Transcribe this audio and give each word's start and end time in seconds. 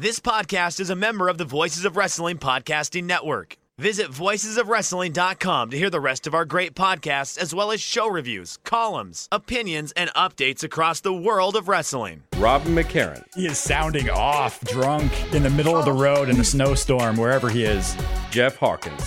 This 0.00 0.18
podcast 0.18 0.80
is 0.80 0.88
a 0.88 0.96
member 0.96 1.28
of 1.28 1.36
the 1.36 1.44
Voices 1.44 1.84
of 1.84 1.94
Wrestling 1.94 2.38
Podcasting 2.38 3.04
Network. 3.04 3.58
Visit 3.76 4.06
voicesofwrestling.com 4.10 5.68
to 5.68 5.76
hear 5.76 5.90
the 5.90 6.00
rest 6.00 6.26
of 6.26 6.32
our 6.32 6.46
great 6.46 6.74
podcasts, 6.74 7.36
as 7.36 7.54
well 7.54 7.70
as 7.70 7.82
show 7.82 8.08
reviews, 8.08 8.58
columns, 8.64 9.28
opinions, 9.30 9.92
and 9.92 10.08
updates 10.14 10.64
across 10.64 11.00
the 11.00 11.12
world 11.12 11.54
of 11.54 11.68
wrestling. 11.68 12.22
Robin 12.38 12.74
McCarran. 12.74 13.22
He 13.34 13.44
is 13.44 13.58
sounding 13.58 14.08
off, 14.08 14.58
drunk, 14.62 15.12
in 15.34 15.42
the 15.42 15.50
middle 15.50 15.76
of 15.76 15.84
the 15.84 15.92
road 15.92 16.30
in 16.30 16.40
a 16.40 16.44
snowstorm, 16.44 17.18
wherever 17.18 17.50
he 17.50 17.64
is. 17.64 17.94
Jeff 18.30 18.56
Hawkins. 18.56 19.06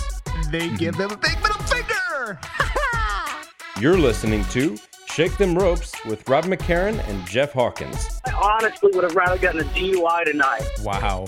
They 0.52 0.68
give 0.76 0.96
them 0.96 1.10
a 1.10 1.16
big 1.16 1.36
middle 1.42 1.60
finger. 1.64 2.38
You're 3.80 3.98
listening 3.98 4.44
to 4.50 4.78
Shake 5.14 5.36
Them 5.36 5.54
Ropes 5.54 5.94
with 6.06 6.28
Rob 6.28 6.46
McCarran 6.46 6.98
and 7.08 7.24
Jeff 7.24 7.52
Hawkins. 7.52 8.20
I 8.26 8.32
honestly 8.32 8.90
would 8.92 9.04
have 9.04 9.14
rather 9.14 9.38
gotten 9.38 9.60
a 9.60 9.64
DUI 9.66 10.24
tonight. 10.24 10.68
Wow. 10.82 11.26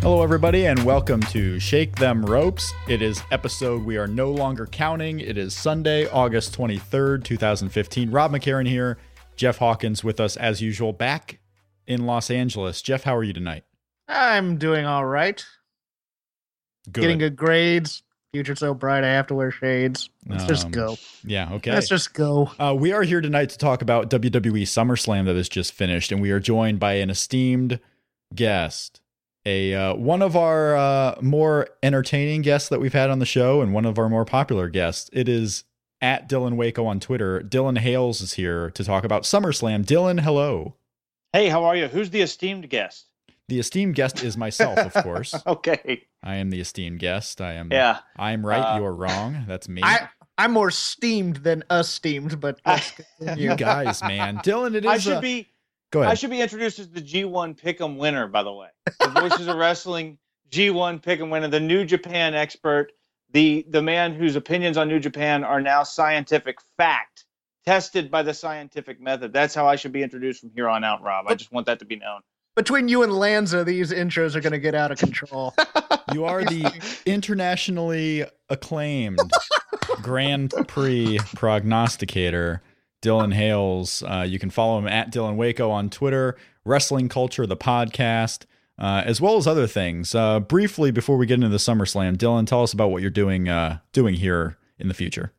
Hello, 0.00 0.24
everybody, 0.24 0.66
and 0.66 0.82
welcome 0.84 1.20
to 1.20 1.60
Shake 1.60 1.94
Them 1.94 2.26
Ropes. 2.26 2.74
It 2.88 3.02
is 3.02 3.22
episode 3.30 3.84
we 3.84 3.96
are 3.96 4.08
no 4.08 4.32
longer 4.32 4.66
counting. 4.66 5.20
It 5.20 5.38
is 5.38 5.54
Sunday, 5.54 6.08
August 6.08 6.58
23rd, 6.58 7.22
2015. 7.22 8.10
Rob 8.10 8.32
McCarran 8.32 8.66
here, 8.66 8.98
Jeff 9.36 9.58
Hawkins 9.58 10.02
with 10.02 10.18
us 10.18 10.36
as 10.36 10.60
usual, 10.60 10.92
back 10.92 11.38
in 11.86 12.06
Los 12.06 12.30
Angeles. 12.30 12.82
Jeff, 12.82 13.04
how 13.04 13.16
are 13.16 13.22
you 13.24 13.32
tonight? 13.32 13.64
I'm 14.08 14.56
doing 14.58 14.86
all 14.86 15.04
right. 15.04 15.44
Good. 16.90 17.00
Getting 17.00 17.18
good 17.18 17.36
grades. 17.36 18.02
Future's 18.32 18.58
so 18.58 18.74
bright, 18.74 19.02
I 19.02 19.08
have 19.08 19.28
to 19.28 19.34
wear 19.34 19.50
shades. 19.50 20.10
Let's 20.28 20.44
just 20.44 20.66
Um, 20.66 20.72
go. 20.72 20.96
Yeah, 21.24 21.54
okay. 21.54 21.72
Let's 21.72 21.88
just 21.88 22.12
go. 22.12 22.50
Uh, 22.58 22.74
we 22.78 22.92
are 22.92 23.02
here 23.02 23.20
tonight 23.20 23.48
to 23.50 23.58
talk 23.58 23.80
about 23.82 24.10
WWE 24.10 24.62
SummerSlam 24.64 25.24
that 25.24 25.36
has 25.36 25.48
just 25.48 25.72
finished, 25.72 26.12
and 26.12 26.20
we 26.20 26.30
are 26.30 26.40
joined 26.40 26.78
by 26.78 26.94
an 26.94 27.08
esteemed 27.08 27.80
guest, 28.34 29.00
a 29.46 29.72
uh, 29.74 29.94
one 29.94 30.20
of 30.20 30.36
our 30.36 30.76
uh, 30.76 31.14
more 31.22 31.68
entertaining 31.82 32.42
guests 32.42 32.68
that 32.68 32.80
we've 32.80 32.92
had 32.92 33.08
on 33.08 33.20
the 33.20 33.26
show, 33.26 33.62
and 33.62 33.72
one 33.72 33.86
of 33.86 33.98
our 33.98 34.08
more 34.10 34.26
popular 34.26 34.68
guests. 34.68 35.08
It 35.14 35.28
is 35.30 35.64
at 36.02 36.28
Dylan 36.28 36.56
Waco 36.56 36.84
on 36.84 37.00
Twitter. 37.00 37.40
Dylan 37.40 37.78
Hales 37.78 38.20
is 38.20 38.34
here 38.34 38.70
to 38.72 38.84
talk 38.84 39.04
about 39.04 39.22
SummerSlam. 39.22 39.86
Dylan, 39.86 40.20
hello. 40.20 40.74
Hey, 41.36 41.50
how 41.50 41.64
are 41.64 41.76
you? 41.76 41.86
Who's 41.86 42.08
the 42.08 42.22
esteemed 42.22 42.70
guest? 42.70 43.10
The 43.48 43.58
esteemed 43.58 43.94
guest 43.94 44.24
is 44.24 44.38
myself, 44.38 44.78
of 44.78 45.04
course. 45.04 45.34
Okay. 45.46 46.06
I 46.22 46.36
am 46.36 46.48
the 46.48 46.62
esteemed 46.62 46.98
guest. 46.98 47.42
I 47.42 47.52
am. 47.52 47.70
Yeah. 47.70 47.98
I'm 48.16 48.44
right. 48.44 48.58
Uh, 48.58 48.78
you're 48.80 48.94
wrong. 48.94 49.44
That's 49.46 49.68
me. 49.68 49.82
I 49.84 50.08
I'm 50.38 50.52
more 50.52 50.70
steamed 50.70 51.36
than 51.36 51.62
esteemed, 51.70 52.40
but 52.40 52.58
you 53.36 53.54
guys, 53.54 54.00
man. 54.02 54.38
Dylan, 54.44 54.76
it 54.76 54.86
is. 54.86 54.90
I 54.90 54.96
should 54.96 55.12
uh, 55.18 55.20
be 55.20 55.48
Go 55.90 56.00
ahead. 56.00 56.12
I 56.12 56.14
should 56.14 56.30
be 56.30 56.40
introduced 56.40 56.78
as 56.78 56.88
the 56.88 57.02
G1 57.02 57.60
Pick'em 57.60 57.98
winner, 57.98 58.26
by 58.28 58.42
the 58.42 58.52
way. 58.54 58.68
The 58.98 59.08
Voices 59.08 59.46
of 59.46 59.56
Wrestling 59.56 60.16
G1 60.50 61.02
Pick'em 61.02 61.30
winner, 61.30 61.48
the 61.48 61.60
New 61.60 61.84
Japan 61.84 62.34
expert, 62.34 62.92
the 63.32 63.66
the 63.68 63.82
man 63.82 64.14
whose 64.14 64.36
opinions 64.36 64.78
on 64.78 64.88
New 64.88 65.00
Japan 65.00 65.44
are 65.44 65.60
now 65.60 65.82
scientific 65.82 66.60
fact, 66.78 67.25
tested 67.66 68.10
by 68.10 68.22
the 68.22 68.32
scientific 68.32 69.00
method. 69.00 69.32
That's 69.32 69.54
how 69.54 69.66
I 69.66 69.76
should 69.76 69.92
be 69.92 70.02
introduced 70.02 70.40
from 70.40 70.52
here 70.54 70.68
on 70.68 70.84
out, 70.84 71.02
Rob. 71.02 71.26
I 71.28 71.34
just 71.34 71.52
want 71.52 71.66
that 71.66 71.80
to 71.80 71.84
be 71.84 71.96
known. 71.96 72.20
Between 72.54 72.88
you 72.88 73.02
and 73.02 73.12
Lanza, 73.12 73.64
these 73.64 73.92
intros 73.92 74.34
are 74.34 74.40
gonna 74.40 74.58
get 74.58 74.74
out 74.74 74.90
of 74.90 74.98
control. 74.98 75.54
You 76.14 76.24
are 76.24 76.44
the 76.44 77.00
internationally 77.06 78.24
acclaimed 78.48 79.18
Grand 80.02 80.54
Prix 80.68 81.18
prognosticator, 81.34 82.62
Dylan 83.02 83.34
Hales. 83.34 84.04
Uh, 84.04 84.24
you 84.26 84.38
can 84.38 84.50
follow 84.50 84.78
him 84.78 84.86
at 84.86 85.12
Dylan 85.12 85.34
Waco 85.34 85.68
on 85.68 85.90
Twitter, 85.90 86.36
Wrestling 86.64 87.08
Culture, 87.08 87.44
the 87.44 87.56
podcast, 87.56 88.44
uh, 88.78 89.02
as 89.04 89.20
well 89.20 89.36
as 89.36 89.48
other 89.48 89.66
things. 89.66 90.14
Uh, 90.14 90.38
briefly, 90.38 90.92
before 90.92 91.16
we 91.16 91.26
get 91.26 91.34
into 91.34 91.48
the 91.48 91.56
SummerSlam, 91.56 92.16
Dylan, 92.16 92.46
tell 92.46 92.62
us 92.62 92.72
about 92.72 92.92
what 92.92 93.02
you're 93.02 93.10
doing 93.10 93.48
uh, 93.48 93.80
doing 93.92 94.14
here 94.14 94.56
in 94.78 94.86
the 94.86 94.94
future. 94.94 95.32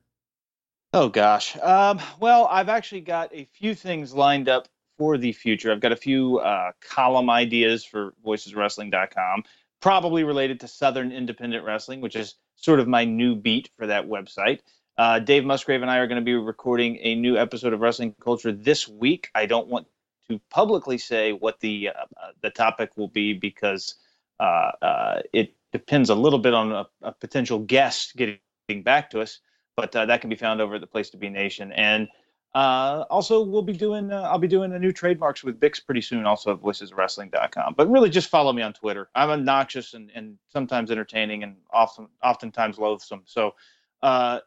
Oh 0.99 1.09
gosh. 1.09 1.55
Um, 1.61 1.99
well, 2.19 2.47
I've 2.49 2.69
actually 2.69 3.01
got 3.01 3.29
a 3.31 3.47
few 3.53 3.75
things 3.75 4.15
lined 4.15 4.49
up 4.49 4.67
for 4.97 5.15
the 5.15 5.31
future. 5.31 5.71
I've 5.71 5.79
got 5.79 5.91
a 5.91 5.95
few 5.95 6.39
uh, 6.39 6.71
column 6.81 7.29
ideas 7.29 7.85
for 7.85 8.15
voiceswrestling.com, 8.25 9.43
probably 9.79 10.23
related 10.23 10.61
to 10.61 10.67
Southern 10.67 11.11
Independent 11.11 11.63
Wrestling, 11.63 12.01
which 12.01 12.15
is 12.15 12.33
sort 12.55 12.79
of 12.79 12.87
my 12.87 13.05
new 13.05 13.35
beat 13.35 13.69
for 13.77 13.85
that 13.85 14.07
website. 14.07 14.61
Uh, 14.97 15.19
Dave 15.19 15.45
Musgrave 15.45 15.83
and 15.83 15.91
I 15.91 15.97
are 15.97 16.07
going 16.07 16.19
to 16.19 16.25
be 16.25 16.33
recording 16.33 16.97
a 17.03 17.13
new 17.13 17.37
episode 17.37 17.73
of 17.73 17.79
Wrestling 17.79 18.15
Culture 18.19 18.51
this 18.51 18.87
week. 18.87 19.29
I 19.35 19.45
don't 19.45 19.67
want 19.67 19.85
to 20.31 20.41
publicly 20.49 20.97
say 20.97 21.31
what 21.31 21.59
the 21.59 21.89
uh, 21.89 22.05
uh, 22.19 22.31
the 22.41 22.49
topic 22.49 22.97
will 22.97 23.07
be 23.07 23.33
because 23.33 23.93
uh, 24.39 24.71
uh, 24.81 25.21
it 25.31 25.53
depends 25.71 26.09
a 26.09 26.15
little 26.15 26.39
bit 26.39 26.55
on 26.55 26.71
a, 26.71 26.87
a 27.03 27.11
potential 27.11 27.59
guest 27.59 28.15
getting 28.15 28.81
back 28.81 29.11
to 29.11 29.21
us 29.21 29.41
but 29.77 29.95
uh, 29.95 30.05
that 30.07 30.19
can 30.19 30.29
be 30.29 30.35
found 30.35 30.59
over 30.59 30.75
at 30.75 30.81
the 30.81 30.87
Place 30.87 31.09
to 31.11 31.17
Be 31.17 31.29
Nation. 31.29 31.71
And 31.71 32.09
uh, 32.55 33.05
also, 33.09 33.43
we'll 33.43 33.61
be 33.61 33.73
doing 33.73 34.11
uh, 34.11 34.21
I'll 34.23 34.39
be 34.39 34.47
doing 34.47 34.73
a 34.73 34.79
new 34.79 34.91
trademarks 34.91 35.43
with 35.43 35.59
Bix 35.59 35.85
pretty 35.85 36.01
soon, 36.01 36.25
also 36.25 36.51
at 36.51 36.59
voiceswrestling.com. 36.59 37.75
But 37.77 37.89
really, 37.89 38.09
just 38.09 38.29
follow 38.29 38.51
me 38.51 38.63
on 38.63 38.73
Twitter. 38.73 39.09
I'm 39.13 39.29
obnoxious 39.29 39.93
and, 39.93 40.11
and 40.15 40.37
sometimes 40.49 40.89
entertaining 40.89 41.43
and 41.43 41.55
often 41.71 42.07
oftentimes 42.23 42.79
loathsome. 42.79 43.21
So, 43.25 43.53
uh, 44.01 44.39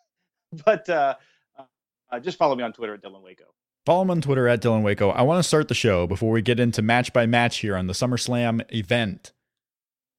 but 0.64 0.88
uh, 0.88 1.16
uh, 2.10 2.20
just 2.20 2.38
follow 2.38 2.54
me 2.54 2.62
on 2.62 2.72
Twitter 2.72 2.94
at 2.94 3.02
Dylan 3.02 3.22
Waco. 3.22 3.44
Follow 3.84 4.02
him 4.02 4.10
on 4.10 4.20
Twitter 4.20 4.46
at 4.46 4.62
Dylan 4.62 4.82
Waco. 4.82 5.10
I 5.10 5.22
want 5.22 5.42
to 5.42 5.48
start 5.48 5.68
the 5.68 5.74
show 5.74 6.06
before 6.06 6.30
we 6.30 6.42
get 6.42 6.60
into 6.60 6.82
match 6.82 7.12
by 7.12 7.26
match 7.26 7.58
here 7.58 7.74
on 7.74 7.88
the 7.88 7.94
SummerSlam 7.94 8.62
event. 8.72 9.32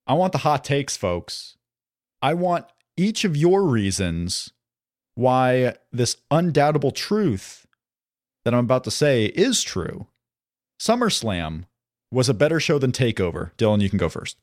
I 0.06 0.14
want 0.14 0.32
the 0.32 0.38
hot 0.38 0.64
takes, 0.64 0.96
folks. 0.96 1.56
I 2.20 2.34
want 2.34 2.66
each 2.96 3.24
of 3.24 3.36
your 3.36 3.64
reasons 3.64 4.52
why 5.14 5.74
this 5.92 6.16
undoubtable 6.30 6.90
truth 6.90 7.66
that 8.44 8.54
I'm 8.54 8.64
about 8.64 8.84
to 8.84 8.90
say 8.90 9.26
is 9.26 9.62
true. 9.62 10.06
SummerSlam 10.80 11.64
was 12.10 12.28
a 12.28 12.34
better 12.34 12.58
show 12.58 12.78
than 12.78 12.92
Takeover. 12.92 13.52
Dylan, 13.56 13.80
you 13.82 13.90
can 13.90 13.98
go 13.98 14.08
first. 14.08 14.36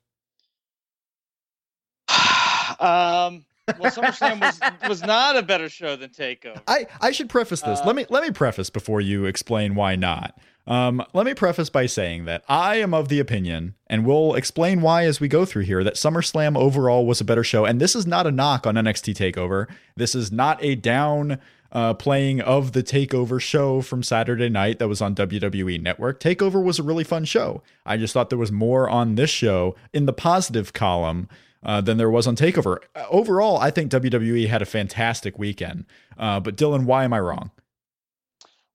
um, 2.80 3.46
well, 3.80 3.92
SummerSlam 3.92 4.40
was 4.40 4.60
was 4.88 5.02
not 5.02 5.36
a 5.36 5.42
better 5.42 5.68
show 5.68 5.96
than 5.96 6.10
Takeover. 6.10 6.62
I, 6.68 6.88
I 7.02 7.12
should 7.12 7.30
preface 7.30 7.62
this. 7.62 7.82
let 7.86 7.96
me 7.96 8.06
let 8.10 8.24
me 8.24 8.32
preface 8.32 8.70
before 8.70 9.02
you 9.02 9.26
explain 9.26 9.76
why 9.76 9.96
not. 9.96 10.40
Um, 10.68 11.02
let 11.14 11.26
me 11.26 11.34
preface 11.34 11.70
by 11.70 11.86
saying 11.86 12.26
that 12.26 12.44
I 12.50 12.76
am 12.76 12.94
of 12.94 13.08
the 13.08 13.22
opinion, 13.22 13.76
and 13.88 14.06
we'll 14.06 14.36
explain 14.36 14.82
why 14.82 15.06
as 15.06 15.22
we 15.22 15.30
go 15.30 15.46
through 15.46 15.64
here, 15.64 15.84
that 15.84 15.96
SummerSlam 15.96 16.58
overall 16.58 17.06
was 17.06 17.22
a 17.22 17.26
better 17.26 17.44
show. 17.44 17.64
And 17.64 17.80
this 17.80 17.96
is 17.96 18.06
not 18.06 18.28
a 18.28 18.32
knock 18.32 18.68
on 18.68 18.76
NXT 18.76 19.16
Takeover. 19.16 19.68
This 19.96 20.14
is 20.14 20.30
not 20.30 20.62
a 20.62 20.76
down 20.76 21.40
uh, 21.72 21.94
playing 21.94 22.42
of 22.42 22.74
the 22.74 22.84
Takeover 22.84 23.40
show 23.40 23.82
from 23.82 24.04
Saturday 24.04 24.50
night 24.50 24.80
that 24.80 24.90
was 24.90 25.02
on 25.02 25.16
WWE 25.16 25.82
Network. 25.82 26.20
Takeover 26.20 26.62
was 26.62 26.80
a 26.80 26.84
really 26.84 27.04
fun 27.06 27.24
show. 27.24 27.64
I 27.86 27.96
just 27.96 28.14
thought 28.14 28.30
there 28.30 28.38
was 28.38 28.52
more 28.52 28.90
on 28.90 29.16
this 29.16 29.30
show 29.30 29.76
in 29.94 30.06
the 30.06 30.14
positive 30.14 30.74
column 30.74 31.30
uh, 31.64 31.82
than 31.82 31.98
there 31.98 32.10
was 32.10 32.28
on 32.28 32.36
Takeover. 32.36 32.78
Uh, 32.94 33.06
Overall, 33.10 33.58
I 33.58 33.72
think 33.72 33.92
WWE 33.92 34.48
had 34.48 34.62
a 34.62 34.66
fantastic 34.66 35.40
weekend. 35.40 35.86
Uh, 36.18 36.40
but 36.40 36.58
Dylan, 36.58 36.86
why 36.86 37.04
am 37.04 37.14
I 37.14 37.20
wrong? 37.20 37.52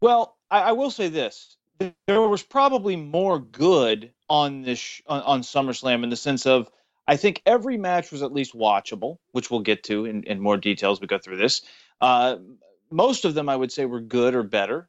Well, 0.01 0.37
I, 0.51 0.61
I 0.61 0.73
will 0.73 0.91
say 0.91 1.09
this: 1.09 1.57
there 1.79 2.21
was 2.21 2.43
probably 2.43 2.97
more 2.97 3.39
good 3.39 4.13
on 4.29 4.63
this 4.63 4.79
sh- 4.79 5.03
on, 5.07 5.23
on 5.23 5.43
SummerSlam 5.43 6.05
in 6.05 6.11
the 6.11 6.17
sense 6.17 6.47
of 6.47 6.71
I 7.09 7.17
think 7.17 7.43
every 7.47 7.77
match 7.77 8.13
was 8.13 8.23
at 8.23 8.33
least 8.33 8.55
watchable, 8.55 9.19
which 9.33 9.51
we'll 9.51 9.61
get 9.61 9.83
to 9.85 10.05
in, 10.07 10.23
in 10.25 10.41
more 10.41 10.57
detail 10.57 10.93
as 10.93 11.01
we 11.01 11.07
go 11.07 11.19
through 11.19 11.39
this. 11.39 11.63
Uh, 12.01 12.37
most 12.91 13.25
of 13.25 13.35
them, 13.35 13.49
I 13.49 13.57
would 13.57 13.73
say, 13.73 13.85
were 13.87 14.01
good 14.01 14.35
or 14.35 14.43
better. 14.43 14.89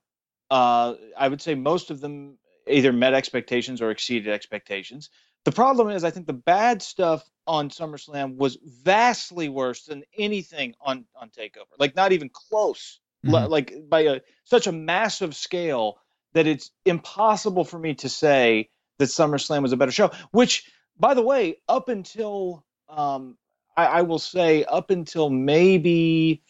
Uh, 0.51 0.95
I 1.17 1.27
would 1.27 1.41
say 1.41 1.55
most 1.55 1.89
of 1.89 2.01
them 2.01 2.37
either 2.67 2.93
met 2.93 3.13
expectations 3.13 3.81
or 3.81 3.89
exceeded 3.91 4.31
expectations. 4.31 5.09
The 5.45 5.51
problem 5.51 5.89
is, 5.89 6.03
I 6.03 6.11
think 6.11 6.27
the 6.27 6.33
bad 6.33 6.81
stuff 6.81 7.29
on 7.47 7.69
SummerSlam 7.69 8.35
was 8.37 8.57
vastly 8.63 9.49
worse 9.49 9.85
than 9.85 10.03
anything 10.17 10.75
on 10.81 11.05
on 11.15 11.29
Takeover. 11.29 11.73
Like 11.79 11.95
not 11.95 12.11
even 12.11 12.29
close. 12.29 12.99
Mhm. 13.25 13.49
Like 13.49 13.73
by 13.89 14.01
a 14.01 14.21
such 14.43 14.67
a 14.67 14.71
massive 14.71 15.35
scale 15.35 15.97
that 16.33 16.47
it's 16.47 16.71
impossible 16.85 17.63
for 17.63 17.79
me 17.79 17.95
to 17.95 18.09
say 18.09 18.69
that 18.99 19.05
SummerSlam 19.05 19.61
was 19.61 19.71
a 19.71 19.77
better 19.77 19.91
show. 19.91 20.11
Which, 20.31 20.71
by 20.99 21.13
the 21.13 21.21
way, 21.21 21.57
up 21.67 21.89
until 21.89 22.63
um, 22.89 23.37
I, 23.75 23.85
I 23.85 24.01
will 24.01 24.19
say, 24.19 24.63
up 24.65 24.89
until 24.89 25.29
maybe 25.29 26.43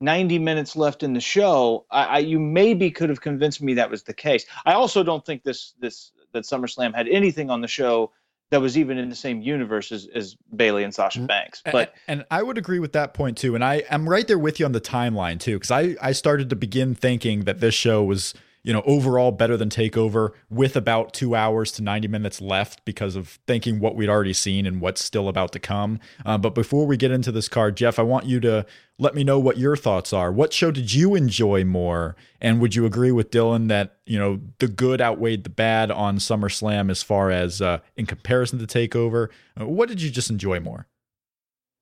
90 0.00 0.38
minutes 0.38 0.76
left 0.76 1.02
in 1.02 1.14
the 1.14 1.20
show, 1.20 1.86
I, 1.90 2.04
I 2.04 2.18
you 2.18 2.38
maybe 2.38 2.90
could 2.90 3.08
have 3.08 3.20
convinced 3.20 3.62
me 3.62 3.74
that 3.74 3.90
was 3.90 4.02
the 4.02 4.14
case. 4.14 4.46
I 4.64 4.72
also 4.72 5.02
don't 5.02 5.24
think 5.24 5.42
this 5.42 5.74
this 5.80 6.12
that 6.32 6.44
SummerSlam 6.44 6.94
had 6.94 7.08
anything 7.08 7.50
on 7.50 7.60
the 7.60 7.68
show 7.68 8.12
that 8.50 8.60
was 8.60 8.78
even 8.78 8.96
in 8.96 9.08
the 9.08 9.16
same 9.16 9.40
universe 9.40 9.90
as, 9.90 10.06
as 10.14 10.36
Bayley 10.54 10.84
and 10.84 10.94
Sasha 10.94 11.20
Banks. 11.20 11.62
But 11.64 11.94
and, 12.06 12.20
and 12.20 12.26
I 12.30 12.42
would 12.42 12.58
agree 12.58 12.78
with 12.78 12.92
that 12.92 13.12
point 13.12 13.38
too. 13.38 13.54
And 13.54 13.64
I 13.64 13.82
am 13.90 14.08
right 14.08 14.26
there 14.26 14.38
with 14.38 14.60
you 14.60 14.66
on 14.66 14.72
the 14.72 14.80
timeline 14.80 15.40
too, 15.40 15.56
because 15.56 15.70
I 15.70 15.96
I 16.00 16.12
started 16.12 16.50
to 16.50 16.56
begin 16.56 16.94
thinking 16.94 17.44
that 17.44 17.60
this 17.60 17.74
show 17.74 18.04
was 18.04 18.34
you 18.66 18.72
know 18.72 18.82
overall 18.84 19.30
better 19.30 19.56
than 19.56 19.68
Takeover 19.68 20.32
with 20.50 20.76
about 20.76 21.14
two 21.14 21.36
hours 21.36 21.70
to 21.72 21.82
ninety 21.82 22.08
minutes 22.08 22.40
left 22.40 22.84
because 22.84 23.14
of 23.14 23.38
thinking 23.46 23.78
what 23.78 23.94
we'd 23.94 24.08
already 24.08 24.32
seen 24.32 24.66
and 24.66 24.80
what's 24.80 25.02
still 25.02 25.28
about 25.28 25.52
to 25.52 25.60
come. 25.60 26.00
Uh, 26.26 26.36
but 26.36 26.52
before 26.52 26.84
we 26.84 26.96
get 26.96 27.12
into 27.12 27.30
this 27.30 27.48
card, 27.48 27.76
Jeff, 27.76 28.00
I 28.00 28.02
want 28.02 28.26
you 28.26 28.40
to 28.40 28.66
let 28.98 29.14
me 29.14 29.22
know 29.22 29.38
what 29.38 29.56
your 29.56 29.76
thoughts 29.76 30.12
are. 30.12 30.32
What 30.32 30.52
show 30.52 30.72
did 30.72 30.92
you 30.92 31.14
enjoy 31.14 31.64
more? 31.64 32.16
And 32.40 32.60
would 32.60 32.74
you 32.74 32.84
agree 32.84 33.12
with 33.12 33.30
Dylan 33.30 33.68
that 33.68 33.98
you 34.04 34.18
know 34.18 34.40
the 34.58 34.66
good 34.66 35.00
outweighed 35.00 35.44
the 35.44 35.50
bad 35.50 35.92
on 35.92 36.18
SummerSlam 36.18 36.90
as 36.90 37.04
far 37.04 37.30
as 37.30 37.62
uh, 37.62 37.78
in 37.96 38.04
comparison 38.04 38.58
to 38.58 38.66
Takeover? 38.66 39.28
Uh, 39.58 39.68
what 39.68 39.88
did 39.88 40.02
you 40.02 40.10
just 40.10 40.28
enjoy 40.28 40.58
more? 40.58 40.88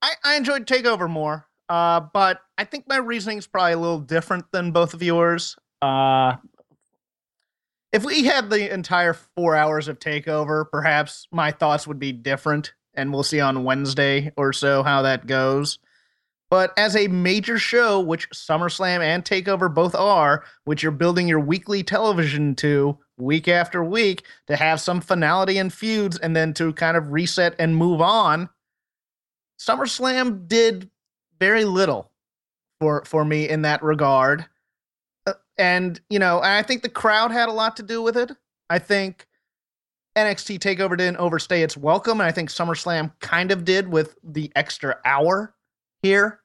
I, 0.03 0.13
I 0.23 0.37
enjoyed 0.37 0.67
Takeover 0.67 1.09
more, 1.09 1.47
uh, 1.71 2.01
but 2.13 2.43
I 2.59 2.65
think 2.65 2.87
my 2.87 2.99
reasoning 2.99 3.39
is 3.39 3.47
probably 3.47 3.73
a 3.73 3.79
little 3.79 4.01
different 4.01 4.45
than 4.53 4.71
both 4.71 4.93
of 4.93 5.03
yours. 5.03 5.57
Uh, 5.81 6.37
if 7.95 8.05
we 8.05 8.25
had 8.25 8.51
the 8.51 8.75
entire 8.75 9.15
four 9.15 9.55
hours 9.55 9.87
of 9.87 10.01
Takeover, 10.01 10.69
perhaps 10.69 11.29
my 11.31 11.53
thoughts 11.53 11.87
would 11.87 12.01
be 12.01 12.11
different, 12.11 12.75
and 12.93 13.13
we'll 13.13 13.23
see 13.23 13.39
on 13.39 13.63
Wednesday 13.63 14.33
or 14.37 14.53
so 14.53 14.83
how 14.83 15.03
that 15.03 15.29
goes. 15.29 15.79
But 16.51 16.77
as 16.77 16.97
a 16.97 17.07
major 17.07 17.57
show, 17.57 18.01
which 18.01 18.29
SummerSlam 18.31 19.01
and 19.01 19.25
Takeover 19.25 19.73
both 19.73 19.95
are, 19.95 20.43
which 20.65 20.83
you're 20.83 20.91
building 20.91 21.29
your 21.29 21.39
weekly 21.39 21.85
television 21.85 22.57
to 22.57 22.99
week 23.17 23.47
after 23.47 23.85
week 23.85 24.27
to 24.49 24.57
have 24.57 24.81
some 24.81 25.01
finality 25.01 25.57
and 25.57 25.73
feuds 25.73 26.19
and 26.19 26.35
then 26.35 26.53
to 26.55 26.73
kind 26.73 26.97
of 26.97 27.13
reset 27.13 27.55
and 27.61 27.77
move 27.77 28.01
on, 28.01 28.49
SummerSlam 29.57 30.49
did 30.49 30.91
very 31.39 31.65
little 31.65 32.11
for 32.81 33.05
for 33.05 33.25
me 33.25 33.49
in 33.49 33.63
that 33.63 33.85
regard. 33.85 34.47
And 35.59 36.01
you 36.11 36.19
know, 36.19 36.41
I 36.43 36.63
think 36.63 36.83
the 36.83 36.89
crowd 36.89 37.31
had 37.31 37.49
a 37.49 37.53
lot 37.53 37.77
to 37.77 37.83
do 37.83 38.03
with 38.03 38.17
it. 38.17 38.33
I 38.71 38.79
think 38.79 39.27
NXT 40.17 40.59
Takeover 40.59 40.97
didn't 40.97 41.19
overstay 41.19 41.63
its 41.63 41.77
welcome, 41.77 42.21
and 42.21 42.29
I 42.29 42.33
think 42.33 42.51
SummerSlam 42.51 43.13
kind 43.21 43.51
of 43.51 43.65
did 43.65 43.89
with 43.89 44.17
the 44.23 44.51
extra 44.57 44.99
hour 45.05 45.55
here. 46.03 46.41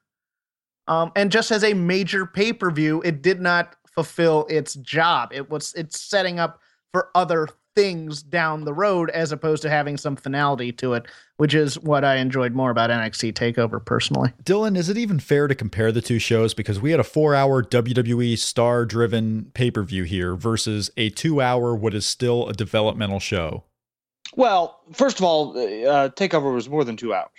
Um, 0.88 1.12
and 1.14 1.30
just 1.30 1.50
as 1.50 1.62
a 1.62 1.74
major 1.74 2.26
pay 2.26 2.52
per 2.52 2.70
view, 2.70 3.00
it 3.04 3.22
did 3.22 3.40
not 3.40 3.76
fulfill 3.86 4.46
its 4.48 4.74
job. 4.74 5.30
It 5.32 5.50
was 5.50 5.74
it's 5.74 6.00
setting 6.00 6.40
up 6.40 6.60
for 6.92 7.10
other 7.14 7.48
things 7.76 8.22
down 8.22 8.64
the 8.64 8.72
road 8.74 9.10
as 9.10 9.32
opposed 9.32 9.62
to 9.62 9.70
having 9.70 9.96
some 9.96 10.16
finality 10.16 10.72
to 10.72 10.94
it, 10.94 11.06
which 11.36 11.54
is 11.54 11.78
what 11.78 12.04
I 12.04 12.16
enjoyed 12.16 12.52
more 12.52 12.70
about 12.70 12.90
NXT 12.90 13.32
Takeover 13.34 13.84
personally. 13.84 14.32
Dylan, 14.42 14.76
is 14.76 14.88
it 14.88 14.96
even 14.98 15.20
fair 15.20 15.46
to 15.48 15.54
compare 15.54 15.92
the 15.92 16.00
two 16.02 16.18
shows? 16.18 16.52
Because 16.54 16.80
we 16.80 16.90
had 16.90 17.00
a 17.00 17.04
four 17.04 17.34
hour 17.34 17.62
WWE 17.62 18.36
star 18.38 18.84
driven 18.84 19.50
pay 19.54 19.70
per 19.70 19.82
view 19.82 20.02
here 20.04 20.34
versus 20.34 20.90
a 20.96 21.10
two 21.10 21.40
hour, 21.40 21.74
what 21.74 21.94
is 21.94 22.04
still 22.06 22.48
a 22.48 22.52
developmental 22.52 23.20
show. 23.20 23.64
well, 24.36 24.80
first 24.92 25.18
of 25.18 25.24
all, 25.24 25.56
uh, 25.58 26.08
Takeover 26.10 26.54
was 26.54 26.68
more 26.68 26.84
than 26.84 26.96
two 26.96 27.14
hours. 27.14 27.30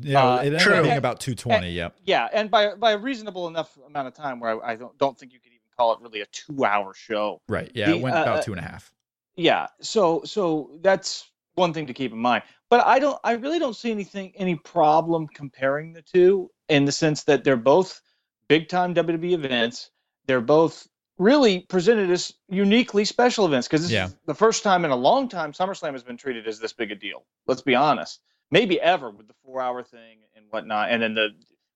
Yeah, 0.00 0.24
Uh, 0.24 0.36
it 0.38 0.46
ended 0.46 0.60
true. 0.60 0.74
up 0.74 0.82
being 0.84 0.96
about 0.96 1.20
220. 1.20 1.70
Yep. 1.70 1.94
Yeah, 2.04 2.28
and 2.32 2.50
by 2.50 2.74
by 2.74 2.92
a 2.92 2.98
reasonable 2.98 3.46
enough 3.46 3.76
amount 3.86 4.08
of 4.08 4.14
time 4.14 4.40
where 4.40 4.64
I, 4.64 4.72
I 4.72 4.76
don't 4.76 4.96
don't 4.98 5.16
think 5.18 5.32
you 5.32 5.38
could 5.38 5.52
even 5.52 5.60
call 5.76 5.92
it 5.94 6.00
really 6.00 6.22
a 6.22 6.26
two 6.26 6.64
hour 6.64 6.92
show. 6.94 7.40
Right. 7.48 7.70
Yeah. 7.74 7.90
The, 7.90 7.96
it 7.96 8.02
went 8.02 8.16
uh, 8.16 8.22
about 8.22 8.44
two 8.44 8.52
and 8.52 8.58
a 8.58 8.64
half. 8.64 8.92
Yeah, 9.36 9.66
so 9.80 10.22
so 10.24 10.78
that's 10.82 11.30
one 11.54 11.72
thing 11.72 11.86
to 11.86 11.94
keep 11.94 12.12
in 12.12 12.18
mind. 12.18 12.42
But 12.70 12.86
I 12.86 12.98
don't 12.98 13.18
I 13.24 13.32
really 13.32 13.58
don't 13.58 13.76
see 13.76 13.90
anything 13.90 14.32
any 14.36 14.56
problem 14.56 15.26
comparing 15.28 15.92
the 15.92 16.02
two 16.02 16.50
in 16.68 16.84
the 16.84 16.92
sense 16.92 17.24
that 17.24 17.44
they're 17.44 17.56
both 17.56 18.00
big 18.48 18.68
time 18.68 18.94
WWE 18.94 19.32
events. 19.32 19.90
They're 20.26 20.40
both 20.40 20.88
really 21.18 21.60
presented 21.60 22.10
as 22.10 22.32
uniquely 22.48 23.04
special 23.04 23.46
events 23.46 23.66
because 23.68 23.82
this 23.82 23.90
Yeah. 23.92 24.08
the 24.26 24.34
first 24.34 24.62
time 24.62 24.84
in 24.84 24.90
a 24.90 24.96
long 24.96 25.28
time 25.28 25.52
SummerSlam 25.52 25.92
has 25.92 26.02
been 26.02 26.16
treated 26.16 26.46
as 26.46 26.58
this 26.58 26.72
big 26.72 26.90
a 26.92 26.94
deal. 26.94 27.24
Let's 27.46 27.62
be 27.62 27.74
honest. 27.74 28.20
Maybe 28.50 28.80
ever 28.80 29.10
with 29.10 29.26
the 29.28 29.34
four 29.44 29.60
hour 29.60 29.82
thing 29.82 30.18
and 30.34 30.44
whatnot, 30.50 30.90
and 30.90 31.02
then 31.02 31.14
the 31.14 31.30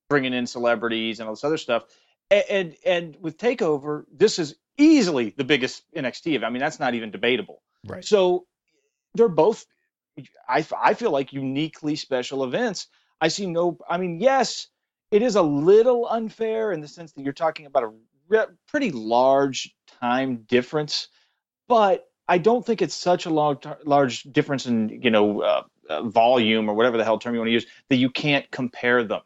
bringing 0.08 0.32
in 0.34 0.46
celebrities 0.46 1.20
and 1.20 1.28
all 1.28 1.34
this 1.34 1.44
other 1.44 1.56
stuff. 1.56 1.84
And, 2.30 2.44
and 2.50 2.76
and 2.86 3.16
with 3.20 3.38
Takeover, 3.38 4.04
this 4.12 4.38
is 4.38 4.56
easily 4.80 5.34
the 5.36 5.44
biggest 5.44 5.82
NXT 5.94 6.28
event. 6.28 6.44
I 6.44 6.50
mean, 6.50 6.60
that's 6.60 6.80
not 6.80 6.94
even 6.94 7.10
debatable. 7.10 7.62
Right. 7.86 8.04
So 8.04 8.46
they're 9.14 9.28
both, 9.28 9.64
I, 10.48 10.66
I 10.78 10.94
feel 10.94 11.10
like 11.10 11.32
uniquely 11.32 11.96
special 11.96 12.44
events. 12.44 12.86
I 13.20 13.28
see 13.28 13.46
no, 13.46 13.78
I 13.88 13.98
mean, 13.98 14.20
yes, 14.20 14.68
it 15.10 15.22
is 15.22 15.36
a 15.36 15.42
little 15.42 16.06
unfair 16.08 16.72
in 16.72 16.80
the 16.80 16.88
sense 16.88 17.12
that 17.12 17.22
you're 17.22 17.32
talking 17.32 17.66
about 17.66 17.82
a 17.84 17.92
re- 18.28 18.46
pretty 18.68 18.90
large 18.90 19.74
time 20.00 20.44
difference, 20.48 21.08
but 21.68 22.06
I 22.28 22.38
don't 22.38 22.64
think 22.64 22.80
it's 22.80 22.94
such 22.94 23.26
a 23.26 23.30
large, 23.30 23.66
large 23.84 24.22
difference 24.22 24.66
in, 24.66 25.00
you 25.02 25.10
know, 25.10 25.42
uh, 25.42 25.62
uh, 25.90 26.02
volume 26.04 26.70
or 26.70 26.74
whatever 26.74 26.96
the 26.96 27.04
hell 27.04 27.18
term 27.18 27.34
you 27.34 27.40
want 27.40 27.48
to 27.48 27.52
use 27.52 27.66
that 27.88 27.96
you 27.96 28.10
can't 28.10 28.48
compare 28.50 29.02
them. 29.02 29.22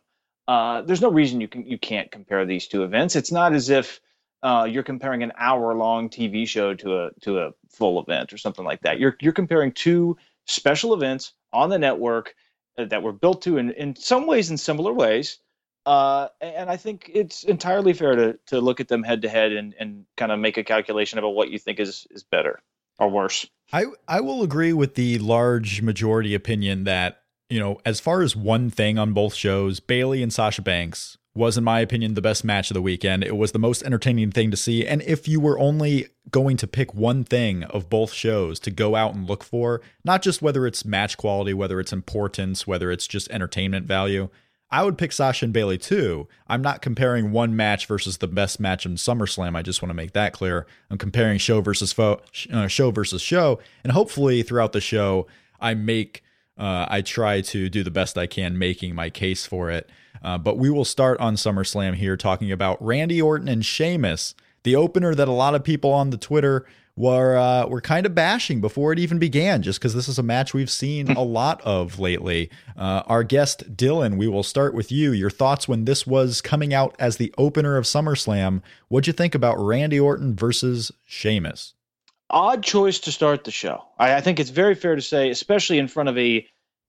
Uh, 0.49 0.83
there's 0.83 1.01
no 1.01 1.11
reason 1.11 1.41
you 1.41 1.49
can 1.49 1.67
you 1.67 1.79
can't 1.79 2.11
compare 2.11 2.45
these 2.45 2.67
two 2.67 2.85
events. 2.85 3.17
It's 3.17 3.33
not 3.33 3.55
as 3.55 3.71
if 3.71 4.01
uh, 4.45 4.65
you're 4.71 4.83
comparing 4.83 5.23
an 5.23 5.33
hour-long 5.39 6.11
TV 6.11 6.47
show 6.47 6.75
to 6.75 7.05
a 7.05 7.11
to 7.23 7.39
a 7.39 7.53
full 7.71 8.01
event 8.01 8.33
or 8.33 8.37
something 8.37 8.65
like 8.65 8.83
that. 8.83 9.01
You're 9.01 9.17
you're 9.21 9.33
comparing 9.33 9.73
two 9.73 10.19
special 10.45 10.93
events 10.93 11.33
on 11.53 11.71
the 11.71 11.79
network 11.79 12.35
uh, 12.79 12.85
that 12.85 13.03
were 13.03 13.13
built 13.13 13.43
to 13.43 13.57
in, 13.57 13.71
in 13.73 13.97
some 13.97 14.27
ways 14.27 14.51
in 14.51 14.59
similar 14.59 14.93
ways. 14.93 15.39
Uh, 15.87 16.29
and 16.41 16.71
I 16.71 16.77
think 16.77 17.11
it's 17.13 17.45
entirely 17.45 17.95
fair 17.95 18.15
to 18.15 18.39
to 18.49 18.61
look 18.61 18.81
at 18.81 18.89
them 18.89 19.03
head 19.03 19.23
to 19.23 19.31
head 19.31 19.53
and 19.53 19.75
and 19.81 20.05
kind 20.17 20.31
of 20.31 20.39
make 20.39 20.59
a 20.59 20.65
calculation 20.65 21.19
about 21.19 21.31
what 21.31 21.51
you 21.51 21.59
think 21.59 21.81
is 21.81 22.07
is 22.11 22.23
better 22.23 22.61
or 22.99 23.09
worse. 23.09 23.47
I 23.73 23.87
I 24.07 24.21
will 24.21 24.43
agree 24.43 24.75
with 24.75 24.95
the 24.95 25.19
large 25.21 25.81
majority 25.81 26.35
opinion 26.35 26.85
that 26.85 27.23
you 27.49 27.61
know 27.61 27.81
as 27.87 27.99
far 27.99 28.21
as 28.21 28.37
one 28.37 28.69
thing 28.69 28.99
on 28.99 29.15
both 29.15 29.35
shows, 29.35 29.81
Bayley 29.81 30.23
and 30.23 30.33
Sasha 30.33 30.61
Banks 30.61 31.17
was 31.35 31.59
in 31.59 31.65
my 31.65 31.81
opinion 31.81 32.15
the 32.15 32.23
best 32.23 32.45
match 32.45 32.71
of 32.71 32.75
the 32.75 32.83
weekend. 32.83 33.25
It 33.25 33.37
was 33.37 33.53
the 33.53 33.59
most 33.59 33.83
entertaining 33.83 34.31
thing 34.31 34.51
to 34.51 34.57
see, 34.57 34.87
and 34.87 35.03
if 35.03 35.27
you 35.27 35.41
were 35.41 35.59
only 35.59 36.09
going 36.31 36.57
to 36.59 36.67
pick 36.67 36.95
one 36.95 37.25
thing 37.25 37.65
of 37.65 37.91
both 37.91 38.13
shows 38.13 38.59
to 38.61 38.71
go 38.71 38.95
out 38.95 39.15
and 39.15 39.29
look 39.29 39.45
for, 39.45 39.81
not 40.05 40.23
just 40.23 40.43
whether 40.43 40.67
it's 40.67 40.85
match 40.85 41.17
quality, 41.17 41.53
whether 41.53 41.81
it's 41.81 41.93
importance, 41.93 42.67
whether 42.67 42.91
it's 42.91 43.07
just 43.07 43.31
entertainment 43.31 43.87
value. 43.87 44.29
I 44.71 44.83
would 44.83 44.99
pick 44.99 45.13
Sasha 45.13 45.45
and 45.45 45.53
Bayley 45.53 45.79
too. 45.79 46.27
I'm 46.49 46.63
not 46.63 46.83
comparing 46.83 47.31
one 47.31 47.55
match 47.55 47.87
versus 47.87 48.19
the 48.19 48.27
best 48.27 48.59
match 48.59 48.85
in 48.85 48.97
SummerSlam. 48.97 49.55
I 49.55 49.63
just 49.63 49.81
want 49.81 49.91
to 49.91 49.95
make 49.95 50.15
that 50.15 50.33
clear. 50.33 50.67
I'm 50.91 50.99
comparing 50.99 51.39
show 51.39 51.61
versus 51.61 51.93
fo- 51.93 52.21
uh, 52.53 52.67
show 52.67 52.91
versus 52.91 53.23
show, 53.23 53.61
and 53.85 53.93
hopefully 53.93 54.43
throughout 54.43 54.73
the 54.73 54.81
show, 54.81 55.29
I 55.61 55.75
make 55.75 56.24
uh, 56.59 56.87
I 56.89 57.03
try 57.03 57.41
to 57.41 57.69
do 57.69 57.83
the 57.83 57.91
best 57.91 58.17
I 58.17 58.27
can 58.27 58.59
making 58.59 58.95
my 58.95 59.11
case 59.11 59.47
for 59.47 59.71
it. 59.71 59.89
Uh, 60.23 60.39
but 60.39 60.57
we 60.57 60.71
will 60.71 60.85
start 60.85 61.21
on 61.21 61.37
SummerSlam 61.37 61.95
here 61.95 62.17
talking 62.17 62.51
about 62.51 62.83
Randy 62.85 63.21
Orton 63.21 63.49
and 63.49 63.65
Sheamus, 63.65 64.35
the 64.63 64.77
opener 64.77 65.15
that 65.15 65.29
a 65.29 65.33
lot 65.33 65.55
of 65.55 65.63
people 65.63 65.93
on 65.93 66.11
the 66.11 66.17
Twitter 66.17 66.65
were 66.97 67.37
uh, 67.37 67.67
were 67.67 67.81
kind 67.81 68.07
of 68.07 68.15
bashing 68.15 68.61
before 68.61 68.93
it 68.93 68.99
even 68.99 69.19
began, 69.19 69.63
just 69.63 69.81
because 69.81 69.95
this 69.95 70.09
is 70.09 70.19
a 70.19 70.23
match 70.23 70.55
we've 70.55 70.71
seen 70.71 71.11
a 71.11 71.23
lot 71.23 71.61
of 71.63 71.99
lately. 71.99 72.51
Uh, 72.77 73.03
our 73.07 73.25
guest 73.25 73.77
Dylan, 73.77 74.17
we 74.17 74.29
will 74.29 74.43
start 74.43 74.75
with 74.75 74.93
you. 74.93 75.13
Your 75.13 75.31
thoughts 75.31 75.69
when 75.69 75.85
this 75.85 76.07
was 76.07 76.41
coming 76.41 76.73
out 76.73 76.95
as 76.99 77.17
the 77.17 77.35
opener 77.37 77.77
of 77.77 77.85
SummerSlam? 77.85 78.63
What'd 78.89 79.07
you 79.07 79.13
think 79.13 79.35
about 79.35 79.59
Randy 79.59 79.99
Orton 79.99 80.37
versus 80.37 80.93
Sheamus? 81.05 81.75
Odd 82.35 82.65
choice 82.65 82.99
to 82.99 83.13
start 83.13 83.45
the 83.45 83.51
show. 83.51 83.85
I, 83.99 84.17
I 84.17 84.21
think 84.21 84.41
it's 84.41 84.51
very 84.51 84.75
fair 84.75 84.97
to 84.97 85.01
say, 85.01 85.31
especially 85.31 85.79
in 85.79 85.89
front 85.89 86.11
of 86.11 86.19
a 86.19 86.47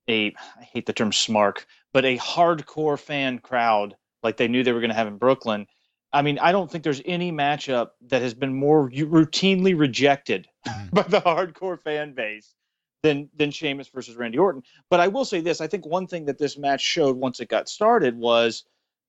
a 0.09 0.33
I 0.59 0.63
hate 0.63 0.87
the 0.87 0.93
term 0.93 1.11
smark, 1.11 1.65
but 1.93 2.03
a 2.03 2.17
hardcore 2.17 2.99
fan 2.99 3.39
crowd 3.39 3.95
like 4.23 4.37
they 4.37 4.47
knew 4.47 4.63
they 4.63 4.73
were 4.73 4.81
going 4.81 4.89
to 4.89 4.95
have 4.95 5.07
in 5.07 5.17
Brooklyn. 5.17 5.67
I 6.11 6.21
mean, 6.21 6.39
I 6.39 6.51
don't 6.51 6.69
think 6.71 6.83
there's 6.83 7.01
any 7.05 7.31
matchup 7.31 7.89
that 8.07 8.21
has 8.21 8.33
been 8.33 8.53
more 8.53 8.89
routinely 8.89 9.77
rejected 9.77 10.47
mm-hmm. 10.67 10.89
by 10.93 11.03
the 11.03 11.21
hardcore 11.21 11.79
fan 11.79 12.13
base 12.13 12.55
than 13.03 13.29
than 13.35 13.51
Sheamus 13.51 13.89
versus 13.89 14.15
Randy 14.15 14.39
Orton. 14.39 14.63
But 14.89 14.99
I 14.99 15.07
will 15.07 15.25
say 15.25 15.41
this: 15.41 15.61
I 15.61 15.67
think 15.67 15.85
one 15.85 16.07
thing 16.07 16.25
that 16.25 16.39
this 16.39 16.57
match 16.57 16.81
showed 16.81 17.17
once 17.17 17.39
it 17.39 17.49
got 17.49 17.69
started 17.69 18.17
was 18.17 18.63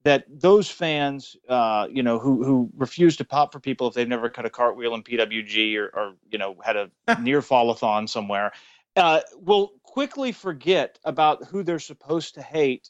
that 0.07 0.25
those 0.29 0.71
fans, 0.71 1.37
uh, 1.49 1.89
you 1.91 2.05
know, 2.05 2.21
who 2.21 2.45
who 2.45 2.71
refuse 2.77 3.17
to 3.17 3.25
pop 3.25 3.53
for 3.53 3.59
people 3.59 3.89
if 3.89 3.95
they've 3.95 4.07
never 4.07 4.29
cut 4.29 4.47
a 4.47 4.51
cartwheel 4.51 4.95
in 4.95 5.03
PWG 5.03 5.77
or, 5.77 5.87
or 5.87 6.13
you 6.31 6.39
know 6.39 6.55
had 6.63 6.77
a 6.77 6.91
near 7.21 7.43
fallathon 7.43 8.07
somewhere, 8.07 8.53
uh, 8.95 9.21
will 9.37 9.73
quickly 9.83 10.31
forget 10.31 11.01
about 11.05 11.47
who 11.47 11.65
they're 11.65 11.81
supposed 11.81 12.35
to 12.35 12.43
hate 12.43 12.89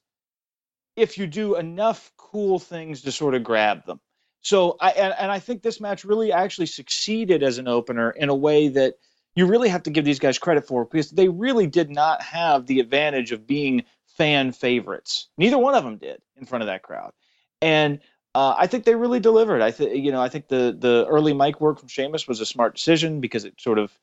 if 0.95 1.17
you 1.17 1.27
do 1.27 1.57
enough 1.57 2.13
cool 2.19 2.59
things 2.59 3.01
to 3.01 3.13
sort 3.13 3.35
of 3.35 3.43
grab 3.43 3.87
them. 3.87 3.99
So 4.43 4.77
I 4.79 4.91
and, 4.91 5.15
and 5.19 5.33
I 5.33 5.39
think 5.39 5.63
this 5.63 5.81
match 5.81 6.05
really 6.05 6.33
actually 6.33 6.67
succeeded 6.67 7.43
as 7.43 7.57
an 7.57 7.67
opener 7.67 8.11
in 8.11 8.29
a 8.29 8.35
way 8.35 8.69
that 8.69 8.97
you 9.35 9.47
really 9.47 9.71
have 9.71 9.85
to 9.85 9.91
give 9.91 10.05
these 10.05 10.19
guys 10.19 10.39
credit 10.39 10.67
for 10.67 10.85
because 10.85 11.11
they 11.11 11.29
really 11.29 11.67
did 11.67 11.89
not 11.89 12.21
have 12.21 12.67
the 12.67 12.81
advantage 12.81 13.33
of 13.33 13.47
being 13.47 13.85
fan 14.17 14.53
favorites. 14.53 15.29
Neither 15.39 15.59
one 15.59 15.75
of 15.75 15.85
them 15.85 15.99
did 15.99 16.21
in 16.37 16.47
front 16.47 16.63
of 16.63 16.67
that 16.67 16.83
crowd, 16.83 17.13
and 17.61 18.01
uh, 18.35 18.55
I 18.59 18.67
think 18.67 18.85
they 18.85 18.95
really 18.95 19.21
delivered. 19.21 19.63
I 19.63 19.71
think 19.71 20.05
you 20.05 20.13
know 20.13 20.21
I 20.21 20.29
think 20.29 20.49
the 20.49 20.77
the 20.79 21.07
early 21.09 21.33
mic 21.33 21.61
work 21.61 21.79
from 21.79 21.89
Sheamus 21.89 22.29
was 22.29 22.41
a 22.41 22.47
smart 22.47 22.75
decision 22.75 23.21
because 23.21 23.45
it 23.45 23.61
sort 23.61 23.79
of 23.79 23.99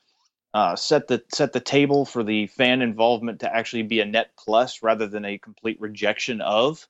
uh, 0.53 0.75
set 0.75 1.07
the 1.07 1.23
set 1.31 1.53
the 1.53 1.59
table 1.59 2.03
for 2.05 2.23
the 2.23 2.47
fan 2.47 2.81
involvement 2.81 3.41
to 3.41 3.55
actually 3.55 3.83
be 3.83 3.99
a 3.99 4.05
net 4.05 4.31
plus 4.37 4.81
rather 4.81 5.07
than 5.07 5.25
a 5.25 5.37
complete 5.37 5.79
rejection 5.79 6.41
of, 6.41 6.87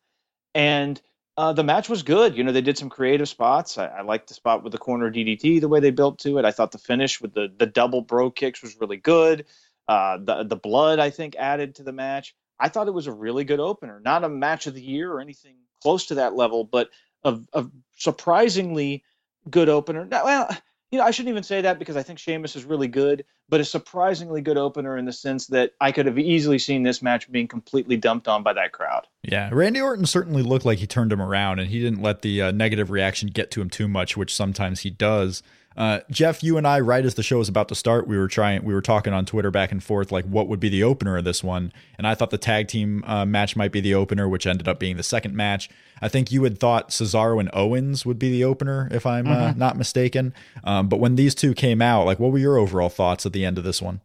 and. 0.56 1.02
Uh, 1.36 1.52
the 1.52 1.64
match 1.64 1.90
was 1.90 2.04
good. 2.04 2.38
You 2.38 2.44
know, 2.44 2.52
they 2.52 2.62
did 2.62 2.78
some 2.78 2.92
creative 2.92 3.28
spots. 3.28 3.80
I, 3.80 3.88
I 3.88 4.02
liked 4.04 4.28
the 4.28 4.36
spot 4.36 4.62
with 4.62 4.72
the 4.72 4.78
corner 4.78 5.10
DDT, 5.10 5.62
the 5.62 5.68
way 5.68 5.80
they 5.80 5.90
built 5.90 6.20
to 6.20 6.38
it. 6.38 6.46
I 6.46 6.52
thought 6.52 6.72
the 6.72 6.78
finish 6.78 7.20
with 7.20 7.34
the 7.34 7.52
the 7.58 7.66
double 7.66 8.02
Brogue 8.02 8.36
kicks 8.36 8.62
was 8.62 8.80
really 8.80 8.98
good. 8.98 9.48
Uh, 9.88 10.20
the 10.22 10.44
the 10.44 10.56
blood 10.56 11.00
I 11.00 11.10
think 11.10 11.36
added 11.36 11.74
to 11.76 11.84
the 11.84 11.92
match. 11.92 12.36
I 12.64 12.70
thought 12.70 12.88
it 12.88 12.94
was 12.94 13.08
a 13.08 13.12
really 13.12 13.44
good 13.44 13.60
opener. 13.60 14.00
Not 14.00 14.24
a 14.24 14.30
match 14.30 14.68
of 14.68 14.74
the 14.74 14.82
year 14.82 15.12
or 15.12 15.20
anything 15.20 15.58
close 15.82 16.06
to 16.06 16.16
that 16.16 16.34
level, 16.34 16.64
but 16.64 16.92
a, 17.26 17.38
a 17.52 17.66
surprisingly 17.98 19.04
good 19.50 19.68
opener. 19.68 20.06
Now, 20.06 20.24
well, 20.24 20.50
you 20.90 20.98
know, 20.98 21.04
I 21.04 21.12
shouldn't 21.12 21.32
even 21.32 21.44
say 21.44 21.60
that 21.60 21.78
because 21.78 21.98
I 21.98 22.04
think 22.04 22.20
Sheamus 22.20 22.56
is 22.56 22.64
really 22.64 22.88
good, 22.88 23.26
but 23.50 23.60
a 23.60 23.66
surprisingly 23.66 24.40
good 24.40 24.58
opener 24.58 24.98
in 24.98 25.04
the 25.04 25.12
sense 25.12 25.48
that 25.48 25.74
I 25.82 25.92
could 25.92 26.06
have 26.06 26.18
easily 26.18 26.58
seen 26.58 26.84
this 26.84 27.02
match 27.02 27.30
being 27.30 27.50
completely 27.50 27.98
dumped 27.98 28.30
on 28.30 28.44
by 28.44 28.54
that 28.54 28.72
crowd. 28.72 29.08
Yeah, 29.24 29.50
Randy 29.52 29.82
Orton 29.82 30.06
certainly 30.06 30.42
looked 30.42 30.64
like 30.64 30.80
he 30.80 30.88
turned 30.88 31.12
him 31.12 31.22
around, 31.22 31.60
and 31.60 31.70
he 31.70 31.82
didn't 31.82 32.02
let 32.02 32.22
the 32.22 32.44
uh, 32.44 32.52
negative 32.52 32.92
reaction 32.92 33.28
get 33.28 33.52
to 33.52 33.62
him 33.62 33.70
too 33.70 33.90
much, 33.90 34.16
which 34.16 34.34
sometimes 34.34 34.82
he 34.82 34.90
does. 34.90 35.44
Uh, 35.76 36.00
Jeff, 36.12 36.44
you 36.44 36.58
and 36.58 36.68
I, 36.68 36.80
right 36.80 37.04
as 37.04 37.16
the 37.16 37.24
show 37.24 37.40
was 37.40 37.50
about 37.50 37.68
to 37.70 37.76
start, 37.76 38.08
we 38.08 38.18
were 38.18 38.28
trying, 38.28 38.64
we 38.64 38.74
were 38.74 38.82
talking 38.82 39.14
on 39.14 39.26
Twitter 39.26 39.52
back 39.52 39.72
and 39.72 39.84
forth, 39.84 40.12
like 40.12 40.26
what 40.26 40.48
would 40.48 40.60
be 40.60 40.70
the 40.70 40.84
opener 40.84 41.18
of 41.18 41.24
this 41.24 41.44
one, 41.44 41.74
and 41.98 42.06
I 42.06 42.16
thought 42.16 42.30
the 42.30 42.38
tag 42.38 42.68
team 42.68 43.04
uh, 43.06 43.26
match 43.26 43.56
might 43.56 43.72
be 43.72 43.82
the 43.82 43.96
opener, 43.96 44.30
which 44.30 44.46
ended 44.46 44.68
up 44.68 44.80
being 44.80 44.98
the 44.98 45.04
second 45.04 45.36
match. 45.36 45.70
I 46.02 46.10
think 46.10 46.32
you 46.32 46.44
had 46.44 46.60
thought 46.60 46.90
Cesaro 46.90 47.40
and 47.40 47.50
Owens 47.54 48.06
would 48.06 48.20
be 48.20 48.30
the 48.30 48.44
opener, 48.44 48.88
if 48.92 49.06
I'm 49.06 49.28
uh, 49.28 49.50
mm-hmm. 49.50 49.60
not 49.60 49.78
mistaken. 49.78 50.34
Um, 50.64 50.90
but 50.90 51.00
when 51.00 51.16
these 51.16 51.34
two 51.34 51.54
came 51.54 51.82
out, 51.82 52.06
like, 52.06 52.20
what 52.20 52.32
were 52.32 52.38
your 52.40 52.58
overall 52.58 52.90
thoughts 52.90 53.26
at 53.26 53.34
the 53.34 53.46
end 53.46 53.58
of 53.58 53.64
this 53.64 53.82
one? 53.82 54.02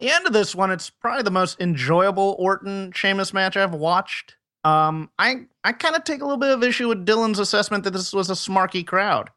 The 0.00 0.10
end 0.10 0.26
of 0.26 0.32
this 0.32 0.54
one, 0.54 0.70
it's 0.70 0.90
probably 0.90 1.22
the 1.22 1.30
most 1.30 1.60
enjoyable 1.60 2.34
Orton 2.38 2.92
Sheamus 2.92 3.32
match 3.32 3.56
I've 3.56 3.74
watched. 3.74 4.36
Um, 4.64 5.10
I 5.18 5.46
I 5.62 5.72
kind 5.72 5.94
of 5.94 6.04
take 6.04 6.20
a 6.20 6.24
little 6.24 6.38
bit 6.38 6.50
of 6.50 6.64
issue 6.64 6.88
with 6.88 7.06
Dylan's 7.06 7.38
assessment 7.38 7.84
that 7.84 7.92
this 7.92 8.12
was 8.12 8.30
a 8.30 8.34
smarky 8.34 8.84
crowd. 8.84 9.30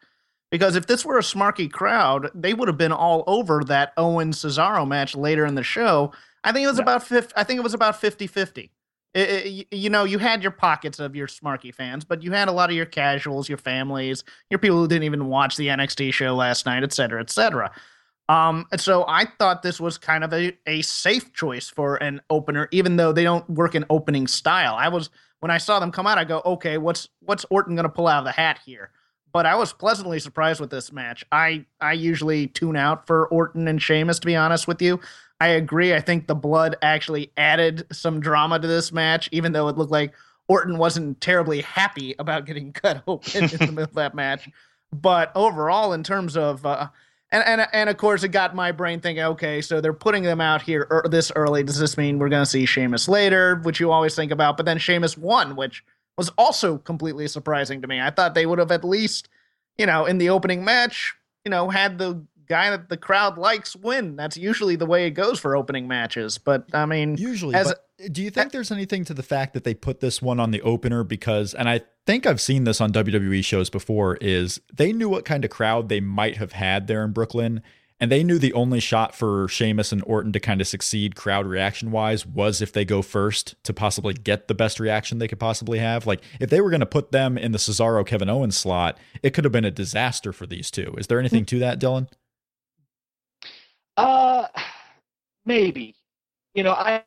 Because 0.49 0.75
if 0.75 0.87
this 0.87 1.05
were 1.05 1.17
a 1.17 1.21
smarky 1.21 1.69
crowd, 1.69 2.29
they 2.33 2.53
would 2.53 2.67
have 2.67 2.77
been 2.77 2.93
all 2.93 3.23
over 3.27 3.63
that 3.65 3.93
Owen 3.97 4.31
Cesaro 4.31 4.87
match 4.87 5.15
later 5.15 5.45
in 5.45 5.55
the 5.55 5.63
show. 5.63 6.13
I 6.43 6.51
think 6.51 6.63
it 6.63 6.67
was 6.67 6.77
yeah. 6.77 6.83
about 6.83 7.03
50, 7.03 7.33
I 7.35 7.43
think 7.43 7.57
it 7.57 7.63
was 7.63 7.73
about 7.73 7.99
50-50. 7.99 8.69
It, 9.13 9.19
it, 9.19 9.67
you 9.75 9.89
know, 9.89 10.03
you 10.03 10.19
had 10.19 10.41
your 10.41 10.51
pockets 10.51 10.99
of 10.99 11.15
your 11.15 11.27
smarky 11.27 11.73
fans, 11.73 12.05
but 12.05 12.23
you 12.23 12.31
had 12.31 12.47
a 12.47 12.51
lot 12.51 12.69
of 12.69 12.75
your 12.75 12.85
casuals, 12.85 13.49
your 13.49 13.57
families, 13.57 14.23
your 14.49 14.59
people 14.59 14.77
who 14.77 14.87
didn't 14.87 15.03
even 15.03 15.27
watch 15.27 15.57
the 15.57 15.67
NXT 15.67 16.13
show 16.13 16.35
last 16.35 16.65
night, 16.65 16.83
et 16.83 16.93
cetera, 16.93 17.19
et 17.19 17.29
cetera. 17.29 17.71
Um, 18.29 18.65
and 18.71 18.79
so 18.79 19.05
I 19.07 19.25
thought 19.39 19.63
this 19.63 19.79
was 19.79 19.97
kind 19.97 20.23
of 20.23 20.33
a, 20.33 20.57
a 20.67 20.81
safe 20.81 21.33
choice 21.33 21.69
for 21.69 21.95
an 21.97 22.21
opener, 22.29 22.67
even 22.71 22.97
though 22.97 23.13
they 23.13 23.23
don't 23.23 23.49
work 23.49 23.73
in 23.73 23.85
opening 23.89 24.27
style. 24.27 24.75
I 24.75 24.89
was 24.89 25.09
when 25.39 25.51
I 25.51 25.59
saw 25.59 25.79
them 25.79 25.91
come 25.91 26.07
out, 26.07 26.17
I 26.17 26.23
go, 26.23 26.41
okay, 26.45 26.77
what's 26.77 27.07
what's 27.21 27.45
Orton 27.49 27.75
gonna 27.75 27.89
pull 27.89 28.07
out 28.07 28.19
of 28.19 28.25
the 28.25 28.31
hat 28.31 28.59
here? 28.65 28.91
But 29.37 29.45
I 29.45 29.53
was 29.53 29.71
pleasantly 29.71 30.17
surprised 30.17 30.59
with 30.59 30.71
this 30.71 30.91
match. 30.91 31.23
I 31.31 31.63
I 31.79 31.93
usually 31.93 32.47
tune 32.47 32.75
out 32.75 33.05
for 33.05 33.27
Orton 33.27 33.67
and 33.67 33.79
Sheamus, 33.79 34.17
to 34.17 34.25
be 34.25 34.35
honest 34.35 34.67
with 34.67 34.81
you. 34.81 34.99
I 35.39 35.49
agree. 35.49 35.93
I 35.93 36.01
think 36.01 36.25
the 36.25 36.33
blood 36.33 36.75
actually 36.81 37.31
added 37.37 37.85
some 37.91 38.19
drama 38.19 38.57
to 38.57 38.67
this 38.67 38.91
match, 38.91 39.29
even 39.31 39.51
though 39.51 39.67
it 39.67 39.77
looked 39.77 39.91
like 39.91 40.15
Orton 40.47 40.79
wasn't 40.79 41.21
terribly 41.21 41.61
happy 41.61 42.15
about 42.17 42.47
getting 42.47 42.73
cut 42.73 43.03
open 43.05 43.43
in 43.43 43.49
the 43.49 43.67
middle 43.67 43.83
of 43.83 43.93
that 43.93 44.15
match. 44.15 44.49
But 44.91 45.31
overall, 45.35 45.93
in 45.93 46.01
terms 46.01 46.35
of 46.35 46.65
uh, 46.65 46.87
and 47.31 47.43
and 47.45 47.67
and 47.73 47.91
of 47.91 47.97
course, 47.97 48.23
it 48.23 48.29
got 48.29 48.55
my 48.55 48.71
brain 48.71 49.01
thinking. 49.01 49.23
Okay, 49.23 49.61
so 49.61 49.81
they're 49.81 49.93
putting 49.93 50.23
them 50.23 50.41
out 50.41 50.63
here 50.63 50.87
er- 50.89 51.05
this 51.07 51.31
early. 51.35 51.61
Does 51.61 51.77
this 51.77 51.95
mean 51.95 52.17
we're 52.17 52.29
going 52.29 52.41
to 52.41 52.49
see 52.49 52.65
Sheamus 52.65 53.07
later, 53.07 53.57
which 53.57 53.79
you 53.79 53.91
always 53.91 54.15
think 54.15 54.31
about? 54.31 54.57
But 54.57 54.65
then 54.65 54.79
Sheamus 54.79 55.15
won, 55.15 55.55
which 55.55 55.83
was 56.17 56.29
also 56.37 56.77
completely 56.77 57.27
surprising 57.27 57.81
to 57.81 57.87
me. 57.87 58.01
I 58.01 58.09
thought 58.09 58.33
they 58.33 58.45
would 58.45 58.59
have 58.59 58.71
at 58.71 58.83
least, 58.83 59.29
you 59.77 59.85
know, 59.85 60.05
in 60.05 60.17
the 60.17 60.29
opening 60.29 60.65
match, 60.65 61.15
you 61.45 61.51
know, 61.51 61.69
had 61.69 61.97
the 61.97 62.25
guy 62.47 62.69
that 62.69 62.89
the 62.89 62.97
crowd 62.97 63.37
likes 63.37 63.75
win. 63.75 64.15
That's 64.15 64.37
usually 64.37 64.75
the 64.75 64.85
way 64.85 65.05
it 65.05 65.11
goes 65.11 65.39
for 65.39 65.55
opening 65.55 65.87
matches. 65.87 66.37
But 66.37 66.65
I 66.73 66.85
mean, 66.85 67.17
usually. 67.17 67.55
As, 67.55 67.73
do 68.11 68.21
you 68.21 68.29
think 68.29 68.51
there's 68.51 68.71
anything 68.71 69.05
to 69.05 69.13
the 69.13 69.23
fact 69.23 69.53
that 69.53 69.63
they 69.63 69.73
put 69.73 69.99
this 69.99 70.21
one 70.21 70.39
on 70.39 70.51
the 70.51 70.61
opener 70.61 71.03
because, 71.03 71.53
and 71.53 71.67
I 71.69 71.81
think 72.05 72.25
I've 72.25 72.41
seen 72.41 72.63
this 72.63 72.79
on 72.79 72.91
WWE 72.91 73.43
shows 73.43 73.69
before, 73.69 74.17
is 74.17 74.61
they 74.73 74.93
knew 74.93 75.09
what 75.09 75.25
kind 75.25 75.43
of 75.43 75.51
crowd 75.51 75.89
they 75.89 75.99
might 75.99 76.37
have 76.37 76.53
had 76.53 76.87
there 76.87 77.03
in 77.03 77.11
Brooklyn, 77.11 77.61
and 77.99 78.11
they 78.11 78.23
knew 78.23 78.37
the 78.37 78.53
only 78.53 78.79
shot 78.79 79.15
for 79.15 79.47
Sheamus 79.47 79.91
and 79.91 80.03
Orton 80.05 80.31
to 80.33 80.39
kind 80.39 80.61
of 80.61 80.67
succeed 80.67 81.15
crowd 81.15 81.47
reaction 81.47 81.91
wise 81.91 82.25
was 82.25 82.61
if 82.61 82.71
they 82.71 82.85
go 82.85 83.01
first 83.01 83.55
to 83.63 83.73
possibly 83.73 84.13
get 84.13 84.47
the 84.47 84.53
best 84.53 84.79
reaction 84.79 85.17
they 85.17 85.27
could 85.27 85.39
possibly 85.39 85.79
have. 85.79 86.05
Like 86.05 86.21
if 86.39 86.49
they 86.49 86.61
were 86.61 86.69
going 86.69 86.81
to 86.81 86.85
put 86.85 87.11
them 87.11 87.37
in 87.37 87.51
the 87.51 87.57
Cesaro 87.57 88.05
Kevin 88.05 88.29
Owens 88.29 88.55
slot, 88.55 88.99
it 89.23 89.33
could 89.33 89.45
have 89.45 89.51
been 89.51 89.65
a 89.65 89.71
disaster 89.71 90.31
for 90.31 90.45
these 90.45 90.69
two. 90.69 90.93
Is 90.97 91.07
there 91.07 91.19
anything 91.19 91.45
to 91.45 91.59
that, 91.59 91.79
Dylan? 91.79 92.07
Uh 93.95 94.47
maybe. 95.45 95.95
You 96.53 96.63
know, 96.63 96.73
I 96.73 97.03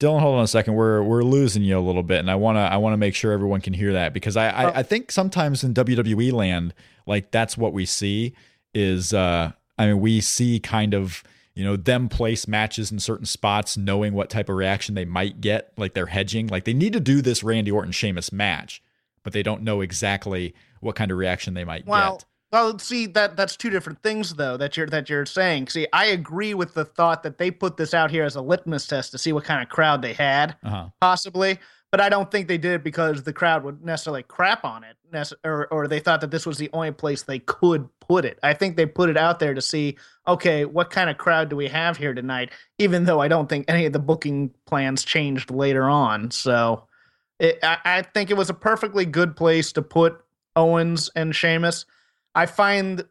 Dylan, 0.00 0.20
hold 0.20 0.36
on 0.36 0.44
a 0.44 0.48
second. 0.48 0.74
We're 0.74 1.02
we're 1.02 1.22
losing 1.22 1.62
you 1.62 1.78
a 1.78 1.80
little 1.80 2.02
bit, 2.02 2.18
and 2.18 2.30
I 2.30 2.34
wanna 2.34 2.60
I 2.60 2.76
wanna 2.76 2.98
make 2.98 3.14
sure 3.14 3.32
everyone 3.32 3.62
can 3.62 3.72
hear 3.72 3.94
that 3.94 4.12
because 4.12 4.36
I 4.36 4.48
I, 4.48 4.78
I 4.80 4.82
think 4.82 5.10
sometimes 5.10 5.64
in 5.64 5.72
WWE 5.72 6.32
land, 6.32 6.74
like 7.06 7.30
that's 7.30 7.56
what 7.56 7.72
we 7.72 7.86
see 7.86 8.34
is 8.74 9.14
uh 9.14 9.52
I 9.78 9.86
mean, 9.86 10.00
we 10.00 10.20
see 10.20 10.60
kind 10.60 10.94
of 10.94 11.22
you 11.54 11.64
know 11.64 11.76
them 11.76 12.08
place 12.08 12.48
matches 12.48 12.90
in 12.90 12.98
certain 12.98 13.26
spots 13.26 13.76
knowing 13.76 14.12
what 14.12 14.30
type 14.30 14.48
of 14.48 14.56
reaction 14.56 14.94
they 14.94 15.04
might 15.04 15.40
get 15.40 15.72
like 15.76 15.94
they're 15.94 16.06
hedging. 16.06 16.48
Like 16.48 16.64
they 16.64 16.74
need 16.74 16.92
to 16.92 17.00
do 17.00 17.22
this 17.22 17.42
randy 17.42 17.70
orton 17.70 17.92
Sheamus 17.92 18.32
match 18.32 18.82
but 19.24 19.32
they 19.32 19.42
don't 19.42 19.62
know 19.62 19.80
exactly 19.80 20.54
what 20.80 20.94
kind 20.94 21.10
of 21.10 21.18
reaction 21.18 21.54
they 21.54 21.64
might 21.64 21.84
well, 21.86 22.18
get. 22.18 22.24
well 22.52 22.78
see 22.78 23.06
that 23.06 23.36
that's 23.36 23.56
two 23.56 23.70
different 23.70 24.00
things 24.02 24.34
though 24.34 24.56
that 24.56 24.76
you're 24.76 24.86
that 24.86 25.10
you're 25.10 25.26
saying. 25.26 25.66
See 25.68 25.88
i 25.92 26.06
agree 26.06 26.54
with 26.54 26.74
the 26.74 26.84
thought 26.84 27.24
that 27.24 27.38
they 27.38 27.50
put 27.50 27.76
this 27.76 27.92
out 27.92 28.12
here 28.12 28.24
as 28.24 28.36
a 28.36 28.42
litmus 28.42 28.86
test 28.86 29.10
to 29.12 29.18
see 29.18 29.32
what 29.32 29.44
kind 29.44 29.60
of 29.60 29.68
crowd 29.68 30.02
they 30.02 30.12
had 30.12 30.56
uh-huh. 30.62 30.90
possibly 31.00 31.58
but 31.94 32.00
I 32.00 32.08
don't 32.08 32.28
think 32.28 32.48
they 32.48 32.58
did 32.58 32.72
it 32.72 32.82
because 32.82 33.22
the 33.22 33.32
crowd 33.32 33.62
would 33.62 33.84
necessarily 33.84 34.24
crap 34.24 34.64
on 34.64 34.82
it, 34.82 34.96
or 35.44 35.66
or 35.68 35.88
they 35.88 36.00
thought 36.00 36.20
that 36.20 36.30
this 36.30 36.46
was 36.46 36.58
the 36.58 36.70
only 36.72 36.92
place 36.92 37.22
they 37.22 37.38
could 37.38 37.88
put 38.00 38.24
it. 38.24 38.38
I 38.42 38.54
think 38.54 38.76
they 38.76 38.86
put 38.86 39.10
it 39.10 39.16
out 39.16 39.38
there 39.38 39.54
to 39.54 39.62
see, 39.62 39.96
okay, 40.26 40.64
what 40.64 40.90
kind 40.90 41.10
of 41.10 41.18
crowd 41.18 41.48
do 41.48 41.56
we 41.56 41.68
have 41.68 41.96
here 41.96 42.14
tonight? 42.14 42.50
Even 42.78 43.04
though 43.04 43.20
I 43.20 43.28
don't 43.28 43.48
think 43.48 43.66
any 43.68 43.86
of 43.86 43.92
the 43.92 43.98
booking 43.98 44.50
plans 44.66 45.04
changed 45.04 45.50
later 45.50 45.88
on, 45.88 46.30
so 46.30 46.84
it, 47.38 47.58
I, 47.62 47.78
I 47.84 48.02
think 48.02 48.30
it 48.30 48.36
was 48.36 48.50
a 48.50 48.54
perfectly 48.54 49.04
good 49.04 49.36
place 49.36 49.72
to 49.72 49.82
put 49.82 50.22
Owens 50.56 51.10
and 51.14 51.34
Sheamus. 51.34 51.84
I 52.34 52.46
find 52.46 53.04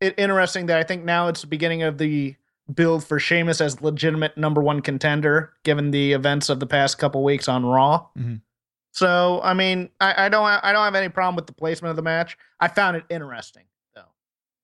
it 0.00 0.14
interesting 0.18 0.66
that 0.66 0.78
I 0.78 0.82
think 0.82 1.04
now 1.04 1.28
it's 1.28 1.42
the 1.42 1.46
beginning 1.46 1.82
of 1.82 1.98
the 1.98 2.36
build 2.72 3.04
for 3.04 3.18
Sheamus 3.18 3.60
as 3.60 3.80
legitimate 3.80 4.36
number 4.36 4.60
one 4.60 4.80
contender, 4.80 5.52
given 5.64 5.90
the 5.90 6.12
events 6.12 6.48
of 6.48 6.60
the 6.60 6.66
past 6.66 6.98
couple 6.98 7.24
weeks 7.24 7.48
on 7.48 7.64
Raw. 7.64 8.06
Mm-hmm. 8.16 8.36
So, 8.98 9.40
I 9.42 9.54
mean, 9.54 9.90
I, 10.00 10.26
I, 10.26 10.28
don't, 10.28 10.44
I 10.44 10.72
don't 10.72 10.84
have 10.84 10.94
any 10.94 11.08
problem 11.08 11.36
with 11.36 11.46
the 11.46 11.52
placement 11.52 11.90
of 11.90 11.96
the 11.96 12.02
match. 12.02 12.36
I 12.60 12.68
found 12.68 12.96
it 12.96 13.04
interesting, 13.08 13.64
though. 13.94 14.02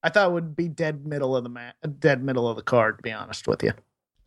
I 0.03 0.09
thought 0.09 0.31
it 0.31 0.33
would 0.33 0.57
be 0.57 0.69
dead 0.69 1.07
middle 1.07 1.37
of 1.37 1.45
the 1.45 1.51
mat, 1.51 1.77
dead 2.01 2.23
middle 2.23 2.49
of 2.49 2.57
the 2.57 2.63
card. 2.63 2.99
To 2.99 3.03
be 3.03 3.13
honest 3.13 3.47
with 3.47 3.63
you. 3.63 3.73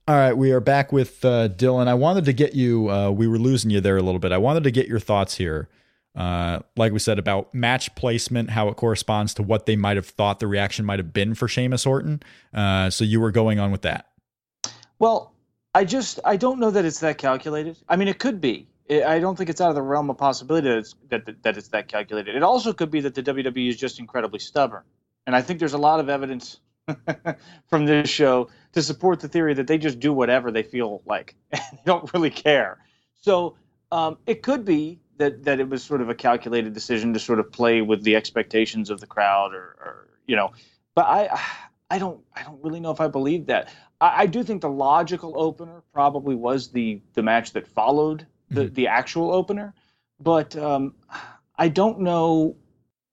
All 0.07 0.15
right, 0.15 0.33
we 0.33 0.51
are 0.51 0.61
back 0.61 0.93
with 0.93 1.25
uh, 1.25 1.49
Dylan. 1.49 1.87
I 1.87 1.93
wanted 1.93 2.25
to 2.25 2.33
get 2.33 2.55
you. 2.55 2.89
Uh, 2.89 3.11
we 3.11 3.27
were 3.27 3.37
losing 3.37 3.69
you 3.71 3.81
there 3.81 3.97
a 3.97 4.01
little 4.01 4.19
bit. 4.19 4.31
I 4.31 4.37
wanted 4.37 4.63
to 4.63 4.71
get 4.71 4.87
your 4.87 4.99
thoughts 4.99 5.35
here 5.35 5.67
uh, 6.17 6.59
like 6.75 6.91
we 6.91 6.99
said 6.99 7.19
about 7.19 7.53
match 7.53 7.93
placement, 7.93 8.49
how 8.49 8.67
it 8.69 8.75
corresponds 8.75 9.35
to 9.35 9.43
what 9.43 9.67
they 9.67 9.75
might 9.75 9.97
have 9.97 10.07
thought 10.07 10.39
the 10.39 10.47
reaction 10.47 10.83
might 10.83 10.97
have 10.97 11.13
been 11.13 11.35
for 11.35 11.47
Sheamus 11.47 11.85
Orton. 11.85 12.21
Uh, 12.53 12.89
so 12.89 13.03
you 13.03 13.21
were 13.21 13.31
going 13.31 13.59
on 13.59 13.71
with 13.71 13.83
that. 13.83 14.07
Well, 14.97 15.33
I 15.75 15.85
just 15.85 16.19
I 16.25 16.35
don't 16.35 16.59
know 16.59 16.71
that 16.71 16.85
it's 16.85 16.99
that 17.01 17.19
calculated. 17.19 17.77
I 17.87 17.95
mean, 17.97 18.07
it 18.07 18.17
could 18.17 18.41
be. 18.41 18.67
I 18.89 19.19
don't 19.19 19.37
think 19.37 19.49
it's 19.49 19.59
out 19.59 19.69
of 19.69 19.75
the 19.75 19.81
realm 19.81 20.09
of 20.09 20.17
possibility 20.17 20.69
that 20.69 20.77
it's, 20.77 20.95
that, 21.09 21.43
that 21.43 21.57
it's 21.57 21.67
that 21.69 21.87
calculated. 21.87 22.35
It 22.35 22.43
also 22.43 22.71
could 22.73 22.89
be 22.89 23.01
that 23.01 23.15
the 23.15 23.23
WWE 23.23 23.69
is 23.69 23.77
just 23.77 23.99
incredibly 23.99 24.39
stubborn, 24.39 24.83
and 25.25 25.35
I 25.35 25.41
think 25.41 25.59
there's 25.59 25.73
a 25.73 25.77
lot 25.77 25.99
of 25.99 26.09
evidence 26.09 26.59
from 27.67 27.85
this 27.85 28.09
show 28.09 28.49
to 28.73 28.81
support 28.81 29.19
the 29.19 29.27
theory 29.27 29.53
that 29.55 29.67
they 29.67 29.77
just 29.77 29.99
do 29.99 30.13
whatever 30.13 30.51
they 30.51 30.63
feel 30.63 31.01
like 31.05 31.35
and 31.51 31.61
they 31.73 31.81
don't 31.85 32.13
really 32.13 32.29
care. 32.29 32.79
So 33.21 33.57
um, 33.91 34.17
it 34.25 34.41
could 34.41 34.63
be 34.63 34.99
that 35.17 35.43
that 35.43 35.59
it 35.59 35.69
was 35.69 35.83
sort 35.83 36.01
of 36.01 36.09
a 36.09 36.15
calculated 36.15 36.73
decision 36.73 37.13
to 37.13 37.19
sort 37.19 37.39
of 37.39 37.51
play 37.51 37.81
with 37.81 38.03
the 38.03 38.15
expectations 38.15 38.89
of 38.89 38.99
the 38.99 39.07
crowd, 39.07 39.53
or, 39.53 39.63
or 39.63 40.07
you 40.27 40.35
know. 40.35 40.51
But 40.95 41.05
I 41.05 41.41
I 41.89 41.99
don't 41.99 42.21
I 42.33 42.43
don't 42.43 42.63
really 42.63 42.79
know 42.79 42.91
if 42.91 43.01
I 43.01 43.07
believe 43.07 43.47
that. 43.47 43.69
I, 43.99 44.23
I 44.23 44.25
do 44.27 44.43
think 44.43 44.61
the 44.61 44.69
logical 44.69 45.33
opener 45.35 45.83
probably 45.93 46.35
was 46.35 46.69
the 46.69 47.01
the 47.13 47.23
match 47.23 47.53
that 47.53 47.67
followed 47.67 48.25
the 48.49 48.65
mm-hmm. 48.65 48.73
the 48.73 48.87
actual 48.87 49.31
opener, 49.33 49.73
but 50.19 50.55
um, 50.55 50.95
I 51.57 51.69
don't 51.69 51.99
know 52.01 52.55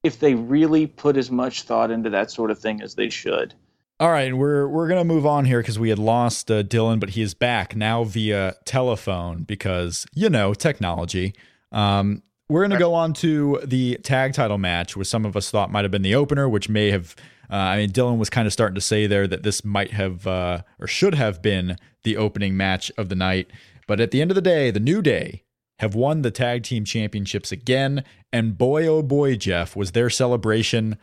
if 0.02 0.18
they 0.18 0.34
really 0.34 0.86
put 0.86 1.16
as 1.16 1.30
much 1.30 1.62
thought 1.62 1.90
into 1.90 2.10
that 2.10 2.30
sort 2.30 2.50
of 2.50 2.58
thing 2.58 2.82
as 2.82 2.94
they 2.94 3.08
should. 3.08 3.54
All 4.00 4.10
right, 4.10 4.36
we're 4.36 4.66
we're 4.66 4.88
gonna 4.88 5.04
move 5.04 5.24
on 5.24 5.44
here 5.44 5.60
because 5.60 5.78
we 5.78 5.88
had 5.88 6.00
lost 6.00 6.50
uh, 6.50 6.62
Dylan, 6.64 6.98
but 6.98 7.10
he 7.10 7.22
is 7.22 7.32
back 7.32 7.76
now 7.76 8.02
via 8.04 8.56
telephone 8.64 9.44
because 9.44 10.04
you 10.14 10.28
know 10.28 10.52
technology. 10.52 11.32
Um, 11.70 12.22
we're 12.48 12.62
gonna 12.62 12.78
go 12.78 12.92
on 12.92 13.12
to 13.14 13.60
the 13.64 13.96
tag 14.02 14.32
title 14.32 14.58
match, 14.58 14.96
which 14.96 15.08
some 15.08 15.24
of 15.24 15.36
us 15.36 15.50
thought 15.50 15.70
might 15.70 15.84
have 15.84 15.92
been 15.92 16.02
the 16.02 16.14
opener, 16.16 16.48
which 16.48 16.68
may 16.68 16.90
have. 16.90 17.14
Uh, 17.48 17.56
I 17.56 17.76
mean, 17.76 17.90
Dylan 17.90 18.18
was 18.18 18.30
kind 18.30 18.46
of 18.46 18.52
starting 18.52 18.74
to 18.74 18.80
say 18.80 19.06
there 19.06 19.28
that 19.28 19.44
this 19.44 19.64
might 19.64 19.92
have 19.92 20.26
uh, 20.26 20.62
or 20.80 20.88
should 20.88 21.14
have 21.14 21.40
been 21.40 21.76
the 22.02 22.16
opening 22.16 22.56
match 22.56 22.90
of 22.98 23.10
the 23.10 23.14
night, 23.14 23.48
but 23.86 24.00
at 24.00 24.10
the 24.10 24.20
end 24.20 24.30
of 24.30 24.34
the 24.34 24.40
day, 24.40 24.70
the 24.70 24.80
New 24.80 25.02
Day 25.02 25.44
have 25.78 25.94
won 25.94 26.22
the 26.22 26.30
tag 26.30 26.62
team 26.62 26.84
championships 26.84 27.52
again, 27.52 28.04
and 28.32 28.56
boy 28.56 28.86
oh 28.86 29.02
boy, 29.02 29.36
Jeff, 29.36 29.74
was 29.74 29.92
their 29.92 30.10
celebration 30.10 30.98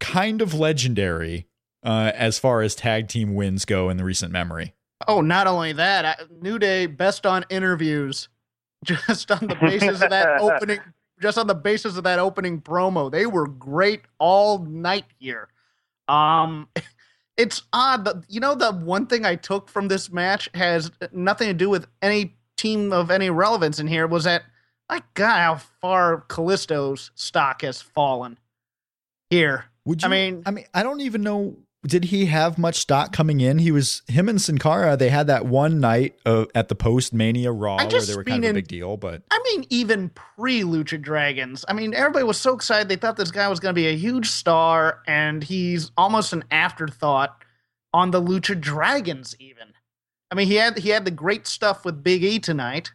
kind 0.00 0.40
of 0.40 0.54
legendary 0.54 1.46
uh, 1.84 2.12
as 2.14 2.38
far 2.38 2.62
as 2.62 2.74
tag 2.74 3.08
team 3.08 3.34
wins 3.34 3.64
go 3.64 3.88
in 3.88 3.96
the 3.96 4.04
recent 4.04 4.32
memory. 4.32 4.74
Oh, 5.08 5.20
not 5.20 5.46
only 5.46 5.72
that, 5.72 6.30
New 6.40 6.58
Day 6.58 6.86
best 6.86 7.26
on 7.26 7.44
interviews, 7.50 8.28
just 8.84 9.30
on 9.30 9.46
the 9.46 9.56
basis 9.56 10.00
of 10.00 10.10
that 10.10 10.40
opening, 10.40 10.80
just 11.20 11.38
on 11.38 11.46
the 11.46 11.54
basis 11.54 11.96
of 11.96 12.04
that 12.04 12.18
opening 12.18 12.60
promo, 12.60 13.10
they 13.10 13.26
were 13.26 13.46
great 13.46 14.02
all 14.18 14.58
night 14.58 15.06
here. 15.18 15.48
Um, 16.08 16.68
it's 17.36 17.62
odd 17.72 18.04
that 18.04 18.24
you 18.28 18.40
know 18.40 18.54
the 18.54 18.72
one 18.72 19.06
thing 19.06 19.24
I 19.24 19.36
took 19.36 19.68
from 19.68 19.88
this 19.88 20.10
match 20.10 20.48
has 20.54 20.90
nothing 21.12 21.48
to 21.48 21.54
do 21.54 21.70
with 21.70 21.86
any 22.00 22.36
team 22.56 22.92
of 22.92 23.10
any 23.10 23.30
relevance 23.30 23.78
in 23.78 23.86
here 23.86 24.06
was 24.06 24.24
that 24.24 24.42
I 24.88 25.02
got 25.14 25.40
how 25.40 25.56
far 25.80 26.24
Kalisto's 26.28 27.10
stock 27.14 27.62
has 27.62 27.80
fallen 27.80 28.38
here. 29.30 29.66
Would 29.84 30.02
you, 30.02 30.06
I 30.06 30.10
mean, 30.10 30.42
I 30.46 30.50
mean, 30.50 30.66
I 30.74 30.82
don't 30.82 31.00
even 31.00 31.22
know 31.22 31.56
did 31.84 32.04
he 32.04 32.26
have 32.26 32.58
much 32.58 32.76
stock 32.76 33.12
coming 33.12 33.40
in? 33.40 33.58
He 33.58 33.72
was 33.72 34.02
him 34.06 34.28
and 34.28 34.40
Sin 34.40 34.58
Cara. 34.58 34.96
They 34.96 35.08
had 35.08 35.26
that 35.26 35.46
one 35.46 35.80
night 35.80 36.16
of, 36.24 36.46
at 36.54 36.68
the 36.68 36.76
post 36.76 37.12
Mania 37.12 37.50
Raw 37.50 37.76
where 37.76 38.00
they 38.00 38.14
were 38.14 38.24
kind 38.24 38.44
of 38.44 38.50
a 38.52 38.54
big 38.54 38.68
deal. 38.68 38.96
But 38.96 39.22
I 39.30 39.40
mean, 39.44 39.66
even 39.68 40.10
pre 40.10 40.62
Lucha 40.62 41.00
Dragons, 41.00 41.64
I 41.68 41.72
mean, 41.72 41.92
everybody 41.92 42.24
was 42.24 42.40
so 42.40 42.54
excited. 42.54 42.88
They 42.88 42.96
thought 42.96 43.16
this 43.16 43.32
guy 43.32 43.48
was 43.48 43.58
going 43.58 43.74
to 43.74 43.78
be 43.80 43.88
a 43.88 43.96
huge 43.96 44.28
star, 44.28 45.00
and 45.08 45.42
he's 45.42 45.90
almost 45.96 46.32
an 46.32 46.44
afterthought 46.52 47.42
on 47.92 48.12
the 48.12 48.22
Lucha 48.22 48.60
Dragons. 48.60 49.34
Even, 49.40 49.72
I 50.30 50.36
mean, 50.36 50.46
he 50.46 50.54
had 50.54 50.78
he 50.78 50.90
had 50.90 51.04
the 51.04 51.10
great 51.10 51.48
stuff 51.48 51.84
with 51.84 52.04
Big 52.04 52.22
E 52.22 52.38
tonight. 52.38 52.92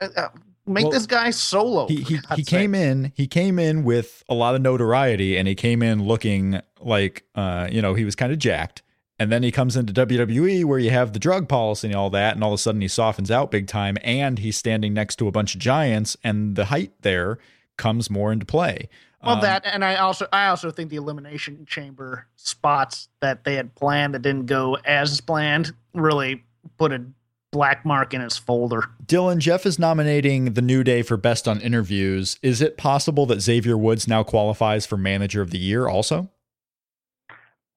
Uh, 0.00 0.08
uh 0.16 0.28
Make 0.68 0.84
well, 0.84 0.92
this 0.92 1.06
guy 1.06 1.30
solo. 1.30 1.86
He 1.88 2.02
he, 2.02 2.18
he 2.36 2.44
came 2.44 2.74
in. 2.74 3.12
He 3.14 3.26
came 3.26 3.58
in 3.58 3.84
with 3.84 4.22
a 4.28 4.34
lot 4.34 4.54
of 4.54 4.60
notoriety, 4.60 5.36
and 5.36 5.48
he 5.48 5.54
came 5.54 5.82
in 5.82 6.04
looking 6.04 6.60
like 6.80 7.24
uh, 7.34 7.68
you 7.70 7.82
know 7.82 7.94
he 7.94 8.04
was 8.04 8.14
kind 8.14 8.32
of 8.32 8.38
jacked. 8.38 8.82
And 9.20 9.32
then 9.32 9.42
he 9.42 9.50
comes 9.50 9.76
into 9.76 9.92
WWE 9.92 10.64
where 10.64 10.78
you 10.78 10.90
have 10.90 11.12
the 11.12 11.18
drug 11.18 11.48
policy 11.48 11.88
and 11.88 11.96
all 11.96 12.08
that, 12.10 12.36
and 12.36 12.44
all 12.44 12.52
of 12.52 12.54
a 12.54 12.58
sudden 12.58 12.80
he 12.80 12.86
softens 12.86 13.32
out 13.32 13.50
big 13.50 13.66
time, 13.66 13.98
and 14.04 14.38
he's 14.38 14.56
standing 14.56 14.94
next 14.94 15.16
to 15.16 15.26
a 15.26 15.32
bunch 15.32 15.56
of 15.56 15.60
giants, 15.60 16.16
and 16.22 16.54
the 16.54 16.66
height 16.66 16.92
there 17.00 17.38
comes 17.76 18.10
more 18.10 18.30
into 18.30 18.46
play. 18.46 18.88
Well, 19.22 19.36
um, 19.36 19.40
that 19.40 19.66
and 19.66 19.84
I 19.84 19.96
also 19.96 20.28
I 20.32 20.46
also 20.46 20.70
think 20.70 20.90
the 20.90 20.96
elimination 20.96 21.66
chamber 21.66 22.26
spots 22.36 23.08
that 23.20 23.42
they 23.42 23.54
had 23.54 23.74
planned 23.74 24.14
that 24.14 24.22
didn't 24.22 24.46
go 24.46 24.76
as 24.84 25.20
planned 25.20 25.74
really 25.92 26.44
put 26.76 26.92
a 26.92 27.04
black 27.50 27.84
mark 27.84 28.14
in 28.14 28.20
his 28.20 28.36
folder. 28.36 28.84
Dylan, 29.04 29.38
Jeff 29.38 29.64
is 29.66 29.78
nominating 29.78 30.52
the 30.52 30.62
New 30.62 30.84
Day 30.84 31.02
for 31.02 31.16
Best 31.16 31.48
on 31.48 31.60
Interviews. 31.60 32.38
Is 32.42 32.60
it 32.60 32.76
possible 32.76 33.26
that 33.26 33.40
Xavier 33.40 33.76
Woods 33.76 34.06
now 34.06 34.22
qualifies 34.22 34.86
for 34.86 34.96
Manager 34.96 35.40
of 35.40 35.50
the 35.50 35.58
Year 35.58 35.88
also? 35.88 36.28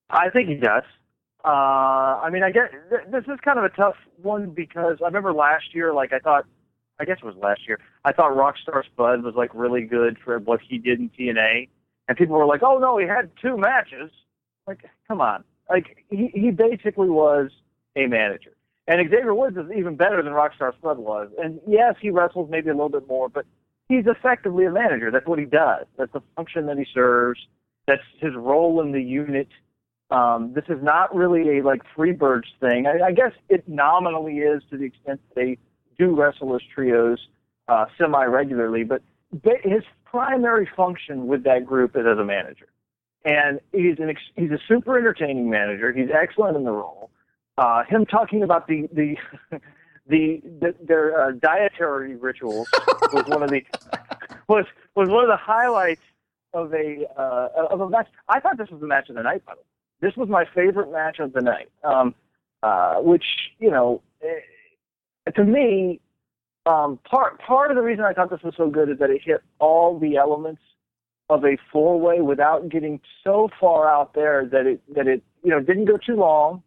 I 0.10 0.30
think 0.30 0.50
he 0.50 0.56
does. 0.56 0.84
Uh, 1.44 2.20
I 2.22 2.30
mean, 2.32 2.44
I 2.44 2.52
guess 2.52 2.70
th- 2.90 3.10
this 3.12 3.24
is 3.24 3.40
kind 3.44 3.58
of 3.58 3.66
a 3.66 3.70
tough 3.70 3.96
one 4.22 4.52
because 4.52 4.98
I 5.02 5.06
remember 5.06 5.34
last 5.34 5.74
year, 5.74 5.94
like 5.94 6.14
I 6.14 6.20
thought, 6.20 6.46
I 7.00 7.06
guess 7.06 7.18
it 7.24 7.26
was 7.26 7.36
last 7.36 7.62
year, 7.68 7.80
I 8.06 8.12
thought 8.12 8.32
Rockstar 8.34 8.86
Spud 8.86 9.24
was 9.24 9.34
like 9.36 9.50
really 9.56 9.82
good 9.84 10.18
for 10.24 10.38
what 10.38 10.60
he 10.62 10.78
did 10.78 11.00
in 11.00 11.10
TNA, 11.10 11.70
and 12.08 12.18
people 12.18 12.36
were 12.36 12.46
like, 12.46 12.62
"Oh 12.62 12.78
no, 12.78 13.00
he 13.00 13.08
had 13.08 13.32
two 13.42 13.58
matches." 13.58 14.12
Like, 14.68 14.86
come 15.08 15.20
on, 15.20 15.44
like 15.68 16.06
he 16.12 16.28
he 16.32 16.52
basically 16.52 17.10
was 17.10 17.50
a 17.96 18.06
manager. 18.06 18.52
And 18.88 19.00
Xavier 19.10 19.34
Woods 19.34 19.58
is 19.58 19.72
even 19.76 19.96
better 19.96 20.22
than 20.24 20.34
Rockstar 20.34 20.74
Spud 20.76 20.98
was. 20.98 21.30
And 21.38 21.60
yes, 21.67 21.96
he 22.02 22.10
wrestles 22.10 22.50
maybe 22.50 22.70
a 22.70 22.74
little 22.74 22.89
bit 22.89 23.08
more, 23.08 23.30
but 23.30 23.46
he's 23.88 24.06
effectively 24.08 24.65
a 24.65 24.72
manager. 24.72 25.12
That's 25.12 25.28
what 25.28 25.39
he 25.39 25.46
does. 25.46 25.86
That's 25.98 26.12
the 26.13 26.22
function 26.36 26.65
that 26.65 26.78
he 26.78 26.86
serves. 26.94 27.39
That's 27.88 28.02
his 28.20 28.34
role 28.36 28.82
in 28.82 28.91
the 28.91 29.02
unit. 29.02 29.48
Um, 30.10 30.54
this 30.54 30.65
is 30.67 30.82
not 30.82 31.15
really 31.15 31.60
a 31.60 31.63
like 31.63 31.82
Freebirds 31.96 32.50
thing. 32.60 32.86
I, 32.86 33.08
I 33.08 33.12
guess 33.12 33.32
it 33.50 33.67
nominally 33.67 34.39
is 34.39 34.62
to 34.70 34.78
the 34.78 34.86
extent 34.86 35.22
that 35.30 35.36
they 35.36 35.58
do 35.98 36.15
wrestle 36.15 36.56
as 36.56 36.62
trios 36.74 37.20
uh, 37.67 37.86
semi 37.98 38.26
regularly, 38.26 38.84
but 38.84 39.02
his 39.63 39.84
primary 40.04 40.70
function 40.76 41.28
with 41.28 41.44
that 41.44 41.65
group 41.65 41.96
is 41.96 42.04
as 42.06 42.17
a 42.17 42.26
manager. 42.26 42.67
And 43.24 43.60
he's 43.72 44.00
an 44.00 44.10
ex- 44.10 44.32
he's 44.36 44.52
a 44.52 44.60
super 44.67 44.98
entertaining 44.98 45.50
manager. 45.50 45.94
He's 45.94 46.10
excellent 46.13 46.58
in 46.58 46.63
the 46.63 46.72
role 46.72 47.12
uh, 47.58 47.84
him 47.84 48.06
talking 48.06 48.44
about 48.44 48.68
the 48.68 48.88
the 48.94 49.16
the, 50.08 50.42
the 50.60 50.76
their 50.84 51.20
uh, 51.20 51.32
dietary 51.32 52.16
rituals 52.16 52.68
was 53.14 53.26
one 53.28 53.44
of 53.44 53.50
the 53.50 53.64
was 54.48 54.66
was 54.96 55.10
one 55.10 55.24
of 55.24 55.30
the 55.30 55.38
highlights 55.38 56.02
of 56.54 56.74
a 56.74 57.06
uh, 57.18 57.68
of 57.70 57.82
a 57.82 57.90
match. 57.90 58.08
I 58.28 58.40
thought 58.40 58.58
this 58.58 58.70
was 58.70 58.82
the 58.82 58.88
match 58.88 59.10
of 59.10 59.16
the 59.16 59.24
night. 59.24 59.46
By 59.46 59.54
the 59.54 59.60
way, 59.60 59.66
this 60.02 60.18
was 60.18 60.30
my 60.30 60.46
favorite 60.54 60.92
match 60.92 61.20
of 61.20 61.34
the 61.34 61.42
night. 61.42 61.70
Um, 61.84 62.16
uh, 62.64 62.96
which 62.98 63.26
you 63.60 63.72
know, 63.72 64.02
eh, 64.22 65.32
to 65.32 65.44
me, 65.44 66.00
um, 66.66 67.00
part 67.10 67.40
part 67.40 67.72
of 67.72 67.78
the 67.78 67.84
reason 67.84 68.06
I 68.06 68.14
thought 68.14 68.30
this 68.30 68.44
was 68.44 68.54
so 68.58 68.70
good 68.70 68.90
is 68.90 69.00
that 69.00 69.10
it 69.10 69.22
hit 69.24 69.42
all 69.60 70.00
the 70.00 70.18
elements 70.18 70.62
of 71.30 71.46
a 71.46 71.58
four 71.72 72.00
way 72.00 72.22
without 72.22 72.70
getting 72.70 73.00
so 73.24 73.50
far 73.60 73.88
out 73.88 74.14
there 74.14 74.46
that 74.46 74.66
it 74.66 74.82
that 74.96 75.08
it 75.08 75.24
you 75.44 75.52
know 75.52 75.60
didn't 75.60 75.86
go 75.86 75.98
too 75.98 76.16
long 76.16 76.62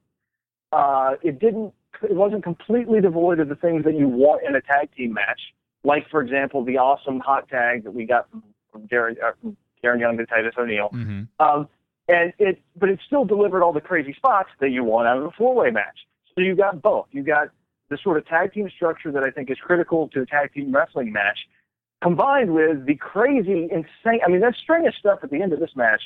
uh, 0.74 1.16
it 1.22 1.38
didn't. 1.38 1.72
It 2.02 2.16
wasn't 2.16 2.42
completely 2.42 3.00
devoid 3.00 3.38
of 3.38 3.48
the 3.48 3.54
things 3.54 3.84
that 3.84 3.94
you 3.94 4.08
want 4.08 4.42
in 4.46 4.54
a 4.56 4.60
tag 4.60 4.90
team 4.96 5.12
match, 5.12 5.40
like 5.84 6.10
for 6.10 6.20
example 6.20 6.64
the 6.64 6.76
awesome 6.76 7.20
hot 7.20 7.48
tag 7.48 7.84
that 7.84 7.94
we 7.94 8.04
got 8.04 8.28
from, 8.30 8.42
from 8.72 8.88
Darren, 8.88 9.14
uh, 9.22 9.32
from 9.40 9.56
Darren 9.82 10.00
Young 10.00 10.16
to 10.18 10.26
Titus 10.26 10.54
O'Neil. 10.58 10.90
Mm-hmm. 10.92 11.22
Um, 11.38 11.68
and 12.08 12.32
it, 12.38 12.60
but 12.76 12.88
it 12.88 12.98
still 13.06 13.24
delivered 13.24 13.62
all 13.62 13.72
the 13.72 13.80
crazy 13.80 14.12
spots 14.12 14.50
that 14.60 14.70
you 14.70 14.84
want 14.84 15.08
out 15.08 15.18
of 15.18 15.24
a 15.24 15.30
four-way 15.30 15.70
match. 15.70 15.98
So 16.34 16.42
you 16.42 16.56
got 16.56 16.82
both. 16.82 17.06
You 17.12 17.22
got 17.22 17.48
the 17.88 17.98
sort 18.02 18.18
of 18.18 18.26
tag 18.26 18.52
team 18.52 18.68
structure 18.74 19.12
that 19.12 19.22
I 19.22 19.30
think 19.30 19.50
is 19.50 19.58
critical 19.58 20.08
to 20.08 20.22
a 20.22 20.26
tag 20.26 20.52
team 20.52 20.74
wrestling 20.74 21.12
match, 21.12 21.38
combined 22.02 22.52
with 22.52 22.86
the 22.86 22.96
crazy, 22.96 23.68
insane. 23.70 24.20
I 24.26 24.30
mean, 24.30 24.40
that 24.40 24.56
string 24.62 24.86
of 24.86 24.94
stuff 24.94 25.20
at 25.22 25.30
the 25.30 25.40
end 25.40 25.52
of 25.52 25.60
this 25.60 25.70
match 25.76 26.02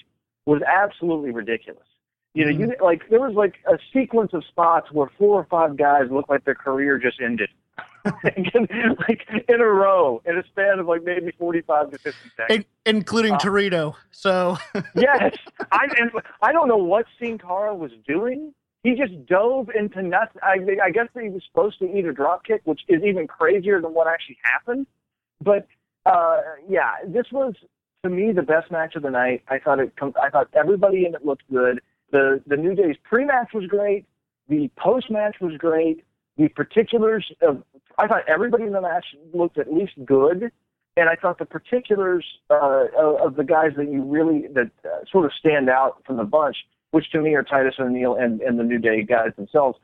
was 0.47 0.61
absolutely 0.63 1.31
ridiculous. 1.31 1.87
You 2.35 2.45
know, 2.45 2.53
mm-hmm. 2.53 2.71
you 2.71 2.77
like 2.83 3.09
there 3.11 3.21
was 3.21 3.35
like 3.35 3.55
a 3.67 3.79
sequence 3.93 4.33
of 4.33 4.45
spots 4.45 4.93
where 4.93 5.11
four 5.19 5.41
or 5.41 5.47
five 5.51 5.77
guys 5.77 6.05
looked 6.11 6.31
like 6.31 6.45
their 6.45 6.55
career 6.55 6.99
just 6.99 7.21
ended. 7.21 7.49
like 8.05 9.27
in 9.49 9.61
a 9.61 9.65
row 9.65 10.23
in 10.25 10.39
a 10.39 10.45
span 10.45 10.79
of 10.79 10.87
like 10.87 11.05
maybe 11.05 11.33
45 11.39 11.91
to 11.91 11.99
50 11.99 12.31
seconds. 12.37 12.65
In, 12.85 12.97
including 12.97 13.35
uh, 13.35 13.39
Torito. 13.39 13.95
So 14.11 14.57
Yes. 14.95 15.37
I 15.73 15.87
and 15.99 16.11
I 16.43 16.53
don't 16.53 16.69
know 16.69 16.77
what 16.77 17.07
Sin 17.21 17.39
Cara 17.39 17.75
was 17.75 17.93
doing. 18.07 18.55
He 18.83 18.95
just 18.95 19.27
dove 19.27 19.71
into 19.77 20.03
nothing. 20.03 20.41
I, 20.43 20.59
I 20.85 20.91
guess 20.91 21.09
he 21.13 21.29
was 21.29 21.43
supposed 21.51 21.79
to 21.81 21.97
either 21.97 22.13
drop 22.13 22.45
kick, 22.45 22.63
which 22.65 22.83
is 22.89 23.03
even 23.03 23.27
crazier 23.27 23.81
than 23.81 23.93
what 23.93 24.07
actually 24.07 24.39
happened. 24.45 24.87
But 25.43 25.67
uh, 26.07 26.41
yeah, 26.69 26.93
this 27.07 27.27
was 27.33 27.55
to 28.05 28.11
me 28.11 28.33
the 28.33 28.43
best 28.43 28.71
match 28.71 28.95
of 28.95 29.03
the 29.03 29.11
night. 29.11 29.43
I 29.49 29.59
thought 29.59 29.81
it. 29.81 29.93
I 30.23 30.31
thought 30.31 30.49
everybody 30.55 31.05
in 31.05 31.15
it 31.15 31.25
looked 31.25 31.51
good. 31.51 31.81
The 32.11 32.43
the 32.47 32.57
New 32.57 32.75
Day's 32.75 32.97
pre-match 33.05 33.51
was 33.53 33.67
great. 33.67 34.07
The 34.49 34.71
post-match 34.79 35.37
was 35.41 35.57
great. 35.59 36.05
the 36.37 36.49
particulars 36.49 37.31
of. 37.43 37.63
I 37.99 38.07
thought 38.07 38.23
everybody 38.29 38.65
in 38.65 38.73
the 38.73 38.81
match 38.81 39.05
looked 39.35 39.59
at 39.59 39.73
least 39.73 39.93
good, 40.05 40.51
and 40.97 41.09
I 41.09 41.17
thought 41.17 41.39
the 41.39 41.45
particulars 41.45 42.25
uh, 42.49 42.85
of, 42.97 43.35
the 43.35 43.43
guys 43.43 43.73
that 43.77 43.91
you 43.91 44.03
really 44.03 44.47
that 44.55 44.71
uh, 44.85 45.05
sort 45.11 45.27
of 45.27 45.33
stand 45.39 45.69
out 45.69 46.03
from 46.07 46.17
the 46.17 46.25
bunch, 46.25 46.57
which 46.93 47.11
to 47.11 47.21
me 47.21 47.35
are 47.35 47.43
Titus 47.43 47.75
O'Neil 47.79 48.15
and 48.15 48.41
and 48.41 48.59
the 48.59 48.63
New 48.63 48.79
Day 48.79 49.03
guys 49.03 49.33
themselves, 49.37 49.79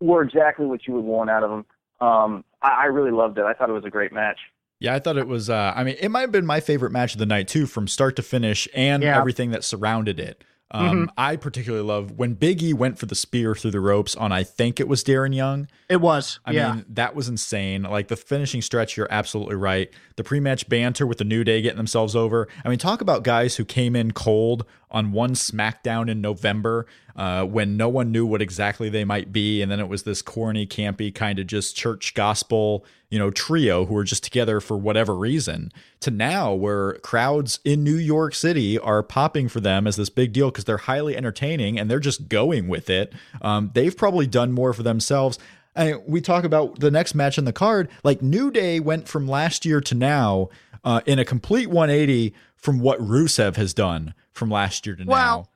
were 0.00 0.22
exactly 0.22 0.66
what 0.66 0.86
you 0.86 0.94
would 0.94 1.04
want 1.04 1.30
out 1.30 1.44
of 1.44 1.50
them. 1.50 1.66
Um, 2.00 2.44
I, 2.60 2.82
I 2.82 2.84
really 2.86 3.12
loved 3.12 3.38
it. 3.38 3.44
I 3.44 3.52
thought 3.54 3.70
it 3.70 3.74
was 3.74 3.84
a 3.84 3.90
great 3.90 4.12
match. 4.12 4.38
Yeah, 4.80 4.94
I 4.94 4.98
thought 4.98 5.16
it 5.16 5.28
was. 5.28 5.48
Uh, 5.48 5.72
I 5.76 5.84
mean, 5.84 5.96
it 6.00 6.08
might 6.10 6.22
have 6.22 6.32
been 6.32 6.46
my 6.46 6.60
favorite 6.60 6.90
match 6.90 7.12
of 7.12 7.18
the 7.20 7.26
night 7.26 7.46
too, 7.48 7.66
from 7.66 7.86
start 7.86 8.16
to 8.16 8.22
finish, 8.22 8.66
and 8.74 9.02
Yeah. 9.02 9.16
everything 9.18 9.50
that 9.52 9.62
surrounded 9.62 10.18
it. 10.18 10.42
Um, 10.72 11.10
I 11.16 11.36
particularly 11.36 11.84
love 11.84 12.12
when 12.12 12.34
Big 12.34 12.62
E 12.62 12.72
went 12.72 12.98
for 12.98 13.06
the 13.06 13.14
spear 13.14 13.54
through 13.54 13.72
the 13.72 13.80
ropes 13.80 14.14
on. 14.14 14.30
I 14.30 14.44
think 14.44 14.78
it 14.78 14.86
was 14.86 15.02
Darren 15.02 15.34
Young. 15.34 15.68
It 15.88 16.00
was. 16.00 16.38
I 16.44 16.52
yeah. 16.52 16.74
mean, 16.74 16.84
that 16.90 17.14
was 17.14 17.28
insane. 17.28 17.82
Like 17.82 18.08
the 18.08 18.16
finishing 18.16 18.62
stretch, 18.62 18.96
you're 18.96 19.08
absolutely 19.10 19.56
right. 19.56 19.90
The 20.16 20.24
pre-match 20.24 20.68
banter 20.68 21.06
with 21.06 21.18
the 21.18 21.24
New 21.24 21.42
Day 21.42 21.60
getting 21.60 21.76
themselves 21.76 22.14
over. 22.14 22.46
I 22.64 22.68
mean, 22.68 22.78
talk 22.78 23.00
about 23.00 23.24
guys 23.24 23.56
who 23.56 23.64
came 23.64 23.96
in 23.96 24.12
cold 24.12 24.64
on 24.90 25.12
one 25.12 25.34
SmackDown 25.34 26.10
in 26.10 26.20
November 26.20 26.86
uh, 27.16 27.44
when 27.44 27.76
no 27.76 27.88
one 27.88 28.10
knew 28.10 28.24
what 28.24 28.40
exactly 28.40 28.88
they 28.88 29.04
might 29.04 29.32
be, 29.32 29.60
and 29.60 29.70
then 29.70 29.80
it 29.80 29.88
was 29.88 30.04
this 30.04 30.22
corny, 30.22 30.66
campy 30.66 31.14
kind 31.14 31.38
of 31.38 31.46
just 31.46 31.76
church 31.76 32.14
gospel, 32.14 32.84
you 33.10 33.18
know, 33.18 33.30
trio 33.30 33.84
who 33.84 33.94
were 33.94 34.04
just 34.04 34.24
together 34.24 34.60
for 34.60 34.76
whatever 34.76 35.14
reason. 35.14 35.72
To 36.00 36.10
now, 36.10 36.54
where 36.54 36.94
crowds 36.98 37.60
in 37.64 37.84
New 37.84 37.96
York 37.96 38.34
City 38.34 38.78
are 38.78 39.02
popping 39.02 39.48
for 39.48 39.60
them 39.60 39.86
as 39.86 39.96
this 39.96 40.08
big 40.08 40.32
deal 40.32 40.50
because 40.50 40.64
they're 40.64 40.78
highly 40.78 41.16
entertaining 41.16 41.78
and 41.78 41.90
they're 41.90 42.00
just 42.00 42.28
going 42.28 42.68
with 42.68 42.88
it. 42.88 43.12
Um, 43.42 43.70
they've 43.74 43.96
probably 43.96 44.26
done 44.26 44.52
more 44.52 44.72
for 44.72 44.82
themselves. 44.82 45.38
And 45.74 46.00
we 46.06 46.20
talk 46.20 46.44
about 46.44 46.80
the 46.80 46.90
next 46.90 47.14
match 47.14 47.38
in 47.38 47.44
the 47.44 47.52
card. 47.52 47.88
Like 48.02 48.22
New 48.22 48.50
Day 48.50 48.80
went 48.80 49.08
from 49.08 49.28
last 49.28 49.64
year 49.64 49.80
to 49.82 49.94
now 49.94 50.48
uh, 50.84 51.00
in 51.06 51.18
a 51.18 51.24
complete 51.24 51.68
180 51.68 52.34
from 52.56 52.80
what 52.80 52.98
Rusev 53.00 53.56
has 53.56 53.72
done 53.72 54.14
from 54.32 54.50
last 54.50 54.86
year 54.86 54.96
to 54.96 55.04
now. 55.04 55.10
Well, 55.10 55.50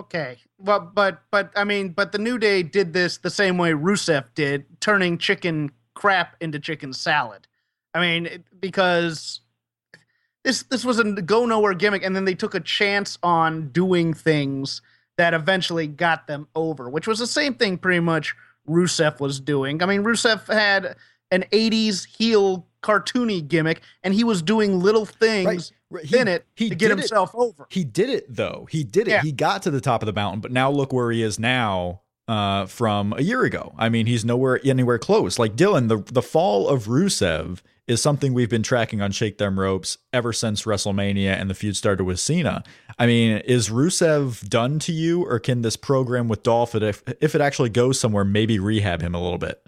okay. 0.00 0.38
Well, 0.58 0.80
but 0.94 1.22
but 1.30 1.52
I 1.56 1.64
mean, 1.64 1.90
but 1.90 2.12
the 2.12 2.18
New 2.18 2.38
Day 2.38 2.62
did 2.62 2.92
this 2.92 3.18
the 3.18 3.30
same 3.30 3.58
way 3.58 3.72
Rusev 3.72 4.34
did, 4.34 4.64
turning 4.80 5.18
chicken 5.18 5.70
crap 5.94 6.36
into 6.40 6.58
chicken 6.58 6.92
salad. 6.92 7.46
I 7.94 8.00
mean, 8.00 8.26
it- 8.26 8.60
because 8.60 9.40
this 10.44 10.62
this 10.64 10.84
was 10.84 10.98
a 10.98 11.04
go 11.04 11.46
nowhere 11.46 11.74
gimmick, 11.74 12.04
and 12.04 12.14
then 12.14 12.24
they 12.24 12.34
took 12.34 12.54
a 12.54 12.60
chance 12.60 13.18
on 13.22 13.68
doing 13.70 14.14
things 14.14 14.82
that 15.18 15.32
eventually 15.34 15.86
got 15.86 16.26
them 16.26 16.46
over, 16.54 16.90
which 16.90 17.06
was 17.06 17.18
the 17.18 17.26
same 17.26 17.54
thing 17.54 17.78
pretty 17.78 18.00
much 18.00 18.34
Rusev 18.68 19.18
was 19.18 19.40
doing. 19.40 19.82
I 19.82 19.86
mean, 19.86 20.04
Rusev 20.04 20.46
had 20.52 20.96
an 21.30 21.44
'80s 21.52 22.06
heel 22.18 22.66
cartoony 22.86 23.46
gimmick, 23.46 23.80
and 24.02 24.14
he 24.14 24.24
was 24.24 24.42
doing 24.42 24.80
little 24.80 25.06
things 25.06 25.72
Right. 25.90 26.04
He- 26.04 26.18
in 26.18 26.26
it 26.28 26.44
he 26.54 26.68
to 26.68 26.74
get 26.74 26.88
did 26.88 26.98
it- 26.98 27.00
himself 27.02 27.30
over. 27.34 27.66
He 27.70 27.84
did 27.84 28.10
it 28.10 28.26
though. 28.28 28.66
He 28.70 28.82
did 28.84 29.08
it. 29.08 29.12
Yeah. 29.12 29.22
He 29.22 29.32
got 29.32 29.62
to 29.62 29.70
the 29.70 29.80
top 29.80 30.02
of 30.02 30.06
the 30.06 30.12
mountain, 30.12 30.40
but 30.40 30.50
now 30.52 30.70
look 30.70 30.92
where 30.92 31.10
he 31.10 31.22
is 31.22 31.38
now 31.38 32.00
uh, 32.28 32.66
from 32.66 33.12
a 33.16 33.22
year 33.22 33.44
ago. 33.44 33.72
I 33.78 33.88
mean, 33.88 34.06
he's 34.06 34.24
nowhere 34.24 34.60
anywhere 34.64 34.98
close. 34.98 35.38
Like 35.38 35.54
Dylan, 35.56 35.86
the 35.88 35.98
the 36.12 36.22
fall 36.22 36.68
of 36.68 36.86
Rusev 36.86 37.60
is 37.86 38.02
something 38.02 38.34
we've 38.34 38.50
been 38.50 38.64
tracking 38.64 39.00
on 39.00 39.12
Shake 39.12 39.38
Them 39.38 39.60
Ropes 39.60 39.96
ever 40.12 40.32
since 40.32 40.64
WrestleMania 40.64 41.40
and 41.40 41.48
the 41.48 41.54
feud 41.54 41.76
started 41.76 42.02
with 42.02 42.18
Cena. 42.18 42.64
I 42.98 43.06
mean, 43.06 43.36
is 43.44 43.68
Rusev 43.70 44.48
done 44.48 44.80
to 44.80 44.92
you, 44.92 45.22
or 45.24 45.38
can 45.38 45.62
this 45.62 45.76
program 45.76 46.26
with 46.26 46.42
Dolph, 46.42 46.74
if 46.74 47.04
if 47.20 47.36
it 47.36 47.40
actually 47.40 47.68
goes 47.70 48.00
somewhere, 48.00 48.24
maybe 48.24 48.58
rehab 48.58 49.02
him 49.02 49.14
a 49.14 49.22
little 49.22 49.38
bit? 49.38 49.62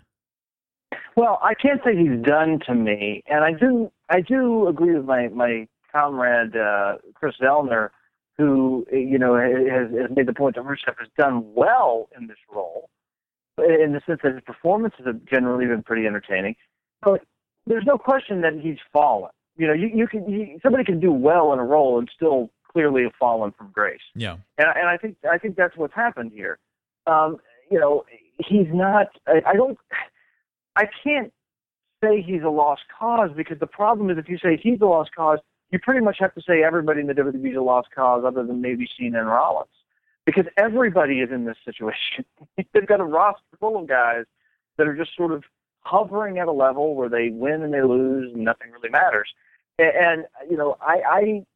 Well, 1.19 1.41
I 1.43 1.55
can't 1.55 1.81
say 1.85 1.97
he's 1.97 2.23
done 2.23 2.61
to 2.67 2.75
me, 2.77 3.25
and 3.27 3.43
I 3.43 3.53
do 3.53 3.91
I 4.09 4.21
do 4.21 4.69
agree 4.69 4.95
with 4.95 5.05
my 5.05 5.27
my 5.27 5.67
comrade 5.91 6.57
uh, 6.57 6.99
Chris 7.15 7.35
Zellner, 7.43 7.91
who 8.37 8.87
you 8.93 9.19
know 9.19 9.35
has, 9.35 9.91
has 9.91 10.17
made 10.17 10.27
the 10.27 10.33
point 10.33 10.55
that 10.55 10.65
Rusev 10.65 10.97
has 10.97 11.09
done 11.19 11.53
well 11.55 12.09
in 12.17 12.29
this 12.29 12.37
role, 12.49 12.89
in 13.59 13.95
the 13.95 14.01
sense 14.07 14.21
that 14.23 14.33
his 14.33 14.43
performances 14.47 15.07
have 15.07 15.25
generally 15.25 15.67
been 15.67 15.83
pretty 15.83 16.07
entertaining. 16.07 16.55
But 17.03 17.25
there's 17.67 17.85
no 17.85 17.99
question 17.99 18.43
that 18.43 18.53
he's 18.55 18.79
fallen. 18.93 19.33
You 19.57 19.67
know, 19.67 19.73
you 19.73 19.89
you 19.93 20.07
can 20.07 20.31
you, 20.31 20.61
somebody 20.63 20.85
can 20.85 21.01
do 21.01 21.11
well 21.11 21.53
in 21.53 21.59
a 21.59 21.65
role 21.65 21.99
and 21.99 22.09
still 22.15 22.49
clearly 22.71 23.03
have 23.03 23.15
fallen 23.19 23.51
from 23.59 23.73
grace 23.73 23.99
Yeah. 24.15 24.37
and 24.57 24.69
and 24.69 24.89
I 24.89 24.97
think 24.97 25.17
I 25.29 25.37
think 25.37 25.57
that's 25.57 25.77
what's 25.77 25.95
happened 25.95 26.31
here. 26.33 26.61
Um, 27.09 27.39
you 27.73 27.81
know, 27.81 28.05
he's 28.39 28.69
not. 28.73 29.09
I, 29.27 29.43
I 29.45 29.55
don't. 29.55 29.77
I 30.79 30.89
can't 31.03 31.33
say 32.03 32.23
he's 32.23 32.43
a 32.43 32.49
lost 32.49 32.83
cause 32.97 33.31
because 33.37 33.59
the 33.59 33.67
problem 33.67 34.11
is 34.11 34.17
if 34.17 34.29
you 34.29 34.39
say 34.39 34.57
he's 34.57 34.81
a 34.81 34.87
lost 34.87 35.11
cause, 35.15 35.41
you 35.71 35.81
pretty 35.81 36.01
much 36.01 36.19
have 36.21 36.33
to 36.35 36.41
say 36.41 36.63
everybody 36.63 37.01
in 37.01 37.09
the 37.09 37.15
WWE 37.15 37.51
is 37.51 37.57
a 37.57 37.61
lost 37.61 37.89
cause, 37.93 38.23
other 38.25 38.45
than 38.45 38.61
maybe 38.61 38.89
Cena 38.97 39.19
and 39.19 39.29
Rollins, 39.29 39.69
because 40.25 40.47
everybody 40.57 41.21
is 41.21 41.31
in 41.33 41.45
this 41.47 41.57
situation. 41.65 42.25
They've 42.73 42.87
got 42.87 43.01
a 43.01 43.05
roster 43.05 43.43
full 43.59 43.77
of 43.77 43.89
guys 43.89 44.25
that 44.77 44.87
are 44.87 44.97
just 44.97 45.17
sort 45.17 45.33
of 45.33 45.43
hovering 45.81 46.39
at 46.39 46.47
a 46.47 46.53
level 46.53 46.95
where 46.95 47.09
they 47.09 47.31
win 47.31 47.63
and 47.63 47.75
they 47.75 47.83
lose 47.83 48.33
and 48.33 48.45
nothing 48.45 48.71
really 48.71 48.89
matters. 48.89 49.29
And, 49.81 50.27
you 50.49 50.57
know, 50.57 50.77
I, 50.81 51.01
I 51.09 51.47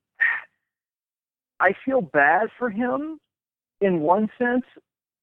I 1.60 1.74
feel 1.84 2.00
bad 2.00 2.48
for 2.58 2.70
him 2.70 3.20
in 3.80 4.00
one 4.00 4.28
sense, 4.36 4.64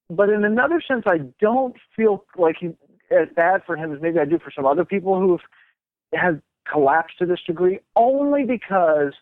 but 0.10 0.30
in 0.30 0.46
another 0.46 0.82
sense, 0.86 1.04
I 1.06 1.20
don't 1.42 1.76
feel 1.98 2.24
like 2.38 2.56
he 2.60 2.76
as 3.12 3.28
bad 3.36 3.62
for 3.66 3.76
him 3.76 3.94
as 3.94 4.02
maybe 4.02 4.20
I 4.20 4.26
do 4.26 4.40
for 4.40 4.52
some 4.56 4.66
other 4.66 4.86
people 4.86 5.20
who 5.20 5.32
have, 5.32 6.22
have 6.22 6.42
collapsed 6.72 7.18
to 7.20 7.26
this 7.26 7.40
degree. 7.46 7.80
Only 7.96 8.44
because 8.44 9.14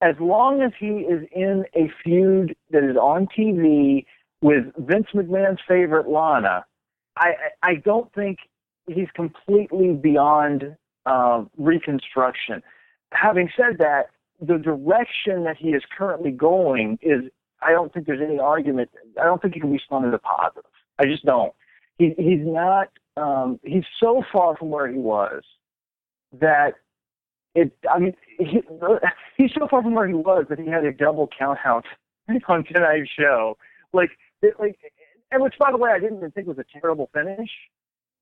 as 0.00 0.14
long 0.20 0.62
as 0.62 0.72
he 0.78 0.86
is 0.86 1.26
in 1.32 1.64
a 1.74 1.90
feud 2.02 2.54
that 2.70 2.84
is 2.84 2.96
on 2.96 3.26
TV 3.36 4.04
with 4.40 4.64
Vince 4.78 5.08
McMahon's 5.14 5.60
favorite 5.66 6.08
Lana, 6.08 6.64
I 7.16 7.32
I 7.62 7.74
don't 7.76 8.12
think 8.14 8.38
he's 8.86 9.08
completely 9.14 9.92
beyond 9.92 10.76
uh, 11.06 11.44
reconstruction. 11.56 12.62
Having 13.12 13.50
said 13.56 13.78
that, 13.78 14.10
the 14.40 14.58
direction 14.58 15.44
that 15.44 15.56
he 15.56 15.70
is 15.70 15.82
currently 15.96 16.30
going 16.30 16.98
is 17.02 17.22
I 17.60 17.72
don't 17.72 17.92
think 17.92 18.06
there's 18.06 18.22
any 18.22 18.38
argument. 18.38 18.90
I 19.20 19.24
don't 19.24 19.42
think 19.42 19.54
he 19.54 19.60
can 19.60 19.72
be 19.72 19.80
spun 19.84 20.04
a 20.12 20.18
positive. 20.18 20.70
I 20.98 21.06
just 21.06 21.24
don't. 21.24 21.52
He 21.98 22.14
he's 22.16 22.40
not. 22.42 22.88
Um, 23.18 23.60
he's 23.62 23.84
so 24.00 24.22
far 24.32 24.56
from 24.56 24.70
where 24.70 24.88
he 24.88 24.98
was 24.98 25.42
that 26.40 26.74
it. 27.54 27.72
I 27.90 27.98
mean, 27.98 28.14
he, 28.38 28.60
he's 29.36 29.50
so 29.58 29.66
far 29.68 29.82
from 29.82 29.94
where 29.94 30.06
he 30.06 30.14
was 30.14 30.46
that 30.48 30.58
he 30.58 30.66
had 30.66 30.84
a 30.84 30.92
double 30.92 31.28
count 31.36 31.58
out 31.64 31.84
on 32.48 32.64
tonight's 32.64 33.10
show. 33.18 33.56
Like, 33.92 34.10
it, 34.42 34.54
like, 34.58 34.78
and 35.30 35.42
which, 35.42 35.54
by 35.58 35.70
the 35.70 35.78
way, 35.78 35.90
I 35.90 35.98
didn't 35.98 36.18
even 36.18 36.30
think 36.30 36.46
was 36.46 36.58
a 36.58 36.80
terrible 36.80 37.10
finish. 37.12 37.50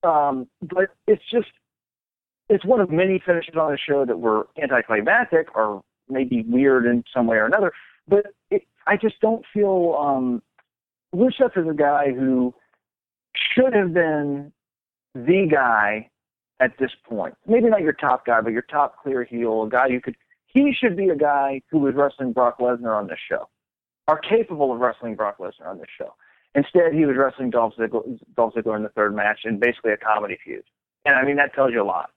Um, 0.03 0.47
but 0.61 0.89
it's 1.07 1.23
just 1.31 1.49
it's 2.49 2.65
one 2.65 2.79
of 2.79 2.89
many 2.89 3.21
finishes 3.23 3.55
on 3.55 3.71
the 3.71 3.77
show 3.77 4.05
that 4.05 4.19
were 4.19 4.47
anticlimactic 4.61 5.55
or 5.55 5.83
maybe 6.07 6.45
weird 6.47 6.85
in 6.85 7.03
some 7.13 7.27
way 7.27 7.37
or 7.37 7.45
another. 7.45 7.73
But 8.07 8.27
it, 8.49 8.63
I 8.85 8.95
just 8.95 9.19
don't 9.19 9.43
feel 9.53 9.97
um, 9.99 10.41
Rusev 11.13 11.57
is 11.57 11.67
a 11.69 11.73
guy 11.73 12.11
who 12.13 12.53
should 13.35 13.73
have 13.73 13.93
been 13.93 14.51
the 15.25 15.47
guy 15.49 16.09
at 16.59 16.77
this 16.79 16.91
point. 17.07 17.35
Maybe 17.45 17.69
not 17.69 17.81
your 17.81 17.93
top 17.93 18.25
guy, 18.25 18.41
but 18.41 18.51
your 18.51 18.63
top 18.63 19.01
clear 19.01 19.23
heel, 19.23 19.63
a 19.63 19.69
guy 19.69 19.89
who 19.89 20.01
could. 20.01 20.15
He 20.47 20.73
should 20.73 20.95
be 20.95 21.09
a 21.09 21.15
guy 21.15 21.61
who 21.69 21.79
was 21.79 21.93
wrestling 21.93 22.33
Brock 22.33 22.59
Lesnar 22.59 22.97
on 22.97 23.07
this 23.07 23.19
show, 23.29 23.49
are 24.07 24.17
capable 24.17 24.73
of 24.73 24.79
wrestling 24.79 25.15
Brock 25.15 25.37
Lesnar 25.39 25.67
on 25.67 25.77
this 25.77 25.89
show. 25.95 26.13
Instead, 26.55 26.93
he 26.93 27.05
was 27.05 27.15
wrestling 27.17 27.49
Dolph 27.49 27.73
Ziggler, 27.77 28.17
Dolph 28.35 28.55
Ziggler 28.55 28.75
in 28.75 28.83
the 28.83 28.89
third 28.89 29.15
match 29.15 29.41
in 29.43 29.59
basically 29.59 29.91
a 29.91 29.97
comedy 29.97 30.37
feud. 30.43 30.63
And 31.05 31.15
I 31.15 31.23
mean, 31.23 31.35
that 31.35 31.53
tells 31.53 31.71
you 31.71 31.81
a 31.81 31.85
lot. 31.85 32.09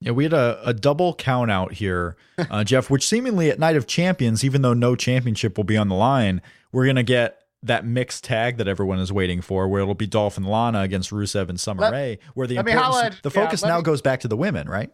Yeah, 0.00 0.12
we 0.12 0.24
had 0.24 0.32
a, 0.32 0.60
a 0.64 0.72
double 0.72 1.14
count 1.14 1.50
out 1.50 1.74
here, 1.74 2.16
uh, 2.38 2.64
Jeff, 2.64 2.88
which 2.88 3.06
seemingly 3.06 3.50
at 3.50 3.58
Night 3.58 3.76
of 3.76 3.86
Champions, 3.86 4.44
even 4.44 4.62
though 4.62 4.72
no 4.72 4.96
championship 4.96 5.56
will 5.56 5.64
be 5.64 5.76
on 5.76 5.88
the 5.88 5.94
line, 5.94 6.40
we're 6.72 6.84
going 6.84 6.96
to 6.96 7.02
get 7.02 7.39
that 7.62 7.84
mixed 7.84 8.24
tag 8.24 8.56
that 8.56 8.66
everyone 8.68 8.98
is 8.98 9.12
waiting 9.12 9.40
for, 9.40 9.68
where 9.68 9.82
it'll 9.82 9.94
be 9.94 10.06
Dolph 10.06 10.36
and 10.36 10.46
Lana 10.46 10.80
against 10.80 11.10
Rusev 11.10 11.48
and 11.48 11.60
Summer 11.60 11.82
Let- 11.82 11.92
Rae, 11.92 12.18
where 12.34 12.46
the 12.46 12.56
importance, 12.56 12.96
at- 12.96 13.22
the 13.22 13.30
focus 13.30 13.62
let 13.62 13.68
now 13.68 13.76
me- 13.78 13.82
goes 13.82 14.00
back 14.00 14.20
to 14.20 14.28
the 14.28 14.36
women, 14.36 14.68
right? 14.68 14.90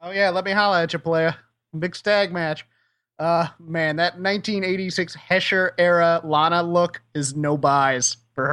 Oh 0.00 0.10
yeah, 0.10 0.30
let 0.30 0.44
me 0.44 0.50
holla 0.52 0.82
at 0.82 0.92
you, 0.92 0.98
player. 0.98 1.34
Big 1.78 1.94
stag 1.96 2.32
match. 2.32 2.66
Uh 3.18 3.46
man, 3.60 3.96
that 3.96 4.14
1986 4.20 5.14
Hesher 5.14 5.72
era 5.78 6.20
Lana 6.24 6.62
look 6.62 7.02
is 7.14 7.36
no 7.36 7.56
buys 7.56 8.16
for 8.34 8.46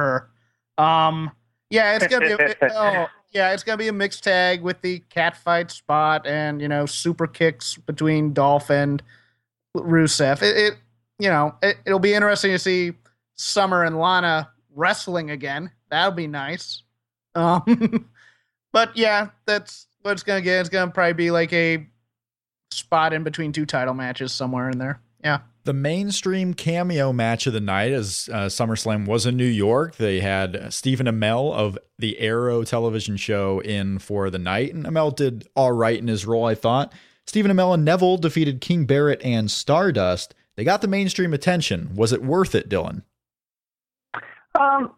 her. 0.78 0.82
Um 0.82 1.30
yeah, 1.70 1.96
it's 1.96 2.06
gonna 2.06 2.26
be 2.26 2.32
a, 2.32 2.56
oh 2.74 3.06
yeah, 3.32 3.52
it's 3.52 3.62
gonna 3.64 3.76
be 3.78 3.88
a 3.88 3.92
mixed 3.92 4.22
tag 4.24 4.62
with 4.62 4.80
the 4.82 5.00
cat 5.10 5.36
fight 5.36 5.70
spot 5.70 6.26
and 6.26 6.60
you 6.62 6.68
know 6.68 6.86
super 6.86 7.26
kicks 7.26 7.76
between 7.78 8.32
Dolph 8.32 8.70
and 8.70 9.02
Rusev. 9.76 10.42
It, 10.42 10.56
it 10.56 10.74
you 11.18 11.28
know 11.30 11.54
it, 11.62 11.78
it'll 11.84 11.98
be 11.98 12.14
interesting 12.14 12.52
to 12.52 12.58
see 12.58 12.92
Summer 13.40 13.84
and 13.84 13.98
Lana 13.98 14.50
wrestling 14.74 15.30
again. 15.30 15.70
That'll 15.90 16.12
be 16.12 16.26
nice. 16.26 16.82
Um, 17.34 18.10
but 18.72 18.94
yeah, 18.94 19.30
that's 19.46 19.86
what 20.02 20.12
it's 20.12 20.22
gonna 20.22 20.42
get. 20.42 20.60
It's 20.60 20.68
gonna 20.68 20.90
probably 20.90 21.14
be 21.14 21.30
like 21.30 21.50
a 21.54 21.86
spot 22.70 23.14
in 23.14 23.24
between 23.24 23.52
two 23.52 23.64
title 23.64 23.94
matches 23.94 24.32
somewhere 24.32 24.68
in 24.68 24.78
there. 24.78 25.00
Yeah. 25.24 25.38
The 25.64 25.72
mainstream 25.72 26.52
cameo 26.52 27.14
match 27.14 27.46
of 27.46 27.54
the 27.54 27.60
night, 27.60 27.92
as 27.92 28.28
uh, 28.32 28.46
SummerSlam 28.46 29.06
was 29.06 29.24
in 29.24 29.38
New 29.38 29.44
York, 29.44 29.96
they 29.96 30.20
had 30.20 30.72
Stephen 30.72 31.06
Amell 31.06 31.52
of 31.52 31.78
the 31.98 32.18
Arrow 32.18 32.62
television 32.64 33.16
show 33.16 33.60
in 33.60 33.98
for 33.98 34.28
the 34.28 34.38
night, 34.38 34.74
and 34.74 34.84
Amell 34.84 35.14
did 35.14 35.48
all 35.54 35.72
right 35.72 35.98
in 35.98 36.08
his 36.08 36.26
role, 36.26 36.46
I 36.46 36.54
thought. 36.54 36.92
Stephen 37.26 37.50
Amell 37.50 37.74
and 37.74 37.84
Neville 37.84 38.16
defeated 38.16 38.60
King 38.60 38.84
Barrett 38.84 39.22
and 39.22 39.50
Stardust. 39.50 40.34
They 40.56 40.64
got 40.64 40.80
the 40.82 40.88
mainstream 40.88 41.32
attention. 41.34 41.94
Was 41.94 42.12
it 42.12 42.22
worth 42.22 42.54
it, 42.54 42.68
Dylan? 42.68 43.02
Um, 44.58 44.92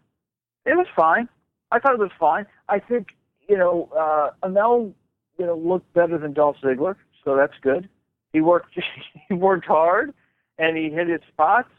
it 0.65 0.77
was 0.77 0.87
fine. 0.95 1.29
I 1.71 1.79
thought 1.79 1.95
it 1.95 1.99
was 1.99 2.11
fine. 2.19 2.47
I 2.69 2.79
think 2.79 3.09
you 3.49 3.57
know 3.57 3.89
uh, 3.97 4.31
Amell, 4.47 4.93
you 5.39 5.47
know, 5.47 5.57
looked 5.57 5.93
better 5.95 6.19
than 6.19 6.33
Dolph 6.33 6.57
Ziggler, 6.63 6.97
so 7.25 7.37
that's 7.37 7.55
good. 7.63 7.89
He 8.33 8.41
worked 8.41 8.79
he 9.29 9.35
worked 9.35 9.67
hard, 9.67 10.13
and 10.59 10.77
he 10.77 10.91
hit 10.91 11.09
his 11.09 11.21
spots, 11.33 11.71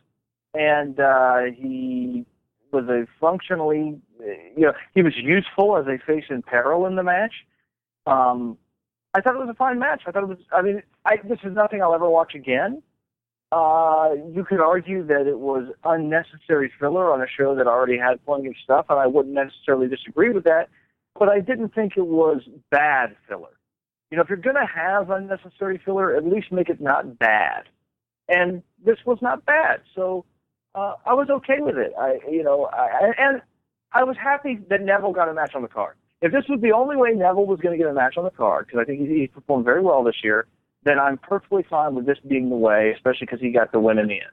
and 0.54 1.00
uh, 1.00 1.44
he 1.56 2.26
was 2.72 2.86
a 2.90 3.06
functionally, 3.20 4.00
you 4.20 4.64
know, 4.66 4.74
he 4.96 5.04
was 5.04 5.14
useful 5.16 5.78
as 5.78 5.86
a 5.86 5.98
face 6.06 6.26
in 6.30 6.42
peril 6.42 6.86
in 6.88 6.96
the 6.96 7.04
match. 7.04 7.34
Um, 8.06 8.58
I 9.14 9.22
thought 9.22 9.36
it 9.36 9.40
was 9.40 9.50
a 9.50 9.54
fine 9.56 9.80
match. 9.80 10.02
I 10.08 10.12
thought 10.12 10.24
it 10.24 10.30
was. 10.30 10.40
I 10.52 10.62
mean, 10.62 10.82
I, 11.06 11.18
this 11.24 11.40
is 11.44 11.54
nothing 11.54 11.82
I'll 11.82 11.94
ever 11.94 12.10
watch 12.10 12.34
again. 12.34 12.82
Uh, 13.54 14.16
you 14.34 14.44
could 14.44 14.60
argue 14.60 15.06
that 15.06 15.28
it 15.28 15.38
was 15.38 15.68
unnecessary 15.84 16.72
filler 16.80 17.14
on 17.14 17.22
a 17.22 17.28
show 17.38 17.54
that 17.54 17.68
already 17.68 18.00
had 18.00 18.24
plenty 18.26 18.48
of 18.48 18.56
stuff, 18.64 18.88
and 18.90 18.98
I 18.98 19.06
wouldn't 19.06 19.36
necessarily 19.36 19.88
disagree 19.88 20.32
with 20.32 20.44
that. 20.46 20.70
But 21.20 21.30
I 21.30 21.40
didn't 21.40 21.76
think 21.76 21.94
it 21.96 22.08
was 22.08 22.42
bad 22.72 23.16
filler. 23.28 23.56
You 24.10 24.18
know, 24.18 24.24
if 24.24 24.30
you're 24.30 24.40
going 24.40 24.56
to 24.56 24.66
have 24.66 25.12
unnecessary 25.12 25.80
filler, 25.86 26.16
at 26.16 26.26
least 26.26 26.52
make 26.52 26.68
it 26.68 26.82
not 26.82 27.20
bad. 27.20 27.66
And 28.28 28.64
this 28.84 28.98
was 29.06 29.20
not 29.22 29.46
bad, 29.46 29.82
so 29.94 30.26
uh, 30.74 30.96
I 31.06 31.14
was 31.14 31.30
okay 31.30 31.60
with 31.60 31.78
it. 31.78 31.92
I, 32.00 32.18
you 32.28 32.42
know, 32.42 32.70
I, 32.74 33.12
and 33.20 33.42
I 33.92 34.04
was 34.04 34.16
happy 34.18 34.58
that 34.72 34.82
Neville 34.82 35.14
got 35.14 35.30
a 35.30 35.34
match 35.34 35.52
on 35.54 35.62
the 35.62 35.68
card. 35.68 35.96
If 36.24 36.32
this 36.32 36.46
was 36.50 36.60
the 36.62 36.72
only 36.72 36.96
way 36.96 37.12
Neville 37.12 37.46
was 37.46 37.60
going 37.60 37.78
to 37.78 37.84
get 37.84 37.92
a 37.92 37.94
match 37.94 38.16
on 38.18 38.24
the 38.24 38.32
card, 38.32 38.66
because 38.66 38.80
I 38.82 38.86
think 38.86 39.02
he, 39.02 39.20
he 39.20 39.28
performed 39.28 39.66
very 39.66 39.82
well 39.84 40.04
this 40.04 40.24
year, 40.24 40.48
then 40.86 41.00
I'm 41.00 41.18
perfectly 41.18 41.66
fine 41.70 41.96
with 41.96 42.06
this 42.06 42.18
being 42.28 42.50
the 42.50 42.56
way, 42.56 42.92
especially 42.96 43.26
because 43.26 43.40
he 43.40 43.52
got 43.52 43.72
the 43.72 43.80
win 43.80 43.98
in 43.98 44.08
the 44.08 44.16
end. 44.16 44.32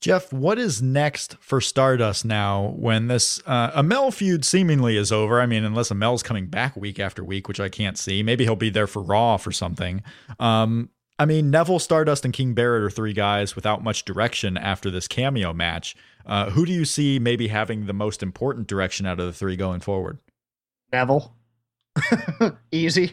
Jeff, 0.00 0.32
what 0.32 0.58
is 0.58 0.82
next 0.82 1.36
for 1.38 1.60
Stardust 1.60 2.24
now 2.24 2.74
when 2.76 3.06
this 3.06 3.40
uh, 3.46 3.70
Amell 3.80 4.12
feud 4.12 4.44
seemingly 4.44 4.96
is 4.96 5.12
over? 5.12 5.40
I 5.40 5.46
mean, 5.46 5.62
unless 5.62 5.90
Amell's 5.90 6.24
coming 6.24 6.46
back 6.46 6.76
week 6.76 6.98
after 6.98 7.22
week, 7.22 7.46
which 7.46 7.60
I 7.60 7.68
can't 7.68 7.96
see. 7.96 8.22
Maybe 8.22 8.42
he'll 8.42 8.56
be 8.56 8.70
there 8.70 8.88
for 8.88 9.00
Raw 9.00 9.36
for 9.36 9.52
something. 9.52 10.02
Um, 10.40 10.90
I 11.20 11.24
mean, 11.24 11.50
Neville, 11.50 11.78
Stardust, 11.78 12.24
and 12.24 12.34
King 12.34 12.52
Barrett 12.52 12.82
are 12.82 12.90
three 12.90 13.12
guys 13.12 13.54
without 13.54 13.84
much 13.84 14.04
direction 14.04 14.56
after 14.56 14.90
this 14.90 15.06
cameo 15.06 15.52
match. 15.52 15.94
Uh, 16.26 16.50
who 16.50 16.66
do 16.66 16.72
you 16.72 16.84
see 16.84 17.20
maybe 17.20 17.46
having 17.46 17.86
the 17.86 17.92
most 17.92 18.24
important 18.24 18.66
direction 18.66 19.06
out 19.06 19.20
of 19.20 19.26
the 19.26 19.32
three 19.32 19.54
going 19.54 19.80
forward? 19.80 20.18
Neville. 20.92 21.32
Easy. 22.72 23.12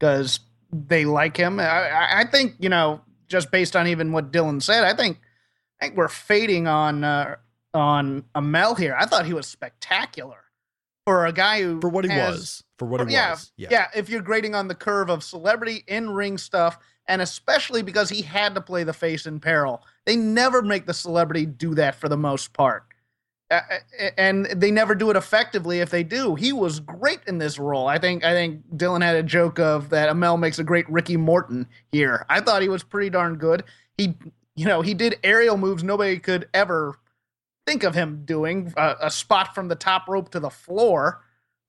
Because 0.00 0.40
they 0.74 1.04
like 1.04 1.36
him. 1.36 1.60
I, 1.60 2.20
I 2.20 2.24
think 2.24 2.54
you 2.58 2.68
know, 2.68 3.00
just 3.28 3.50
based 3.50 3.76
on 3.76 3.86
even 3.86 4.12
what 4.12 4.32
Dylan 4.32 4.62
said, 4.62 4.84
I 4.84 4.94
think 4.94 5.20
I 5.80 5.86
think 5.86 5.96
we're 5.96 6.08
fading 6.08 6.66
on 6.66 7.04
uh, 7.04 7.36
on 7.72 8.24
Amell 8.34 8.78
here. 8.78 8.96
I 8.98 9.06
thought 9.06 9.26
he 9.26 9.34
was 9.34 9.46
spectacular 9.46 10.38
for 11.04 11.26
a 11.26 11.32
guy 11.32 11.62
who 11.62 11.80
for 11.80 11.88
what 11.88 12.04
he 12.04 12.10
has, 12.10 12.36
was 12.36 12.64
for 12.78 12.86
what 12.86 13.06
he 13.06 13.14
yeah, 13.14 13.32
was. 13.32 13.52
Yeah, 13.56 13.68
yeah. 13.70 13.86
If 13.94 14.08
you're 14.08 14.22
grading 14.22 14.54
on 14.54 14.68
the 14.68 14.74
curve 14.74 15.10
of 15.10 15.22
celebrity 15.22 15.84
in 15.86 16.10
ring 16.10 16.38
stuff, 16.38 16.78
and 17.06 17.22
especially 17.22 17.82
because 17.82 18.08
he 18.08 18.22
had 18.22 18.54
to 18.54 18.60
play 18.60 18.84
the 18.84 18.92
face 18.92 19.26
in 19.26 19.40
peril, 19.40 19.82
they 20.06 20.16
never 20.16 20.62
make 20.62 20.86
the 20.86 20.94
celebrity 20.94 21.46
do 21.46 21.74
that 21.74 21.94
for 21.94 22.08
the 22.08 22.16
most 22.16 22.52
part. 22.52 22.84
Uh, 23.54 24.10
and 24.16 24.46
they 24.46 24.70
never 24.70 24.94
do 24.94 25.10
it 25.10 25.16
effectively 25.16 25.80
if 25.80 25.90
they 25.90 26.02
do. 26.02 26.34
He 26.34 26.52
was 26.52 26.80
great 26.80 27.20
in 27.26 27.38
this 27.38 27.58
role. 27.58 27.86
I 27.86 27.98
think 27.98 28.24
I 28.24 28.32
think 28.32 28.62
Dylan 28.76 29.02
had 29.02 29.16
a 29.16 29.22
joke 29.22 29.58
of 29.58 29.90
that 29.90 30.08
Amell 30.08 30.38
makes 30.38 30.58
a 30.58 30.64
great 30.64 30.88
Ricky 30.90 31.16
Morton 31.16 31.68
here. 31.92 32.26
I 32.28 32.40
thought 32.40 32.62
he 32.62 32.68
was 32.68 32.82
pretty 32.82 33.10
darn 33.10 33.36
good. 33.36 33.64
He 33.96 34.14
you 34.56 34.66
know, 34.66 34.82
he 34.82 34.94
did 34.94 35.18
aerial 35.22 35.56
moves 35.56 35.82
nobody 35.82 36.18
could 36.18 36.48
ever 36.54 36.96
think 37.66 37.82
of 37.82 37.94
him 37.94 38.22
doing, 38.24 38.72
a, 38.76 38.96
a 39.02 39.10
spot 39.10 39.54
from 39.54 39.68
the 39.68 39.74
top 39.74 40.08
rope 40.08 40.30
to 40.30 40.40
the 40.40 40.50
floor. 40.50 41.23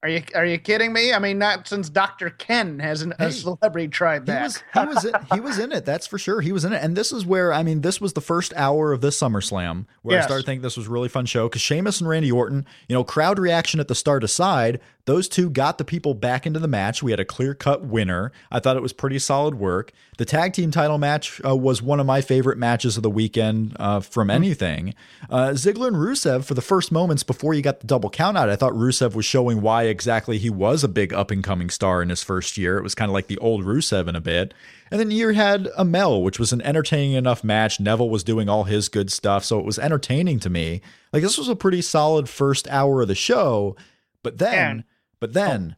Are 0.06 0.08
you 0.08 0.22
are 0.36 0.46
you 0.46 0.58
kidding 0.58 0.92
me? 0.92 1.12
I 1.12 1.18
mean, 1.18 1.36
not 1.36 1.66
since 1.66 1.88
Dr. 1.88 2.30
Ken 2.30 2.78
has 2.78 3.02
an, 3.02 3.12
Hey, 3.18 3.26
a 3.26 3.32
celebrity 3.32 3.88
tried 3.88 4.26
that. 4.26 4.38
He 4.38 4.42
was 4.44 4.62
he 4.72 4.86
was 4.86 5.04
in, 5.04 5.14
he 5.34 5.40
was 5.40 5.58
in 5.58 5.72
it. 5.72 5.84
That's 5.84 6.06
for 6.06 6.16
sure. 6.16 6.40
He 6.40 6.52
was 6.52 6.64
in 6.64 6.72
it, 6.72 6.80
and 6.80 6.96
this 6.96 7.10
is 7.10 7.26
where 7.26 7.52
I 7.52 7.64
mean, 7.64 7.80
this 7.80 8.00
was 8.00 8.12
the 8.12 8.20
first 8.20 8.54
hour 8.54 8.92
of 8.92 9.00
this 9.00 9.18
SummerSlam 9.18 9.86
where 10.02 10.14
Yes. 10.14 10.22
I 10.22 10.26
started 10.28 10.46
thinking 10.46 10.62
this 10.62 10.76
was 10.76 10.86
a 10.86 10.90
really 10.90 11.08
fun 11.08 11.26
show 11.26 11.48
because 11.48 11.60
Sheamus 11.60 12.00
and 12.00 12.08
Randy 12.08 12.30
Orton, 12.30 12.64
you 12.88 12.94
know, 12.94 13.02
crowd 13.02 13.40
reaction 13.40 13.80
at 13.80 13.88
the 13.88 13.96
start 13.96 14.22
aside, 14.22 14.78
those 15.06 15.28
two 15.28 15.48
got 15.48 15.78
the 15.78 15.84
people 15.84 16.14
back 16.14 16.46
into 16.46 16.58
the 16.60 16.68
match. 16.68 17.02
We 17.02 17.12
had 17.12 17.20
a 17.20 17.24
clear 17.24 17.54
cut 17.54 17.84
winner. 17.84 18.32
I 18.50 18.60
thought 18.60 18.76
it 18.76 18.82
was 18.82 18.92
pretty 18.92 19.18
solid 19.18 19.54
work. 19.54 19.92
The 20.18 20.24
tag 20.24 20.52
team 20.52 20.70
title 20.70 20.98
match 20.98 21.40
uh, 21.44 21.56
was 21.56 21.80
one 21.80 22.00
of 22.00 22.06
my 22.06 22.20
favorite 22.20 22.58
matches 22.58 22.96
of 22.96 23.02
the 23.02 23.10
weekend 23.10 23.76
uh, 23.78 24.00
from 24.00 24.30
anything. 24.30 24.94
Uh, 25.30 25.50
Ziggler 25.50 25.86
and 25.88 25.96
Rusev 25.96 26.44
for 26.44 26.54
the 26.54 26.60
first 26.60 26.90
moments 26.90 27.22
before 27.22 27.54
you 27.54 27.62
got 27.62 27.80
the 27.80 27.86
double 27.86 28.10
count 28.10 28.36
out, 28.36 28.48
I 28.50 28.56
thought 28.56 28.72
Rusev 28.72 29.14
was 29.14 29.24
showing 29.24 29.60
why 29.60 29.84
exactly 29.84 30.38
he 30.38 30.50
was 30.50 30.82
a 30.82 30.88
big 30.88 31.14
up 31.14 31.30
and 31.30 31.42
coming 31.44 31.70
star 31.70 32.02
in 32.02 32.08
his 32.08 32.22
first 32.24 32.58
year. 32.58 32.76
It 32.76 32.82
was 32.82 32.94
kind 32.94 33.08
of 33.08 33.12
like 33.14 33.28
the 33.28 33.38
old 33.38 33.64
Rusev 33.64 34.08
in 34.08 34.16
a 34.16 34.20
bit. 34.20 34.54
And 34.90 34.98
then 35.00 35.10
you 35.10 35.28
had 35.30 35.66
Amell, 35.78 36.22
which 36.22 36.38
was 36.38 36.52
an 36.52 36.62
entertaining 36.62 37.12
enough 37.12 37.44
match. 37.44 37.78
Neville 37.80 38.10
was 38.10 38.24
doing 38.24 38.48
all 38.48 38.64
his 38.64 38.88
good 38.88 39.10
stuff, 39.12 39.44
so 39.44 39.58
it 39.58 39.64
was 39.64 39.78
entertaining 39.78 40.40
to 40.40 40.50
me. 40.50 40.80
Like 41.12 41.22
this 41.22 41.38
was 41.38 41.48
a 41.48 41.56
pretty 41.56 41.82
solid 41.82 42.28
first 42.28 42.66
hour 42.68 43.02
of 43.02 43.08
the 43.08 43.14
show. 43.14 43.76
But 44.22 44.38
then, 44.38 44.54
And- 44.70 44.84
but 45.20 45.32
then 45.32 45.76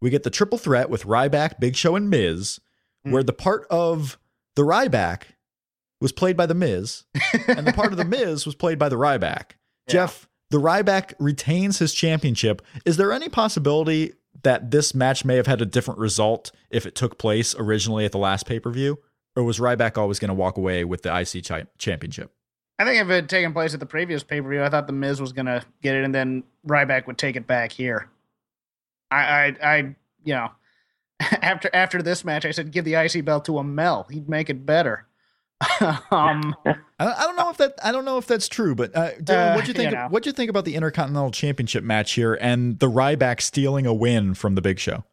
we 0.00 0.10
get 0.10 0.22
the 0.22 0.30
triple 0.30 0.58
threat 0.58 0.88
with 0.90 1.04
Ryback, 1.04 1.60
Big 1.60 1.76
Show, 1.76 1.96
and 1.96 2.08
Miz, 2.10 2.60
Hmm. 3.04 3.12
where 3.12 3.22
the 3.22 3.32
part 3.32 3.66
of 3.70 4.18
the 4.56 4.62
Ryback 4.62 5.22
was 6.00 6.12
played 6.12 6.36
by 6.36 6.46
the 6.46 6.54
Miz, 6.54 7.04
and 7.48 7.66
the 7.66 7.72
part 7.72 7.92
of 7.92 7.98
the 7.98 8.04
Miz 8.04 8.44
was 8.46 8.54
played 8.54 8.78
by 8.78 8.88
the 8.88 8.96
Ryback. 8.96 9.52
Jeff, 9.88 10.28
the 10.50 10.58
Ryback 10.60 11.14
retains 11.18 11.78
his 11.78 11.94
championship. 11.94 12.60
Is 12.84 12.96
there 12.96 13.12
any 13.12 13.28
possibility 13.28 14.12
that 14.42 14.70
this 14.70 14.94
match 14.94 15.24
may 15.24 15.36
have 15.36 15.46
had 15.46 15.60
a 15.60 15.66
different 15.66 15.98
result 16.00 16.52
if 16.70 16.86
it 16.86 16.94
took 16.94 17.18
place 17.18 17.54
originally 17.58 18.04
at 18.04 18.12
the 18.12 18.18
last 18.18 18.46
pay 18.46 18.58
per 18.60 18.70
view? 18.70 18.98
Or 19.36 19.44
was 19.44 19.58
Ryback 19.58 19.96
always 19.96 20.18
going 20.18 20.28
to 20.30 20.34
walk 20.34 20.56
away 20.58 20.84
with 20.84 21.02
the 21.02 21.14
IC 21.16 21.44
chi- 21.46 21.66
championship? 21.78 22.32
I 22.78 22.84
think 22.84 23.00
if 23.02 23.08
it 23.10 23.14
had 23.14 23.28
taken 23.28 23.52
place 23.52 23.74
at 23.74 23.80
the 23.80 23.86
previous 23.86 24.22
pay 24.22 24.40
per 24.40 24.48
view, 24.48 24.62
I 24.62 24.68
thought 24.70 24.86
the 24.86 24.92
Miz 24.92 25.20
was 25.20 25.32
gonna 25.32 25.62
get 25.82 25.94
it, 25.96 26.04
and 26.04 26.14
then 26.14 26.42
Ryback 26.66 27.06
would 27.06 27.18
take 27.18 27.36
it 27.36 27.46
back 27.46 27.72
here. 27.72 28.08
I, 29.10 29.16
I, 29.16 29.56
I 29.62 29.76
you 30.24 30.34
know, 30.34 30.48
after 31.20 31.70
after 31.72 32.02
this 32.02 32.24
match, 32.24 32.44
I 32.44 32.50
said 32.50 32.70
give 32.72 32.84
the 32.84 32.94
IC 32.94 33.24
belt 33.24 33.44
to 33.46 33.52
Amell. 33.52 34.10
He'd 34.10 34.28
make 34.28 34.50
it 34.50 34.64
better. 34.66 35.06
um, 36.10 36.54
I, 36.64 36.74
I 36.98 37.22
don't 37.24 37.36
know 37.36 37.50
if 37.50 37.58
that 37.58 37.74
I 37.84 37.92
don't 37.92 38.06
know 38.06 38.16
if 38.16 38.26
that's 38.26 38.48
true, 38.48 38.74
but 38.74 38.96
uh, 38.96 39.10
Dylan, 39.16 39.52
Uh, 39.52 39.54
what'd 39.54 39.68
you 39.68 39.74
think? 39.74 39.90
you 39.90 39.96
know. 39.96 40.06
What'd 40.08 40.24
you 40.26 40.32
think 40.32 40.48
about 40.48 40.64
the 40.64 40.74
Intercontinental 40.74 41.30
Championship 41.30 41.84
match 41.84 42.12
here 42.12 42.34
and 42.40 42.78
the 42.78 42.88
Ryback 42.88 43.42
stealing 43.42 43.84
a 43.86 43.92
win 43.92 44.32
from 44.34 44.54
the 44.54 44.62
Big 44.62 44.78
Show? 44.78 45.04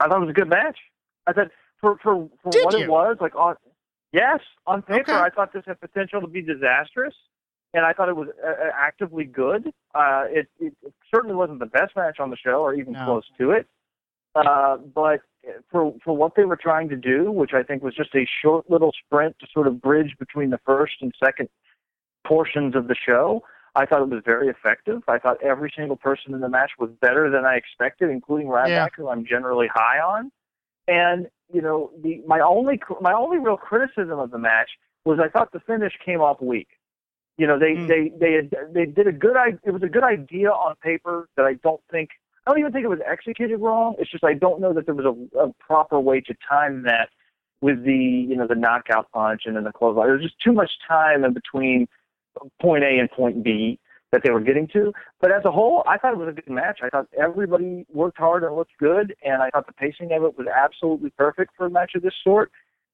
I 0.00 0.08
thought 0.08 0.16
it 0.18 0.20
was 0.20 0.30
a 0.30 0.34
good 0.34 0.48
match. 0.48 0.78
I 1.26 1.32
thought 1.32 1.48
for 1.80 1.98
for, 2.02 2.28
for 2.42 2.50
Did 2.50 2.64
what 2.64 2.78
you? 2.78 2.84
it 2.84 2.88
was, 2.90 3.16
like 3.20 3.34
on 3.36 3.56
yes, 4.12 4.40
on 4.66 4.80
paper, 4.82 5.12
Okay. 5.12 5.20
I 5.20 5.28
thought 5.30 5.52
this 5.52 5.64
had 5.66 5.78
potential 5.80 6.20
to 6.22 6.26
be 6.26 6.40
disastrous, 6.40 7.14
and 7.76 7.84
I 7.84 7.92
thought 7.92 8.08
it 8.08 8.16
was 8.16 8.28
uh, 8.42 8.48
uh, 8.48 8.70
actively 8.76 9.24
good. 9.24 9.68
Uh, 9.94 10.24
it, 10.28 10.48
it, 10.58 10.72
it 10.82 10.94
certainly 11.14 11.36
wasn't 11.36 11.60
the 11.60 11.66
best 11.66 11.94
match 11.94 12.18
on 12.18 12.30
the 12.30 12.36
show, 12.36 12.62
or 12.62 12.74
even 12.74 12.94
No. 12.94 13.04
close 13.04 13.24
to 13.38 13.50
it. 13.50 13.66
Uh, 14.34 14.76
but 14.78 15.20
for 15.70 15.94
for 16.04 16.16
what 16.16 16.32
they 16.36 16.44
were 16.44 16.56
trying 16.56 16.88
to 16.88 16.96
do, 16.96 17.30
which 17.30 17.52
I 17.54 17.62
think 17.62 17.82
was 17.82 17.94
just 17.94 18.14
a 18.14 18.26
short 18.42 18.68
little 18.70 18.92
sprint 19.04 19.36
to 19.40 19.46
sort 19.52 19.66
of 19.66 19.80
bridge 19.80 20.14
between 20.18 20.50
the 20.50 20.58
first 20.66 20.94
and 21.00 21.12
second 21.22 21.48
portions 22.26 22.74
of 22.74 22.88
the 22.88 22.94
show, 22.94 23.42
I 23.74 23.86
thought 23.86 24.02
it 24.02 24.08
was 24.08 24.22
very 24.24 24.48
effective. 24.48 25.02
I 25.08 25.18
thought 25.18 25.42
every 25.42 25.72
single 25.76 25.96
person 25.96 26.34
in 26.34 26.40
the 26.40 26.48
match 26.48 26.72
was 26.78 26.90
better 27.00 27.30
than 27.30 27.44
I 27.44 27.54
expected, 27.56 28.10
including 28.10 28.48
Ryback, 28.48 28.68
Yeah. 28.68 28.86
who 28.96 29.08
I'm 29.08 29.24
generally 29.24 29.68
high 29.72 30.00
on. 30.00 30.30
And 30.88 31.28
you 31.52 31.62
know, 31.62 31.90
the 32.02 32.22
my 32.26 32.40
only 32.40 32.80
my 33.00 33.12
only 33.12 33.38
real 33.38 33.56
criticism 33.56 34.18
of 34.18 34.30
the 34.30 34.38
match 34.38 34.70
was 35.04 35.18
I 35.18 35.28
thought 35.28 35.52
the 35.52 35.60
finish 35.60 35.92
came 36.04 36.20
off 36.20 36.40
weak. 36.42 36.68
You 37.38 37.46
know, 37.46 37.58
they 37.58 37.74
Hmm. 37.74 37.86
they 37.86 38.12
they 38.18 38.48
they 38.72 38.86
did 38.86 39.06
a 39.06 39.12
good 39.12 39.36
it 39.64 39.70
was 39.70 39.82
a 39.82 39.88
good 39.88 40.04
idea 40.04 40.50
on 40.50 40.74
paper 40.76 41.28
that 41.36 41.44
I 41.44 41.54
don't 41.54 41.82
think 41.90 42.10
I 42.46 42.50
don't 42.50 42.60
even 42.60 42.72
think 42.72 42.84
it 42.84 42.88
was 42.88 43.00
executed 43.06 43.58
wrong. 43.58 43.96
It's 43.98 44.10
just 44.10 44.24
I 44.24 44.34
don't 44.34 44.60
know 44.60 44.72
that 44.72 44.86
there 44.86 44.94
was 44.94 45.04
a, 45.06 45.38
a 45.38 45.52
proper 45.60 46.00
way 46.00 46.20
to 46.22 46.34
time 46.48 46.82
that 46.84 47.10
with 47.60 47.84
the 47.84 47.94
you 47.94 48.36
know 48.36 48.46
the 48.46 48.54
knockout 48.54 49.10
punch 49.12 49.42
and 49.46 49.56
then 49.56 49.64
the 49.64 49.72
clothesline. 49.72 50.10
was 50.12 50.22
just 50.22 50.40
too 50.40 50.52
much 50.52 50.70
time 50.88 51.24
in 51.24 51.34
between 51.34 51.88
point 52.60 52.84
A 52.84 52.98
and 52.98 53.10
point 53.10 53.42
B 53.42 53.78
that 54.12 54.22
they 54.22 54.30
were 54.30 54.40
getting 54.40 54.68
to. 54.68 54.92
But 55.20 55.32
as 55.32 55.44
a 55.44 55.50
whole, 55.50 55.82
I 55.86 55.98
thought 55.98 56.12
it 56.12 56.18
was 56.18 56.28
a 56.28 56.32
good 56.32 56.48
match. 56.48 56.78
I 56.82 56.88
thought 56.88 57.08
everybody 57.18 57.84
worked 57.92 58.18
hard 58.18 58.44
and 58.44 58.54
looked 58.54 58.78
good, 58.78 59.14
and 59.24 59.42
I 59.42 59.50
thought 59.50 59.66
the 59.66 59.72
pacing 59.72 60.12
of 60.12 60.22
it 60.22 60.38
was 60.38 60.46
absolutely 60.46 61.10
perfect 61.10 61.52
for 61.56 61.66
a 61.66 61.70
match 61.70 61.92
of 61.94 62.02
this 62.02 62.14
sort. 62.22 62.50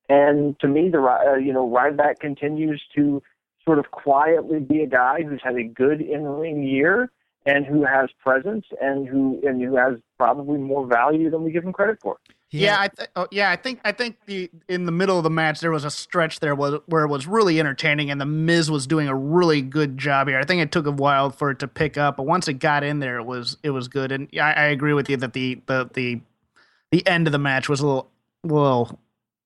And 0.09 0.59
to 0.61 0.68
me, 0.68 0.88
the 0.88 1.00
uh, 1.00 1.37
you 1.37 1.52
know 1.52 1.68
Ryback 1.68 2.18
continues 2.20 2.83
to 2.96 3.22
sort 3.64 3.79
of 3.79 3.90
quietly 3.90 4.61
be 4.61 4.83
a 4.83 4.87
guy 4.87 5.22
who's 5.22 5.40
had 5.42 5.57
a 5.57 5.64
good 5.64 6.01
in-ring 6.01 6.62
year 6.62 7.11
and 7.44 7.66
who 7.66 7.85
has 7.85 8.11
presence 8.22 8.66
and 8.81 9.09
who 9.09 9.40
and 9.44 9.61
who 9.62 9.77
has 9.77 9.94
probably 10.18 10.59
more 10.59 10.87
value 10.87 11.31
than 11.31 11.42
we 11.42 11.51
give 11.51 11.64
him 11.64 11.72
credit 11.72 11.98
for. 12.01 12.18
Yeah, 12.55 12.81
I 12.81 12.88
th- 12.88 13.09
oh, 13.16 13.27
yeah, 13.31 13.51
I 13.51 13.57
think 13.57 13.81
I 13.83 13.92
think 13.92 14.16
the 14.27 14.51
in 14.68 14.85
the 14.85 14.92
middle 14.92 15.16
of 15.16 15.25
the 15.25 15.31
match 15.31 15.61
there 15.61 15.70
was 15.70 15.85
a 15.85 15.90
stretch 15.90 16.40
there 16.40 16.55
was 16.55 16.81
where 16.87 17.03
it 17.03 17.09
was 17.09 17.27
really 17.27 17.59
entertaining 17.59 18.11
and 18.11 18.20
the 18.20 18.27
Miz 18.27 18.70
was 18.70 18.87
doing 18.87 19.09
a 19.09 19.14
really 19.14 19.62
good 19.62 19.96
job 19.96 20.29
here. 20.29 20.38
I 20.38 20.44
think 20.44 20.61
it 20.61 20.70
took 20.70 20.87
a 20.87 20.90
while 20.90 21.31
for 21.31 21.51
it 21.51 21.59
to 21.61 21.68
pick 21.68 21.96
up, 21.96 22.18
but 22.18 22.25
once 22.25 22.48
it 22.48 22.55
got 22.55 22.85
in 22.85 22.98
there, 22.98 23.18
it 23.18 23.25
was 23.25 23.57
it 23.62 23.70
was 23.70 23.88
good. 23.88 24.12
And 24.12 24.29
I, 24.35 24.53
I 24.53 24.64
agree 24.64 24.92
with 24.92 25.09
you 25.09 25.16
that 25.16 25.33
the 25.33 25.61
the 25.66 25.90
the 25.94 26.20
the 26.90 27.07
end 27.07 27.27
of 27.27 27.33
the 27.33 27.38
match 27.38 27.70
was 27.70 27.81
a 27.81 27.87
little 27.87 28.11
little 28.44 28.98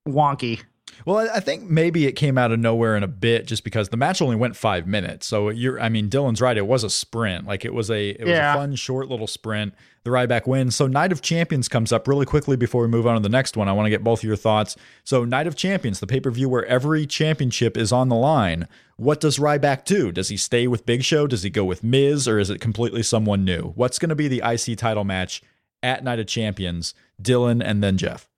wonky. 0.07 0.63
Well, 1.05 1.29
I 1.33 1.41
think 1.41 1.65
maybe 1.69 2.07
it 2.07 2.13
came 2.13 2.39
out 2.39 2.53
of 2.53 2.59
nowhere 2.59 2.97
in 2.97 3.03
a 3.03 3.09
bit 3.09 3.47
just 3.47 3.65
because 3.65 3.91
the 3.91 3.97
match 3.97 4.23
only 4.23 4.37
went 4.37 4.57
five 4.57 4.87
minutes. 4.87 5.27
So 5.27 5.51
you're, 5.51 5.81
I 5.81 5.89
mean, 5.89 6.09
Dylan's 6.09 6.41
right. 6.41 6.57
It 6.57 6.67
was 6.67 6.85
a 6.85 6.91
sprint. 6.91 7.47
Like 7.47 7.65
it 7.65 7.75
was 7.75 7.91
a, 7.91 8.11
it 8.11 8.21
was 8.21 8.31
Yeah. 8.31 8.55
a 8.55 8.57
fun, 8.57 8.75
short 8.77 9.09
little 9.09 9.27
sprint. 9.27 9.75
The 10.05 10.11
Ryback 10.11 10.47
wins. 10.47 10.75
So 10.77 10.87
Night 10.87 11.13
of 11.13 11.21
Champions 11.23 11.69
comes 11.69 11.93
up 11.93 12.07
really 12.09 12.25
quickly 12.27 12.57
before 12.57 12.83
we 12.83 12.89
move 12.89 13.07
on 13.07 13.15
to 13.15 13.21
the 13.21 13.29
next 13.29 13.57
one. 13.57 13.69
I 13.69 13.73
want 13.73 13.87
to 13.87 13.91
get 13.91 14.05
both 14.05 14.21
of 14.21 14.25
your 14.25 14.37
thoughts. 14.37 14.77
So 15.05 15.25
Night 15.25 15.47
of 15.49 15.57
Champions, 15.57 16.01
the 16.01 16.07
pay 16.07 16.21
per 16.21 16.31
view 16.31 16.49
where 16.49 16.65
every 16.67 17.07
championship 17.07 17.77
is 17.77 17.93
on 17.93 18.09
the 18.09 18.17
line. 18.17 18.67
What 18.97 19.21
does 19.21 19.39
Ryback 19.39 19.85
do? 19.85 20.11
Does 20.13 20.29
he 20.29 20.37
stay 20.37 20.67
with 20.67 20.87
Big 20.87 21.03
Show? 21.03 21.27
Does 21.27 21.43
he 21.43 21.51
go 21.51 21.65
with 21.65 21.85
Miz, 21.85 22.27
or 22.27 22.39
is 22.39 22.49
it 22.49 22.61
completely 22.61 23.03
someone 23.03 23.45
new? 23.45 23.73
What's 23.75 23.99
going 23.99 24.09
to 24.11 24.15
be 24.15 24.29
the 24.29 24.43
IC 24.45 24.79
title 24.79 25.05
match 25.05 25.43
at 25.83 26.03
Night 26.05 26.19
of 26.21 26.27
Champions? 26.27 26.95
Dylan 27.21 27.61
and 27.63 27.83
then 27.83 27.99
Jeff. 27.99 28.29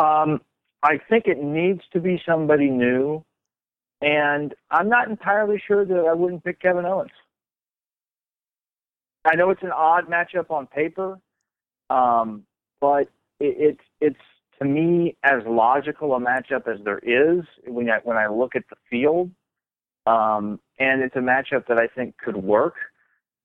Um, 0.00 0.40
I 0.82 0.98
think 1.10 1.26
it 1.26 1.42
needs 1.42 1.82
to 1.92 2.00
be 2.00 2.22
somebody 2.26 2.70
new, 2.70 3.22
and 4.00 4.54
I'm 4.70 4.88
not 4.88 5.10
entirely 5.10 5.62
sure 5.66 5.84
that 5.84 6.06
I 6.08 6.14
wouldn't 6.14 6.42
pick 6.42 6.60
Kevin 6.60 6.86
Owens. 6.86 7.10
I 9.26 9.36
know 9.36 9.50
it's 9.50 9.62
an 9.62 9.72
odd 9.72 10.06
matchup 10.06 10.50
on 10.50 10.66
paper, 10.68 11.18
um, 11.90 12.44
but 12.80 13.08
it, 13.40 13.56
it's 13.58 13.84
it's 14.00 14.24
to 14.58 14.64
me 14.64 15.18
as 15.22 15.42
logical 15.46 16.14
a 16.14 16.18
matchup 16.18 16.66
as 16.66 16.82
there 16.82 17.00
is 17.00 17.44
when 17.66 17.90
I 17.90 17.98
when 18.02 18.16
I 18.16 18.28
look 18.28 18.56
at 18.56 18.64
the 18.70 18.76
field, 18.88 19.30
um, 20.06 20.60
and 20.78 21.02
it's 21.02 21.16
a 21.16 21.18
matchup 21.18 21.66
that 21.68 21.76
I 21.76 21.88
think 21.88 22.16
could 22.16 22.36
work. 22.36 22.76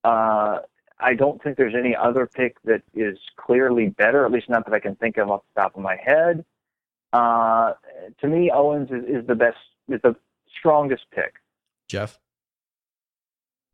Uh, 0.04 0.60
I 0.98 1.14
don't 1.14 1.42
think 1.42 1.56
there's 1.56 1.74
any 1.74 1.94
other 1.94 2.26
pick 2.26 2.56
that 2.64 2.82
is 2.94 3.18
clearly 3.36 3.88
better, 3.88 4.24
at 4.24 4.32
least 4.32 4.48
not 4.48 4.64
that 4.64 4.74
I 4.74 4.80
can 4.80 4.96
think 4.96 5.18
of 5.18 5.30
off 5.30 5.42
the 5.54 5.60
top 5.60 5.76
of 5.76 5.82
my 5.82 5.96
head. 5.96 6.44
Uh, 7.12 7.74
to 8.20 8.28
me, 8.28 8.50
Owens 8.52 8.90
is, 8.90 9.04
is 9.04 9.26
the 9.26 9.34
best, 9.34 9.58
is 9.88 10.00
the 10.02 10.16
strongest 10.58 11.04
pick. 11.14 11.34
Jeff? 11.88 12.18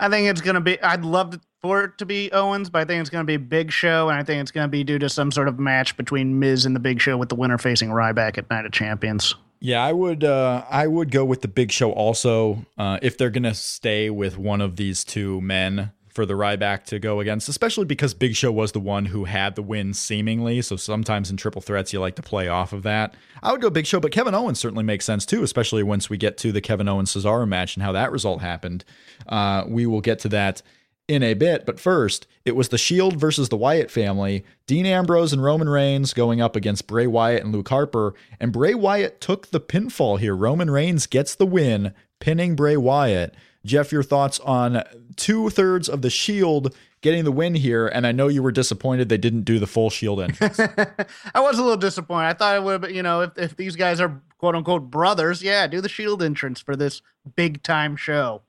I 0.00 0.08
think 0.08 0.28
it's 0.28 0.40
gonna 0.40 0.60
be. 0.60 0.80
I'd 0.82 1.04
love 1.04 1.38
for 1.60 1.84
it 1.84 1.98
to 1.98 2.06
be 2.06 2.30
Owens, 2.32 2.68
but 2.68 2.80
I 2.80 2.84
think 2.84 3.00
it's 3.00 3.10
gonna 3.10 3.24
be 3.24 3.36
Big 3.36 3.70
Show, 3.70 4.08
and 4.08 4.18
I 4.18 4.24
think 4.24 4.40
it's 4.40 4.50
gonna 4.50 4.66
be 4.66 4.82
due 4.82 4.98
to 4.98 5.08
some 5.08 5.30
sort 5.30 5.46
of 5.46 5.60
match 5.60 5.96
between 5.96 6.40
Miz 6.40 6.66
and 6.66 6.74
the 6.74 6.80
Big 6.80 7.00
Show, 7.00 7.16
with 7.16 7.28
the 7.28 7.36
winner 7.36 7.56
facing 7.56 7.90
Ryback 7.90 8.36
at 8.36 8.50
Night 8.50 8.66
of 8.66 8.72
Champions. 8.72 9.36
Yeah, 9.60 9.84
I 9.84 9.92
would. 9.92 10.24
Uh, 10.24 10.64
I 10.68 10.88
would 10.88 11.12
go 11.12 11.24
with 11.24 11.42
the 11.42 11.48
Big 11.48 11.70
Show 11.70 11.92
also. 11.92 12.66
Uh, 12.76 12.98
if 13.00 13.16
they're 13.16 13.30
gonna 13.30 13.54
stay 13.54 14.10
with 14.10 14.36
one 14.36 14.60
of 14.60 14.74
these 14.74 15.04
two 15.04 15.40
men 15.40 15.92
for 16.12 16.26
the 16.26 16.34
Ryback 16.34 16.84
to 16.84 16.98
go 16.98 17.20
against, 17.20 17.48
especially 17.48 17.86
because 17.86 18.14
Big 18.14 18.36
Show 18.36 18.52
was 18.52 18.72
the 18.72 18.80
one 18.80 19.06
who 19.06 19.24
had 19.24 19.54
the 19.54 19.62
win 19.62 19.94
seemingly. 19.94 20.60
So 20.62 20.76
sometimes 20.76 21.30
in 21.30 21.36
triple 21.36 21.62
threats, 21.62 21.92
you 21.92 22.00
like 22.00 22.16
to 22.16 22.22
play 22.22 22.48
off 22.48 22.72
of 22.72 22.82
that. 22.82 23.14
I 23.42 23.50
would 23.50 23.62
go 23.62 23.70
Big 23.70 23.86
Show, 23.86 23.98
but 23.98 24.12
Kevin 24.12 24.34
Owens 24.34 24.58
certainly 24.58 24.84
makes 24.84 25.04
sense 25.04 25.24
too, 25.24 25.42
especially 25.42 25.82
once 25.82 26.10
we 26.10 26.18
get 26.18 26.36
to 26.38 26.52
the 26.52 26.60
Kevin 26.60 26.88
Owens 26.88 27.14
Cesaro 27.14 27.48
match 27.48 27.76
and 27.76 27.82
how 27.82 27.92
that 27.92 28.12
result 28.12 28.42
happened. 28.42 28.84
Uh, 29.26 29.64
we 29.66 29.86
will 29.86 30.02
get 30.02 30.18
to 30.20 30.28
that 30.28 30.62
in 31.08 31.22
a 31.22 31.34
bit. 31.34 31.66
But 31.66 31.80
first, 31.80 32.26
it 32.44 32.56
was 32.56 32.68
the 32.68 32.78
Shield 32.78 33.16
versus 33.16 33.48
the 33.48 33.56
Wyatt 33.56 33.90
family. 33.90 34.44
Dean 34.66 34.86
Ambrose 34.86 35.32
and 35.32 35.42
Roman 35.42 35.68
Reigns 35.68 36.14
going 36.14 36.40
up 36.40 36.56
against 36.56 36.86
Bray 36.86 37.06
Wyatt 37.06 37.42
and 37.42 37.52
Luke 37.52 37.68
Harper. 37.68 38.14
And 38.38 38.52
Bray 38.52 38.74
Wyatt 38.74 39.20
took 39.20 39.48
the 39.48 39.60
pinfall 39.60 40.18
here. 40.18 40.36
Roman 40.36 40.70
Reigns 40.70 41.06
gets 41.06 41.34
the 41.34 41.46
win, 41.46 41.92
pinning 42.20 42.54
Bray 42.54 42.76
Wyatt. 42.76 43.34
Jeff, 43.64 43.92
your 43.92 44.02
thoughts 44.02 44.40
on 44.40 44.82
two 45.16 45.50
thirds 45.50 45.88
of 45.88 46.02
the 46.02 46.10
Shield 46.10 46.74
getting 47.00 47.24
the 47.24 47.32
win 47.32 47.54
here? 47.54 47.86
And 47.86 48.06
I 48.06 48.12
know 48.12 48.28
you 48.28 48.42
were 48.42 48.52
disappointed 48.52 49.08
they 49.08 49.18
didn't 49.18 49.42
do 49.42 49.58
the 49.58 49.66
full 49.66 49.90
Shield 49.90 50.20
entrance. 50.20 50.58
I 51.34 51.40
was 51.40 51.58
a 51.58 51.62
little 51.62 51.76
disappointed. 51.76 52.26
I 52.28 52.32
thought 52.32 52.56
it 52.56 52.62
would, 52.62 52.72
have 52.72 52.80
been, 52.82 52.94
you 52.94 53.02
know, 53.02 53.22
if 53.22 53.36
if 53.36 53.56
these 53.56 53.76
guys 53.76 54.00
are 54.00 54.20
quote 54.38 54.56
unquote 54.56 54.90
brothers, 54.90 55.42
yeah, 55.42 55.66
do 55.66 55.80
the 55.80 55.88
Shield 55.88 56.22
entrance 56.22 56.60
for 56.60 56.76
this 56.76 57.02
big 57.36 57.62
time 57.62 57.96
show. 57.96 58.42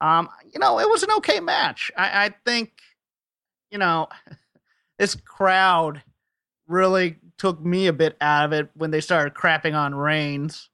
Um, 0.00 0.28
you 0.52 0.58
know, 0.58 0.80
it 0.80 0.88
was 0.88 1.02
an 1.02 1.10
okay 1.18 1.40
match. 1.40 1.92
I, 1.96 2.26
I 2.26 2.34
think, 2.44 2.72
you 3.70 3.78
know, 3.78 4.08
this 4.98 5.14
crowd 5.14 6.02
really 6.66 7.16
took 7.36 7.60
me 7.60 7.86
a 7.86 7.92
bit 7.92 8.16
out 8.20 8.46
of 8.46 8.52
it 8.52 8.70
when 8.74 8.90
they 8.90 9.00
started 9.00 9.34
crapping 9.34 9.74
on 9.74 9.94
Reigns. 9.94 10.69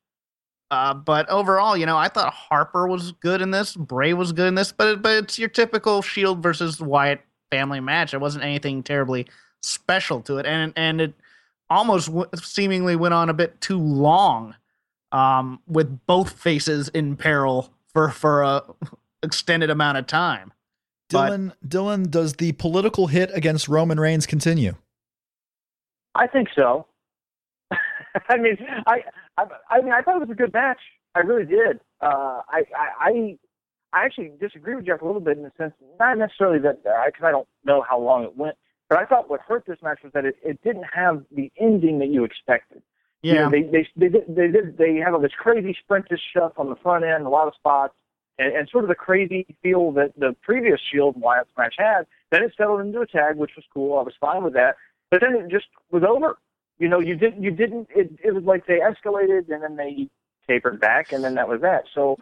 Uh, 0.71 0.95
but 0.95 1.29
overall, 1.29 1.77
you 1.77 1.87
know, 1.87 1.97
I 1.97 2.09
thought 2.09 2.33
Harper 2.33 2.89
was 2.89 3.13
good 3.13 3.41
in 3.41 3.53
this, 3.53 3.77
Bray 3.77 4.13
was 4.15 4.33
good 4.33 4.49
in 4.49 4.55
this, 4.57 4.73
but 4.73 4.89
it, 4.89 5.03
but 5.03 5.13
it's 5.25 5.39
your 5.39 5.49
typical 5.49 6.03
Shield 6.03 6.43
versus 6.43 6.81
Wyatt 6.81 7.21
family 7.51 7.79
match. 7.81 8.13
It 8.15 8.21
wasn't 8.21 8.45
anything 8.45 8.83
terribly 8.83 9.27
special 9.63 10.21
to 10.23 10.39
it, 10.39 10.47
and 10.47 10.73
and 10.77 11.01
it 11.01 11.15
almost 11.71 12.07
w- 12.09 12.29
seemingly 12.35 12.97
went 12.97 13.15
on 13.15 13.29
a 13.29 13.35
bit 13.35 13.61
too 13.61 13.79
long, 13.79 14.57
um, 15.13 15.61
with 15.69 16.05
both 16.07 16.33
faces 16.33 16.89
in 16.89 17.17
peril 17.17 17.73
for 17.93 18.11
for 18.11 18.43
a 18.43 18.63
extended 19.23 19.71
amount 19.71 19.99
of 19.99 20.07
time. 20.09 20.53
But- 21.11 21.31
Dylan, 21.31 21.53
Dylan, 21.67 22.11
does 22.11 22.35
the 22.35 22.51
political 22.53 23.07
hit 23.07 23.31
against 23.33 23.69
Roman 23.69 24.01
Reigns 24.01 24.27
continue? 24.27 24.75
I 26.17 26.27
think 26.27 26.49
so. 26.57 26.87
I 28.29 28.37
mean, 28.37 28.57
I, 28.87 29.05
I, 29.37 29.45
I 29.71 29.81
mean, 29.83 29.93
I 29.93 30.03
thought 30.03 30.17
it 30.17 30.21
was 30.21 30.31
a 30.31 30.35
good 30.35 30.53
match. 30.53 30.81
I 31.15 31.21
really 31.21 31.47
did. 31.47 31.81
Uh, 32.01 32.43
I, 32.49 32.63
I, 32.77 33.39
I, 33.93 34.05
actually 34.05 34.33
disagree 34.39 34.77
with 34.77 34.85
Jeff 34.87 35.01
a 35.01 35.07
little 35.07 35.21
bit 35.21 35.39
in 35.39 35.43
the 35.45 35.53
sense, 35.57 35.73
not 35.99 36.19
necessarily 36.19 36.59
that 36.59 36.83
because 36.83 37.25
I 37.25 37.31
don't 37.31 37.49
know 37.65 37.83
how 37.89 37.99
long 37.99 38.25
it 38.25 38.37
went, 38.37 38.57
but 38.91 38.99
I 38.99 39.07
thought 39.07 39.31
what 39.31 39.41
hurt 39.41 39.65
this 39.67 39.79
match 39.83 40.01
was 40.03 40.13
that 40.13 40.27
it, 40.27 40.37
it 40.45 40.63
didn't 40.63 40.85
have 40.95 41.25
the 41.35 41.51
ending 41.59 41.99
that 42.01 42.09
you 42.09 42.25
expected. 42.25 42.83
You 43.23 43.35
Yeah, 43.35 43.45
know, 43.45 43.51
they 43.51 43.63
they 43.63 43.89
they 43.97 44.09
did 44.09 44.25
they 44.29 44.49
did 44.49 44.77
they 44.77 44.97
had 44.97 45.15
all 45.15 45.21
this 45.21 45.33
crazy 45.37 45.75
sprintish 45.89 46.21
stuff 46.31 46.53
on 46.59 46.69
the 46.69 46.77
front 46.77 47.05
end, 47.05 47.25
a 47.25 47.31
lot 47.31 47.49
of 47.49 47.55
spots, 47.55 47.95
and, 48.39 48.55
and 48.55 48.69
sort 48.69 48.85
of 48.85 48.89
the 48.89 48.95
crazy 48.95 49.47
feel 49.63 49.93
that 49.93 50.13
the 50.19 50.37
previous 50.43 50.81
Shield 50.93 51.19
Wyatt 51.19 51.49
match 51.57 51.77
had. 51.79 52.07
Then 52.31 52.43
it 52.43 52.53
settled 52.57 52.81
into 52.81 53.01
a 53.01 53.07
tag, 53.07 53.37
which 53.37 53.53
was 53.57 53.65
cool. 53.73 53.99
I 53.99 54.03
was 54.03 54.15
fine 54.21 54.45
with 54.45 54.53
that. 54.53 54.77
But 55.11 55.23
then 55.23 55.35
it 55.35 55.49
just 55.51 55.67
was 55.91 56.03
over. 56.07 56.37
You 56.79 56.89
know, 56.89 57.01
you 57.01 57.17
didn't 57.17 57.43
you 57.43 57.51
didn't. 57.51 57.89
It 57.95 58.11
it 58.23 58.35
was 58.35 58.45
like 58.45 58.67
they 58.67 58.81
escalated 58.81 59.51
and 59.51 59.63
then 59.63 59.77
they 59.77 60.09
tapered 60.47 60.81
back, 60.81 61.13
and 61.13 61.25
then 61.25 61.35
that 61.35 61.49
was 61.49 61.61
that. 61.63 61.85
So, 61.95 62.19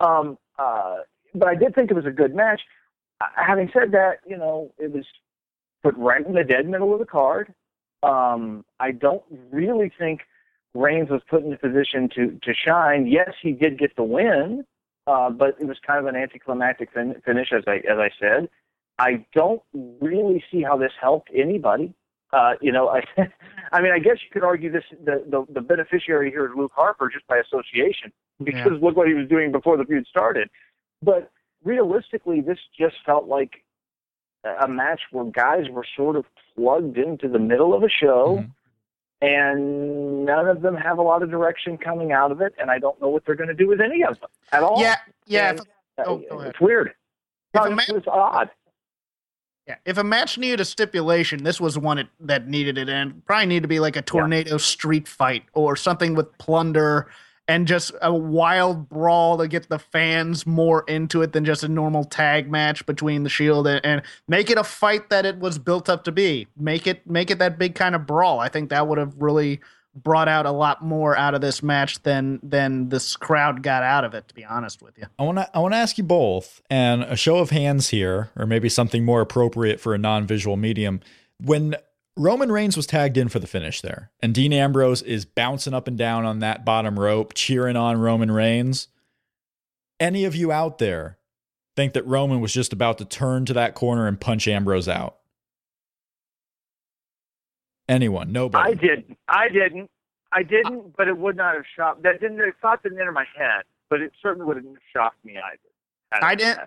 um, 0.00 0.38
uh, 0.58 0.98
but 1.34 1.48
I 1.48 1.54
did 1.54 1.74
think 1.74 1.90
it 1.90 1.94
was 1.94 2.06
a 2.06 2.10
good 2.10 2.34
match. 2.34 2.60
Uh, 3.20 3.26
having 3.36 3.70
said 3.72 3.92
that, 3.92 4.20
you 4.26 4.36
know, 4.36 4.72
it 4.78 4.92
was 4.92 5.04
put 5.82 5.96
right 5.96 6.24
in 6.24 6.34
the 6.34 6.44
dead 6.44 6.66
middle 6.68 6.92
of 6.92 6.98
the 6.98 7.06
card. 7.06 7.52
Um, 8.02 8.64
I 8.80 8.92
don't 8.92 9.22
really 9.50 9.92
think 9.98 10.22
Reigns 10.74 11.10
was 11.10 11.22
put 11.28 11.44
in 11.44 11.52
a 11.52 11.56
position 11.58 12.08
to 12.14 12.38
to 12.42 12.54
shine. 12.54 13.06
Yes, 13.06 13.30
he 13.42 13.52
did 13.52 13.78
get 13.78 13.96
the 13.96 14.04
win, 14.04 14.64
uh, 15.06 15.30
but 15.30 15.56
it 15.60 15.66
was 15.66 15.78
kind 15.86 15.98
of 15.98 16.06
an 16.06 16.16
anticlimactic 16.16 16.92
fin- 16.92 17.20
finish, 17.24 17.52
as 17.52 17.64
I 17.66 17.76
as 17.78 17.98
I 17.98 18.10
said. 18.20 18.48
I 18.98 19.24
don't 19.32 19.62
really 19.72 20.42
see 20.50 20.62
how 20.62 20.76
this 20.76 20.92
helped 21.00 21.30
anybody. 21.34 21.94
Uh, 22.32 22.54
you 22.60 22.70
know, 22.72 22.88
I, 22.90 23.02
I 23.72 23.80
mean, 23.82 23.92
I 23.92 23.98
guess 23.98 24.16
you 24.22 24.30
could 24.32 24.44
argue 24.44 24.70
this 24.70 24.84
the, 25.04 25.24
the 25.28 25.46
the 25.52 25.60
beneficiary 25.60 26.30
here 26.30 26.46
is 26.46 26.52
Luke 26.56 26.72
Harper 26.74 27.08
just 27.08 27.26
by 27.26 27.38
association 27.38 28.12
because 28.42 28.80
look 28.82 28.96
what 28.96 29.08
he 29.08 29.14
was 29.14 29.28
doing 29.28 29.50
before 29.52 29.76
the 29.76 29.84
feud 29.84 30.06
started. 30.06 30.48
But 31.02 31.30
realistically, 31.64 32.40
this 32.40 32.58
just 32.78 32.96
felt 33.06 33.26
like 33.26 33.64
a 34.60 34.68
match 34.68 35.00
where 35.10 35.24
guys 35.24 35.64
were 35.70 35.84
sort 35.96 36.16
of 36.16 36.24
plugged 36.54 36.96
into 36.98 37.28
the 37.28 37.38
middle 37.38 37.74
of 37.74 37.82
a 37.82 37.88
show, 37.88 38.38
Mhm. 38.38 38.50
and 39.20 40.24
none 40.24 40.48
of 40.48 40.62
them 40.62 40.76
have 40.76 40.98
a 40.98 41.02
lot 41.02 41.22
of 41.22 41.30
direction 41.30 41.76
coming 41.78 42.12
out 42.12 42.30
of 42.30 42.40
it, 42.40 42.54
and 42.58 42.70
I 42.70 42.78
don't 42.78 43.00
know 43.00 43.08
what 43.08 43.24
they're 43.24 43.34
going 43.34 43.48
to 43.48 43.54
do 43.54 43.66
with 43.66 43.80
any 43.80 44.02
of 44.04 44.18
them 44.20 44.30
at 44.52 44.62
all. 44.62 44.80
yeah, 44.80 44.96
yeah. 45.26 45.50
And, 45.50 45.60
uh, 45.60 46.02
oh, 46.06 46.18
go 46.30 46.40
it's 46.42 46.60
weird. 46.60 46.94
No, 47.54 47.64
it's, 47.64 47.88
it's 47.88 48.06
odd. 48.06 48.50
Yeah, 49.68 49.76
if 49.84 49.98
a 49.98 50.04
match 50.04 50.38
needed 50.38 50.60
a 50.60 50.64
stipulation, 50.64 51.44
this 51.44 51.60
was 51.60 51.76
one 51.76 51.98
it, 51.98 52.08
that 52.20 52.48
needed 52.48 52.78
it, 52.78 52.88
and 52.88 53.22
probably 53.26 53.44
needed 53.44 53.62
to 53.62 53.68
be 53.68 53.80
like 53.80 53.96
a 53.96 54.02
tornado 54.02 54.56
street 54.56 55.06
fight 55.06 55.44
or 55.52 55.76
something 55.76 56.14
with 56.14 56.36
plunder 56.38 57.08
and 57.48 57.66
just 57.66 57.92
a 58.00 58.14
wild 58.14 58.88
brawl 58.88 59.36
to 59.36 59.46
get 59.46 59.68
the 59.68 59.78
fans 59.78 60.46
more 60.46 60.84
into 60.88 61.20
it 61.20 61.32
than 61.32 61.44
just 61.44 61.64
a 61.64 61.68
normal 61.68 62.04
tag 62.04 62.50
match 62.50 62.84
between 62.86 63.24
the 63.24 63.28
Shield 63.28 63.66
and, 63.66 63.84
and 63.84 64.02
make 64.26 64.48
it 64.48 64.56
a 64.56 64.64
fight 64.64 65.10
that 65.10 65.26
it 65.26 65.38
was 65.38 65.58
built 65.58 65.90
up 65.90 66.04
to 66.04 66.12
be. 66.12 66.46
Make 66.56 66.86
it 66.86 67.06
make 67.06 67.30
it 67.30 67.38
that 67.38 67.58
big 67.58 67.74
kind 67.74 67.94
of 67.94 68.06
brawl. 68.06 68.40
I 68.40 68.48
think 68.48 68.70
that 68.70 68.88
would 68.88 68.98
have 68.98 69.14
really 69.18 69.60
brought 69.94 70.28
out 70.28 70.46
a 70.46 70.50
lot 70.52 70.82
more 70.84 71.16
out 71.16 71.34
of 71.34 71.40
this 71.40 71.62
match 71.62 72.02
than 72.02 72.38
than 72.42 72.88
this 72.88 73.16
crowd 73.16 73.62
got 73.62 73.82
out 73.82 74.04
of 74.04 74.14
it 74.14 74.28
to 74.28 74.34
be 74.34 74.44
honest 74.44 74.80
with 74.82 74.96
you. 74.98 75.04
I 75.18 75.22
want 75.24 75.38
to 75.38 75.56
I 75.56 75.58
want 75.58 75.74
to 75.74 75.78
ask 75.78 75.98
you 75.98 76.04
both 76.04 76.60
and 76.70 77.02
a 77.02 77.16
show 77.16 77.38
of 77.38 77.50
hands 77.50 77.88
here 77.88 78.30
or 78.36 78.46
maybe 78.46 78.68
something 78.68 79.04
more 79.04 79.20
appropriate 79.20 79.80
for 79.80 79.94
a 79.94 79.98
non-visual 79.98 80.56
medium 80.56 81.00
when 81.42 81.76
Roman 82.18 82.50
Reigns 82.50 82.76
was 82.76 82.86
tagged 82.86 83.16
in 83.16 83.28
for 83.28 83.38
the 83.38 83.46
finish 83.46 83.80
there, 83.80 84.10
and 84.20 84.34
Dean 84.34 84.52
Ambrose 84.52 85.02
is 85.02 85.24
bouncing 85.24 85.72
up 85.72 85.86
and 85.86 85.96
down 85.96 86.24
on 86.24 86.40
that 86.40 86.64
bottom 86.64 86.98
rope, 86.98 87.32
cheering 87.32 87.76
on 87.76 88.00
Roman 88.00 88.32
Reigns. 88.32 88.88
Any 90.00 90.24
of 90.24 90.34
you 90.34 90.50
out 90.50 90.78
there 90.78 91.18
think 91.76 91.92
that 91.92 92.04
Roman 92.06 92.40
was 92.40 92.52
just 92.52 92.72
about 92.72 92.98
to 92.98 93.04
turn 93.04 93.44
to 93.44 93.52
that 93.52 93.76
corner 93.76 94.08
and 94.08 94.20
punch 94.20 94.48
Ambrose 94.48 94.88
out? 94.88 95.18
Anyone? 97.88 98.32
Nobody. 98.32 98.70
I 98.70 98.74
didn't. 98.74 99.18
I 99.28 99.48
didn't. 99.48 99.90
I 100.30 100.42
didn't, 100.42 100.96
but 100.96 101.08
it 101.08 101.16
would 101.16 101.36
not 101.36 101.54
have 101.54 101.64
shocked. 101.74 102.02
That 102.02 102.20
didn't. 102.20 102.36
The 102.36 102.52
thought 102.60 102.82
didn't 102.82 103.00
enter 103.00 103.12
my 103.12 103.24
head, 103.36 103.64
but 103.88 104.00
it 104.00 104.12
certainly 104.20 104.46
wouldn't 104.46 104.66
have 104.66 104.76
shocked 104.92 105.24
me 105.24 105.38
either. 105.38 106.22
I 106.24 106.34
didn't. 106.34 106.60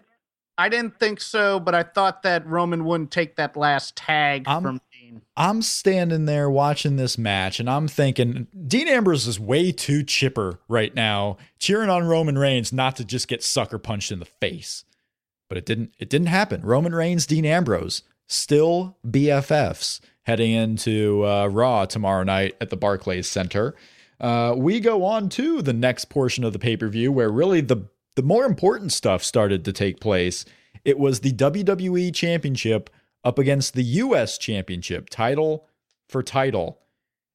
I 0.58 0.70
didn't 0.70 1.00
think 1.00 1.22
so, 1.22 1.60
but 1.60 1.74
I 1.74 1.82
thought 1.84 2.24
that 2.24 2.46
Roman 2.46 2.86
wouldn't 2.86 3.10
take 3.10 3.36
that 3.38 3.56
last 3.56 3.96
tag 3.96 4.44
I'm, 4.48 4.62
from 4.62 4.82
Dean. 4.92 5.22
I'm 5.36 5.62
standing 5.62 6.26
there 6.26 6.52
watching 6.52 6.98
this 6.98 7.18
match, 7.18 7.60
and 7.60 7.70
I'm 7.70 7.88
thinking 7.88 8.48
Dean 8.68 8.88
Ambrose 8.88 9.28
is 9.28 9.40
way 9.40 9.72
too 9.72 10.04
chipper 10.04 10.60
right 10.68 10.94
now, 10.94 11.38
cheering 11.58 11.90
on 11.90 12.08
Roman 12.08 12.38
Reigns 12.38 12.74
not 12.74 12.96
to 12.98 13.06
just 13.06 13.28
get 13.28 13.44
sucker 13.44 13.80
punched 13.80 14.12
in 14.12 14.20
the 14.20 14.26
face. 14.26 14.86
But 15.50 15.58
it 15.58 15.66
didn't. 15.66 15.94
It 16.00 16.10
didn't 16.10 16.28
happen. 16.28 16.62
Roman 16.62 16.94
Reigns, 16.94 17.26
Dean 17.26 17.46
Ambrose, 17.46 18.04
still 18.28 18.98
BFFs 19.06 20.00
heading 20.24 20.52
into 20.52 21.26
uh, 21.26 21.48
Raw 21.48 21.86
tomorrow 21.86 22.24
night 22.24 22.56
at 22.62 22.70
the 22.70 22.78
Barclays 22.78 23.28
Center. 23.28 23.76
Uh, 24.20 24.54
we 24.56 24.80
go 24.80 25.04
on 25.04 25.30
to 25.30 25.62
the 25.62 25.74
next 25.74 26.06
portion 26.06 26.44
of 26.44 26.54
the 26.54 26.60
pay 26.60 26.78
per 26.78 26.88
view 26.88 27.12
where 27.12 27.30
really 27.30 27.62
the 27.62 27.88
the 28.16 28.22
more 28.22 28.46
important 28.46 28.92
stuff 28.92 29.24
started 29.24 29.64
to 29.66 29.74
take 29.74 30.00
place. 30.00 30.46
It 30.84 31.00
was 31.00 31.22
the 31.22 31.32
WWE 31.32 32.14
Championship 32.14 32.90
up 33.24 33.40
against 33.40 33.74
the 33.74 33.84
US 33.84 34.38
Championship, 34.38 35.10
title 35.10 35.68
for 36.10 36.22
title. 36.22 36.80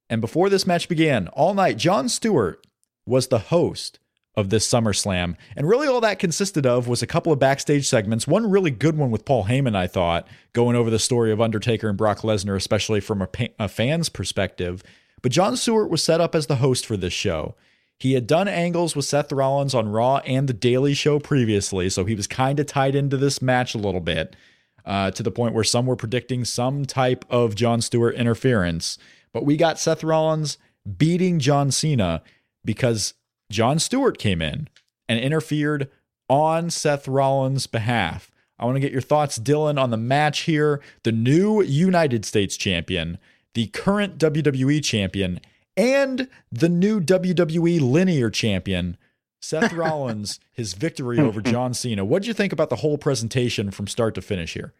And 0.09 0.20
before 0.20 0.49
this 0.49 0.66
match 0.66 0.89
began, 0.89 1.28
all 1.28 1.55
night, 1.55 1.78
Jon 1.78 2.09
Stewart 2.09 2.64
was 3.07 3.28
the 3.28 3.39
host 3.39 3.99
of 4.37 4.51
this 4.51 4.68
SummerSlam. 4.68 5.34
And 5.57 5.68
really, 5.68 5.89
all 5.89 6.01
that 6.03 6.18
consisted 6.18 6.66
of 6.66 6.89
was 6.89 7.03
a 7.03 7.07
couple 7.07 7.32
of 7.32 7.39
backstage 7.39 7.89
segments. 7.89 8.26
One 8.26 8.51
really 8.51 8.70
good 8.70 8.99
one 8.99 9.11
with 9.11 9.24
Paul 9.24 9.45
Heyman, 9.45 9.74
I 9.74 9.87
thought, 9.87 10.28
going 10.53 10.76
over 10.76 10.91
the 10.91 10.99
story 10.99 11.32
of 11.32 11.41
Undertaker 11.41 11.89
and 11.89 11.97
Brock 11.97 12.18
Lesnar, 12.18 12.57
especially 12.57 13.01
from 13.01 13.22
a, 13.22 13.28
a 13.59 13.68
fan's 13.68 14.09
perspective. 14.09 14.82
But 15.22 15.32
Jon 15.32 15.57
Stewart 15.57 15.91
was 15.91 16.03
set 16.03 16.20
up 16.20 16.34
as 16.34 16.47
the 16.47 16.57
host 16.57 16.87
for 16.87 16.97
this 16.97 17.12
show. 17.12 17.55
He 17.99 18.12
had 18.12 18.26
done 18.26 18.47
angles 18.47 18.95
with 18.95 19.07
Seth 19.07 19.32
Rollins 19.32 19.74
on 19.74 19.89
Raw 19.89 20.18
and 20.18 20.47
The 20.47 20.53
Daily 20.53 20.93
Show 20.93 21.18
previously, 21.18 21.89
so 21.89 22.05
he 22.05 22.14
was 22.14 22.26
kind 22.26 22.61
of 22.61 22.66
tied 22.66 22.95
into 22.95 23.16
this 23.16 23.41
match 23.41 23.74
a 23.74 23.78
little 23.78 24.03
bit, 24.03 24.37
uh, 24.84 25.11
to 25.12 25.22
the 25.22 25.30
point 25.30 25.55
where 25.55 25.64
some 25.64 25.87
were 25.87 25.97
predicting 25.97 26.45
some 26.45 26.84
type 26.84 27.24
of 27.30 27.55
Jon 27.55 27.80
Stewart 27.80 28.14
interference. 28.14 28.99
But 29.32 29.47
we 29.47 29.57
got 29.57 29.78
Seth 29.78 30.05
Rollins 30.05 30.59
beating 30.99 31.39
John 31.39 31.70
Cena 31.70 32.22
because 32.64 33.14
Jon 33.51 33.79
Stewart 33.79 34.19
came 34.19 34.43
in 34.43 34.69
and 35.09 35.19
interfered 35.21 35.89
on 36.29 36.71
Seth 36.71 37.07
Rollins' 37.07 37.67
behalf. 37.67 38.31
I 38.59 38.65
want 38.65 38.77
to 38.77 38.81
get 38.81 38.93
your 38.93 39.03
thoughts, 39.03 39.39
Dylan, 39.39 39.81
on 39.81 39.91
the 39.91 39.97
match 39.97 40.41
here. 40.41 40.81
The 41.03 41.13
new 41.13 41.63
United 41.63 42.25
States 42.25 42.57
champion, 42.57 43.19
the 43.55 43.67
current 43.69 44.19
WWE 44.19 44.83
champion, 44.83 45.41
and 45.77 46.29
the 46.51 46.69
new 46.69 47.01
WWE 47.01 47.81
linear 47.81 48.31
champion, 48.31 48.97
Seth 49.41 49.73
Rollins, 49.75 50.41
his 50.53 50.73
victory 50.73 51.19
over 51.19 51.41
John 51.41 51.75
Cena. 51.75 52.05
What 52.05 52.23
did 52.23 52.29
you 52.29 52.35
think 52.35 52.53
about 52.53 52.71
the 52.71 52.77
whole 52.77 52.99
presentation 52.99 53.71
from 53.71 53.87
start 53.87 54.15
to 54.15 54.23
finish 54.23 54.55
here? 54.55 54.73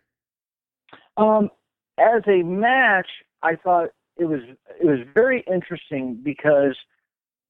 Um, 1.17 1.51
as 1.99 2.23
a 2.27 2.43
match, 2.43 3.09
I 3.43 3.57
thought 3.57 3.91
it 4.19 4.25
was 4.25 4.41
it 4.81 4.87
was 4.87 5.01
very 5.14 5.45
interesting 5.47 6.19
because 6.23 6.77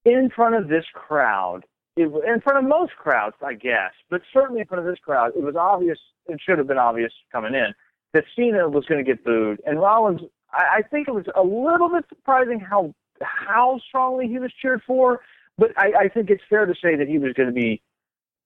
in 0.07 0.29
front 0.29 0.55
of 0.55 0.69
this 0.69 0.85
crowd, 0.93 1.65
it, 1.97 2.03
in 2.03 2.41
front 2.41 2.57
of 2.57 2.63
most 2.63 2.93
crowds, 2.95 3.35
I 3.45 3.53
guess, 3.53 3.91
but 4.09 4.21
certainly 4.33 4.61
in 4.61 4.67
front 4.67 4.85
of 4.85 4.89
this 4.89 4.99
crowd, 4.99 5.33
it 5.35 5.43
was 5.43 5.55
obvious. 5.55 5.99
It 6.27 6.39
should 6.43 6.57
have 6.57 6.67
been 6.67 6.77
obvious 6.77 7.11
coming 7.31 7.53
in 7.53 7.73
that 8.13 8.23
Cena 8.35 8.69
was 8.69 8.85
going 8.85 9.03
to 9.03 9.09
get 9.09 9.23
booed, 9.23 9.61
and 9.65 9.79
Rollins. 9.79 10.21
I, 10.51 10.77
I 10.77 10.81
think 10.81 11.07
it 11.07 11.13
was 11.13 11.25
a 11.35 11.43
little 11.43 11.89
bit 11.89 12.05
surprising 12.09 12.59
how 12.59 12.93
how 13.21 13.79
strongly 13.87 14.27
he 14.27 14.39
was 14.39 14.51
cheered 14.61 14.81
for, 14.87 15.21
but 15.57 15.71
I, 15.77 16.05
I 16.05 16.07
think 16.07 16.29
it's 16.29 16.43
fair 16.49 16.65
to 16.65 16.73
say 16.73 16.95
that 16.95 17.07
he 17.07 17.17
was 17.17 17.33
going 17.33 17.49
to 17.49 17.53
be 17.53 17.81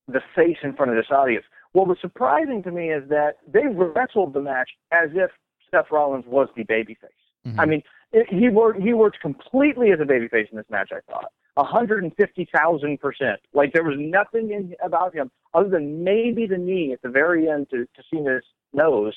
the 0.07 0.22
face 0.36 0.57
in 0.64 0.74
front 0.74 0.91
of 0.91 0.97
this 0.97 1.12
audience. 1.12 1.45
What 1.74 1.88
was 1.88 1.97
surprising 2.01 2.64
to 2.64 2.72
me 2.72 2.89
is 2.89 3.07
that 3.09 3.38
they 3.47 3.68
wrestled 3.68 4.34
the 4.34 4.41
match 4.41 4.72
as 4.91 5.09
if 5.14 5.30
Seth 5.70 5.91
Rollins 5.91 6.26
was 6.26 6.49
the 6.55 6.64
babyface. 6.64 7.22
Mm-hmm. 7.45 7.59
I 7.59 7.66
mean, 7.66 7.84
it, 8.12 8.28
he 8.30 8.49
worked 8.49 8.82
he 8.82 8.93
worked 8.93 9.20
completely 9.20 9.91
as 9.91 9.99
a 9.99 10.03
babyface 10.03 10.49
in 10.51 10.57
this 10.57 10.70
match. 10.70 10.91
I 10.91 10.99
thought. 11.12 11.32
150,000 11.56 12.99
percent. 12.99 13.39
Like 13.54 13.74
there 13.74 13.84
was 13.84 13.97
nothing 13.99 14.52
in 14.52 14.76
about 14.84 15.14
him 15.14 15.32
other 15.54 15.70
than 15.70 16.04
maybe 16.04 16.47
the 16.47 16.58
knee 16.58 16.93
at 16.93 17.02
the 17.02 17.10
very 17.10 17.49
end 17.49 17.70
to, 17.72 17.86
to 17.86 18.04
Cena's 18.10 18.43
nose, 18.74 19.14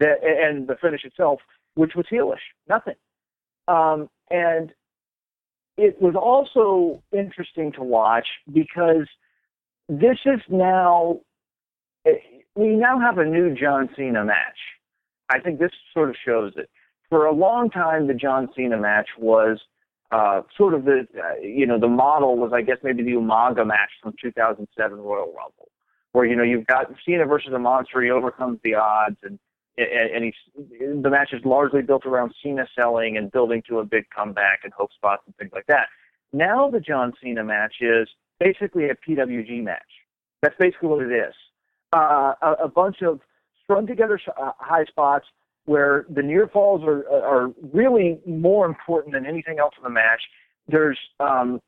that 0.00 0.18
and 0.22 0.66
the 0.66 0.76
finish 0.76 1.04
itself, 1.04 1.40
which 1.74 1.92
was 1.94 2.06
heelish. 2.10 2.38
Nothing. 2.68 2.96
Um, 3.68 4.08
and 4.30 4.72
it 5.76 6.00
was 6.00 6.14
also 6.14 7.02
interesting 7.12 7.72
to 7.72 7.82
watch 7.82 8.26
because 8.52 9.06
this 9.88 10.18
is 10.24 10.40
now 10.48 11.20
we 12.04 12.68
now 12.74 12.98
have 12.98 13.18
a 13.18 13.24
new 13.24 13.54
John 13.54 13.88
Cena 13.96 14.24
match. 14.24 14.58
I 15.28 15.40
think 15.40 15.58
this 15.58 15.70
sort 15.92 16.08
of 16.08 16.16
shows 16.24 16.52
it. 16.56 16.70
For 17.08 17.26
a 17.26 17.32
long 17.32 17.70
time, 17.70 18.06
the 18.06 18.14
John 18.14 18.48
Cena 18.56 18.78
match 18.78 19.08
was 19.18 19.60
uh, 20.10 20.42
sort 20.56 20.74
of 20.74 20.84
the 20.84 21.06
uh, 21.16 21.40
you 21.42 21.66
know 21.66 21.78
the 21.78 21.88
model 21.88 22.36
was 22.36 22.52
I 22.54 22.62
guess 22.62 22.78
maybe 22.82 23.02
the 23.02 23.12
Umaga 23.12 23.66
match 23.66 23.90
from 24.02 24.14
2007 24.20 24.98
Royal 24.98 25.26
Rumble, 25.26 25.68
where 26.12 26.24
you 26.24 26.36
know 26.36 26.42
you've 26.42 26.66
got 26.66 26.86
Cena 27.04 27.26
versus 27.26 27.52
a 27.54 27.58
monster, 27.58 28.02
he 28.02 28.10
overcomes 28.10 28.58
the 28.62 28.74
odds, 28.74 29.16
and 29.22 29.38
and 29.78 30.24
he's 30.24 30.34
the 31.02 31.10
match 31.10 31.30
is 31.32 31.44
largely 31.44 31.82
built 31.82 32.06
around 32.06 32.34
Cena 32.42 32.66
selling 32.78 33.16
and 33.16 33.30
building 33.30 33.62
to 33.68 33.80
a 33.80 33.84
big 33.84 34.04
comeback 34.14 34.60
and 34.64 34.72
hope 34.72 34.92
spots 34.92 35.22
and 35.26 35.36
things 35.36 35.50
like 35.52 35.66
that. 35.66 35.88
Now 36.32 36.70
the 36.70 36.80
John 36.80 37.12
Cena 37.22 37.44
match 37.44 37.74
is 37.80 38.08
basically 38.40 38.88
a 38.88 38.94
PWG 38.94 39.62
match. 39.62 39.82
That's 40.42 40.54
basically 40.58 40.88
what 40.88 41.02
it 41.02 41.12
is. 41.12 41.34
Uh, 41.92 42.34
a, 42.42 42.52
a 42.64 42.68
bunch 42.68 43.02
of 43.02 43.20
strung 43.64 43.86
together 43.86 44.20
uh, 44.40 44.52
high 44.58 44.84
spots 44.84 45.26
where 45.66 46.06
the 46.08 46.22
near 46.22 46.48
falls 46.48 46.82
are 46.84 47.06
are 47.12 47.50
really 47.72 48.18
more 48.26 48.66
important 48.66 49.12
than 49.12 49.26
anything 49.26 49.58
else 49.58 49.74
in 49.76 49.84
the 49.84 49.90
match. 49.90 50.22
There's 50.68 50.98
um, 51.20 51.60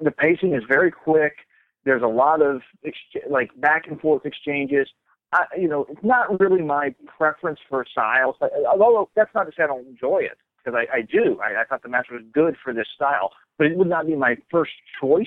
the 0.00 0.10
pacing 0.10 0.54
is 0.54 0.62
very 0.68 0.90
quick. 0.90 1.36
There's 1.84 2.02
a 2.02 2.08
lot 2.08 2.42
of 2.42 2.60
ex- 2.84 3.24
like 3.28 3.50
back 3.60 3.86
and 3.86 4.00
forth 4.00 4.26
exchanges. 4.26 4.88
I, 5.32 5.44
you 5.58 5.68
know, 5.68 5.86
it's 5.88 6.04
not 6.04 6.38
really 6.38 6.62
my 6.62 6.94
preference 7.18 7.58
for 7.68 7.84
styles. 7.90 8.36
Although 8.70 9.10
that's 9.16 9.34
not 9.34 9.44
to 9.44 9.52
say 9.56 9.64
I 9.64 9.66
don't 9.66 9.86
enjoy 9.86 10.18
it 10.18 10.38
because 10.64 10.78
I, 10.78 10.98
I 10.98 11.00
do. 11.02 11.40
I, 11.40 11.62
I 11.62 11.64
thought 11.64 11.82
the 11.82 11.88
match 11.88 12.06
was 12.10 12.22
good 12.32 12.56
for 12.62 12.72
this 12.72 12.86
style, 12.94 13.32
but 13.58 13.66
it 13.66 13.76
would 13.76 13.88
not 13.88 14.06
be 14.06 14.16
my 14.16 14.36
first 14.50 14.72
choice. 15.00 15.26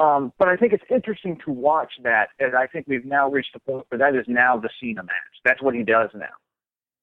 Um, 0.00 0.32
but 0.38 0.48
I 0.48 0.56
think 0.56 0.72
it's 0.72 0.84
interesting 0.90 1.38
to 1.44 1.52
watch 1.52 1.92
that, 2.02 2.30
and 2.40 2.56
I 2.56 2.66
think 2.66 2.86
we've 2.88 3.04
now 3.04 3.30
reached 3.30 3.52
the 3.52 3.60
point 3.60 3.86
where 3.88 3.98
that 3.98 4.18
is 4.18 4.24
now 4.26 4.58
the 4.58 4.68
Cena 4.80 5.04
match. 5.04 5.34
That's 5.44 5.62
what 5.62 5.74
he 5.74 5.84
does 5.84 6.10
now. 6.14 6.34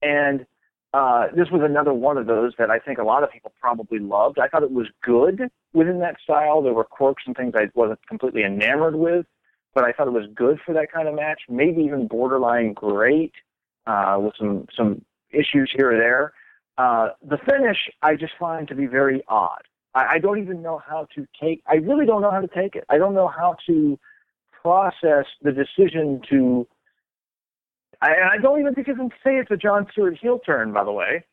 And 0.02 0.46
uh, 0.94 1.28
this 1.36 1.50
was 1.52 1.62
another 1.64 1.94
one 1.94 2.18
of 2.18 2.28
those 2.28 2.54
that 2.58 2.70
I 2.70 2.80
think 2.80 2.98
a 2.98 3.04
lot 3.04 3.24
of 3.24 3.32
people 3.32 3.54
probably 3.60 4.00
loved. 4.00 4.40
I 4.40 4.48
thought 4.48 4.64
it 4.64 4.72
was 4.72 4.88
good 5.02 5.50
within 5.74 6.00
that 6.00 6.18
style. 6.22 6.62
There 6.62 6.74
were 6.74 6.84
quirks 6.84 7.24
and 7.26 7.36
things 7.36 7.54
I 7.56 7.70
wasn't 7.74 8.06
completely 8.08 8.44
enamored 8.44 8.96
with, 8.96 9.26
but 9.74 9.86
I 9.86 9.94
thought 9.94 10.08
it 10.08 10.14
was 10.14 10.28
good 10.36 10.60
for 10.66 10.74
that 10.74 10.92
kind 10.92 11.08
of 11.08 11.16
match. 11.16 11.42
Maybe 11.48 11.82
even 11.84 12.08
borderline 12.08 12.74
great 12.74 13.32
uh, 13.88 14.18
with 14.20 14.34
some 14.38 14.68
some 14.76 15.06
issues 15.32 15.72
here 15.74 15.94
or 15.94 15.98
there. 15.98 16.34
Uh, 16.78 17.10
the 17.22 17.38
finish 17.50 17.78
I 18.02 18.16
just 18.16 18.34
find 18.38 18.68
to 18.68 18.76
be 18.76 18.86
very 18.86 19.24
odd. 19.30 19.62
I, 19.94 20.16
I 20.16 20.20
don't 20.20 20.40
even 20.40 20.62
know 20.62 20.82
how 20.86 21.08
to 21.16 21.26
take. 21.42 21.64
I 21.68 21.76
really 21.76 22.06
don't 22.06 22.22
know 22.22 22.32
how 22.32 22.42
to 22.42 22.48
take 22.48 22.76
it. 22.76 22.84
I 22.90 22.98
don't 22.98 23.14
know 23.14 23.28
how 23.30 23.56
to 23.68 23.98
process 24.62 25.26
the 25.42 25.52
decision 25.52 26.22
to 26.30 26.68
I, 28.02 28.12
and 28.14 28.30
I 28.32 28.38
don't 28.42 28.60
even 28.60 28.74
think 28.74 28.88
you 28.88 28.96
can 28.96 29.10
say 29.24 29.36
it's 29.36 29.52
a 29.52 29.58
Jon 29.58 29.88
Stewart 29.92 30.18
heel 30.20 30.40
turn, 30.40 30.74
by 30.74 30.84
the 30.84 30.92
way, 30.92 31.24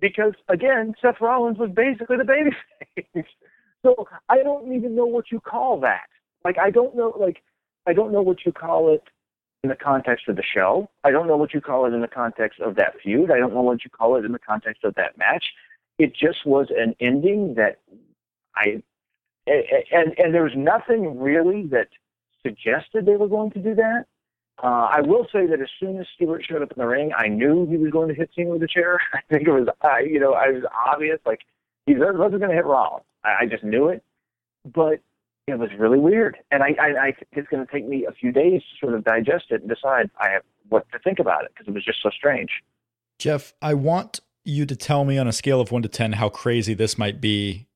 because 0.00 0.32
again, 0.48 0.94
Seth 1.00 1.20
Rollins 1.20 1.58
was 1.58 1.70
basically 1.70 2.16
the 2.16 2.24
babyface. 2.24 3.24
so 3.84 4.08
I 4.28 4.42
don't 4.42 4.72
even 4.72 4.96
know 4.96 5.06
what 5.06 5.30
you 5.30 5.40
call 5.40 5.80
that. 5.80 6.06
Like 6.44 6.58
I 6.58 6.70
don't 6.70 6.96
know 6.96 7.14
like 7.18 7.42
I 7.86 7.92
don't 7.92 8.12
know 8.12 8.22
what 8.22 8.44
you 8.46 8.52
call 8.52 8.92
it 8.92 9.02
in 9.62 9.70
the 9.70 9.76
context 9.76 10.28
of 10.28 10.36
the 10.36 10.42
show. 10.42 10.90
I 11.04 11.10
don't 11.10 11.26
know 11.26 11.36
what 11.36 11.54
you 11.54 11.60
call 11.60 11.86
it 11.86 11.94
in 11.94 12.00
the 12.00 12.08
context 12.08 12.60
of 12.60 12.76
that 12.76 12.94
feud. 13.02 13.30
I 13.30 13.38
don't 13.38 13.54
know 13.54 13.62
what 13.62 13.84
you 13.84 13.90
call 13.90 14.16
it 14.16 14.24
in 14.24 14.32
the 14.32 14.38
context 14.38 14.84
of 14.84 14.94
that 14.96 15.16
match. 15.16 15.44
It 15.98 16.14
just 16.14 16.44
was 16.44 16.68
an 16.76 16.94
ending 17.00 17.54
that 17.54 17.80
I 18.56 18.82
and 19.46 20.14
and 20.18 20.34
there 20.34 20.44
was 20.44 20.56
nothing 20.56 21.18
really 21.20 21.66
that 21.68 21.88
suggested 22.42 23.06
they 23.06 23.16
were 23.16 23.28
going 23.28 23.50
to 23.52 23.58
do 23.58 23.74
that. 23.74 24.06
Uh, 24.62 24.88
I 24.90 25.00
will 25.00 25.26
say 25.32 25.46
that 25.46 25.60
as 25.60 25.68
soon 25.80 25.98
as 25.98 26.06
Stewart 26.14 26.44
showed 26.44 26.62
up 26.62 26.70
in 26.72 26.80
the 26.80 26.86
ring, 26.86 27.12
I 27.16 27.28
knew 27.28 27.66
he 27.66 27.76
was 27.76 27.90
going 27.90 28.08
to 28.08 28.14
hit 28.14 28.30
Cena 28.34 28.50
with 28.50 28.62
a 28.62 28.68
chair. 28.68 29.00
I 29.12 29.20
think 29.28 29.48
it 29.48 29.52
was, 29.52 29.68
uh, 29.82 29.98
you 29.98 30.20
know, 30.20 30.34
I 30.34 30.48
was 30.48 30.62
obvious. 30.86 31.18
Like 31.26 31.40
he 31.86 31.94
wasn't 31.94 32.18
going 32.18 32.50
to 32.50 32.54
hit 32.54 32.64
Rollins. 32.64 33.04
I, 33.24 33.42
I 33.42 33.46
just 33.46 33.64
knew 33.64 33.88
it. 33.88 34.02
But 34.64 35.00
it 35.46 35.58
was 35.58 35.68
really 35.78 35.98
weird, 35.98 36.38
and 36.50 36.62
I, 36.62 36.74
I, 36.80 37.06
I 37.06 37.16
it's 37.32 37.48
going 37.48 37.64
to 37.64 37.70
take 37.70 37.86
me 37.86 38.06
a 38.06 38.12
few 38.12 38.32
days 38.32 38.62
to 38.62 38.78
sort 38.80 38.94
of 38.94 39.04
digest 39.04 39.46
it 39.50 39.60
and 39.60 39.68
decide 39.68 40.10
I 40.18 40.30
have 40.30 40.42
what 40.70 40.90
to 40.92 40.98
think 40.98 41.18
about 41.18 41.44
it 41.44 41.50
because 41.52 41.68
it 41.68 41.74
was 41.74 41.84
just 41.84 42.02
so 42.02 42.08
strange. 42.08 42.50
Jeff, 43.18 43.52
I 43.60 43.74
want 43.74 44.20
you 44.44 44.64
to 44.64 44.74
tell 44.74 45.04
me 45.04 45.18
on 45.18 45.28
a 45.28 45.32
scale 45.32 45.60
of 45.60 45.70
one 45.70 45.82
to 45.82 45.88
ten 45.88 46.12
how 46.12 46.30
crazy 46.30 46.72
this 46.72 46.96
might 46.96 47.20
be, 47.20 47.66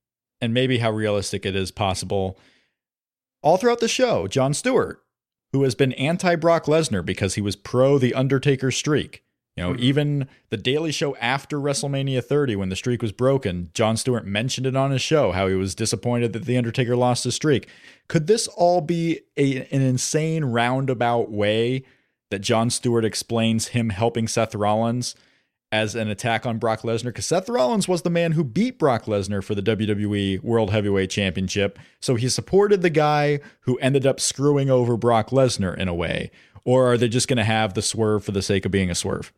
and 0.41 0.55
maybe 0.55 0.79
how 0.79 0.91
realistic 0.91 1.45
it 1.45 1.55
is 1.55 1.71
possible. 1.71 2.39
All 3.43 3.59
throughout 3.59 3.81
the 3.81 3.89
show, 3.89 4.27
Jon 4.27 4.55
Stewart, 4.55 5.03
who 5.53 5.63
has 5.63 5.75
been 5.75 5.93
anti 5.95 6.37
Brock 6.37 6.65
Lesnar 6.67 7.05
because 7.05 7.35
he 7.35 7.41
was 7.41 7.57
pro 7.57 7.99
the 7.99 8.15
Undertaker 8.15 8.71
streak, 8.71 9.23
you 9.57 9.63
know, 9.63 9.73
mm-hmm. 9.73 9.83
even 9.83 10.29
the 10.51 10.57
Daily 10.57 10.93
Show 10.93 11.17
after 11.17 11.59
WrestleMania 11.59 12.23
30, 12.23 12.57
when 12.57 12.69
the 12.69 12.77
streak 12.77 13.03
was 13.03 13.13
broken, 13.13 13.71
Jon 13.75 13.97
Stewart 13.97 14.27
mentioned 14.27 14.67
it 14.67 14.77
on 14.77 14.91
his 14.91 15.03
show 15.03 15.33
how 15.33 15.49
he 15.49 15.55
was 15.55 15.75
disappointed 15.75 16.33
that 16.33 16.45
The 16.45 16.57
Undertaker 16.57 16.95
lost 16.95 17.25
his 17.25 17.35
streak. 17.35 17.69
Could 18.09 18.27
this 18.27 18.47
all 18.49 18.81
be 18.81 19.21
a, 19.37 19.67
an 19.73 19.83
insane 19.83 20.45
roundabout 20.45 21.31
way 21.31 21.85
that 22.31 22.39
Jon 22.39 22.71
Stewart 22.71 23.05
explains 23.05 23.69
him 23.69 23.91
helping 23.91 24.29
Seth 24.29 24.55
Rollins 24.55 25.15
as 25.71 25.95
an 25.95 26.09
attack 26.09 26.47
on 26.47 26.59
Brock 26.59 26.83
Lesnar? 26.83 27.07
Because 27.07 27.27
Seth 27.27 27.49
Rollins 27.49 27.89
was 27.89 28.03
the 28.03 28.11
man 28.11 28.33
who 28.33 28.45
beat 28.45 28.79
Brock 28.79 29.05
Lesnar 29.05 29.43
for 29.43 29.55
the 29.55 29.63
WWE 29.63 30.43
World 30.43 30.71
Heavyweight 30.71 31.11
Championship. 31.11 31.79
So 32.01 32.15
he 32.15 32.29
supported 32.29 32.83
the 32.83 32.91
guy 32.91 33.41
who 33.61 33.79
ended 33.79 34.07
up 34.07 34.21
screwing 34.21 34.71
over 34.71 34.97
Brock 34.97 35.31
Lesnar 35.31 35.77
in 35.77 35.89
a 35.89 35.95
way. 35.95 36.31
Or 36.65 36.93
are 36.93 36.99
they 36.99 37.09
just 37.09 37.29
going 37.29 37.39
to 37.39 37.45
have 37.45 37.75
the 37.75 37.83
swerve 37.83 38.25
for 38.25 38.33
the 38.33 38.43
sake 38.43 38.67
of 38.67 38.71
being 38.71 38.91
a 38.91 38.95
swerve? 38.95 39.33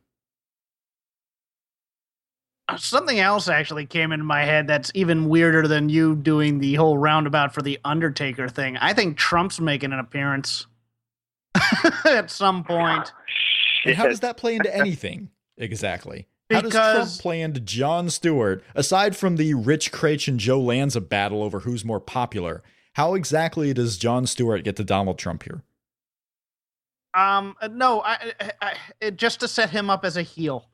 Uh, 2.69 2.77
something 2.77 3.19
else 3.19 3.49
actually 3.49 3.87
came 3.87 4.13
into 4.13 4.25
my 4.25 4.45
head 4.45 4.67
that's 4.67 4.93
even 4.95 5.29
weirder 5.29 5.67
than 5.67 5.89
you 5.89 6.15
doing 6.15 6.61
the 6.61 6.75
whole 6.75 6.97
roundabout 6.97 7.53
for 7.53 7.63
the 7.63 7.79
Undertaker 7.85 8.49
thing. 8.49 8.77
I 8.77 8.93
think 8.93 9.17
Trump's 9.17 9.61
making 9.61 9.93
an 9.93 9.99
appearance 9.99 10.67
at 12.05 12.31
some 12.31 12.63
point. 12.63 13.13
And 13.85 13.97
how 13.97 14.07
does 14.07 14.21
that 14.21 14.37
play 14.37 14.55
into 14.55 14.75
anything 14.75 15.31
exactly? 15.61 16.27
How 16.51 16.63
because, 16.63 16.73
does 16.73 16.95
Trump 17.17 17.23
play 17.23 17.41
into 17.43 17.61
Jon 17.61 18.11
Stewart, 18.11 18.65
aside 18.75 19.17
from 19.17 19.37
the 19.37 19.55
Rich 19.55 19.93
Kraetsch 19.93 20.27
and 20.27 20.41
Joe 20.41 20.61
Lanza 20.61 21.01
battle 21.01 21.43
over 21.43 21.61
who's 21.61 21.85
more 21.85 22.01
popular? 22.01 22.63
How 22.95 23.15
exactly 23.15 23.73
does 23.73 23.97
Jon 23.97 24.27
Stewart 24.27 24.65
get 24.65 24.75
to 24.77 24.85
Donald 24.85 25.19
Trump 25.19 25.45
here? 25.45 25.63
Um, 27.15 27.57
no, 27.71 28.03
I, 28.03 28.33
I, 28.41 28.75
I, 29.03 29.11
just 29.11 29.41
to 29.41 29.49
set 29.49 29.71
him 29.71 29.91
up 29.91 30.05
as 30.05 30.17
a 30.17 30.23
heel 30.23 30.71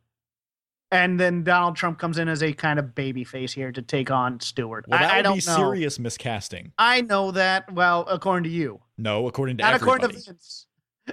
and 0.92 1.18
then 1.18 1.42
Donald 1.42 1.76
Trump 1.76 1.98
comes 1.98 2.18
in 2.18 2.28
as 2.28 2.42
a 2.42 2.52
kind 2.52 2.78
of 2.78 2.94
baby 2.94 3.24
face 3.24 3.52
here 3.52 3.72
to 3.72 3.82
take 3.82 4.10
on 4.10 4.38
Stewart. 4.40 4.86
Well, 4.88 4.98
that 5.00 5.10
I, 5.10 5.16
would 5.16 5.26
I 5.26 5.28
be 5.30 5.34
know. 5.46 5.56
serious 5.56 5.98
miscasting. 5.98 6.72
I 6.78 7.00
know 7.02 7.32
that. 7.32 7.72
Well, 7.72 8.06
according 8.08 8.44
to 8.44 8.50
you. 8.50 8.80
No, 8.96 9.26
according 9.26 9.56
to 9.58 9.64
Not 9.64 9.74
everybody. 9.74 10.04
according 10.04 10.20
to 10.20 10.30
Vince. 10.30 10.66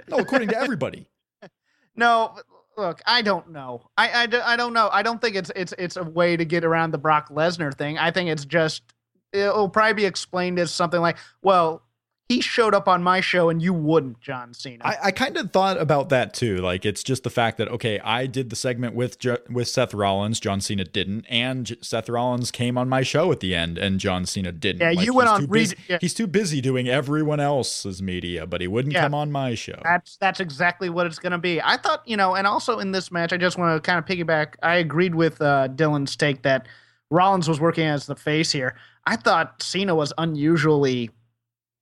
no, 0.08 0.18
according 0.18 0.48
to 0.48 0.56
everybody. 0.56 1.08
no, 1.96 2.36
look, 2.76 3.00
I 3.06 3.22
don't 3.22 3.50
know. 3.52 3.88
I, 3.96 4.08
I, 4.08 4.52
I 4.52 4.56
don't 4.56 4.72
know. 4.72 4.88
I 4.92 5.02
don't 5.02 5.20
think 5.20 5.36
it's 5.36 5.50
it's 5.54 5.74
it's 5.78 5.96
a 5.96 6.04
way 6.04 6.36
to 6.36 6.44
get 6.44 6.64
around 6.64 6.90
the 6.90 6.98
Brock 6.98 7.30
Lesnar 7.30 7.72
thing. 7.74 7.98
I 7.98 8.10
think 8.10 8.30
it's 8.30 8.44
just 8.44 8.82
it'll 9.32 9.68
probably 9.68 9.94
be 9.94 10.04
explained 10.04 10.58
as 10.58 10.72
something 10.72 11.00
like, 11.00 11.16
well, 11.42 11.82
he 12.28 12.40
showed 12.40 12.74
up 12.74 12.88
on 12.88 13.02
my 13.02 13.20
show 13.20 13.50
and 13.50 13.60
you 13.60 13.74
wouldn't, 13.74 14.18
John 14.20 14.54
Cena. 14.54 14.82
I, 14.82 14.96
I 15.04 15.10
kind 15.10 15.36
of 15.36 15.52
thought 15.52 15.78
about 15.78 16.08
that 16.08 16.32
too. 16.32 16.56
Like 16.56 16.86
it's 16.86 17.02
just 17.02 17.22
the 17.22 17.30
fact 17.30 17.58
that 17.58 17.68
okay, 17.68 18.00
I 18.00 18.26
did 18.26 18.48
the 18.48 18.56
segment 18.56 18.94
with 18.94 19.18
with 19.50 19.68
Seth 19.68 19.92
Rollins, 19.92 20.40
John 20.40 20.60
Cena 20.62 20.84
didn't, 20.84 21.26
and 21.28 21.76
Seth 21.82 22.08
Rollins 22.08 22.50
came 22.50 22.78
on 22.78 22.88
my 22.88 23.02
show 23.02 23.30
at 23.30 23.40
the 23.40 23.54
end, 23.54 23.76
and 23.76 24.00
John 24.00 24.24
Cena 24.24 24.52
didn't. 24.52 24.80
Yeah, 24.80 24.92
like, 24.92 25.06
you 25.06 25.12
went 25.12 25.28
on. 25.28 25.46
Busy, 25.46 25.76
yeah. 25.86 25.98
He's 26.00 26.14
too 26.14 26.26
busy 26.26 26.62
doing 26.62 26.88
everyone 26.88 27.40
else's 27.40 28.00
media, 28.00 28.46
but 28.46 28.62
he 28.62 28.68
wouldn't 28.68 28.94
yeah. 28.94 29.02
come 29.02 29.14
on 29.14 29.30
my 29.30 29.54
show. 29.54 29.78
That's 29.82 30.16
that's 30.16 30.40
exactly 30.40 30.88
what 30.88 31.06
it's 31.06 31.18
going 31.18 31.32
to 31.32 31.38
be. 31.38 31.60
I 31.60 31.76
thought 31.76 32.08
you 32.08 32.16
know, 32.16 32.36
and 32.36 32.46
also 32.46 32.78
in 32.78 32.92
this 32.92 33.12
match, 33.12 33.34
I 33.34 33.36
just 33.36 33.58
want 33.58 33.76
to 33.76 33.86
kind 33.86 33.98
of 33.98 34.06
piggyback. 34.06 34.54
I 34.62 34.76
agreed 34.76 35.14
with 35.14 35.42
uh, 35.42 35.68
Dylan's 35.68 36.16
take 36.16 36.42
that 36.42 36.68
Rollins 37.10 37.48
was 37.48 37.60
working 37.60 37.86
as 37.86 38.06
the 38.06 38.16
face 38.16 38.50
here. 38.50 38.76
I 39.06 39.16
thought 39.16 39.62
Cena 39.62 39.94
was 39.94 40.14
unusually 40.16 41.10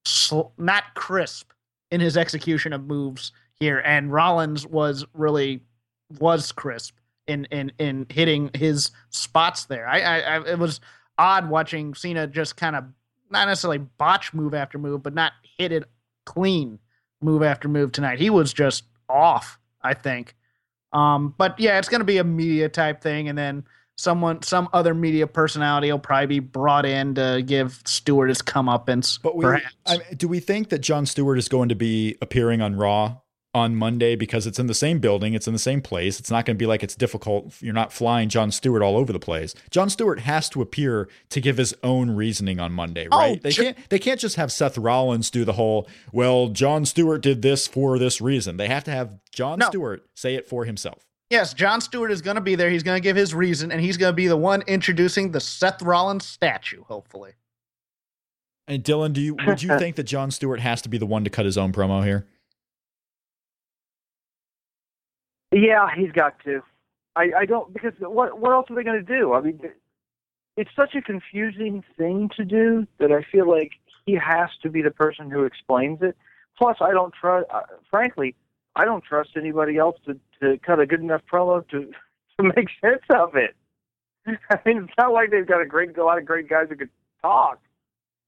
sl- 0.05 0.53
not 0.59 0.95
crisp 0.95 1.53
in 1.91 2.01
his 2.01 2.17
execution 2.17 2.73
of 2.73 2.85
moves 2.85 3.33
here, 3.55 3.81
and 3.81 4.13
Rollins 4.13 4.67
was 4.67 5.05
really 5.15 5.61
was 6.19 6.53
crisp 6.53 6.97
in 7.27 7.47
in 7.47 7.73
in 7.79 8.07
hitting 8.09 8.51
his 8.55 8.91
spots 9.11 9.67
there. 9.67 9.87
I, 9.87 10.01
I, 10.01 10.19
I 10.21 10.53
it 10.53 10.59
was 10.59 10.81
odd 11.19 11.49
watching 11.49 11.95
Cena 11.95 12.27
just 12.27 12.57
kind 12.57 12.77
of 12.77 12.85
not 13.31 13.49
necessarily 13.49 13.79
botch 13.79 14.35
move 14.35 14.55
after 14.55 14.79
move, 14.79 15.03
but 15.03 15.15
not 15.15 15.33
hit 15.59 15.73
it 15.73 15.85
clean 16.25 16.79
move 17.21 17.43
after 17.43 17.69
move 17.69 17.93
tonight. 17.93 18.19
He 18.19 18.31
was 18.31 18.53
just 18.53 18.85
off, 19.09 19.59
I 19.83 19.95
think. 19.95 20.35
Um, 20.93 21.35
but 21.39 21.59
yeah, 21.59 21.79
it's 21.79 21.89
going 21.89 22.01
to 22.01 22.05
be 22.05 22.19
a 22.19 22.25
media 22.25 22.69
type 22.69 23.01
thing, 23.01 23.29
and 23.29 23.39
then 23.39 23.65
someone, 23.97 24.43
some 24.43 24.69
other 24.73 24.95
media 24.95 25.27
personality 25.27 25.91
will 25.91 25.99
probably 25.99 26.27
be 26.27 26.41
brought 26.41 26.87
in 26.87 27.15
to 27.15 27.43
give 27.45 27.81
Stewart 27.85 28.29
his 28.29 28.43
comeuppance. 28.43 29.21
But 29.21 29.37
we, 29.37 29.47
I 29.87 29.99
do 30.17 30.29
we 30.29 30.41
think 30.41 30.71
that 30.71 30.81
Jon 30.81 31.07
Stewart 31.07 31.39
is 31.39 31.49
going 31.49 31.69
to 31.69 31.75
be 31.75 32.17
appearing 32.21 32.61
on 32.61 32.77
Raw 32.77 33.17
on 33.55 33.77
Monday 33.77 34.17
because 34.17 34.47
it's 34.47 34.59
in 34.59 34.67
the 34.67 34.75
same 34.75 34.99
building, 34.99 35.35
it's 35.35 35.47
in 35.47 35.53
the 35.53 35.59
same 35.59 35.83
place. 35.83 36.19
It's 36.19 36.31
not 36.31 36.47
going 36.47 36.57
to 36.57 36.59
be 36.59 36.67
like 36.67 36.83
it's 36.83 36.95
difficult. 36.95 37.55
You're 37.61 37.75
not 37.75 37.93
flying 37.93 38.29
Jon 38.31 38.51
Stewart 38.51 38.83
all 38.83 38.97
over 38.97 39.13
the 39.13 39.19
place. 39.19 39.55
Jon 39.71 39.91
Stewart 39.91 40.21
has 40.21 40.49
to 40.51 40.63
appear 40.63 41.09
to 41.29 41.41
give 41.41 41.59
his 41.59 41.75
own 41.83 42.11
reasoning 42.11 42.61
on 42.61 42.73
Monday, 42.73 43.09
oh, 43.13 43.19
right? 43.19 43.39
Oh, 43.39 43.41
they 43.43 43.53
can't 43.53 43.77
they 43.91 43.99
can't 43.99 44.19
just 44.21 44.37
have 44.37 44.51
Seth 44.51 44.79
Rollins 44.79 45.31
do 45.31 45.45
the 45.45 45.53
whole, 45.53 45.87
well, 46.13 46.49
Jon 46.49 46.87
Stewart 46.87 47.21
did 47.21 47.43
this 47.43 47.67
for 47.67 47.99
this 47.99 48.21
reason. 48.21 48.57
They 48.57 48.69
have 48.69 48.85
to 48.85 48.91
have 48.91 49.19
Jon 49.33 49.59
no. 49.59 49.69
Stewart 49.69 50.07
say 50.15 50.35
it 50.35 50.49
for 50.49 50.65
himself. 50.65 51.07
Yes, 51.33 51.55
Jon 51.55 51.81
Stewart 51.81 52.13
is 52.13 52.21
going 52.21 52.35
to 52.35 52.43
be 52.43 52.57
there. 52.57 52.69
He's 52.69 52.83
going 52.83 52.97
to 52.97 53.01
give 53.01 53.17
his 53.17 53.35
reason, 53.35 53.73
and 53.73 53.81
he's 53.81 53.97
going 53.97 54.13
to 54.13 54.15
be 54.15 54.27
the 54.29 54.37
one 54.37 54.61
introducing 54.67 55.33
the 55.33 55.41
Seth 55.41 55.81
Rollins 55.81 56.27
statue, 56.27 56.85
hopefully. 56.85 57.33
And 58.69 58.85
Dylan, 58.85 59.15
do 59.15 59.23
you 59.23 59.35
would 59.47 59.63
you 59.63 59.79
think 59.79 59.97
that 59.97 60.03
Jon 60.03 60.31
Stewart 60.31 60.61
has 60.61 60.83
to 60.83 60.91
be 60.91 60.99
the 60.99 61.07
one 61.07 61.25
to 61.25 61.31
cut 61.31 61.47
his 61.47 61.57
own 61.57 61.73
promo 61.73 62.05
here? 62.05 62.27
Yeah, 65.53 65.89
he's 65.97 66.13
got 66.13 66.39
to. 66.45 66.63
I, 67.17 67.31
I 67.39 67.47
don't 67.47 67.73
because 67.73 67.95
what 67.99 68.39
what 68.39 68.53
else 68.53 68.67
are 68.69 68.77
they 68.77 68.85
going 68.85 69.03
to 69.03 69.19
do? 69.19 69.33
I 69.33 69.41
mean, 69.41 69.59
it's 70.59 70.71
such 70.77 70.95
a 70.95 71.01
confusing 71.01 71.83
thing 71.97 72.29
to 72.37 72.45
do 72.45 72.87
that 72.99 73.11
I 73.11 73.23
feel 73.23 73.51
like 73.51 73.71
he 74.05 74.17
has 74.17 74.51
to 74.65 74.69
be 74.69 74.83
the 74.83 74.91
person 74.91 75.31
who 75.31 75.45
explains 75.45 76.03
it. 76.03 76.15
Plus, 76.59 76.77
I 76.83 76.91
don't 76.91 77.15
trust. 77.15 77.47
Uh, 77.51 77.63
frankly, 77.91 78.35
I 78.77 78.85
don't 78.85 79.03
trust 79.03 79.31
anybody 79.37 79.79
else 79.79 79.97
to, 80.05 80.19
to 80.43 80.59
cut 80.59 80.81
a 80.81 80.87
good 80.87 81.01
enough 81.01 81.23
promo 81.31 81.67
to 81.69 81.91
to 82.41 82.53
make 82.57 82.69
sense 82.81 83.03
of 83.11 83.35
it. 83.37 83.55
I 84.51 84.59
mean, 84.65 84.85
it's 84.85 84.95
not 84.99 85.13
like 85.13 85.31
they've 85.31 85.47
got 85.47 85.61
a 85.61 85.67
great 85.67 85.97
a 85.97 86.05
lot 86.05 86.19
of 86.19 86.25
great 86.25 86.49
guys 86.49 86.67
who 86.69 86.77
could 86.77 86.91
talk. 87.23 87.61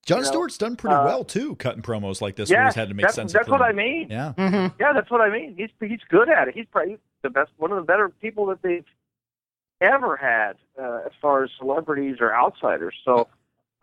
Jon 0.07 0.19
you 0.19 0.25
know? 0.25 0.29
Stewart's 0.29 0.59
done 0.59 0.77
pretty 0.77 0.97
uh, 0.97 1.05
well 1.05 1.25
too, 1.25 1.57
cutting 1.57 1.83
promos 1.83 2.21
like 2.21 2.37
this. 2.37 2.51
Yeah, 2.51 2.67
he's 2.67 2.75
had 2.75 2.89
to 2.89 2.95
make 2.95 3.05
that's, 3.05 3.15
sense. 3.15 3.33
That's 3.33 3.49
what 3.49 3.62
I 3.62 3.73
mean. 3.73 4.09
Yeah, 4.11 4.33
mm-hmm. 4.37 4.77
yeah, 4.81 4.93
that's 4.93 5.11
what 5.11 5.21
I 5.21 5.31
mean. 5.31 5.55
He's 5.57 5.71
he's 5.81 6.01
good 6.09 6.29
at 6.29 6.49
it. 6.49 6.55
He's 6.55 6.67
probably 6.71 6.99
the 7.23 7.31
best, 7.31 7.51
one 7.57 7.73
of 7.73 7.77
the 7.77 7.85
better 7.85 8.09
people 8.09 8.47
that 8.47 8.62
they've 8.62 8.85
ever 9.81 10.17
had 10.17 10.57
uh, 10.81 11.01
as 11.07 11.12
far 11.21 11.45
as 11.45 11.51
celebrities 11.59 12.17
or 12.21 12.35
outsiders. 12.35 12.95
So 13.05 13.29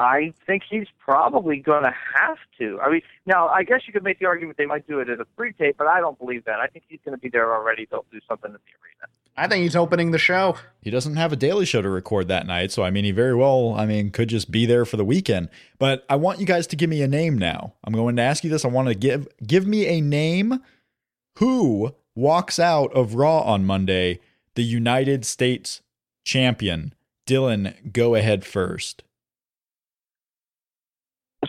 I 0.02 0.34
think 0.48 0.64
he's 0.70 0.88
probably 0.98 1.58
going 1.58 1.84
to 1.84 1.94
have 2.16 2.38
to. 2.58 2.80
I 2.82 2.90
mean, 2.90 3.02
now 3.26 3.48
I 3.48 3.64
guess 3.64 3.82
you 3.86 3.94
could 3.94 4.04
make 4.04 4.20
the 4.20 4.26
argument 4.26 4.58
they 4.58 4.66
might 4.66 4.88
do 4.88 5.00
it 5.00 5.10
as 5.10 5.20
a 5.20 5.28
free 5.38 5.54
tape, 5.54 5.76
but 5.78 5.88
I 5.88 6.00
don't 6.00 6.18
believe 6.18 6.44
that. 6.46 6.60
I 6.60 6.68
think 6.68 6.86
he's 6.90 7.00
going 7.06 7.16
to 7.16 7.22
be 7.22 7.30
there 7.30 7.54
already. 7.54 7.88
They'll 7.90 8.06
do 8.12 8.20
something 8.28 8.50
in 8.50 8.54
the 8.54 8.58
arena. 8.58 9.12
I 9.38 9.48
think 9.48 9.64
he's 9.64 9.76
opening 9.76 10.12
the 10.12 10.18
show. 10.18 10.58
He 10.82 10.90
doesn't 10.90 11.16
have 11.16 11.32
a 11.32 11.36
daily 11.36 11.66
show 11.66 11.82
to 11.82 11.90
record 11.90 12.28
that 12.28 12.48
night, 12.48 12.72
so 12.72 12.84
I 12.84 12.90
mean, 12.90 13.06
he 13.06 13.12
very 13.12 13.36
well, 13.36 13.74
I 13.76 13.86
mean, 13.86 14.12
could 14.12 14.28
just 14.28 14.52
be 14.52 14.66
there 14.66 14.86
for 14.86 14.98
the 14.98 15.06
weekend. 15.06 15.50
But 15.80 16.06
I 16.10 16.16
want 16.16 16.40
you 16.40 16.46
guys 16.46 16.68
to 16.68 16.76
give 16.76 16.90
me 16.90 17.02
a 17.02 17.08
name 17.08 17.38
now. 17.38 17.74
I'm 17.84 17.94
going 17.94 18.16
to 18.18 18.22
ask 18.22 18.44
you 18.44 18.50
this. 18.50 18.66
I 18.66 18.70
want 18.70 18.88
to 18.90 18.96
give 18.96 19.28
give 19.46 19.66
me 19.66 19.88
a 19.88 20.02
name. 20.02 20.62
Who 21.38 21.96
walks 22.16 22.60
out 22.60 22.92
of 22.94 23.16
Raw 23.16 23.42
on 23.42 23.66
Monday, 23.66 24.20
the 24.56 24.64
United 24.64 25.26
States 25.26 25.82
champion? 26.26 26.94
Dylan, 27.26 27.94
go 27.94 28.16
ahead 28.16 28.44
first. 28.44 29.04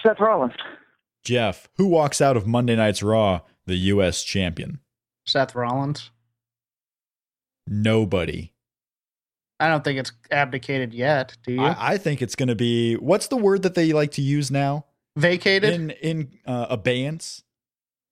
Seth 0.03 0.21
Rollins. 0.21 0.55
Jeff, 1.25 1.69
who 1.77 1.87
walks 1.87 2.21
out 2.21 2.37
of 2.37 2.47
Monday 2.47 2.77
Night's 2.77 3.03
Raw 3.03 3.41
the 3.67 3.77
U.S. 3.77 4.23
champion? 4.23 4.81
Seth 5.25 5.55
Rollins. 5.55 6.11
Nobody. 7.67 8.53
I 9.61 9.69
don't 9.69 9.85
think 9.85 10.01
it's 10.01 10.11
abdicated 10.33 10.93
yet. 10.93 11.37
Do 11.47 11.53
you? 11.53 11.63
I, 11.63 11.93
I 11.93 11.99
think 11.99 12.21
it's 12.21 12.35
going 12.35 12.49
to 12.49 12.57
be 12.57 12.95
what's 12.97 13.29
the 13.29 13.37
word 13.37 13.63
that 13.63 13.75
they 13.75 13.93
like 13.93 14.11
to 14.13 14.23
use 14.23 14.51
now? 14.51 14.87
Vacated 15.17 15.73
in 15.73 15.91
in 15.91 16.33
uh, 16.47 16.67
abeyance. 16.71 17.45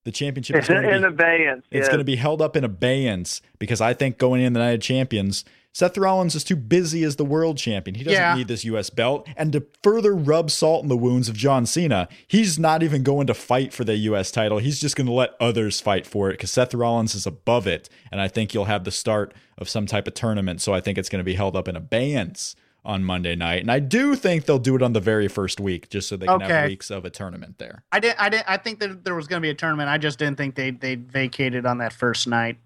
The 0.05 0.13
championship 0.13 0.57
is 0.57 0.69
going 0.69 0.83
to 0.83 0.95
in 0.95 1.03
be, 1.03 1.09
abeyance. 1.09 1.65
it's 1.71 1.85
yeah. 1.87 1.91
going 1.91 1.99
to 1.99 2.05
be 2.05 2.17
held 2.17 2.41
up 2.41 2.57
in 2.57 2.65
abeyance 2.65 3.43
because 3.59 3.81
I 3.81 3.93
think 3.93 4.17
going 4.19 4.41
in 4.43 4.55
the 4.55 4.61
Night 4.61 4.71
of 4.71 4.81
Champions, 4.81 5.45
Seth 5.73 5.97
Rollins 5.99 6.35
is 6.35 6.43
too 6.43 6.57
busy 6.57 7.05
as 7.05 7.17
the 7.17 7.25
world 7.25 7.57
champion. 7.59 7.95
He 7.95 8.03
doesn't 8.05 8.19
Yeah. 8.21 8.35
need 8.35 8.49
this 8.49 8.65
U.S. 8.65 8.91
belt. 8.91 9.29
And 9.37 9.53
to 9.53 9.67
further 9.85 10.15
rub 10.15 10.51
salt 10.51 10.83
in 10.83 10.89
the 10.89 10.97
wounds 10.97 11.29
of 11.29 11.37
John 11.37 11.65
Cena, 11.67 12.09
he's 12.27 12.59
not 12.59 12.83
even 12.83 13.03
going 13.03 13.27
to 13.29 13.35
fight 13.35 13.73
for 13.73 13.85
the 13.85 13.95
U.S. 13.97 14.31
title. 14.31 14.59
He's 14.59 14.81
just 14.81 14.97
going 14.97 15.07
to 15.07 15.13
let 15.13 15.35
others 15.39 15.81
fight 15.81 16.07
for 16.07 16.31
it 16.31 16.35
because 16.35 16.51
Seth 16.51 16.75
Rollins 16.75 17.15
is 17.15 17.27
above 17.27 17.67
it. 17.67 17.89
And 18.11 18.21
I 18.21 18.27
think 18.27 18.53
you'll 18.55 18.65
have 18.65 18.85
the 18.85 18.91
start 18.91 19.33
of 19.59 19.69
some 19.69 19.87
type 19.87 20.09
of 20.09 20.15
tournament. 20.15 20.61
So 20.63 20.73
I 20.75 20.81
think 20.81 20.97
it's 20.99 21.09
going 21.11 21.21
to 21.21 21.25
be 21.25 21.35
held 21.35 21.55
up 21.55 21.69
in 21.69 21.77
abeyance 21.77 22.57
on 22.85 23.05
Monday 23.05 23.35
night. 23.37 23.61
And 23.61 23.71
I 23.71 23.79
do 23.79 24.15
think 24.15 24.47
they'll 24.47 24.59
do 24.59 24.75
it 24.77 24.83
on 24.83 24.93
the 24.93 25.01
very 25.01 25.29
first 25.29 25.61
week 25.61 25.89
just 25.91 26.09
so 26.09 26.17
they 26.17 26.27
can 26.27 26.41
have 26.41 26.69
weeks 26.69 26.91
of 26.91 27.05
a 27.05 27.11
tournament 27.11 27.59
there. 27.59 27.85
I 27.93 28.01
did. 28.01 28.15
I 28.19 28.29
did. 28.29 28.43
I 28.47 28.57
think 28.57 28.81
that 28.81 29.05
there 29.05 29.15
was 29.15 29.27
going 29.27 29.41
to 29.41 29.45
be 29.47 29.51
a 29.51 29.55
tournament. 29.55 29.89
I 29.89 29.99
just 29.99 30.19
didn't 30.19 30.37
think 30.39 30.55
they 30.55 30.71
they 30.71 30.95
vacated 30.95 31.67
on 31.67 31.79
that 31.79 31.93
first 31.93 32.27
night. 32.27 32.59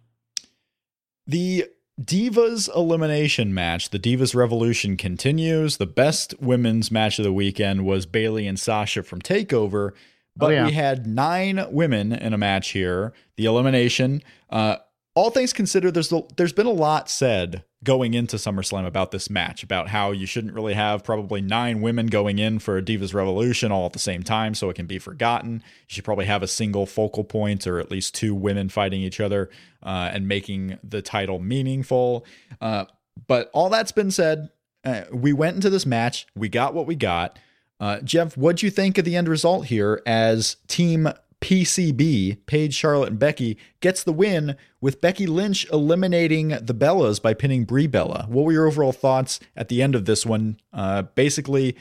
The 1.26 1.66
Divas 2.00 2.68
elimination 2.74 3.54
match, 3.54 3.90
the 3.90 3.98
Divas 3.98 4.34
Revolution 4.34 4.96
continues. 4.96 5.76
The 5.76 5.86
best 5.86 6.34
women's 6.40 6.90
match 6.90 7.18
of 7.18 7.24
the 7.24 7.32
weekend 7.32 7.84
was 7.84 8.04
Bayley 8.04 8.46
and 8.46 8.58
Sasha 8.58 9.02
from 9.02 9.20
Takeover, 9.22 9.92
but 10.36 10.46
Oh, 10.46 10.50
yeah. 10.50 10.66
we 10.66 10.72
had 10.72 11.06
nine 11.06 11.64
women 11.70 12.12
in 12.12 12.32
a 12.32 12.38
match 12.38 12.70
here. 12.70 13.12
The 13.36 13.44
elimination, 13.46 14.22
uh, 14.50 14.76
all 15.14 15.30
things 15.30 15.52
considered, 15.52 15.94
there's 15.94 16.12
there's 16.36 16.52
been 16.52 16.66
a 16.66 16.72
lot 16.72 17.08
said 17.08 17.62
going 17.84 18.14
into 18.14 18.36
SummerSlam 18.36 18.86
about 18.86 19.10
this 19.10 19.30
match, 19.30 19.62
about 19.62 19.88
how 19.88 20.10
you 20.10 20.26
shouldn't 20.26 20.54
really 20.54 20.74
have 20.74 21.04
probably 21.04 21.40
nine 21.40 21.80
women 21.80 22.06
going 22.06 22.38
in 22.38 22.58
for 22.58 22.78
a 22.78 22.82
Divas 22.82 23.14
Revolution 23.14 23.70
all 23.70 23.86
at 23.86 23.92
the 23.92 23.98
same 23.98 24.22
time, 24.22 24.54
so 24.54 24.70
it 24.70 24.74
can 24.74 24.86
be 24.86 24.98
forgotten. 24.98 25.62
You 25.62 25.94
should 25.94 26.04
probably 26.04 26.24
have 26.26 26.42
a 26.42 26.48
single 26.48 26.86
focal 26.86 27.24
point 27.24 27.66
or 27.66 27.78
at 27.78 27.90
least 27.90 28.14
two 28.14 28.34
women 28.34 28.68
fighting 28.68 29.02
each 29.02 29.20
other 29.20 29.50
uh, 29.82 30.10
and 30.12 30.26
making 30.26 30.78
the 30.82 31.02
title 31.02 31.38
meaningful. 31.38 32.24
Uh, 32.60 32.86
but 33.26 33.50
all 33.52 33.68
that's 33.68 33.92
been 33.92 34.10
said, 34.10 34.48
uh, 34.84 35.02
we 35.12 35.32
went 35.32 35.56
into 35.56 35.70
this 35.70 35.86
match, 35.86 36.26
we 36.34 36.48
got 36.48 36.74
what 36.74 36.86
we 36.86 36.94
got. 36.94 37.38
Uh, 37.80 38.00
Jeff, 38.00 38.36
what'd 38.36 38.62
you 38.62 38.70
think 38.70 38.98
of 38.98 39.04
the 39.04 39.16
end 39.16 39.28
result 39.28 39.66
here 39.66 40.00
as 40.06 40.56
Team 40.68 41.08
PCB, 41.44 42.38
Paige, 42.46 42.72
Charlotte, 42.74 43.10
and 43.10 43.18
Becky, 43.18 43.58
gets 43.80 44.02
the 44.02 44.14
win 44.14 44.56
with 44.80 45.02
Becky 45.02 45.26
Lynch 45.26 45.68
eliminating 45.70 46.48
the 46.48 46.72
Bellas 46.72 47.20
by 47.20 47.34
pinning 47.34 47.66
Brie 47.66 47.86
Bella? 47.86 48.24
What 48.30 48.46
were 48.46 48.52
your 48.52 48.66
overall 48.66 48.92
thoughts 48.92 49.40
at 49.54 49.68
the 49.68 49.82
end 49.82 49.94
of 49.94 50.06
this 50.06 50.24
one? 50.24 50.58
Uh, 50.72 51.02
basically, 51.02 51.76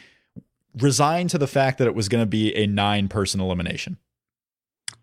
resigned 0.78 1.30
to 1.30 1.38
the 1.38 1.48
fact 1.48 1.78
that 1.78 1.88
it 1.88 1.96
was 1.96 2.10
going 2.10 2.22
to 2.22 2.28
be 2.28 2.54
a 2.58 2.68
nine 2.68 3.08
person 3.08 3.40
elimination. 3.40 4.00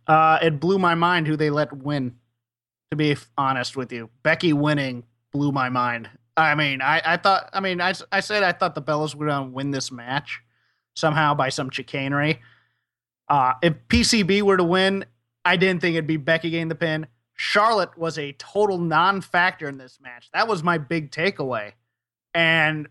Uh, 0.06 0.38
it 0.42 0.60
blew 0.60 0.78
my 0.78 0.94
mind 0.94 1.26
who 1.26 1.38
they 1.38 1.48
let 1.48 1.72
win. 1.72 2.16
To 2.90 2.96
be 2.96 3.16
honest 3.38 3.78
with 3.78 3.90
you, 3.92 4.10
Becky 4.22 4.52
winning 4.52 5.04
blew 5.32 5.52
my 5.52 5.70
mind. 5.70 6.10
I 6.36 6.54
mean, 6.54 6.82
I, 6.82 7.00
I 7.02 7.16
thought. 7.16 7.48
I 7.54 7.60
mean, 7.60 7.80
I, 7.80 7.94
I 8.12 8.20
said 8.20 8.42
I 8.42 8.52
thought 8.52 8.74
the 8.74 8.82
Bellas 8.82 9.14
were 9.14 9.26
going 9.26 9.46
to 9.46 9.54
win 9.54 9.70
this 9.70 9.90
match 9.90 10.40
somehow 10.94 11.32
by 11.32 11.48
some 11.48 11.70
chicanery. 11.70 12.40
Uh, 13.30 13.54
if 13.62 13.74
PCB 13.88 14.42
were 14.42 14.56
to 14.56 14.64
win, 14.64 15.04
I 15.44 15.56
didn't 15.56 15.80
think 15.80 15.94
it'd 15.94 16.06
be 16.06 16.16
Becky 16.18 16.50
getting 16.50 16.68
the 16.68 16.74
pin. 16.74 17.06
Charlotte 17.34 17.96
was 17.96 18.18
a 18.18 18.32
total 18.32 18.76
non-factor 18.76 19.66
in 19.68 19.78
this 19.78 19.98
match. 20.02 20.28
That 20.34 20.48
was 20.48 20.62
my 20.62 20.76
big 20.76 21.10
takeaway. 21.10 21.72
And 22.34 22.88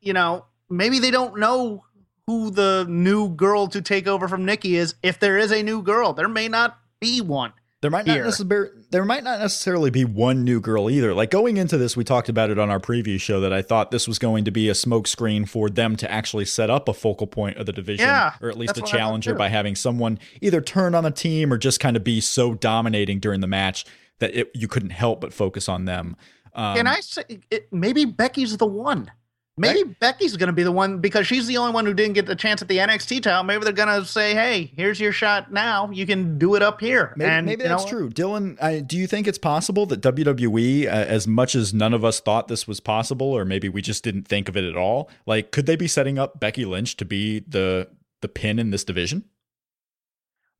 you 0.00 0.12
know, 0.12 0.46
maybe 0.68 0.98
they 0.98 1.10
don't 1.10 1.38
know 1.38 1.84
who 2.26 2.50
the 2.50 2.86
new 2.88 3.28
girl 3.30 3.68
to 3.68 3.82
take 3.82 4.06
over 4.06 4.28
from 4.28 4.44
Nikki 4.44 4.76
is. 4.76 4.94
If 5.02 5.18
there 5.18 5.38
is 5.38 5.52
a 5.52 5.62
new 5.62 5.82
girl, 5.82 6.12
there 6.12 6.28
may 6.28 6.48
not 6.48 6.78
be 7.00 7.20
one. 7.20 7.52
There 7.80 7.92
might 7.92 8.06
not 8.06 8.18
necessarily 8.18 8.70
there 8.90 9.04
might 9.04 9.22
not 9.22 9.38
necessarily 9.38 9.90
be 9.90 10.04
one 10.04 10.42
new 10.42 10.60
girl 10.60 10.90
either. 10.90 11.14
Like 11.14 11.30
going 11.30 11.58
into 11.58 11.78
this, 11.78 11.96
we 11.96 12.02
talked 12.02 12.28
about 12.28 12.50
it 12.50 12.58
on 12.58 12.70
our 12.70 12.80
preview 12.80 13.20
show 13.20 13.38
that 13.40 13.52
I 13.52 13.62
thought 13.62 13.92
this 13.92 14.08
was 14.08 14.18
going 14.18 14.44
to 14.46 14.50
be 14.50 14.68
a 14.68 14.72
smokescreen 14.72 15.48
for 15.48 15.70
them 15.70 15.94
to 15.96 16.10
actually 16.10 16.44
set 16.44 16.70
up 16.70 16.88
a 16.88 16.94
focal 16.94 17.28
point 17.28 17.56
of 17.56 17.66
the 17.66 17.72
division, 17.72 18.06
Yeah, 18.06 18.32
or 18.40 18.48
at 18.48 18.58
least 18.58 18.76
a 18.76 18.80
what 18.80 18.88
I 18.88 18.90
thought 18.90 18.98
challenger 18.98 19.34
by 19.34 19.48
having 19.48 19.76
someone 19.76 20.18
either 20.40 20.60
turn 20.60 20.96
on 20.96 21.04
the 21.04 21.12
team 21.12 21.52
or 21.52 21.58
just 21.58 21.78
kind 21.78 21.96
of 21.96 22.02
be 22.02 22.20
so 22.20 22.54
dominating 22.54 23.20
during 23.20 23.40
the 23.40 23.46
match 23.46 23.84
that 24.18 24.34
it, 24.34 24.50
you 24.54 24.66
couldn't 24.66 24.90
help 24.90 25.20
but 25.20 25.32
focus 25.32 25.68
on 25.68 25.84
them. 25.84 26.16
Um, 26.54 26.76
Can 26.76 26.86
I 26.88 26.98
say 27.00 27.22
it, 27.50 27.72
maybe 27.72 28.04
Becky's 28.04 28.56
the 28.56 28.66
one? 28.66 29.12
Maybe 29.58 29.84
Becky's 29.84 30.36
going 30.36 30.48
to 30.48 30.52
be 30.52 30.62
the 30.62 30.72
one 30.72 30.98
because 30.98 31.26
she's 31.26 31.46
the 31.46 31.56
only 31.56 31.72
one 31.72 31.86
who 31.86 31.94
didn't 31.94 32.14
get 32.14 32.26
the 32.26 32.36
chance 32.36 32.62
at 32.62 32.68
the 32.68 32.78
NXT 32.78 33.22
title. 33.22 33.42
Maybe 33.42 33.64
they're 33.64 33.72
going 33.72 33.88
to 33.88 34.04
say, 34.04 34.34
"Hey, 34.34 34.72
here's 34.76 35.00
your 35.00 35.12
shot 35.12 35.52
now. 35.52 35.90
You 35.90 36.06
can 36.06 36.38
do 36.38 36.54
it 36.54 36.62
up 36.62 36.80
here." 36.80 37.12
Maybe, 37.16 37.30
and 37.30 37.46
maybe 37.46 37.62
you 37.62 37.68
know 37.68 37.76
that's 37.76 37.88
true. 37.88 38.10
Dylan, 38.10 38.60
I, 38.62 38.80
do 38.80 38.96
you 38.96 39.06
think 39.06 39.26
it's 39.26 39.38
possible 39.38 39.86
that 39.86 40.00
WWE, 40.00 40.86
uh, 40.86 40.90
as 40.90 41.26
much 41.26 41.54
as 41.54 41.74
none 41.74 41.94
of 41.94 42.04
us 42.04 42.20
thought 42.20 42.48
this 42.48 42.66
was 42.66 42.80
possible, 42.80 43.26
or 43.26 43.44
maybe 43.44 43.68
we 43.68 43.82
just 43.82 44.04
didn't 44.04 44.28
think 44.28 44.48
of 44.48 44.56
it 44.56 44.64
at 44.64 44.76
all, 44.76 45.10
like 45.26 45.50
could 45.50 45.66
they 45.66 45.76
be 45.76 45.88
setting 45.88 46.18
up 46.18 46.40
Becky 46.40 46.64
Lynch 46.64 46.96
to 46.96 47.04
be 47.04 47.40
the 47.40 47.88
the 48.20 48.28
pin 48.28 48.58
in 48.58 48.70
this 48.70 48.84
division? 48.84 49.24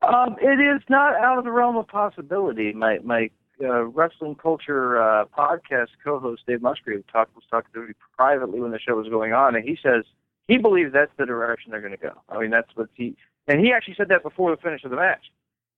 Um, 0.01 0.37
it 0.41 0.59
is 0.59 0.81
not 0.89 1.15
out 1.15 1.37
of 1.37 1.43
the 1.43 1.51
realm 1.51 1.75
of 1.75 1.87
possibility. 1.87 2.73
My 2.73 2.99
my 3.03 3.29
uh, 3.61 3.83
wrestling 3.85 4.35
culture 4.35 5.01
uh, 5.01 5.25
podcast 5.25 5.87
co-host 6.03 6.43
Dave 6.47 6.61
Musgrave 6.61 7.03
talked 7.11 7.35
was 7.35 7.43
talking 7.49 7.69
to 7.73 7.87
me 7.87 7.93
privately 8.15 8.59
when 8.59 8.71
the 8.71 8.79
show 8.79 8.95
was 8.95 9.07
going 9.09 9.33
on, 9.33 9.55
and 9.55 9.67
he 9.67 9.77
says 9.81 10.05
he 10.47 10.57
believes 10.57 10.93
that's 10.93 11.11
the 11.17 11.25
direction 11.25 11.71
they're 11.71 11.81
going 11.81 11.91
to 11.91 11.97
go. 11.97 12.13
I 12.29 12.39
mean, 12.39 12.49
that's 12.49 12.69
what 12.75 12.89
he 12.93 13.15
and 13.47 13.59
he 13.59 13.73
actually 13.73 13.95
said 13.95 14.09
that 14.09 14.23
before 14.23 14.55
the 14.55 14.61
finish 14.61 14.83
of 14.83 14.91
the 14.91 14.97
match. 14.97 15.25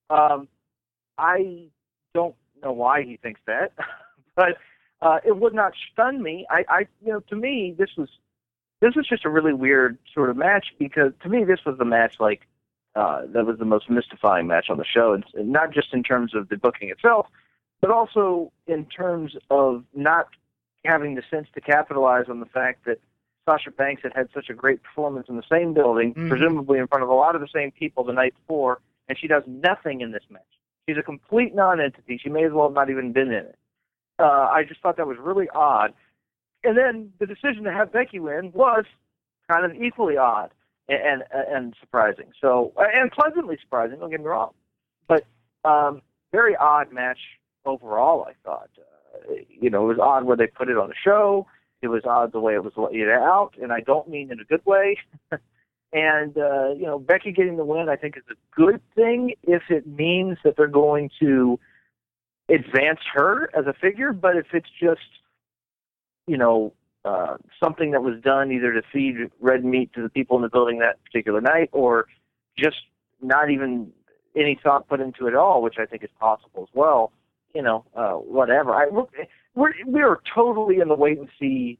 Um, 0.10 0.48
I 1.18 1.68
don't 2.14 2.36
know 2.62 2.74
why 2.74 3.04
he 3.04 3.18
thinks 3.18 3.42
that, 3.48 3.72
but 4.36 4.58
uh, 5.02 5.20
it 5.26 5.38
would 5.38 5.54
not 5.54 5.74
stun 5.92 6.22
me. 6.22 6.46
I, 6.50 6.66
I, 6.70 6.80
you 7.04 7.14
know, 7.14 7.20
to 7.22 7.36
me, 7.36 7.74
this 7.78 7.90
was 7.98 8.10
this 8.82 8.96
was 8.96 9.08
just 9.08 9.26
a 9.26 9.30
really 9.30 9.54
weird 9.54 9.98
sort 10.14 10.30
of 10.30 10.38
match 10.38 10.68
because 10.80 11.14
to 11.24 11.30
me, 11.30 11.44
this 11.44 11.60
was 11.66 11.78
the 11.78 11.86
match 11.86 12.16
like 12.20 12.42
uh, 12.96 13.22
that 13.28 13.46
was 13.46 13.58
the 13.58 13.66
most 13.66 13.90
mystifying 13.90 14.48
match 14.48 14.70
on 14.70 14.78
the 14.78 14.86
show, 14.86 15.14
and, 15.14 15.24
and 15.34 15.50
not 15.50 15.72
just 15.72 15.94
in 15.94 16.04
terms 16.04 16.36
of 16.36 16.50
the 16.50 16.58
booking 16.58 16.90
itself, 16.90 17.28
but 17.82 17.90
also 17.92 18.52
in 18.68 18.86
terms 18.86 19.36
of 19.50 19.84
not 19.94 20.28
having 20.86 21.16
the 21.16 21.24
sense 21.30 21.48
to 21.54 21.62
capitalize 21.62 22.26
on 22.30 22.40
the 22.40 22.46
fact 22.46 22.86
that 22.86 23.00
Sasha 23.46 23.72
Banks 23.72 24.04
had 24.04 24.14
had 24.16 24.30
such 24.34 24.50
a 24.50 24.54
great 24.54 24.82
performance 24.84 25.28
in 25.28 25.36
the 25.36 25.44
same 25.52 25.74
building, 25.74 26.14
Mhm. 26.14 26.30
presumably 26.30 26.78
in 26.80 26.88
front 26.88 27.04
of 27.04 27.10
a 27.10 27.14
lot 27.14 27.36
of 27.36 27.42
the 27.42 27.48
same 27.48 27.72
people 27.72 28.04
the 28.04 28.14
night 28.14 28.34
before, 28.36 28.80
and 29.08 29.18
she 29.18 29.28
does 29.28 29.44
nothing 29.48 30.02
in 30.02 30.12
this 30.12 30.24
match. 30.30 30.42
She's 30.88 30.98
a 30.98 31.04
complete 31.04 31.54
non-entity. 31.54 32.18
She 32.20 32.30
may 32.30 32.46
as 32.46 32.52
well 32.52 32.68
have 32.68 32.76
not 32.76 32.90
even 32.90 33.12
been 33.12 33.28
in 33.28 33.46
it. 33.46 33.58
Uh, 34.20 34.48
I 34.52 34.64
just 34.64 34.82
thought 34.82 34.98
that 34.98 35.08
was 35.08 35.18
really 35.18 35.50
odd. 35.50 35.94
And 36.64 36.78
then 36.78 37.12
the 37.18 37.26
decision 37.26 37.64
to 37.64 37.72
have 37.72 37.92
Becky 37.92 38.20
win 38.20 38.52
was 38.52 38.86
kind 39.50 39.66
of 39.66 39.76
equally 39.76 40.18
odd 40.18 40.52
and 40.88 41.02
and, 41.02 41.24
and 41.32 41.76
surprising. 41.80 42.32
So 42.40 42.72
and 42.78 43.12
pleasantly 43.12 43.58
surprising. 43.60 44.00
Don't 44.00 44.12
get 44.12 44.20
me 44.20 44.28
wrong, 44.28 44.54
but 45.08 45.26
um, 45.66 46.02
very 46.32 46.56
odd 46.56 46.92
match 46.92 47.20
overall. 47.66 48.28
I 48.28 48.34
thought. 48.44 48.70
Uh, 48.78 49.34
you 49.50 49.70
know, 49.70 49.84
it 49.84 49.98
was 49.98 50.00
odd 50.00 50.24
where 50.24 50.38
they 50.38 50.48
put 50.48 50.70
it 50.70 50.78
on 50.78 50.90
the 50.90 50.96
show. 51.04 51.48
It 51.82 51.88
was 51.88 52.04
odd 52.06 52.32
the 52.32 52.40
way 52.40 52.54
it 52.54 52.64
was 52.64 52.74
laid 52.78 53.10
out, 53.10 53.54
and 53.62 53.74
I 53.74 53.82
don't 53.82 54.08
mean 54.08 54.32
in 54.32 54.40
a 54.40 54.44
good 54.44 54.66
way. 54.66 54.98
and 55.94 56.38
uh, 56.38 56.70
you 56.74 56.86
know, 56.86 57.00
Becky 57.00 57.32
getting 57.32 57.58
the 57.58 57.66
win, 57.66 57.90
I 57.90 57.96
think, 57.96 58.18
is 58.18 58.24
a 58.30 58.36
good 58.56 58.82
thing 58.96 59.34
if 59.44 59.64
it 59.70 59.88
means 59.88 60.38
that 60.44 60.56
they're 60.58 60.68
going 60.68 61.10
to 61.20 61.60
advance 62.50 63.00
her 63.14 63.50
as 63.56 63.66
a 63.66 63.74
figure. 63.74 64.14
But 64.14 64.38
if 64.38 64.48
it's 64.54 64.70
just, 64.80 65.02
you 66.28 66.38
know, 66.38 66.74
uh, 67.04 67.38
something 67.62 67.92
that 67.92 68.04
was 68.04 68.22
done 68.22 68.52
either 68.52 68.74
to 68.74 68.82
feed 68.94 69.16
red 69.40 69.66
meat 69.66 69.92
to 69.94 70.04
the 70.04 70.10
people 70.10 70.38
in 70.38 70.44
the 70.44 70.50
building 70.50 70.80
that 70.80 71.04
particular 71.04 71.42
night, 71.42 71.70
or 71.72 72.06
just 72.58 72.78
not 73.22 73.50
even 73.50 73.92
any 74.36 74.60
thought 74.62 74.88
put 74.88 75.00
into 75.00 75.26
it 75.26 75.32
at 75.32 75.36
all, 75.36 75.62
which 75.62 75.76
I 75.80 75.86
think 75.86 76.04
is 76.04 76.10
possible 76.20 76.64
as 76.64 76.70
well. 76.74 77.12
You 77.54 77.62
know, 77.62 77.86
uh, 77.96 78.14
whatever. 78.14 78.74
I 78.74 78.88
we're, 78.88 79.06
we're 79.56 79.74
we're 79.86 80.18
totally 80.34 80.80
in 80.80 80.88
the 80.88 80.96
wait 80.96 81.20
and 81.20 81.30
see 81.40 81.80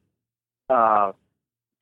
uh, 0.70 1.12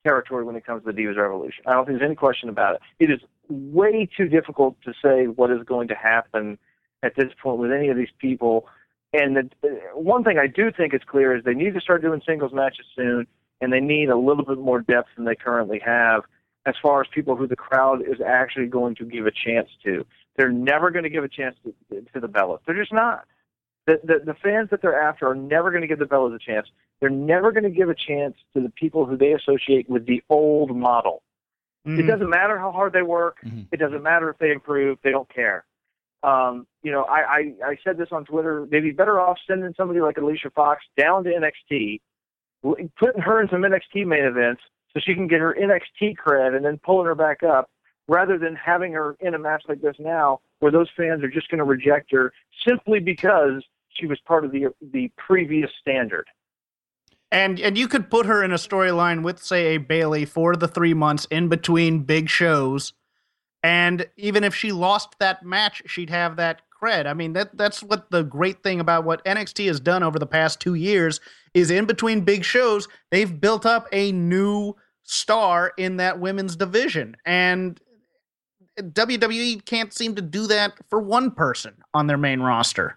territory 0.06 0.44
when 0.44 0.56
it 0.56 0.64
comes 0.64 0.84
to 0.84 0.92
the 0.92 0.98
Divas 1.02 1.16
Revolution. 1.16 1.64
I 1.66 1.72
don't 1.72 1.86
think 1.86 1.98
there's 1.98 2.08
any 2.08 2.16
question 2.16 2.48
about 2.48 2.76
it. 2.76 2.80
It 2.98 3.10
is 3.10 3.20
way 3.48 4.08
too 4.16 4.28
difficult 4.28 4.76
to 4.84 4.92
say 5.02 5.26
what 5.26 5.50
is 5.50 5.62
going 5.64 5.88
to 5.88 5.94
happen 5.94 6.58
at 7.02 7.14
this 7.16 7.32
point 7.42 7.58
with 7.58 7.72
any 7.72 7.88
of 7.88 7.96
these 7.96 8.12
people. 8.18 8.66
And 9.12 9.36
the, 9.36 9.50
uh, 9.68 9.98
one 9.98 10.22
thing 10.22 10.38
I 10.38 10.46
do 10.46 10.70
think 10.70 10.94
is 10.94 11.00
clear 11.04 11.36
is 11.36 11.42
they 11.44 11.54
need 11.54 11.74
to 11.74 11.80
start 11.80 12.00
doing 12.00 12.22
singles 12.24 12.52
matches 12.54 12.86
soon, 12.94 13.26
and 13.60 13.72
they 13.72 13.80
need 13.80 14.08
a 14.08 14.16
little 14.16 14.44
bit 14.44 14.58
more 14.58 14.80
depth 14.80 15.08
than 15.16 15.24
they 15.24 15.34
currently 15.34 15.80
have. 15.84 16.22
as 16.66 16.74
far 16.82 17.00
as 17.00 17.06
people 17.14 17.36
who 17.36 17.46
the 17.46 17.56
crowd 17.56 18.02
is 18.02 18.20
actually 18.24 18.66
going 18.66 18.94
to 18.96 19.04
give 19.04 19.26
a 19.26 19.30
chance 19.30 19.68
to. 19.84 20.04
They're 20.36 20.52
never 20.52 20.90
going 20.90 21.04
to 21.04 21.10
give 21.10 21.24
a 21.24 21.28
chance 21.28 21.56
to, 21.64 22.00
to 22.12 22.20
the 22.20 22.28
Bellas. 22.28 22.60
They're 22.66 22.78
just 22.78 22.92
not. 22.92 23.24
The, 23.86 24.00
the, 24.04 24.20
the 24.24 24.34
fans 24.34 24.68
that 24.70 24.82
they're 24.82 25.00
after 25.00 25.28
are 25.28 25.34
never 25.34 25.70
going 25.70 25.82
to 25.82 25.88
give 25.88 25.98
the 25.98 26.04
Bellas 26.04 26.34
a 26.34 26.38
chance. 26.38 26.68
They're 27.00 27.10
never 27.10 27.50
going 27.50 27.64
to 27.64 27.70
give 27.70 27.88
a 27.88 27.94
chance 27.94 28.36
to 28.54 28.60
the 28.60 28.68
people 28.70 29.06
who 29.06 29.16
they 29.16 29.32
associate 29.32 29.88
with 29.88 30.06
the 30.06 30.22
old 30.28 30.76
model. 30.76 31.22
Mm-hmm. 31.86 32.00
It 32.00 32.06
doesn't 32.06 32.28
matter 32.28 32.58
how 32.58 32.72
hard 32.72 32.92
they 32.92 33.02
work. 33.02 33.38
Mm-hmm. 33.44 33.62
It 33.72 33.78
doesn't 33.78 34.02
matter 34.02 34.28
if 34.28 34.38
they 34.38 34.52
improve. 34.52 34.98
They 35.02 35.10
don't 35.10 35.32
care. 35.32 35.64
Um, 36.22 36.66
you 36.82 36.92
know, 36.92 37.04
I, 37.04 37.20
I, 37.20 37.54
I 37.64 37.76
said 37.82 37.96
this 37.96 38.08
on 38.12 38.26
Twitter. 38.26 38.66
They'd 38.70 38.80
be 38.80 38.90
better 38.90 39.18
off 39.18 39.38
sending 39.46 39.72
somebody 39.76 40.00
like 40.00 40.18
Alicia 40.18 40.50
Fox 40.50 40.84
down 40.98 41.24
to 41.24 41.30
NXT, 41.30 42.00
putting 42.98 43.22
her 43.22 43.40
in 43.40 43.48
some 43.48 43.62
NXT 43.62 44.06
main 44.06 44.24
events 44.24 44.60
so 44.92 45.00
she 45.02 45.14
can 45.14 45.26
get 45.26 45.40
her 45.40 45.56
NXT 45.58 46.16
cred 46.16 46.54
and 46.54 46.64
then 46.64 46.78
pulling 46.84 47.06
her 47.06 47.14
back 47.14 47.42
up 47.42 47.70
rather 48.08 48.36
than 48.38 48.54
having 48.54 48.92
her 48.92 49.16
in 49.20 49.34
a 49.34 49.38
match 49.38 49.62
like 49.68 49.80
this 49.80 49.96
now 49.98 50.40
where 50.60 50.70
those 50.70 50.88
fans 50.96 51.22
are 51.24 51.28
just 51.28 51.48
going 51.48 51.58
to 51.58 51.64
reject 51.64 52.12
her 52.12 52.32
simply 52.66 53.00
because 53.00 53.64
she 53.88 54.06
was 54.06 54.18
part 54.20 54.44
of 54.44 54.52
the 54.52 54.68
the 54.92 55.10
previous 55.16 55.70
standard. 55.80 56.26
And 57.32 57.58
and 57.60 57.76
you 57.76 57.88
could 57.88 58.10
put 58.10 58.26
her 58.26 58.42
in 58.42 58.52
a 58.52 58.56
storyline 58.56 59.22
with 59.22 59.42
say 59.42 59.74
a 59.74 59.78
Bayley 59.78 60.24
for 60.24 60.56
the 60.56 60.68
3 60.68 60.94
months 60.94 61.26
in 61.30 61.48
between 61.48 62.04
big 62.04 62.28
shows 62.28 62.92
and 63.62 64.06
even 64.16 64.44
if 64.44 64.54
she 64.54 64.72
lost 64.72 65.16
that 65.18 65.44
match 65.44 65.82
she'd 65.86 66.10
have 66.10 66.36
that 66.36 66.62
cred. 66.80 67.06
I 67.06 67.14
mean 67.14 67.32
that 67.34 67.56
that's 67.56 67.82
what 67.82 68.10
the 68.10 68.22
great 68.22 68.62
thing 68.62 68.80
about 68.80 69.04
what 69.04 69.24
NXT 69.24 69.66
has 69.66 69.80
done 69.80 70.02
over 70.02 70.18
the 70.18 70.26
past 70.26 70.60
2 70.60 70.74
years 70.74 71.20
is 71.52 71.70
in 71.70 71.84
between 71.84 72.22
big 72.22 72.44
shows 72.44 72.88
they've 73.10 73.40
built 73.40 73.66
up 73.66 73.86
a 73.92 74.12
new 74.12 74.74
star 75.02 75.72
in 75.76 75.96
that 75.96 76.20
women's 76.20 76.56
division 76.56 77.16
and 77.24 77.80
WWE 78.82 79.64
can't 79.64 79.92
seem 79.92 80.14
to 80.16 80.22
do 80.22 80.46
that 80.46 80.72
for 80.88 81.00
one 81.00 81.30
person 81.30 81.74
on 81.94 82.06
their 82.06 82.18
main 82.18 82.40
roster. 82.40 82.96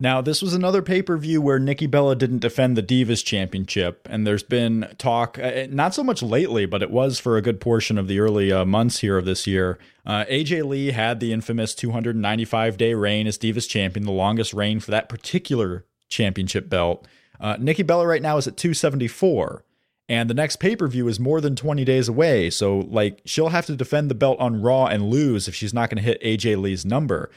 Now, 0.00 0.20
this 0.20 0.42
was 0.42 0.54
another 0.54 0.82
pay 0.82 1.02
per 1.02 1.16
view 1.16 1.40
where 1.40 1.60
Nikki 1.60 1.86
Bella 1.86 2.16
didn't 2.16 2.40
defend 2.40 2.76
the 2.76 2.82
Divas 2.82 3.24
Championship, 3.24 4.06
and 4.10 4.26
there's 4.26 4.42
been 4.42 4.88
talk, 4.98 5.38
uh, 5.38 5.66
not 5.70 5.94
so 5.94 6.02
much 6.02 6.20
lately, 6.20 6.66
but 6.66 6.82
it 6.82 6.90
was 6.90 7.20
for 7.20 7.36
a 7.36 7.42
good 7.42 7.60
portion 7.60 7.96
of 7.96 8.08
the 8.08 8.18
early 8.18 8.50
uh, 8.50 8.64
months 8.64 8.98
here 8.98 9.16
of 9.16 9.24
this 9.24 9.46
year. 9.46 9.78
Uh, 10.04 10.24
AJ 10.24 10.64
Lee 10.64 10.90
had 10.90 11.20
the 11.20 11.32
infamous 11.32 11.74
295 11.76 12.76
day 12.76 12.92
reign 12.94 13.28
as 13.28 13.38
Divas 13.38 13.68
Champion, 13.68 14.04
the 14.04 14.12
longest 14.12 14.52
reign 14.52 14.80
for 14.80 14.90
that 14.90 15.08
particular 15.08 15.84
championship 16.08 16.68
belt. 16.68 17.06
Uh, 17.40 17.56
Nikki 17.60 17.84
Bella 17.84 18.06
right 18.06 18.22
now 18.22 18.36
is 18.36 18.48
at 18.48 18.56
274 18.56 19.64
and 20.08 20.28
the 20.28 20.34
next 20.34 20.56
pay 20.56 20.76
per 20.76 20.86
view 20.86 21.08
is 21.08 21.18
more 21.18 21.40
than 21.40 21.56
20 21.56 21.84
days 21.84 22.08
away. 22.08 22.50
So, 22.50 22.80
like, 22.80 23.22
she'll 23.24 23.48
have 23.48 23.66
to 23.66 23.76
defend 23.76 24.10
the 24.10 24.14
belt 24.14 24.38
on 24.38 24.60
Raw 24.60 24.86
and 24.86 25.04
lose 25.04 25.48
if 25.48 25.54
she's 25.54 25.72
not 25.72 25.90
going 25.90 25.96
to 25.96 26.02
hit 26.02 26.22
AJ 26.22 26.60
Lee's 26.60 26.84
number. 26.84 27.30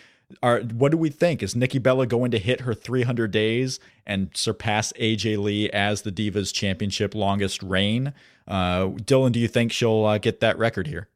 Are, 0.44 0.60
what 0.60 0.92
do 0.92 0.98
we 0.98 1.10
think? 1.10 1.42
Is 1.42 1.56
Nikki 1.56 1.80
Bella 1.80 2.06
going 2.06 2.32
to 2.32 2.40
hit 2.40 2.62
her 2.62 2.74
300 2.74 3.32
days 3.32 3.80
and 4.06 4.30
surpass 4.34 4.92
AJ 5.00 5.38
Lee 5.38 5.70
as 5.70 6.02
the 6.02 6.12
Divas 6.12 6.54
Championship 6.54 7.16
longest 7.16 7.64
reign? 7.64 8.14
Uh, 8.46 8.88
Dylan, 8.88 9.32
do 9.32 9.40
you 9.40 9.48
think 9.48 9.72
she'll 9.72 10.04
uh, 10.06 10.18
get 10.18 10.42
that 10.42 10.58
record 10.58 10.88
here? 10.88 11.08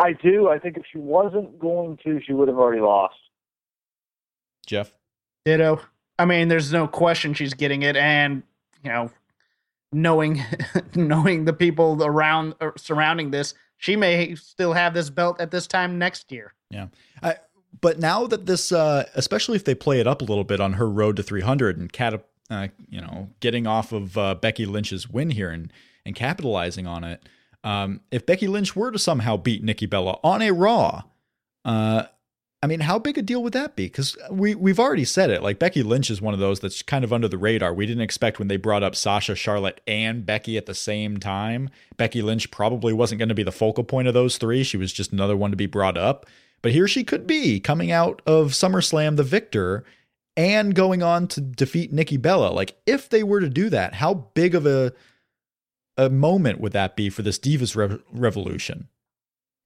I 0.00 0.12
do. 0.12 0.48
I 0.48 0.58
think 0.58 0.76
if 0.76 0.82
she 0.90 0.98
wasn't 0.98 1.60
going 1.60 1.98
to, 2.04 2.20
she 2.26 2.32
would 2.32 2.48
have 2.48 2.58
already 2.58 2.80
lost. 2.80 3.14
Jeff? 4.66 4.92
Ditto. 5.44 5.80
I 6.18 6.24
mean, 6.24 6.48
there's 6.48 6.72
no 6.72 6.88
question 6.88 7.32
she's 7.34 7.54
getting 7.54 7.82
it. 7.82 7.96
And, 7.96 8.42
you 8.82 8.90
know, 8.90 9.10
knowing 9.94 10.42
knowing 10.94 11.44
the 11.44 11.52
people 11.52 12.02
around 12.04 12.54
uh, 12.60 12.70
surrounding 12.76 13.30
this, 13.30 13.54
she 13.78 13.96
may 13.96 14.34
still 14.34 14.72
have 14.72 14.94
this 14.94 15.10
belt 15.10 15.40
at 15.40 15.50
this 15.50 15.66
time 15.66 15.98
next 15.98 16.30
year. 16.32 16.54
Yeah. 16.70 16.88
I, 17.22 17.36
but 17.80 17.98
now 17.98 18.26
that 18.26 18.46
this, 18.46 18.72
uh, 18.72 19.04
especially 19.14 19.56
if 19.56 19.64
they 19.64 19.74
play 19.74 20.00
it 20.00 20.06
up 20.06 20.22
a 20.22 20.24
little 20.24 20.44
bit 20.44 20.60
on 20.60 20.74
her 20.74 20.88
road 20.88 21.16
to 21.16 21.22
300 21.22 21.76
and 21.76 21.92
cat, 21.92 22.24
uh, 22.50 22.68
you 22.88 23.00
know, 23.00 23.30
getting 23.40 23.66
off 23.66 23.92
of 23.92 24.16
uh, 24.16 24.34
Becky 24.36 24.66
Lynch's 24.66 25.08
win 25.08 25.30
here 25.30 25.50
and 25.50 25.72
and 26.06 26.14
capitalizing 26.14 26.86
on 26.86 27.02
it. 27.02 27.22
Um, 27.62 28.00
if 28.10 28.26
Becky 28.26 28.46
Lynch 28.46 28.76
were 28.76 28.90
to 28.90 28.98
somehow 28.98 29.38
beat 29.38 29.62
Nikki 29.62 29.86
Bella 29.86 30.18
on 30.22 30.42
a 30.42 30.50
Raw, 30.50 31.04
uh, 31.64 32.04
I 32.64 32.66
mean, 32.66 32.80
how 32.80 32.98
big 32.98 33.18
a 33.18 33.22
deal 33.22 33.42
would 33.42 33.52
that 33.52 33.76
be? 33.76 33.84
Because 33.84 34.16
we 34.30 34.54
we've 34.54 34.80
already 34.80 35.04
said 35.04 35.28
it. 35.28 35.42
Like 35.42 35.58
Becky 35.58 35.82
Lynch 35.82 36.08
is 36.08 36.22
one 36.22 36.32
of 36.32 36.40
those 36.40 36.60
that's 36.60 36.80
kind 36.80 37.04
of 37.04 37.12
under 37.12 37.28
the 37.28 37.36
radar. 37.36 37.74
We 37.74 37.84
didn't 37.84 38.00
expect 38.00 38.38
when 38.38 38.48
they 38.48 38.56
brought 38.56 38.82
up 38.82 38.96
Sasha, 38.96 39.34
Charlotte, 39.34 39.82
and 39.86 40.24
Becky 40.24 40.56
at 40.56 40.64
the 40.64 40.72
same 40.72 41.18
time. 41.18 41.68
Becky 41.98 42.22
Lynch 42.22 42.50
probably 42.50 42.94
wasn't 42.94 43.18
going 43.18 43.28
to 43.28 43.34
be 43.34 43.42
the 43.42 43.52
focal 43.52 43.84
point 43.84 44.08
of 44.08 44.14
those 44.14 44.38
three. 44.38 44.64
She 44.64 44.78
was 44.78 44.94
just 44.94 45.12
another 45.12 45.36
one 45.36 45.50
to 45.50 45.58
be 45.58 45.66
brought 45.66 45.98
up. 45.98 46.24
But 46.62 46.72
here 46.72 46.88
she 46.88 47.04
could 47.04 47.26
be 47.26 47.60
coming 47.60 47.92
out 47.92 48.22
of 48.24 48.52
SummerSlam 48.52 49.16
the 49.16 49.24
victor 49.24 49.84
and 50.34 50.74
going 50.74 51.02
on 51.02 51.28
to 51.28 51.42
defeat 51.42 51.92
Nikki 51.92 52.16
Bella. 52.16 52.48
Like 52.48 52.80
if 52.86 53.10
they 53.10 53.22
were 53.22 53.40
to 53.40 53.50
do 53.50 53.68
that, 53.68 53.92
how 53.96 54.14
big 54.32 54.54
of 54.54 54.64
a 54.64 54.94
a 55.98 56.08
moment 56.08 56.60
would 56.60 56.72
that 56.72 56.96
be 56.96 57.10
for 57.10 57.20
this 57.20 57.38
Divas 57.38 57.76
Re- 57.76 58.00
Revolution? 58.10 58.88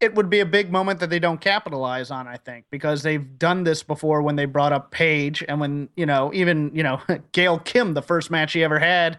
It 0.00 0.14
would 0.14 0.30
be 0.30 0.40
a 0.40 0.46
big 0.46 0.70
moment 0.70 1.00
that 1.00 1.10
they 1.10 1.18
don't 1.18 1.40
capitalize 1.40 2.10
on, 2.10 2.28
I 2.28 2.36
think, 2.36 2.66
because 2.70 3.02
they've 3.02 3.38
done 3.38 3.64
this 3.64 3.82
before 3.82 4.22
when 4.22 4.36
they 4.36 4.44
brought 4.44 4.72
up 4.72 4.90
Paige 4.90 5.44
and 5.48 5.60
when, 5.60 5.88
you 5.96 6.06
know, 6.06 6.32
even, 6.32 6.70
you 6.74 6.82
know, 6.82 7.00
Gail 7.32 7.58
Kim, 7.58 7.94
the 7.94 8.02
first 8.02 8.30
match 8.30 8.50
she 8.50 8.62
ever 8.62 8.78
had 8.78 9.18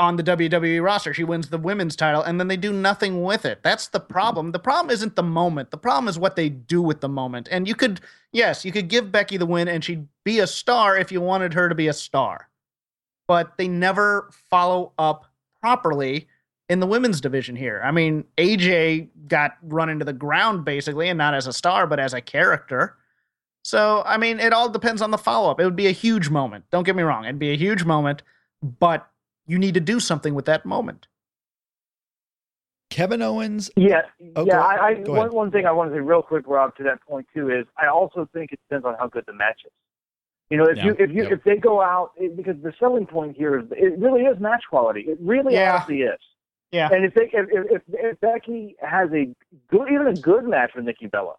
on 0.00 0.16
the 0.16 0.24
WWE 0.24 0.82
roster, 0.82 1.14
she 1.14 1.22
wins 1.22 1.50
the 1.50 1.58
women's 1.58 1.94
title 1.94 2.22
and 2.22 2.40
then 2.40 2.48
they 2.48 2.56
do 2.56 2.72
nothing 2.72 3.22
with 3.22 3.44
it. 3.44 3.62
That's 3.62 3.88
the 3.88 4.00
problem. 4.00 4.50
The 4.50 4.58
problem 4.58 4.90
isn't 4.90 5.14
the 5.14 5.22
moment. 5.22 5.70
The 5.70 5.76
problem 5.76 6.08
is 6.08 6.18
what 6.18 6.36
they 6.36 6.48
do 6.48 6.82
with 6.82 7.00
the 7.00 7.08
moment. 7.08 7.48
And 7.50 7.68
you 7.68 7.74
could, 7.74 8.00
yes, 8.32 8.64
you 8.64 8.72
could 8.72 8.88
give 8.88 9.12
Becky 9.12 9.36
the 9.36 9.46
win 9.46 9.68
and 9.68 9.84
she'd 9.84 10.08
be 10.24 10.40
a 10.40 10.46
star 10.46 10.96
if 10.96 11.12
you 11.12 11.20
wanted 11.20 11.54
her 11.54 11.68
to 11.68 11.74
be 11.74 11.86
a 11.86 11.92
star. 11.92 12.48
But 13.28 13.56
they 13.56 13.68
never 13.68 14.30
follow 14.50 14.92
up 14.98 15.26
properly 15.60 16.26
in 16.70 16.78
the 16.78 16.86
women's 16.86 17.20
division 17.20 17.56
here. 17.56 17.82
I 17.84 17.90
mean, 17.90 18.24
AJ 18.38 19.08
got 19.26 19.56
run 19.60 19.88
into 19.88 20.04
the 20.04 20.12
ground 20.12 20.64
basically, 20.64 21.08
and 21.08 21.18
not 21.18 21.34
as 21.34 21.48
a 21.48 21.52
star, 21.52 21.86
but 21.88 21.98
as 21.98 22.14
a 22.14 22.20
character. 22.20 22.96
So, 23.64 24.04
I 24.06 24.16
mean, 24.16 24.38
it 24.38 24.52
all 24.52 24.68
depends 24.70 25.02
on 25.02 25.10
the 25.10 25.18
follow 25.18 25.50
up. 25.50 25.60
It 25.60 25.64
would 25.64 25.76
be 25.76 25.88
a 25.88 25.92
huge 25.92 26.30
moment. 26.30 26.64
Don't 26.70 26.84
get 26.84 26.94
me 26.94 27.02
wrong. 27.02 27.24
It'd 27.24 27.40
be 27.40 27.52
a 27.52 27.56
huge 27.56 27.84
moment, 27.84 28.22
but 28.62 29.10
you 29.48 29.58
need 29.58 29.74
to 29.74 29.80
do 29.80 29.98
something 29.98 30.32
with 30.32 30.44
that 30.44 30.64
moment. 30.64 31.08
Kevin 32.88 33.20
Owens. 33.20 33.68
Yeah, 33.76 34.02
oh, 34.36 34.46
yeah. 34.46 34.60
I, 34.60 34.90
I 34.90 34.94
one, 35.00 35.32
one 35.34 35.50
thing 35.50 35.66
I 35.66 35.72
want 35.72 35.90
to 35.90 35.96
say 35.96 36.00
real 36.00 36.22
quick, 36.22 36.44
Rob, 36.46 36.76
to 36.76 36.84
that 36.84 37.02
point 37.02 37.26
too 37.34 37.50
is 37.50 37.66
I 37.76 37.88
also 37.88 38.28
think 38.32 38.52
it 38.52 38.60
depends 38.68 38.86
on 38.86 38.94
how 38.96 39.08
good 39.08 39.24
the 39.26 39.32
match 39.32 39.60
is. 39.64 39.72
You 40.50 40.56
know, 40.56 40.64
if 40.64 40.78
yeah, 40.78 40.84
you 40.86 40.96
if 40.98 41.10
you 41.10 41.22
yeah. 41.24 41.32
if 41.32 41.44
they 41.44 41.56
go 41.56 41.80
out 41.80 42.12
because 42.36 42.56
the 42.62 42.72
selling 42.80 43.06
point 43.06 43.36
here 43.36 43.58
is 43.60 43.66
it 43.70 43.98
really 43.98 44.22
is 44.22 44.40
match 44.40 44.62
quality. 44.68 45.02
It 45.02 45.18
really 45.20 45.54
yeah. 45.54 45.74
honestly 45.74 46.02
is. 46.02 46.18
Yeah. 46.72 46.88
And 46.92 47.04
if, 47.04 47.14
they, 47.14 47.30
if, 47.32 47.48
if 47.50 47.82
if 47.88 48.20
Becky 48.20 48.76
has 48.80 49.10
a 49.12 49.34
good, 49.68 49.88
even 49.92 50.06
a 50.06 50.14
good 50.14 50.44
match 50.44 50.72
with 50.74 50.84
Nikki 50.84 51.06
Bella, 51.06 51.34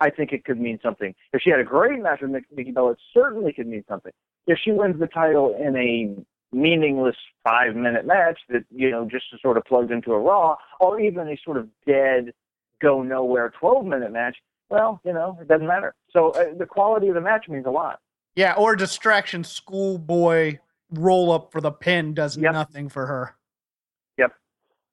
I 0.00 0.10
think 0.10 0.32
it 0.32 0.44
could 0.44 0.60
mean 0.60 0.78
something. 0.82 1.14
If 1.32 1.42
she 1.42 1.50
had 1.50 1.60
a 1.60 1.64
great 1.64 2.00
match 2.00 2.20
with 2.22 2.30
Nikki 2.30 2.70
Bella, 2.70 2.92
it 2.92 2.98
certainly 3.12 3.52
could 3.52 3.66
mean 3.66 3.84
something. 3.88 4.12
If 4.46 4.58
she 4.62 4.70
wins 4.70 5.00
the 5.00 5.08
title 5.08 5.56
in 5.58 5.76
a 5.76 6.56
meaningless 6.56 7.16
five 7.42 7.74
minute 7.74 8.06
match 8.06 8.38
that 8.48 8.64
you 8.70 8.90
know 8.90 9.08
just 9.10 9.24
sort 9.42 9.56
of 9.56 9.64
plugged 9.64 9.90
into 9.90 10.12
a 10.12 10.18
Raw, 10.18 10.56
or 10.78 11.00
even 11.00 11.28
a 11.28 11.36
sort 11.44 11.56
of 11.56 11.68
dead, 11.86 12.32
go 12.80 13.02
nowhere 13.02 13.52
twelve 13.58 13.86
minute 13.86 14.12
match, 14.12 14.36
well, 14.70 15.00
you 15.04 15.12
know, 15.12 15.36
it 15.40 15.48
doesn't 15.48 15.66
matter. 15.66 15.94
So 16.10 16.30
uh, 16.30 16.54
the 16.56 16.66
quality 16.66 17.08
of 17.08 17.14
the 17.14 17.20
match 17.20 17.48
means 17.48 17.66
a 17.66 17.70
lot. 17.70 18.00
Yeah, 18.36 18.54
or 18.54 18.76
distraction 18.76 19.42
schoolboy 19.44 20.58
roll 20.90 21.32
up 21.32 21.50
for 21.50 21.60
the 21.60 21.72
pin 21.72 22.14
does 22.14 22.36
yep. 22.36 22.52
nothing 22.52 22.88
for 22.88 23.06
her 23.06 23.35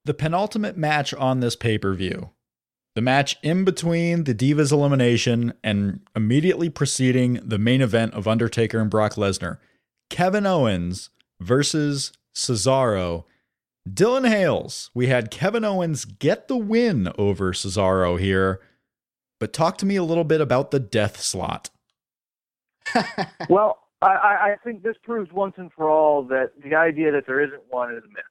the 0.06 0.14
penultimate 0.14 0.78
match 0.78 1.14
on 1.14 1.40
this 1.40 1.56
pay 1.56 1.78
per 1.78 1.94
view, 1.94 2.32
the 2.96 3.02
match 3.02 3.38
in 3.42 3.64
between 3.64 4.26
the 4.26 4.36
Divas 4.36 4.72
elimination 4.72 5.54
and 5.64 6.02
immediately 6.16 6.70
preceding 6.70 7.40
the 7.44 7.58
main 7.58 7.82
event 7.82 8.14
of 8.14 8.28
Undertaker 8.28 8.80
and 8.80 8.90
Brock 8.90 9.14
Lesnar, 9.14 9.58
Kevin 10.10 10.46
Owens 10.46 11.10
versus 11.40 12.12
Cesaro. 12.36 13.26
Dylan 13.90 14.28
Hales, 14.30 14.90
we 14.94 15.08
had 15.08 15.30
Kevin 15.30 15.66
Owens 15.66 16.06
get 16.06 16.48
the 16.48 16.56
win 16.56 17.12
over 17.18 17.52
Cesaro 17.52 18.18
here, 18.18 18.62
but 19.40 19.52
talk 19.52 19.78
to 19.80 19.86
me 19.86 19.98
a 19.98 20.04
little 20.04 20.24
bit 20.24 20.40
about 20.40 20.72
the 20.72 20.80
death 20.80 21.20
slot. 21.20 21.70
well, 23.50 23.80
I, 24.02 24.08
I 24.08 24.56
think 24.64 24.84
this 24.84 24.96
proves 25.04 25.32
once 25.34 25.56
and 25.58 25.72
for 25.74 25.90
all 25.90 26.24
that 26.24 26.52
the 26.64 26.76
idea 26.76 27.12
that 27.12 27.26
there 27.26 27.42
isn't 27.42 27.64
one 27.70 27.92
is 27.92 28.04
a 28.04 28.08
myth. 28.08 28.24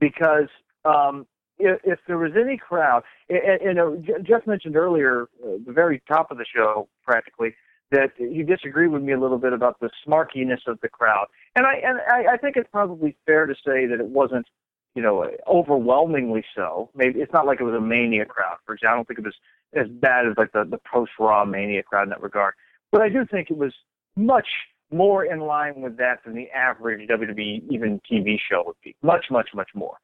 Because 0.00 0.48
um, 0.84 1.26
if, 1.58 1.80
if, 1.84 1.98
there 2.06 2.18
was 2.18 2.32
any 2.38 2.56
crowd, 2.56 3.02
and, 3.28 3.78
and 3.78 3.80
uh, 3.80 4.18
Jeff 4.22 4.46
mentioned 4.46 4.76
earlier, 4.76 5.28
uh, 5.44 5.58
the 5.64 5.72
very 5.72 6.02
top 6.08 6.30
of 6.30 6.38
the 6.38 6.46
show, 6.54 6.88
practically, 7.04 7.54
that 7.90 8.10
he 8.16 8.42
disagreed 8.42 8.90
with 8.90 9.02
me 9.02 9.12
a 9.12 9.20
little 9.20 9.38
bit 9.38 9.52
about 9.52 9.78
the 9.80 9.90
smarkiness 10.06 10.66
of 10.66 10.80
the 10.80 10.88
crowd, 10.88 11.26
and 11.54 11.66
I 11.66 11.74
and 11.84 11.98
I, 12.10 12.34
I 12.34 12.36
think 12.36 12.56
it's 12.56 12.68
probably 12.72 13.16
fair 13.26 13.46
to 13.46 13.54
say 13.54 13.86
that 13.86 14.00
it 14.00 14.06
wasn't 14.06 14.46
you 14.94 15.02
know, 15.02 15.26
overwhelmingly 15.48 16.44
so. 16.54 16.90
Maybe 16.94 17.20
it's 17.20 17.32
not 17.32 17.46
like 17.46 17.60
it 17.60 17.64
was 17.64 17.74
a 17.74 17.80
mania 17.80 18.26
crowd. 18.26 18.58
For 18.66 18.74
example, 18.74 18.92
I 18.92 18.96
don't 18.96 19.08
think 19.08 19.18
it 19.20 19.24
was 19.24 19.34
as 19.74 19.88
bad 19.88 20.26
as 20.26 20.34
like 20.36 20.52
the 20.52 20.64
the 20.64 20.78
post 20.90 21.12
Raw 21.18 21.44
mania 21.44 21.82
crowd 21.82 22.04
in 22.04 22.08
that 22.10 22.22
regard. 22.22 22.54
But 22.90 23.00
I 23.00 23.08
do 23.08 23.24
think 23.30 23.50
it 23.50 23.56
was 23.56 23.72
much 24.16 24.46
more 24.90 25.24
in 25.24 25.40
line 25.40 25.80
with 25.80 25.96
that 25.96 26.18
than 26.24 26.34
the 26.34 26.50
average 26.50 27.08
WWE 27.08 27.62
even 27.70 28.00
TV 28.10 28.36
show 28.50 28.64
would 28.66 28.76
be. 28.84 28.94
Much, 29.02 29.26
much, 29.30 29.48
much 29.54 29.70
more. 29.74 29.96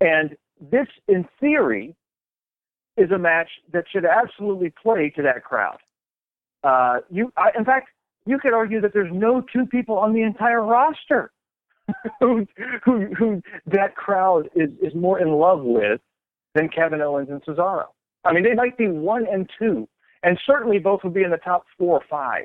And 0.00 0.36
this, 0.60 0.86
in 1.08 1.26
theory, 1.38 1.94
is 2.96 3.10
a 3.10 3.18
match 3.18 3.48
that 3.72 3.84
should 3.90 4.04
absolutely 4.04 4.72
play 4.82 5.10
to 5.16 5.22
that 5.22 5.44
crowd. 5.44 5.78
Uh, 6.62 6.98
you, 7.10 7.32
I, 7.36 7.50
in 7.56 7.64
fact, 7.64 7.88
you 8.26 8.38
could 8.38 8.52
argue 8.52 8.80
that 8.80 8.92
there's 8.92 9.12
no 9.12 9.42
two 9.52 9.66
people 9.66 9.96
on 9.96 10.12
the 10.12 10.22
entire 10.22 10.62
roster 10.62 11.30
who, 12.20 12.46
who, 12.84 13.06
who 13.14 13.42
that 13.66 13.96
crowd 13.96 14.48
is, 14.54 14.70
is 14.82 14.94
more 14.94 15.20
in 15.20 15.32
love 15.32 15.62
with 15.62 16.00
than 16.54 16.68
Kevin 16.68 17.00
Owens 17.00 17.28
and 17.30 17.42
Cesaro. 17.44 17.86
I 18.24 18.32
mean, 18.32 18.44
they 18.44 18.54
might 18.54 18.76
be 18.76 18.88
one 18.88 19.26
and 19.30 19.48
two, 19.58 19.88
and 20.22 20.38
certainly 20.46 20.78
both 20.78 21.02
would 21.04 21.14
be 21.14 21.22
in 21.22 21.30
the 21.30 21.38
top 21.38 21.64
four 21.78 21.96
or 21.96 22.04
five. 22.10 22.44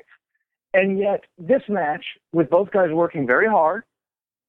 And 0.72 0.98
yet, 0.98 1.24
this 1.38 1.62
match, 1.68 2.04
with 2.32 2.50
both 2.50 2.70
guys 2.70 2.90
working 2.92 3.26
very 3.26 3.48
hard 3.48 3.84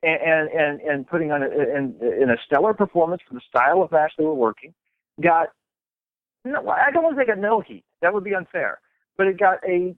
and 0.07 0.49
and 0.49 0.81
and 0.81 1.07
putting 1.07 1.31
on 1.31 1.43
a, 1.43 1.47
in, 1.47 1.95
in 2.21 2.29
a 2.29 2.37
stellar 2.45 2.73
performance 2.73 3.21
for 3.27 3.33
the 3.33 3.41
style 3.47 3.81
of 3.81 3.91
match 3.91 4.13
they 4.17 4.23
were 4.23 4.33
working, 4.33 4.73
got 5.21 5.49
no, 6.45 6.67
I 6.69 6.91
don't 6.91 7.03
want 7.03 7.17
to 7.17 7.21
say 7.21 7.27
got 7.27 7.37
no 7.37 7.61
heat. 7.61 7.83
That 8.01 8.13
would 8.13 8.23
be 8.23 8.33
unfair, 8.33 8.79
but 9.17 9.27
it 9.27 9.39
got 9.39 9.59
a 9.67 9.95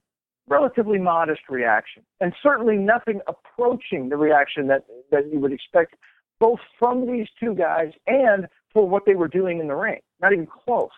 relatively 0.47 0.97
modest 0.97 1.41
reaction, 1.49 2.03
and 2.19 2.33
certainly 2.41 2.75
nothing 2.75 3.21
approaching 3.27 4.09
the 4.09 4.17
reaction 4.17 4.67
that 4.67 4.85
that 5.11 5.31
you 5.31 5.39
would 5.39 5.53
expect, 5.53 5.95
both 6.39 6.59
from 6.77 7.05
these 7.05 7.27
two 7.39 7.53
guys 7.53 7.91
and 8.07 8.47
for 8.73 8.87
what 8.87 9.05
they 9.05 9.15
were 9.15 9.27
doing 9.27 9.59
in 9.59 9.67
the 9.67 9.75
ring. 9.75 9.99
Not 10.21 10.33
even 10.33 10.47
close. 10.47 10.89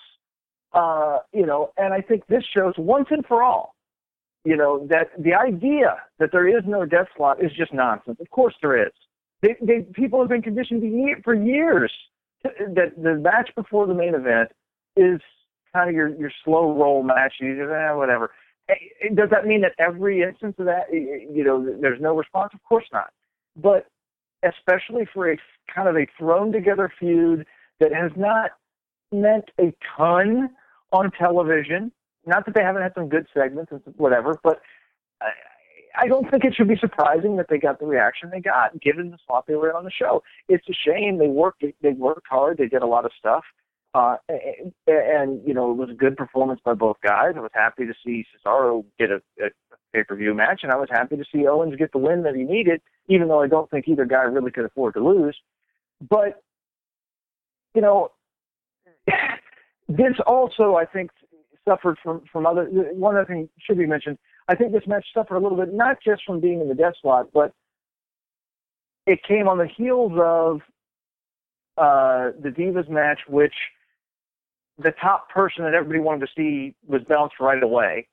Uh, 0.73 1.17
you 1.33 1.45
know, 1.45 1.71
and 1.77 1.93
I 1.93 1.99
think 2.01 2.27
this 2.27 2.43
shows 2.55 2.73
once 2.77 3.07
and 3.09 3.25
for 3.25 3.43
all, 3.43 3.70
you 4.43 4.57
know, 4.57 4.87
that 4.89 5.09
the 5.17 5.33
idea 5.33 5.97
that 6.19 6.31
there 6.31 6.47
is 6.47 6.63
no 6.65 6.85
death 6.85 7.07
slot 7.15 7.43
is 7.43 7.51
just 7.55 7.73
nonsense. 7.73 8.17
Of 8.19 8.29
course 8.29 8.55
there 8.61 8.85
is. 8.87 8.93
They, 9.41 9.55
they, 9.61 9.81
people 9.93 10.19
have 10.19 10.29
been 10.29 10.41
conditioned 10.41 10.81
to 10.81 11.21
for 11.23 11.33
years 11.33 11.91
that 12.43 12.93
the 13.01 13.15
match 13.15 13.49
before 13.55 13.87
the 13.87 13.93
main 13.93 14.15
event 14.15 14.49
is 14.95 15.19
kind 15.73 15.89
of 15.89 15.95
your, 15.95 16.09
your 16.09 16.31
slow 16.43 16.75
roll 16.75 17.03
match. 17.03 17.33
You 17.39 17.55
just, 17.55 17.71
eh, 17.71 17.93
whatever. 17.93 18.31
Eh, 18.69 19.09
does 19.15 19.29
that 19.31 19.45
mean 19.45 19.61
that 19.61 19.73
every 19.79 20.21
instance 20.21 20.55
of 20.59 20.65
that, 20.65 20.91
you 20.91 21.43
know, 21.43 21.63
there's 21.79 22.01
no 22.01 22.15
response? 22.15 22.51
Of 22.53 22.63
course 22.63 22.85
not. 22.91 23.11
But 23.55 23.87
especially 24.43 25.07
for 25.13 25.31
a 25.31 25.37
kind 25.73 25.87
of 25.87 25.95
a 25.95 26.07
thrown 26.17 26.51
together 26.51 26.91
feud 26.99 27.45
that 27.79 27.93
has 27.93 28.11
not 28.15 28.51
meant 29.11 29.45
a 29.59 29.73
ton 29.97 30.49
on 30.91 31.11
television. 31.11 31.91
Not 32.25 32.45
that 32.45 32.55
they 32.55 32.61
haven't 32.61 32.83
had 32.83 32.93
some 32.93 33.09
good 33.09 33.27
segments 33.33 33.71
and 33.71 33.81
whatever, 33.97 34.39
but 34.43 34.61
I, 35.21 35.31
I 35.95 36.07
don't 36.07 36.29
think 36.29 36.45
it 36.45 36.53
should 36.55 36.67
be 36.67 36.77
surprising 36.77 37.37
that 37.37 37.47
they 37.49 37.57
got 37.57 37.79
the 37.79 37.85
reaction 37.85 38.29
they 38.29 38.39
got, 38.39 38.79
given 38.79 39.11
the 39.11 39.17
slot 39.25 39.45
they 39.47 39.55
were 39.55 39.75
on 39.75 39.83
the 39.83 39.91
show. 39.91 40.23
It's 40.47 40.67
a 40.69 40.73
shame 40.73 41.17
they 41.17 41.27
worked. 41.27 41.63
They 41.81 41.91
worked 41.91 42.27
hard. 42.29 42.57
They 42.57 42.67
did 42.67 42.83
a 42.83 42.87
lot 42.87 43.05
of 43.05 43.11
stuff, 43.17 43.43
uh, 43.93 44.17
and, 44.29 44.71
and 44.87 45.41
you 45.45 45.53
know 45.53 45.71
it 45.71 45.77
was 45.77 45.89
a 45.89 45.93
good 45.93 46.15
performance 46.15 46.61
by 46.63 46.73
both 46.73 46.97
guys. 47.03 47.33
I 47.35 47.41
was 47.41 47.51
happy 47.53 47.85
to 47.85 47.93
see 48.05 48.25
Cesaro 48.45 48.85
get 48.99 49.11
a, 49.11 49.21
a 49.43 49.49
pay 49.93 50.03
per 50.03 50.15
view 50.15 50.33
match, 50.33 50.61
and 50.63 50.71
I 50.71 50.77
was 50.77 50.89
happy 50.91 51.17
to 51.17 51.25
see 51.33 51.47
Owens 51.47 51.75
get 51.75 51.91
the 51.91 51.97
win 51.97 52.23
that 52.23 52.35
he 52.35 52.43
needed, 52.43 52.81
even 53.07 53.27
though 53.27 53.41
I 53.41 53.47
don't 53.47 53.69
think 53.69 53.87
either 53.87 54.05
guy 54.05 54.23
really 54.23 54.51
could 54.51 54.65
afford 54.65 54.93
to 54.93 55.05
lose. 55.05 55.37
But 56.07 56.41
you 57.75 57.81
know, 57.81 58.11
this 59.89 60.13
also, 60.25 60.75
I 60.75 60.85
think, 60.85 61.11
suffered 61.67 61.97
from 62.03 62.21
from 62.31 62.45
other. 62.45 62.65
One 62.65 63.15
other 63.15 63.25
thing 63.25 63.49
should 63.59 63.77
be 63.77 63.85
mentioned. 63.85 64.17
I 64.47 64.55
think 64.55 64.71
this 64.71 64.87
match 64.87 65.05
suffered 65.13 65.35
a 65.35 65.39
little 65.39 65.57
bit, 65.57 65.73
not 65.73 65.97
just 66.03 66.23
from 66.25 66.39
being 66.39 66.61
in 66.61 66.67
the 66.67 66.75
death 66.75 66.95
slot, 67.01 67.29
but 67.33 67.53
it 69.05 69.23
came 69.23 69.47
on 69.47 69.57
the 69.57 69.67
heels 69.67 70.11
of 70.15 70.61
uh, 71.77 72.31
the 72.41 72.49
Divas 72.49 72.89
match, 72.89 73.21
which 73.27 73.53
the 74.77 74.91
top 74.91 75.29
person 75.29 75.63
that 75.63 75.73
everybody 75.73 75.99
wanted 75.99 76.27
to 76.27 76.31
see 76.35 76.75
was 76.87 77.01
bounced 77.03 77.35
right 77.39 77.61
away, 77.61 78.07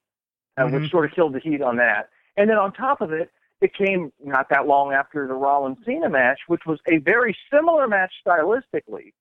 uh, 0.57 0.63
mm-hmm. 0.63 0.77
which 0.77 0.91
sort 0.91 1.05
of 1.05 1.13
killed 1.13 1.35
the 1.35 1.41
heat 1.41 1.63
on 1.63 1.77
that. 1.77 2.11
And 2.37 2.49
then 2.49 2.57
on 2.57 2.73
top 2.73 3.01
of 3.01 3.13
it, 3.13 3.31
it 3.61 3.75
came 3.75 4.13
not 4.23 4.49
that 4.51 4.67
long 4.67 4.93
after 4.93 5.27
the 5.27 5.35
Rollins 5.35 5.79
Cena 5.85 6.09
match, 6.09 6.41
which 6.47 6.63
was 6.67 6.79
a 6.87 6.99
very 6.99 7.37
similar 7.53 7.89
match 7.89 8.13
stylistically, 8.25 9.13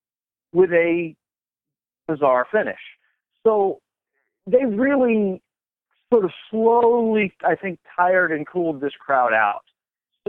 with 0.52 0.72
a 0.72 1.16
bizarre 2.06 2.46
finish. 2.50 2.78
So 3.44 3.80
they 4.50 4.64
really 4.64 5.42
sort 6.12 6.24
of 6.24 6.30
slowly, 6.50 7.32
I 7.46 7.54
think, 7.54 7.78
tired 7.96 8.32
and 8.32 8.46
cooled 8.46 8.80
this 8.80 8.92
crowd 8.98 9.32
out. 9.32 9.62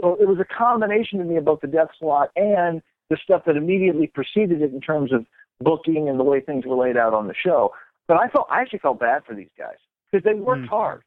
So 0.00 0.16
it 0.20 0.28
was 0.28 0.38
a 0.38 0.44
combination 0.44 1.18
to 1.18 1.24
me 1.24 1.36
of 1.36 1.44
both 1.44 1.60
the 1.60 1.66
death 1.66 1.88
slot 1.98 2.30
and 2.36 2.82
the 3.08 3.18
stuff 3.22 3.42
that 3.46 3.56
immediately 3.56 4.06
preceded 4.06 4.62
it 4.62 4.72
in 4.72 4.80
terms 4.80 5.12
of 5.12 5.26
booking 5.60 6.08
and 6.08 6.18
the 6.18 6.24
way 6.24 6.40
things 6.40 6.64
were 6.64 6.76
laid 6.76 6.96
out 6.96 7.12
on 7.12 7.28
the 7.28 7.34
show. 7.34 7.72
But 8.08 8.18
I 8.18 8.28
felt 8.28 8.46
I 8.50 8.60
actually 8.60 8.78
felt 8.80 8.98
bad 8.98 9.24
for 9.24 9.34
these 9.34 9.50
guys 9.58 9.76
because 10.10 10.24
they 10.24 10.34
worked 10.34 10.62
mm. 10.62 10.68
hard, 10.68 11.02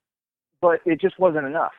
but 0.62 0.80
it 0.86 1.02
just 1.02 1.20
wasn't 1.20 1.46
enough. 1.46 1.74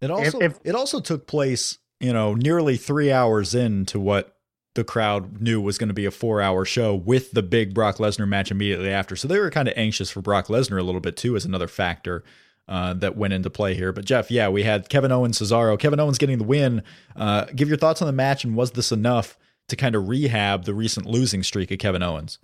It 0.00 0.10
also 0.10 0.38
if, 0.38 0.52
if, 0.52 0.60
it 0.64 0.74
also 0.74 1.00
took 1.00 1.26
place, 1.26 1.78
you 2.00 2.12
know, 2.12 2.34
nearly 2.34 2.76
three 2.76 3.12
hours 3.12 3.54
into 3.54 4.00
what 4.00 4.36
the 4.74 4.84
crowd 4.84 5.40
knew 5.40 5.60
was 5.60 5.78
going 5.78 5.88
to 5.88 5.94
be 5.94 6.06
a 6.06 6.10
four 6.10 6.40
hour 6.40 6.64
show 6.64 6.94
with 6.94 7.32
the 7.32 7.42
big 7.42 7.74
Brock 7.74 7.96
Lesnar 7.96 8.28
match 8.28 8.50
immediately 8.50 8.90
after. 8.90 9.16
So 9.16 9.26
they 9.26 9.38
were 9.38 9.50
kind 9.50 9.68
of 9.68 9.74
anxious 9.76 10.10
for 10.10 10.20
Brock 10.20 10.46
Lesnar 10.46 10.78
a 10.78 10.82
little 10.82 11.00
bit 11.00 11.16
too, 11.16 11.36
as 11.36 11.44
another 11.44 11.68
factor. 11.68 12.24
Uh, 12.68 12.94
that 12.94 13.16
went 13.16 13.32
into 13.32 13.50
play 13.50 13.74
here. 13.74 13.92
But 13.92 14.04
Jeff, 14.04 14.30
yeah, 14.30 14.48
we 14.48 14.62
had 14.62 14.88
Kevin 14.88 15.10
Owens, 15.10 15.40
Cesaro. 15.40 15.76
Kevin 15.76 15.98
Owens 15.98 16.18
getting 16.18 16.38
the 16.38 16.44
win. 16.44 16.84
Uh, 17.16 17.46
give 17.46 17.66
your 17.66 17.76
thoughts 17.76 18.00
on 18.00 18.06
the 18.06 18.12
match, 18.12 18.44
and 18.44 18.54
was 18.54 18.70
this 18.70 18.92
enough 18.92 19.36
to 19.66 19.74
kind 19.74 19.96
of 19.96 20.08
rehab 20.08 20.66
the 20.66 20.74
recent 20.74 21.04
losing 21.04 21.42
streak 21.42 21.72
of 21.72 21.80
Kevin 21.80 22.00
Owens? 22.00 22.38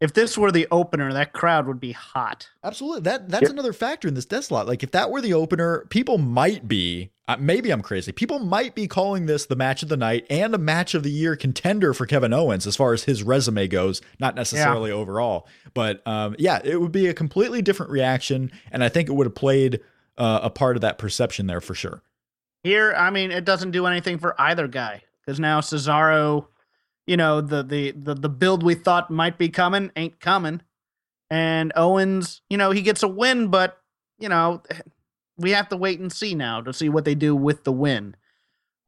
If 0.00 0.12
this 0.12 0.38
were 0.38 0.52
the 0.52 0.68
opener, 0.70 1.12
that 1.12 1.32
crowd 1.32 1.66
would 1.66 1.80
be 1.80 1.92
hot. 1.92 2.48
Absolutely. 2.62 3.00
That 3.02 3.28
that's 3.28 3.42
yep. 3.42 3.50
another 3.50 3.72
factor 3.72 4.08
in 4.08 4.14
this 4.14 4.24
death 4.24 4.44
slot. 4.44 4.66
Like 4.66 4.82
if 4.82 4.92
that 4.92 5.10
were 5.10 5.20
the 5.20 5.34
opener, 5.34 5.86
people 5.90 6.18
might 6.18 6.68
be 6.68 7.10
uh, 7.28 7.36
maybe 7.38 7.70
I'm 7.70 7.82
crazy. 7.82 8.10
People 8.10 8.38
might 8.38 8.74
be 8.74 8.88
calling 8.88 9.26
this 9.26 9.44
the 9.44 9.54
match 9.54 9.82
of 9.82 9.90
the 9.90 9.98
night 9.98 10.26
and 10.30 10.54
a 10.54 10.58
match 10.58 10.94
of 10.94 11.02
the 11.02 11.10
year 11.10 11.36
contender 11.36 11.92
for 11.92 12.06
Kevin 12.06 12.32
Owens 12.32 12.66
as 12.66 12.74
far 12.74 12.94
as 12.94 13.04
his 13.04 13.22
resume 13.22 13.68
goes, 13.68 14.00
not 14.18 14.34
necessarily 14.34 14.90
yeah. 14.90 14.96
overall. 14.96 15.46
But 15.74 16.04
um, 16.06 16.34
yeah, 16.38 16.60
it 16.64 16.80
would 16.80 16.90
be 16.90 17.06
a 17.06 17.14
completely 17.14 17.60
different 17.60 17.92
reaction, 17.92 18.50
and 18.72 18.82
I 18.82 18.88
think 18.88 19.10
it 19.10 19.12
would 19.12 19.26
have 19.26 19.34
played 19.34 19.80
uh, 20.16 20.40
a 20.42 20.50
part 20.50 20.76
of 20.76 20.80
that 20.80 20.96
perception 20.96 21.46
there 21.46 21.60
for 21.60 21.74
sure. 21.74 22.02
Here, 22.64 22.94
I 22.96 23.10
mean, 23.10 23.30
it 23.30 23.44
doesn't 23.44 23.72
do 23.72 23.84
anything 23.86 24.18
for 24.18 24.34
either 24.40 24.66
guy 24.66 25.02
because 25.20 25.38
now 25.38 25.60
Cesaro 25.60 26.46
you 27.08 27.16
know 27.16 27.40
the, 27.40 27.62
the 27.62 27.92
the 27.92 28.14
the 28.14 28.28
build 28.28 28.62
we 28.62 28.74
thought 28.74 29.10
might 29.10 29.38
be 29.38 29.48
coming 29.48 29.90
ain't 29.96 30.20
coming. 30.20 30.60
And 31.30 31.72
owens 31.74 32.42
you 32.48 32.56
know 32.56 32.70
he 32.70 32.82
gets 32.82 33.02
a 33.02 33.08
win 33.08 33.48
but 33.48 33.78
you 34.18 34.28
know 34.28 34.62
we 35.38 35.52
have 35.52 35.68
to 35.68 35.76
wait 35.76 36.00
and 36.00 36.12
see 36.12 36.34
now 36.34 36.60
to 36.60 36.72
see 36.72 36.88
what 36.88 37.04
they 37.04 37.14
do 37.14 37.34
with 37.34 37.64
the 37.64 37.72
win. 37.72 38.14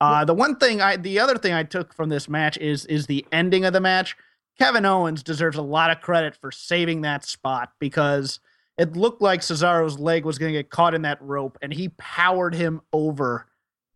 Uh, 0.01 0.25
the 0.25 0.35
one 0.35 0.57
thing 0.57 0.81
i 0.81 0.97
the 0.97 1.19
other 1.19 1.37
thing 1.37 1.53
i 1.53 1.63
took 1.63 1.95
from 1.95 2.09
this 2.09 2.29
match 2.29 2.57
is 2.59 2.87
is 2.87 3.07
the 3.07 3.27
ending 3.33 3.65
of 3.65 3.73
the 3.73 3.81
match. 3.81 4.17
Kevin 4.59 4.85
owens 4.85 5.23
deserves 5.23 5.57
a 5.57 5.63
lot 5.63 5.91
of 5.91 6.03
credit 6.03 6.37
for 6.37 6.53
saving 6.53 7.01
that 7.01 7.25
spot 7.25 7.73
because 7.79 8.41
it 8.77 8.95
looked 8.97 9.23
like 9.23 9.41
cesaro's 9.41 9.99
leg 9.99 10.25
was 10.25 10.39
going 10.39 10.53
to 10.53 10.59
get 10.59 10.71
caught 10.71 10.95
in 10.95 11.03
that 11.03 11.21
rope 11.23 11.57
and 11.63 11.73
he 11.73 11.89
powered 11.91 12.55
him 12.55 12.83
over 12.93 13.47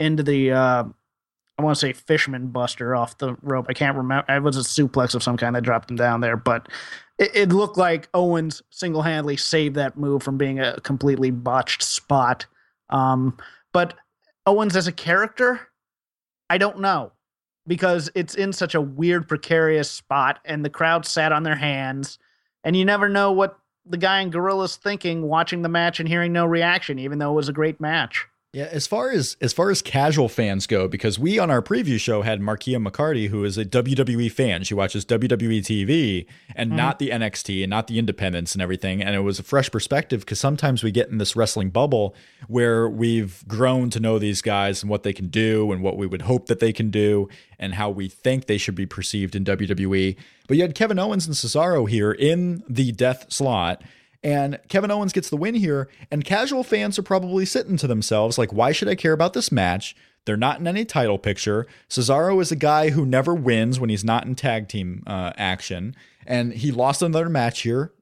into 0.00 0.22
the 0.22 0.52
uh, 0.52 0.84
I 1.58 1.62
want 1.62 1.76
to 1.76 1.80
say 1.80 1.92
Fisherman 1.92 2.48
Buster 2.48 2.96
off 2.96 3.18
the 3.18 3.36
rope. 3.42 3.66
I 3.68 3.74
can't 3.74 3.96
remember. 3.96 4.24
It 4.32 4.42
was 4.42 4.56
a 4.56 4.60
suplex 4.60 5.14
of 5.14 5.22
some 5.22 5.36
kind 5.36 5.54
that 5.54 5.62
dropped 5.62 5.90
him 5.90 5.96
down 5.96 6.20
there, 6.20 6.36
but 6.36 6.68
it, 7.18 7.30
it 7.34 7.48
looked 7.50 7.76
like 7.76 8.08
Owens 8.12 8.62
single 8.70 9.02
handedly 9.02 9.36
saved 9.36 9.76
that 9.76 9.96
move 9.96 10.22
from 10.22 10.36
being 10.36 10.58
a 10.58 10.80
completely 10.80 11.30
botched 11.30 11.82
spot. 11.82 12.46
Um, 12.90 13.36
but 13.72 13.94
Owens 14.46 14.74
as 14.74 14.88
a 14.88 14.92
character, 14.92 15.60
I 16.50 16.58
don't 16.58 16.80
know 16.80 17.12
because 17.66 18.10
it's 18.14 18.34
in 18.34 18.52
such 18.52 18.74
a 18.74 18.80
weird, 18.80 19.28
precarious 19.28 19.90
spot, 19.90 20.40
and 20.44 20.64
the 20.64 20.70
crowd 20.70 21.06
sat 21.06 21.32
on 21.32 21.42
their 21.42 21.56
hands, 21.56 22.18
and 22.62 22.76
you 22.76 22.84
never 22.84 23.08
know 23.08 23.32
what 23.32 23.58
the 23.86 23.96
guy 23.96 24.20
in 24.20 24.30
Gorilla's 24.30 24.76
thinking 24.76 25.22
watching 25.22 25.62
the 25.62 25.68
match 25.68 26.00
and 26.00 26.08
hearing 26.08 26.32
no 26.32 26.46
reaction, 26.46 26.98
even 26.98 27.18
though 27.18 27.32
it 27.32 27.36
was 27.36 27.48
a 27.48 27.54
great 27.54 27.80
match. 27.80 28.26
Yeah, 28.54 28.68
as 28.70 28.86
far 28.86 29.10
as 29.10 29.36
as 29.40 29.52
far 29.52 29.70
as 29.70 29.82
casual 29.82 30.28
fans 30.28 30.68
go, 30.68 30.86
because 30.86 31.18
we 31.18 31.40
on 31.40 31.50
our 31.50 31.60
preview 31.60 31.98
show 31.98 32.22
had 32.22 32.40
Markia 32.40 32.80
McCarty, 32.80 33.28
who 33.28 33.42
is 33.42 33.58
a 33.58 33.64
WWE 33.64 34.30
fan. 34.30 34.62
She 34.62 34.74
watches 34.74 35.04
WWE 35.04 35.58
TV 35.58 36.24
and 36.54 36.70
mm-hmm. 36.70 36.76
not 36.76 37.00
the 37.00 37.10
NXT 37.10 37.64
and 37.64 37.70
not 37.70 37.88
the 37.88 37.98
independents 37.98 38.54
and 38.54 38.62
everything. 38.62 39.02
And 39.02 39.16
it 39.16 39.22
was 39.22 39.40
a 39.40 39.42
fresh 39.42 39.72
perspective 39.72 40.20
because 40.20 40.38
sometimes 40.38 40.84
we 40.84 40.92
get 40.92 41.08
in 41.08 41.18
this 41.18 41.34
wrestling 41.34 41.70
bubble 41.70 42.14
where 42.46 42.88
we've 42.88 43.42
grown 43.48 43.90
to 43.90 43.98
know 43.98 44.20
these 44.20 44.40
guys 44.40 44.84
and 44.84 44.90
what 44.90 45.02
they 45.02 45.12
can 45.12 45.26
do 45.26 45.72
and 45.72 45.82
what 45.82 45.96
we 45.96 46.06
would 46.06 46.22
hope 46.22 46.46
that 46.46 46.60
they 46.60 46.72
can 46.72 46.92
do 46.92 47.28
and 47.58 47.74
how 47.74 47.90
we 47.90 48.08
think 48.08 48.46
they 48.46 48.58
should 48.58 48.76
be 48.76 48.86
perceived 48.86 49.34
in 49.34 49.44
WWE. 49.44 50.14
But 50.46 50.56
you 50.56 50.62
had 50.62 50.76
Kevin 50.76 51.00
Owens 51.00 51.26
and 51.26 51.34
Cesaro 51.34 51.88
here 51.88 52.12
in 52.12 52.62
the 52.68 52.92
death 52.92 53.32
slot 53.32 53.82
and 54.24 54.58
Kevin 54.68 54.90
Owens 54.90 55.12
gets 55.12 55.28
the 55.28 55.36
win 55.36 55.54
here. 55.54 55.88
And 56.10 56.24
casual 56.24 56.64
fans 56.64 56.98
are 56.98 57.02
probably 57.02 57.44
sitting 57.44 57.76
to 57.76 57.86
themselves, 57.86 58.38
like, 58.38 58.52
why 58.52 58.72
should 58.72 58.88
I 58.88 58.94
care 58.94 59.12
about 59.12 59.34
this 59.34 59.52
match? 59.52 59.94
They're 60.24 60.38
not 60.38 60.58
in 60.58 60.66
any 60.66 60.86
title 60.86 61.18
picture. 61.18 61.66
Cesaro 61.90 62.40
is 62.40 62.50
a 62.50 62.56
guy 62.56 62.88
who 62.88 63.04
never 63.04 63.34
wins 63.34 63.78
when 63.78 63.90
he's 63.90 64.02
not 64.02 64.24
in 64.24 64.34
tag 64.34 64.68
team 64.68 65.02
uh, 65.06 65.34
action. 65.36 65.94
And 66.26 66.54
he 66.54 66.72
lost 66.72 67.02
another 67.02 67.28
match 67.28 67.60
here. 67.60 67.92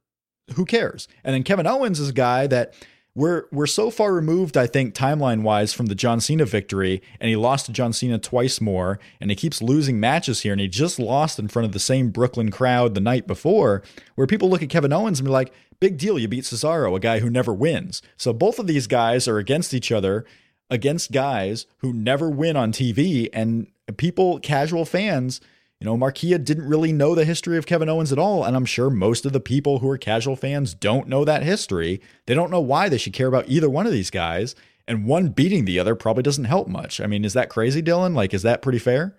Who 0.55 0.65
cares? 0.65 1.09
And 1.25 1.35
then 1.35 1.43
Kevin 1.43 1.67
Owens 1.67 1.99
is 1.99 2.11
a 2.11 2.15
guy 2.15 2.47
that 2.47 2.75
we're 3.15 3.45
we're 3.53 3.67
so 3.67 3.91
far 3.91 4.15
removed, 4.15 4.57
I 4.57 4.67
think, 4.67 4.95
timeline 4.95 5.43
wise, 5.43 5.75
from 5.75 5.87
the 5.87 5.95
John 5.95 6.21
Cena 6.21 6.47
victory, 6.47 7.03
and 7.21 7.29
he 7.29 7.37
lost 7.37 7.67
to 7.67 7.73
John 7.73 7.93
Cena 7.93 8.19
twice 8.19 8.59
more, 8.59 8.99
and 9.21 9.31
he 9.31 9.37
keeps 9.37 9.61
losing 9.61 10.01
matches 10.01 10.41
here, 10.41 10.53
and 10.53 10.61
he 10.61 10.69
just 10.69 10.99
lost 10.99 11.39
in 11.39 11.49
front 11.49 11.67
of 11.67 11.73
the 11.73 11.79
same 11.79 12.11
Brooklyn 12.11 12.51
crowd 12.51 12.95
the 12.95 13.01
night 13.01 13.27
before, 13.27 13.83
where 14.15 14.27
people 14.27 14.49
look 14.49 14.63
at 14.63 14.71
Kevin 14.71 14.95
Owens 14.95 15.21
and 15.21 15.27
be 15.27 15.33
like, 15.33 15.53
big 15.83 15.99
deal, 15.99 16.17
you 16.17 16.29
beat 16.29 16.45
Cesaro, 16.45 16.95
a 16.97 17.01
guy 17.01 17.19
who 17.19 17.29
never 17.29 17.53
wins. 17.53 18.03
So 18.17 18.33
both 18.33 18.61
of 18.61 18.69
these 18.69 18.87
guys 18.87 19.27
are 19.27 19.39
against 19.39 19.75
each 19.75 19.91
other, 19.91 20.25
against 20.71 21.11
guys 21.11 21.67
who 21.79 21.93
never 21.93 22.31
win 22.31 22.57
on 22.57 22.71
TV, 22.71 23.29
and 23.33 23.67
people, 23.97 24.39
casual 24.39 24.85
fans, 24.85 25.41
you 25.81 25.85
know, 25.85 25.97
Markia 25.97 26.43
didn't 26.43 26.69
really 26.69 26.93
know 26.93 27.17
the 27.17 27.25
history 27.25 27.59
of 27.59 27.67
Kevin 27.67 27.89
Owens 27.89 28.13
at 28.13 28.19
all. 28.19 28.45
And 28.45 28.55
I'm 28.55 28.65
sure 28.65 28.91
most 28.91 29.27
of 29.27 29.33
the 29.33 29.41
people 29.41 29.81
who 29.81 29.91
are 29.91 29.99
casual 29.99 30.37
fans 30.37 30.73
don't 30.73 31.09
know 31.09 31.25
that 31.25 31.43
history. 31.43 32.01
They 32.27 32.35
don't 32.35 32.53
know 32.53 32.61
why 32.61 32.89
they 32.89 32.99
should 32.99 33.13
care 33.13 33.27
about 33.27 33.49
either 33.49 33.69
one 33.69 33.85
of 33.85 33.93
these 33.93 34.11
guys. 34.11 34.55
And 34.87 35.05
one 35.05 35.31
beating 35.31 35.65
the 35.65 35.81
other 35.81 35.97
probably 35.97 36.23
doesn't 36.23 36.45
help 36.45 36.69
much. 36.69 37.01
I 37.01 37.09
mean, 37.09 37.25
is 37.25 37.33
that 37.33 37.51
crazy, 37.51 37.83
Dylan? 37.83 38.15
Like, 38.15 38.33
is 38.33 38.43
that 38.43 38.63
pretty 38.63 38.79
fair? 38.79 39.17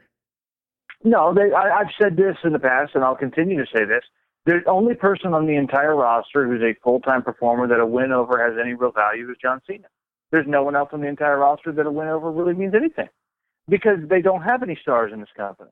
No, 1.04 1.34
they, 1.34 1.52
I, 1.52 1.80
I've 1.82 1.92
said 2.02 2.16
this 2.16 2.38
in 2.46 2.54
the 2.54 2.60
past, 2.60 2.96
and 2.96 3.04
I'll 3.04 3.18
continue 3.18 3.58
to 3.58 3.68
say 3.76 3.84
this. 3.84 4.04
The 4.46 4.62
only 4.68 4.96
person 4.96 5.34
on 5.34 5.46
the 5.46 5.56
entire 5.56 5.96
roster 5.96 6.46
who's 6.46 6.62
a 6.62 6.78
full 6.84 7.00
time 7.00 7.24
performer 7.24 7.68
that 7.68 7.80
a 7.80 7.86
win 7.86 8.12
over 8.12 8.44
has 8.44 8.58
any 8.60 8.74
real 8.74 8.92
value 8.92 9.30
is 9.30 9.38
John 9.42 9.62
Cena. 9.66 9.88
There's 10.32 10.48
no 10.48 10.64
one 10.64 10.76
else 10.76 10.90
on 10.92 11.02
the 11.02 11.08
entire 11.08 11.38
roster 11.38 11.72
that 11.72 11.86
a 11.86 11.92
win 11.92 12.08
over 12.08 12.32
really 12.32 12.54
means 12.54 12.74
anything 12.76 13.10
because 13.70 14.00
they 14.10 14.22
don't 14.22 14.42
have 14.42 14.64
any 14.64 14.78
stars 14.82 15.12
in 15.14 15.20
this 15.20 15.30
company. 15.38 15.70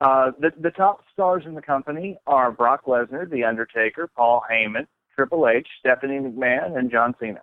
Uh, 0.00 0.30
the, 0.38 0.50
the 0.58 0.70
top 0.70 1.04
stars 1.12 1.42
in 1.44 1.54
the 1.54 1.60
company 1.60 2.16
are 2.26 2.50
Brock 2.50 2.86
Lesnar, 2.86 3.28
The 3.28 3.44
Undertaker, 3.44 4.08
Paul 4.16 4.42
Heyman, 4.50 4.86
Triple 5.14 5.46
H, 5.46 5.68
Stephanie 5.80 6.18
McMahon, 6.18 6.78
and 6.78 6.90
John 6.90 7.14
Cena. 7.20 7.42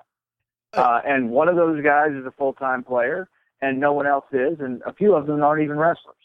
Oh. 0.74 0.82
Uh, 0.82 1.02
and 1.06 1.30
one 1.30 1.50
of 1.50 1.56
those 1.56 1.84
guys 1.84 2.12
is 2.12 2.26
a 2.26 2.32
full 2.32 2.54
time 2.54 2.84
player, 2.84 3.30
and 3.62 3.80
no 3.80 3.94
one 3.94 4.08
else 4.08 4.26
is, 4.32 4.60
and 4.60 4.82
a 4.88 4.94
few 4.94 5.14
of 5.14 5.28
them 5.28 5.44
aren't 5.44 5.64
even 5.64 5.78
wrestlers. 5.78 6.16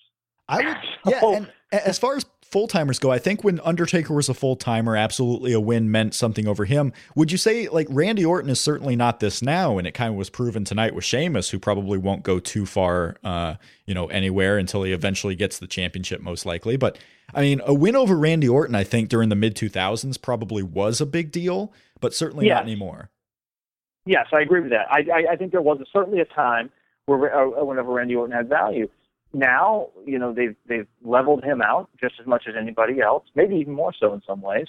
I 0.48 0.56
would, 0.56 1.12
yeah. 1.12 1.20
And 1.22 1.50
as 1.72 1.98
far 1.98 2.16
as 2.16 2.24
full 2.52 2.68
timers 2.68 2.98
go, 2.98 3.10
I 3.10 3.18
think 3.18 3.42
when 3.42 3.58
Undertaker 3.60 4.12
was 4.12 4.28
a 4.28 4.34
full 4.34 4.56
timer, 4.56 4.94
absolutely 4.94 5.54
a 5.54 5.60
win 5.60 5.90
meant 5.90 6.14
something 6.14 6.46
over 6.46 6.66
him. 6.66 6.92
Would 7.16 7.32
you 7.32 7.38
say 7.38 7.66
like 7.68 7.86
Randy 7.88 8.26
Orton 8.26 8.50
is 8.50 8.60
certainly 8.60 8.94
not 8.94 9.20
this 9.20 9.40
now, 9.40 9.78
and 9.78 9.86
it 9.86 9.92
kind 9.92 10.10
of 10.10 10.16
was 10.16 10.28
proven 10.28 10.64
tonight 10.64 10.94
with 10.94 11.02
Sheamus, 11.02 11.48
who 11.48 11.58
probably 11.58 11.96
won't 11.96 12.22
go 12.22 12.38
too 12.38 12.66
far, 12.66 13.16
uh, 13.24 13.54
you 13.86 13.94
know, 13.94 14.06
anywhere 14.08 14.58
until 14.58 14.82
he 14.82 14.92
eventually 14.92 15.34
gets 15.34 15.58
the 15.58 15.66
championship, 15.66 16.20
most 16.20 16.44
likely. 16.44 16.76
But 16.76 16.98
I 17.34 17.40
mean, 17.40 17.62
a 17.64 17.72
win 17.72 17.96
over 17.96 18.16
Randy 18.16 18.50
Orton, 18.50 18.74
I 18.74 18.84
think 18.84 19.08
during 19.08 19.30
the 19.30 19.34
mid 19.34 19.56
two 19.56 19.70
thousands 19.70 20.18
probably 20.18 20.62
was 20.62 21.00
a 21.00 21.06
big 21.06 21.32
deal, 21.32 21.72
but 22.00 22.12
certainly 22.12 22.48
not 22.48 22.64
anymore. 22.64 23.08
Yes, 24.04 24.26
I 24.30 24.40
agree 24.40 24.60
with 24.60 24.70
that. 24.70 24.92
I, 24.92 25.06
I, 25.10 25.32
I 25.32 25.36
think 25.36 25.52
there 25.52 25.62
was 25.62 25.80
a, 25.80 25.86
certainly 25.90 26.20
a 26.20 26.26
time 26.26 26.70
where 27.06 27.34
uh, 27.34 27.64
whenever 27.64 27.92
Randy 27.92 28.14
Orton 28.14 28.36
had 28.36 28.48
value 28.48 28.88
now, 29.32 29.88
you 30.04 30.18
know, 30.18 30.32
they've 30.32 30.56
they've 30.66 30.86
leveled 31.02 31.44
him 31.44 31.62
out 31.62 31.88
just 32.00 32.14
as 32.20 32.26
much 32.26 32.44
as 32.48 32.54
anybody 32.60 33.00
else, 33.00 33.24
maybe 33.34 33.56
even 33.56 33.74
more 33.74 33.92
so 33.98 34.12
in 34.12 34.22
some 34.26 34.42
ways, 34.42 34.66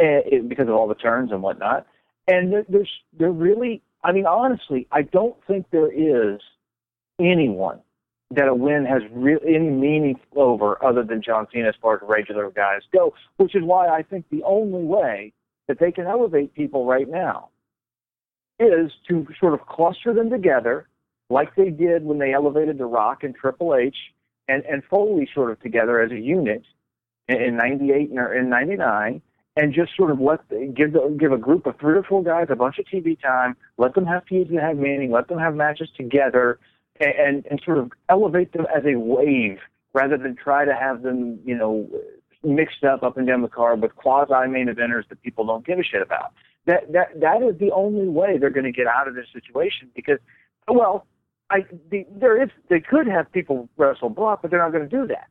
uh, 0.00 0.20
because 0.46 0.68
of 0.68 0.74
all 0.74 0.88
the 0.88 0.94
turns 0.94 1.32
and 1.32 1.42
whatnot. 1.42 1.86
And 2.28 2.64
there's 2.68 2.90
there 3.18 3.30
really, 3.30 3.82
I 4.04 4.12
mean, 4.12 4.26
honestly, 4.26 4.86
I 4.92 5.02
don't 5.02 5.36
think 5.46 5.66
there 5.70 5.90
is 5.90 6.40
anyone 7.20 7.80
that 8.30 8.48
a 8.48 8.54
win 8.54 8.84
has 8.84 9.02
really 9.12 9.54
any 9.54 9.70
meaning 9.70 10.18
over 10.34 10.84
other 10.84 11.04
than 11.04 11.22
John 11.22 11.46
Cena 11.52 11.68
as 11.68 11.74
far 11.80 11.94
as 11.94 12.00
regular 12.02 12.50
guys 12.50 12.82
go, 12.92 13.14
which 13.36 13.54
is 13.54 13.62
why 13.62 13.88
I 13.88 14.02
think 14.02 14.26
the 14.30 14.42
only 14.42 14.82
way 14.82 15.32
that 15.68 15.78
they 15.78 15.92
can 15.92 16.06
elevate 16.06 16.54
people 16.54 16.86
right 16.86 17.08
now 17.08 17.50
is 18.58 18.90
to 19.08 19.26
sort 19.38 19.54
of 19.54 19.66
cluster 19.66 20.12
them 20.12 20.30
together 20.30 20.88
like 21.30 21.54
they 21.56 21.70
did 21.70 22.04
when 22.04 22.18
they 22.18 22.32
elevated 22.32 22.78
The 22.78 22.86
Rock 22.86 23.24
and 23.24 23.34
Triple 23.34 23.74
H 23.74 23.96
and, 24.48 24.64
and 24.64 24.82
Foley 24.84 25.28
sort 25.34 25.50
of 25.50 25.60
together 25.60 26.00
as 26.00 26.12
a 26.12 26.18
unit 26.18 26.62
in, 27.28 27.36
in 27.36 27.56
98 27.56 28.10
and 28.10 28.34
in 28.34 28.48
99 28.48 29.22
and 29.56 29.72
just 29.72 29.96
sort 29.96 30.10
of 30.10 30.20
let 30.20 30.40
give 30.74 30.92
the, 30.92 31.16
give 31.18 31.32
a 31.32 31.38
group 31.38 31.66
of 31.66 31.78
three 31.80 31.96
or 31.96 32.02
four 32.02 32.22
guys 32.22 32.46
a 32.50 32.56
bunch 32.56 32.78
of 32.78 32.84
TV 32.84 33.20
time, 33.20 33.56
let 33.78 33.94
them 33.94 34.04
have 34.04 34.22
feuds 34.28 34.50
that 34.50 34.62
have 34.62 34.76
meaning, 34.76 35.10
let 35.10 35.28
them 35.28 35.38
have 35.38 35.54
matches 35.54 35.88
together, 35.96 36.58
and, 37.00 37.14
and, 37.14 37.46
and 37.50 37.62
sort 37.64 37.78
of 37.78 37.90
elevate 38.08 38.52
them 38.52 38.66
as 38.74 38.84
a 38.84 38.98
wave 38.98 39.58
rather 39.94 40.18
than 40.18 40.36
try 40.36 40.64
to 40.64 40.74
have 40.74 41.02
them, 41.02 41.38
you 41.44 41.56
know, 41.56 41.88
mixed 42.44 42.84
up 42.84 43.02
up 43.02 43.16
and 43.16 43.26
down 43.26 43.42
the 43.42 43.48
card 43.48 43.80
with 43.80 43.96
quasi 43.96 44.48
main 44.48 44.68
eventers 44.68 45.08
that 45.08 45.20
people 45.22 45.46
don't 45.46 45.66
give 45.66 45.78
a 45.78 45.82
shit 45.82 46.02
about. 46.02 46.32
That 46.66 46.92
that 46.92 47.20
that 47.20 47.42
is 47.42 47.58
the 47.58 47.72
only 47.72 48.08
way 48.08 48.38
they're 48.38 48.50
going 48.50 48.64
to 48.64 48.72
get 48.72 48.86
out 48.86 49.08
of 49.08 49.14
this 49.14 49.26
situation 49.32 49.88
because, 49.94 50.18
well, 50.68 51.06
I 51.50 51.64
the, 51.90 52.06
there 52.10 52.42
is 52.42 52.50
they 52.68 52.80
could 52.80 53.06
have 53.06 53.30
people 53.32 53.68
wrestle 53.76 54.08
Brock, 54.08 54.40
but 54.42 54.50
they're 54.50 54.60
not 54.60 54.72
going 54.72 54.88
to 54.88 54.96
do 54.96 55.06
that. 55.08 55.28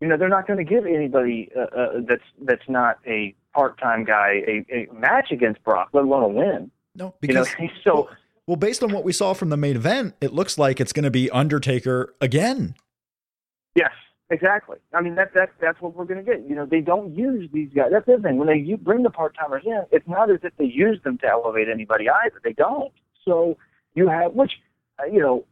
You 0.00 0.08
know, 0.08 0.16
they're 0.16 0.28
not 0.28 0.46
going 0.46 0.58
to 0.58 0.64
give 0.64 0.86
anybody 0.86 1.50
uh, 1.56 1.62
uh, 1.62 1.88
that's 2.06 2.22
that's 2.42 2.68
not 2.68 2.98
a 3.06 3.34
part-time 3.54 4.04
guy 4.04 4.42
a, 4.46 4.66
a 4.70 4.88
match 4.92 5.30
against 5.30 5.62
Brock, 5.64 5.88
let 5.92 6.04
alone 6.04 6.22
a 6.22 6.28
win. 6.28 6.70
No, 6.94 7.14
because 7.20 7.54
you 7.58 7.66
know, 7.66 7.72
so. 7.84 7.94
Well, 7.94 8.08
well, 8.46 8.56
based 8.56 8.82
on 8.82 8.92
what 8.92 9.04
we 9.04 9.12
saw 9.12 9.32
from 9.32 9.48
the 9.48 9.56
main 9.56 9.76
event, 9.76 10.14
it 10.20 10.34
looks 10.34 10.58
like 10.58 10.78
it's 10.78 10.92
going 10.92 11.04
to 11.04 11.10
be 11.10 11.30
Undertaker 11.30 12.14
again. 12.20 12.74
Yes, 13.74 13.92
exactly. 14.28 14.76
I 14.92 15.00
mean, 15.00 15.14
that 15.14 15.32
that 15.32 15.52
that's 15.60 15.80
what 15.80 15.96
we're 15.96 16.04
going 16.04 16.22
to 16.22 16.30
get. 16.30 16.46
You 16.46 16.54
know, 16.54 16.66
they 16.66 16.82
don't 16.82 17.14
use 17.14 17.48
these 17.52 17.70
guys. 17.74 17.86
That's 17.90 18.04
the 18.04 18.18
thing. 18.18 18.36
When 18.36 18.48
they 18.48 18.58
you 18.58 18.76
bring 18.76 19.02
the 19.02 19.10
part 19.10 19.34
timers 19.34 19.62
in, 19.64 19.84
it's 19.90 20.06
not 20.06 20.30
as 20.30 20.40
if 20.42 20.54
they 20.58 20.66
use 20.66 21.00
them 21.04 21.16
to 21.18 21.26
elevate 21.26 21.68
anybody 21.70 22.06
either. 22.10 22.38
They 22.44 22.52
don't. 22.52 22.92
So 23.24 23.56
you 23.94 24.08
have 24.08 24.34
which 24.34 24.52
Uh, 24.98 25.06
you 25.06 25.20
know, 25.20 25.44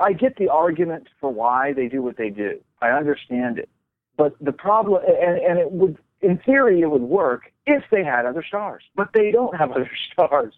I 0.00 0.12
get 0.12 0.36
the 0.36 0.48
argument 0.48 1.08
for 1.20 1.32
why 1.32 1.72
they 1.72 1.88
do 1.88 2.02
what 2.02 2.16
they 2.16 2.30
do. 2.30 2.60
I 2.80 2.88
understand 2.88 3.58
it. 3.58 3.68
But 4.16 4.34
the 4.40 4.52
problem, 4.52 5.02
and, 5.06 5.38
and 5.38 5.58
it 5.58 5.70
would, 5.72 5.98
in 6.20 6.38
theory, 6.38 6.80
it 6.80 6.90
would 6.90 7.02
work 7.02 7.52
if 7.66 7.84
they 7.90 8.04
had 8.04 8.26
other 8.26 8.44
stars, 8.46 8.82
but 8.96 9.10
they 9.14 9.30
don't 9.30 9.56
have 9.56 9.70
other 9.72 9.90
stars. 10.12 10.54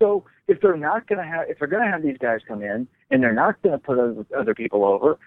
So 0.00 0.24
if 0.48 0.60
they're 0.60 0.76
not 0.76 1.06
going 1.06 1.18
to 1.18 1.24
have, 1.24 1.48
if 1.48 1.58
they're 1.58 1.68
going 1.68 1.84
to 1.84 1.90
have 1.90 2.02
these 2.02 2.18
guys 2.18 2.40
come 2.46 2.62
in 2.62 2.88
and 3.10 3.22
they're 3.22 3.34
not 3.34 3.62
going 3.62 3.72
to 3.72 3.78
put 3.78 3.98
other, 3.98 4.26
other 4.36 4.54
people 4.54 4.84
over, 4.84 5.18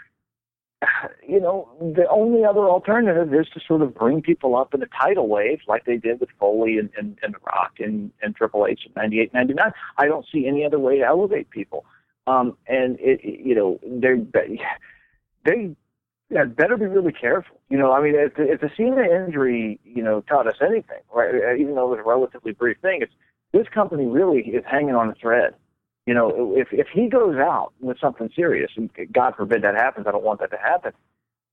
you 1.27 1.39
know, 1.39 1.69
the 1.79 2.07
only 2.09 2.43
other 2.43 2.61
alternative 2.61 3.33
is 3.33 3.47
to 3.53 3.59
sort 3.65 3.81
of 3.81 3.95
bring 3.95 4.21
people 4.21 4.55
up 4.55 4.73
in 4.73 4.81
a 4.81 4.87
tidal 4.87 5.27
wave 5.27 5.59
like 5.67 5.85
they 5.85 5.97
did 5.97 6.19
with 6.19 6.29
Foley 6.39 6.77
and, 6.77 6.89
and, 6.97 7.17
and 7.23 7.35
Rock 7.45 7.73
and, 7.79 8.11
and 8.21 8.35
Triple 8.35 8.67
H 8.67 8.81
in 8.85 8.91
98, 8.95 9.33
99. 9.33 9.71
I 9.97 10.05
don't 10.05 10.25
see 10.31 10.47
any 10.47 10.65
other 10.65 10.79
way 10.79 10.97
to 10.97 11.05
elevate 11.05 11.49
people. 11.49 11.85
Um, 12.27 12.57
and 12.67 12.97
it, 12.99 13.21
you 13.23 13.55
know, 13.55 13.79
they 13.83 14.15
they 15.45 15.75
yeah, 16.29 16.43
better 16.43 16.75
be 16.75 16.85
really 16.85 17.13
careful. 17.13 17.59
You 17.69 17.77
know, 17.77 17.93
I 17.93 18.01
mean, 18.01 18.15
if, 18.15 18.33
if 18.37 18.59
the 18.59 19.25
injury, 19.25 19.79
you 19.83 20.03
know, 20.03 20.21
taught 20.21 20.47
us 20.47 20.55
anything, 20.61 20.99
right? 21.13 21.57
Even 21.57 21.75
though 21.75 21.93
it 21.93 21.97
was 21.97 21.99
a 21.99 22.07
relatively 22.07 22.51
brief 22.51 22.77
thing, 22.81 22.99
it's 23.01 23.13
this 23.53 23.67
company 23.73 24.05
really 24.05 24.41
is 24.41 24.63
hanging 24.69 24.95
on 24.95 25.09
a 25.09 25.15
thread. 25.15 25.53
You 26.05 26.13
know, 26.13 26.53
if 26.55 26.69
if 26.71 26.87
he 26.93 27.07
goes 27.07 27.35
out 27.35 27.73
with 27.79 27.97
something 27.99 28.29
serious, 28.35 28.71
and 28.75 28.89
God 29.11 29.35
forbid 29.35 29.61
that 29.63 29.75
happens, 29.75 30.05
I 30.07 30.11
don't 30.11 30.23
want 30.23 30.39
that 30.41 30.51
to 30.51 30.57
happen. 30.57 30.91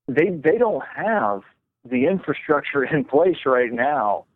They 0.09 0.31
they 0.31 0.59
don't 0.59 0.83
have 0.95 1.43
the 1.85 2.07
infrastructure 2.07 2.85
in 2.93 3.05
place 3.05 3.39
right 3.47 3.73
now 3.73 4.27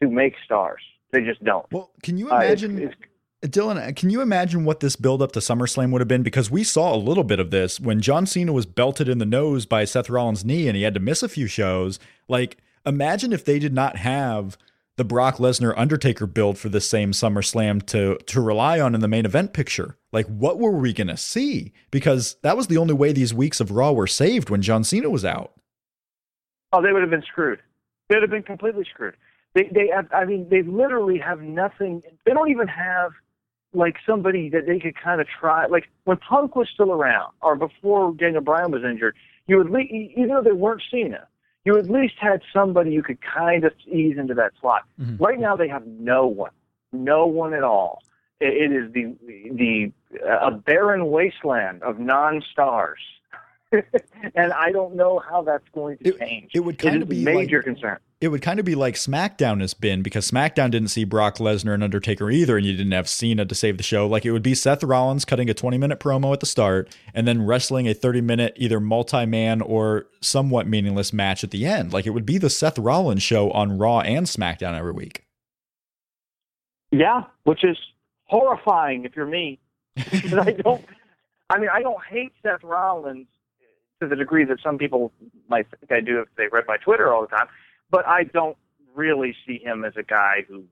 to 0.00 0.08
make 0.08 0.34
stars. 0.44 0.82
They 1.10 1.22
just 1.22 1.42
don't. 1.42 1.66
Well, 1.72 1.90
can 2.02 2.18
you 2.18 2.28
imagine? 2.28 2.76
Uh, 2.76 2.86
it's, 2.86 2.94
it's, 2.94 3.07
Dylan, 3.42 3.76
uh, 3.76 3.92
can 3.94 4.10
you 4.10 4.20
imagine 4.20 4.64
what 4.64 4.80
this 4.80 4.96
build 4.96 5.22
up 5.22 5.32
to 5.32 5.38
SummerSlam 5.40 5.92
would 5.92 6.00
have 6.00 6.08
been? 6.08 6.24
Because 6.24 6.50
we 6.50 6.64
saw 6.64 6.94
a 6.94 6.96
little 6.96 7.22
bit 7.22 7.38
of 7.38 7.50
this 7.50 7.78
when 7.78 8.00
John 8.00 8.26
Cena 8.26 8.52
was 8.52 8.66
belted 8.66 9.08
in 9.08 9.18
the 9.18 9.26
nose 9.26 9.64
by 9.64 9.84
Seth 9.84 10.10
Rollins' 10.10 10.44
knee 10.44 10.66
and 10.66 10.76
he 10.76 10.82
had 10.82 10.94
to 10.94 11.00
miss 11.00 11.22
a 11.22 11.28
few 11.28 11.46
shows. 11.46 12.00
Like, 12.26 12.58
imagine 12.84 13.32
if 13.32 13.44
they 13.44 13.60
did 13.60 13.72
not 13.72 13.96
have 13.96 14.58
the 14.96 15.04
Brock 15.04 15.36
Lesnar 15.36 15.72
Undertaker 15.76 16.26
build 16.26 16.58
for 16.58 16.68
the 16.68 16.80
same 16.80 17.12
SummerSlam 17.12 17.86
to 17.86 18.18
to 18.26 18.40
rely 18.40 18.80
on 18.80 18.96
in 18.96 19.00
the 19.00 19.06
main 19.06 19.24
event 19.24 19.52
picture. 19.52 19.96
like 20.10 20.26
what 20.26 20.58
were 20.58 20.72
we 20.72 20.92
to 20.92 21.16
see? 21.16 21.72
Because 21.92 22.34
that 22.42 22.56
was 22.56 22.66
the 22.66 22.78
only 22.78 22.94
way 22.94 23.12
these 23.12 23.32
weeks 23.32 23.60
of 23.60 23.70
Raw 23.70 23.92
were 23.92 24.08
saved 24.08 24.50
when 24.50 24.60
John 24.60 24.82
Cena 24.82 25.08
was 25.08 25.24
out. 25.24 25.52
Oh, 26.72 26.82
they 26.82 26.92
would 26.92 27.02
have 27.02 27.10
been 27.10 27.22
screwed. 27.22 27.60
They 28.08 28.16
would 28.16 28.22
have 28.22 28.30
been 28.30 28.42
completely 28.42 28.84
screwed. 28.92 29.14
They, 29.54 29.70
they, 29.72 29.88
have, 29.94 30.08
I 30.12 30.24
mean, 30.24 30.48
they 30.50 30.62
literally 30.62 31.18
have 31.18 31.40
nothing. 31.40 32.02
They 32.26 32.32
don't 32.32 32.50
even 32.50 32.68
have 32.68 33.12
like 33.72 33.96
somebody 34.06 34.48
that 34.50 34.66
they 34.66 34.78
could 34.78 34.96
kind 34.96 35.20
of 35.20 35.26
try. 35.40 35.66
Like 35.66 35.88
when 36.04 36.16
Punk 36.16 36.56
was 36.56 36.68
still 36.72 36.92
around, 36.92 37.32
or 37.42 37.56
before 37.56 38.14
Daniel 38.14 38.42
Bryan 38.42 38.70
was 38.70 38.82
injured, 38.82 39.14
you 39.46 39.58
would, 39.58 39.70
le- 39.70 39.80
even 39.80 40.28
though 40.28 40.42
they 40.42 40.52
weren't 40.52 40.82
Cena, 40.90 41.26
you 41.64 41.76
at 41.76 41.90
least 41.90 42.14
had 42.18 42.40
somebody 42.52 42.92
you 42.92 43.02
could 43.02 43.18
kind 43.20 43.64
of 43.64 43.72
ease 43.86 44.16
into 44.18 44.34
that 44.34 44.52
slot. 44.60 44.84
Mm-hmm. 45.00 45.22
Right 45.22 45.38
now, 45.38 45.56
they 45.56 45.68
have 45.68 45.86
no 45.86 46.26
one, 46.26 46.52
no 46.92 47.26
one 47.26 47.52
at 47.54 47.62
all. 47.62 48.02
it, 48.40 48.70
it 48.70 48.72
is 48.72 48.92
the 48.92 49.16
the 49.52 49.92
a 50.26 50.50
barren 50.50 51.10
wasteland 51.10 51.82
of 51.82 51.98
non-stars. 51.98 53.00
and 54.34 54.52
I 54.52 54.72
don't 54.72 54.96
know 54.96 55.18
how 55.18 55.42
that's 55.42 55.68
going 55.74 55.98
to 55.98 56.08
it, 56.08 56.18
change. 56.18 56.52
It 56.54 56.60
would 56.60 56.78
kind 56.78 56.96
it 56.96 57.02
of 57.02 57.08
be 57.08 57.22
major 57.22 57.58
like, 57.58 57.66
concern. 57.66 57.98
It 58.20 58.28
would 58.28 58.42
kind 58.42 58.58
of 58.58 58.66
be 58.66 58.74
like 58.74 58.96
SmackDown 58.96 59.60
has 59.60 59.74
been 59.74 60.02
because 60.02 60.28
SmackDown 60.28 60.72
didn't 60.72 60.88
see 60.88 61.04
Brock 61.04 61.36
Lesnar 61.36 61.74
and 61.74 61.84
Undertaker 61.84 62.32
either, 62.32 62.56
and 62.56 62.66
you 62.66 62.72
didn't 62.72 62.90
have 62.90 63.08
Cena 63.08 63.44
to 63.44 63.54
save 63.54 63.76
the 63.76 63.84
show. 63.84 64.08
Like 64.08 64.24
it 64.24 64.32
would 64.32 64.42
be 64.42 64.56
Seth 64.56 64.82
Rollins 64.82 65.24
cutting 65.24 65.48
a 65.48 65.54
20 65.54 65.78
minute 65.78 66.00
promo 66.00 66.32
at 66.32 66.40
the 66.40 66.46
start 66.46 66.88
and 67.14 67.28
then 67.28 67.46
wrestling 67.46 67.86
a 67.86 67.94
30 67.94 68.20
minute 68.20 68.54
either 68.56 68.80
multi 68.80 69.24
man 69.24 69.60
or 69.60 70.06
somewhat 70.20 70.66
meaningless 70.66 71.12
match 71.12 71.44
at 71.44 71.52
the 71.52 71.64
end. 71.64 71.92
Like 71.92 72.06
it 72.06 72.10
would 72.10 72.26
be 72.26 72.38
the 72.38 72.50
Seth 72.50 72.76
Rollins 72.76 73.22
show 73.22 73.52
on 73.52 73.78
Raw 73.78 74.00
and 74.00 74.26
SmackDown 74.26 74.76
every 74.76 74.92
week. 74.92 75.24
Yeah, 76.90 77.22
which 77.44 77.62
is 77.62 77.76
horrifying 78.24 79.04
if 79.04 79.14
you're 79.14 79.26
me. 79.26 79.60
I 79.96 80.56
don't. 80.62 80.84
I 81.50 81.58
mean, 81.58 81.70
I 81.72 81.82
don't 81.82 82.02
hate 82.10 82.32
Seth 82.42 82.64
Rollins 82.64 83.26
to 84.00 84.08
the 84.08 84.16
degree 84.16 84.44
that 84.44 84.58
some 84.62 84.76
people 84.76 85.12
might 85.48 85.66
think 85.70 85.92
I 85.92 86.00
do 86.00 86.20
if 86.20 86.28
they 86.36 86.48
read 86.50 86.64
my 86.66 86.76
Twitter 86.78 87.12
all 87.12 87.22
the 87.22 87.28
time. 87.28 87.46
But 87.90 88.06
I 88.06 88.24
don't 88.24 88.56
really 88.94 89.34
see 89.46 89.58
him 89.62 89.84
as 89.84 89.94
a 89.96 90.02
guy 90.02 90.44
who 90.48 90.64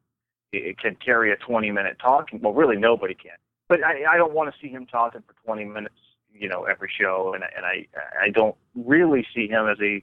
can 0.80 0.96
carry 1.04 1.32
a 1.32 1.36
20 1.36 1.70
minute 1.70 1.96
talking. 2.00 2.40
Well, 2.40 2.52
really, 2.52 2.76
nobody 2.76 3.14
can. 3.14 3.32
But 3.68 3.84
I, 3.84 4.14
I 4.14 4.16
don't 4.16 4.32
want 4.32 4.52
to 4.52 4.60
see 4.60 4.68
him 4.68 4.86
talking 4.86 5.22
for 5.26 5.34
20 5.44 5.64
minutes, 5.64 5.94
you 6.32 6.48
know, 6.48 6.64
every 6.64 6.90
show. 7.00 7.32
And, 7.34 7.44
and 7.56 7.64
I, 7.64 7.86
I 8.20 8.30
don't 8.30 8.56
really 8.74 9.26
see 9.34 9.48
him 9.48 9.66
as 9.68 9.78
a, 9.80 10.02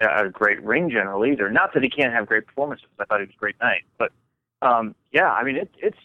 a 0.00 0.28
great 0.28 0.62
ring 0.62 0.90
general 0.90 1.24
either. 1.24 1.50
Not 1.50 1.72
that 1.74 1.82
he 1.82 1.88
can't 1.88 2.12
have 2.12 2.26
great 2.26 2.46
performances. 2.46 2.88
I 2.98 3.04
thought 3.04 3.20
he 3.20 3.26
was 3.26 3.34
a 3.36 3.38
great 3.38 3.60
night. 3.60 3.82
But 3.98 4.12
um, 4.62 4.94
yeah, 5.12 5.30
I 5.30 5.44
mean, 5.44 5.56
it, 5.56 5.70
it's, 5.78 5.98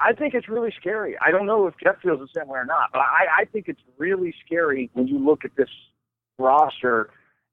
I 0.00 0.14
think 0.14 0.32
it's 0.32 0.48
really 0.48 0.72
scary. 0.78 1.16
I 1.20 1.30
don't 1.30 1.46
know 1.46 1.66
if 1.66 1.74
Jeff 1.82 2.00
feels 2.02 2.20
the 2.20 2.28
same 2.34 2.48
way 2.48 2.58
or 2.58 2.64
not, 2.64 2.90
but 2.92 3.00
I, 3.00 3.42
I 3.42 3.44
think 3.44 3.68
it's 3.68 3.82
really 3.98 4.34
scary 4.44 4.88
when 4.94 5.06
you 5.06 5.18
look 5.18 5.44
at 5.44 5.54
this 5.56 5.68
roster 6.38 7.10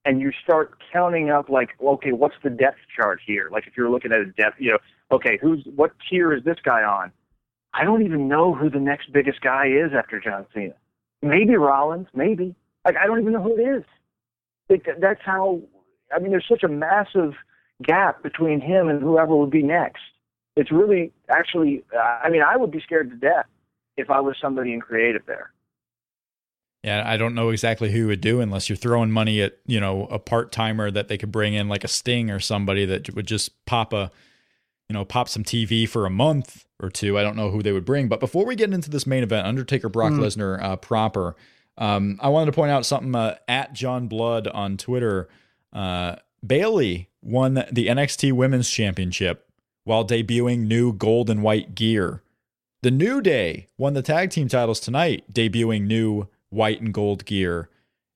and 0.07 0.21
you 0.21 0.31
start 0.41 0.71
counting 0.91 1.29
up 1.29 1.49
like, 1.49 1.71
okay, 1.83 2.13
what's 2.13 2.35
the 2.41 2.49
depth 2.49 2.77
chart 2.95 3.19
here? 3.23 3.49
Like 3.51 3.67
if 3.67 3.73
you're 3.75 3.89
looking 3.89 4.13
at 4.13 4.19
a 4.19 4.25
depth, 4.25 4.55
you 4.57 4.71
know, 4.71 4.77
okay, 5.11 5.37
who's 5.39 5.67
what 5.75 5.91
tier 6.09 6.33
is 6.33 6.45
this 6.45 6.55
guy 6.63 6.81
on? 6.81 7.11
I 7.73 7.83
don't 7.83 8.03
even 8.03 8.29
know 8.29 8.55
who 8.55 8.69
the 8.69 8.79
next 8.79 9.11
biggest 9.11 9.41
guy 9.41 9.67
is 9.67 9.91
after 9.95 10.21
John 10.21 10.45
Cena. 10.53 10.75
Maybe 11.21 11.57
Rollins, 11.57 12.07
maybe. 12.15 12.55
Like 12.85 12.95
I 12.95 13.05
don't 13.05 13.19
even 13.19 13.33
know 13.33 13.43
who 13.43 13.57
it 13.57 13.79
is. 13.79 13.83
It, 14.69 15.01
that's 15.01 15.19
how. 15.23 15.61
I 16.15 16.19
mean, 16.19 16.31
there's 16.31 16.47
such 16.47 16.63
a 16.63 16.69
massive 16.69 17.33
gap 17.83 18.23
between 18.23 18.61
him 18.61 18.87
and 18.87 19.01
whoever 19.01 19.35
would 19.35 19.51
be 19.51 19.61
next. 19.61 20.01
It's 20.55 20.71
really, 20.71 21.11
actually, 21.29 21.83
I 22.23 22.29
mean, 22.29 22.41
I 22.41 22.55
would 22.55 22.71
be 22.71 22.79
scared 22.79 23.09
to 23.09 23.17
death 23.17 23.45
if 23.97 24.09
I 24.09 24.21
was 24.21 24.37
somebody 24.41 24.73
in 24.73 24.79
creative 24.79 25.23
there. 25.27 25.51
Yeah, 26.87 27.03
I 27.05 27.17
don't 27.17 27.35
know 27.35 27.49
exactly 27.49 27.91
who 27.91 28.07
would 28.07 28.21
do 28.21 28.39
unless 28.39 28.69
you're 28.69 28.77
throwing 28.77 29.11
money 29.11 29.41
at, 29.41 29.57
you 29.65 29.77
know, 29.77 30.05
a 30.05 30.17
part 30.17 30.53
timer 30.53 30.89
that 30.89 31.09
they 31.09 31.17
could 31.17 31.33
bring 31.33 31.53
in 31.53 31.67
like 31.67 31.83
a 31.83 31.87
Sting 31.89 32.31
or 32.31 32.39
somebody 32.39 32.85
that 32.85 33.13
would 33.13 33.27
just 33.27 33.65
pop 33.65 33.91
a, 33.91 34.09
you 34.87 34.93
know, 34.93 35.03
pop 35.03 35.27
some 35.27 35.43
TV 35.43 35.85
for 35.85 36.05
a 36.05 36.09
month 36.09 36.65
or 36.79 36.89
two. 36.89 37.19
I 37.19 37.23
don't 37.23 37.35
know 37.35 37.51
who 37.51 37.61
they 37.61 37.73
would 37.73 37.83
bring. 37.83 38.07
But 38.07 38.21
before 38.21 38.45
we 38.45 38.55
get 38.55 38.71
into 38.71 38.89
this 38.89 39.05
main 39.05 39.21
event, 39.21 39.45
Undertaker 39.45 39.89
Brock 39.89 40.13
mm. 40.13 40.19
Lesnar 40.19 40.63
uh, 40.63 40.77
proper, 40.77 41.35
um, 41.77 42.17
I 42.21 42.29
wanted 42.29 42.45
to 42.45 42.51
point 42.53 42.71
out 42.71 42.85
something 42.85 43.13
uh, 43.13 43.35
at 43.49 43.73
John 43.73 44.07
Blood 44.07 44.47
on 44.47 44.77
Twitter. 44.77 45.27
Uh, 45.73 46.15
Bayley 46.45 47.09
won 47.21 47.55
the 47.69 47.87
NXT 47.87 48.31
Women's 48.31 48.69
Championship 48.69 49.49
while 49.83 50.07
debuting 50.07 50.59
new 50.59 50.93
gold 50.93 51.29
and 51.29 51.43
white 51.43 51.75
gear. 51.75 52.23
The 52.81 52.91
New 52.91 53.19
Day 53.19 53.67
won 53.77 53.93
the 53.93 54.01
tag 54.01 54.29
team 54.29 54.47
titles 54.47 54.79
tonight, 54.79 55.25
debuting 55.33 55.85
new 55.85 56.29
white 56.49 56.81
and 56.81 56.93
gold 56.93 57.25
gear. 57.25 57.69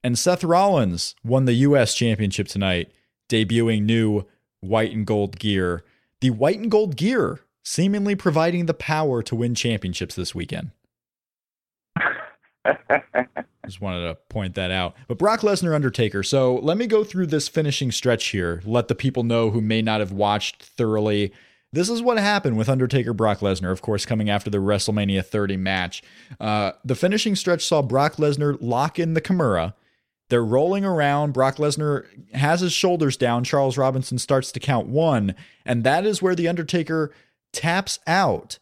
And 0.04 0.18
Seth 0.18 0.44
Rollins 0.44 1.16
won 1.24 1.46
the 1.46 1.54
U.S. 1.54 1.94
Championship 1.94 2.48
tonight, 2.48 2.92
debuting 3.30 3.84
new 3.84 4.26
white 4.62 4.92
and 4.92 5.06
gold 5.06 5.38
gear. 5.40 5.84
The 6.22 6.32
white 6.32 6.60
and 6.60 6.72
gold 6.72 6.96
gear 6.96 7.42
seemingly 7.64 8.16
providing 8.16 8.66
the 8.66 8.74
power 8.74 9.22
to 9.24 9.36
win 9.36 9.56
championships 9.56 10.16
this 10.16 10.34
weekend. 10.34 10.72
Just 13.66 13.82
wanted 13.82 14.08
to 14.08 14.16
point 14.30 14.56
that 14.56 14.72
out. 14.72 14.96
But 15.08 15.18
Brock 15.18 15.42
Lesnar 15.42 15.76
Undertaker. 15.76 16.24
So 16.24 16.56
let 16.56 16.78
me 16.78 16.88
go 16.88 17.04
through 17.04 17.28
this 17.28 17.48
finishing 17.48 17.92
stretch 17.92 18.28
here. 18.28 18.62
Let 18.66 18.88
the 18.88 18.96
people 18.96 19.24
know 19.24 19.52
who 19.52 19.62
may 19.62 19.82
not 19.82 20.00
have 20.00 20.12
watched 20.12 20.64
thoroughly 20.64 21.32
this 21.74 21.90
is 21.90 22.02
what 22.02 22.18
happened 22.18 22.58
with 22.58 22.70
Undertaker 22.70 23.14
Brock 23.14 23.40
Lesnar, 23.40 23.72
of 23.72 23.82
course, 23.82 24.06
coming 24.06 24.30
after 24.30 24.50
the 24.50 24.58
WrestleMania 24.58 25.26
30 25.26 25.58
match. 25.58 26.04
Uh, 26.40 26.74
the 26.84 26.96
finishing 26.96 27.36
stretch 27.36 27.66
saw 27.66 27.82
Brock 27.82 28.16
Lesnar 28.18 28.58
lock 28.60 29.00
in 29.00 29.14
the 29.14 29.22
Kimura. 29.22 29.74
They're 30.30 30.44
rolling 30.44 30.86
around. 30.86 31.34
Brock 31.34 31.58
Lesnar 31.58 32.06
has 32.34 32.62
his 32.62 32.74
shoulders 32.74 33.18
down. 33.18 33.44
Charles 33.44 33.78
Robinson 33.78 34.18
starts 34.18 34.52
to 34.54 34.60
count 34.60 34.88
one, 34.88 35.36
and 35.66 35.84
that 35.84 36.06
is 36.06 36.22
where 36.22 36.36
The 36.36 36.48
Undertaker 36.48 37.12
taps 37.54 38.00
out. 38.08 38.60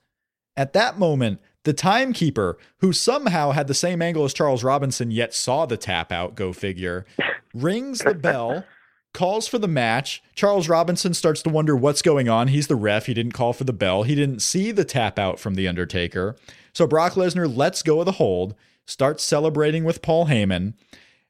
At 0.56 0.74
that 0.74 1.00
moment, 1.00 1.40
the 1.64 1.74
timekeeper, 1.74 2.58
who 2.78 2.94
somehow 2.94 3.52
had 3.52 3.68
the 3.68 3.74
same 3.74 4.02
angle 4.02 4.24
as 4.24 4.34
Charles 4.34 4.64
Robinson 4.64 5.12
yet 5.12 5.34
saw 5.34 5.66
the 5.66 5.78
tap 5.78 6.12
out, 6.12 6.36
go 6.36 6.54
figure, 6.54 7.06
rings 7.54 8.00
the 8.00 8.14
bell 8.14 8.66
calls 9.20 9.50
for 9.50 9.58
the 9.58 9.68
match. 9.68 10.24
Charles 10.34 10.70
Robinson 10.70 11.14
starts 11.14 11.42
to 11.42 11.50
wonder 11.50 11.76
what's 11.76 12.02
going 12.02 12.30
on. 12.30 12.48
He's 12.48 12.68
the 12.68 12.78
ref. 12.78 13.08
He 13.08 13.14
didn't 13.14 13.34
call 13.34 13.52
for 13.52 13.66
the 13.66 13.74
bell. 13.74 14.04
He 14.04 14.16
didn't 14.16 14.40
see 14.40 14.72
the 14.72 14.86
tap 14.86 15.20
out 15.20 15.42
from 15.42 15.56
The 15.56 15.68
Undertaker. 15.68 16.38
So 16.72 16.88
Brock 16.88 17.16
Lesnar 17.16 17.54
lets 17.54 17.84
go 17.84 18.00
of 18.00 18.06
the 18.06 18.14
hold, 18.14 18.56
starts 18.86 19.22
celebrating 19.22 19.84
with 19.84 20.02
Paul 20.02 20.28
Heyman. 20.28 20.74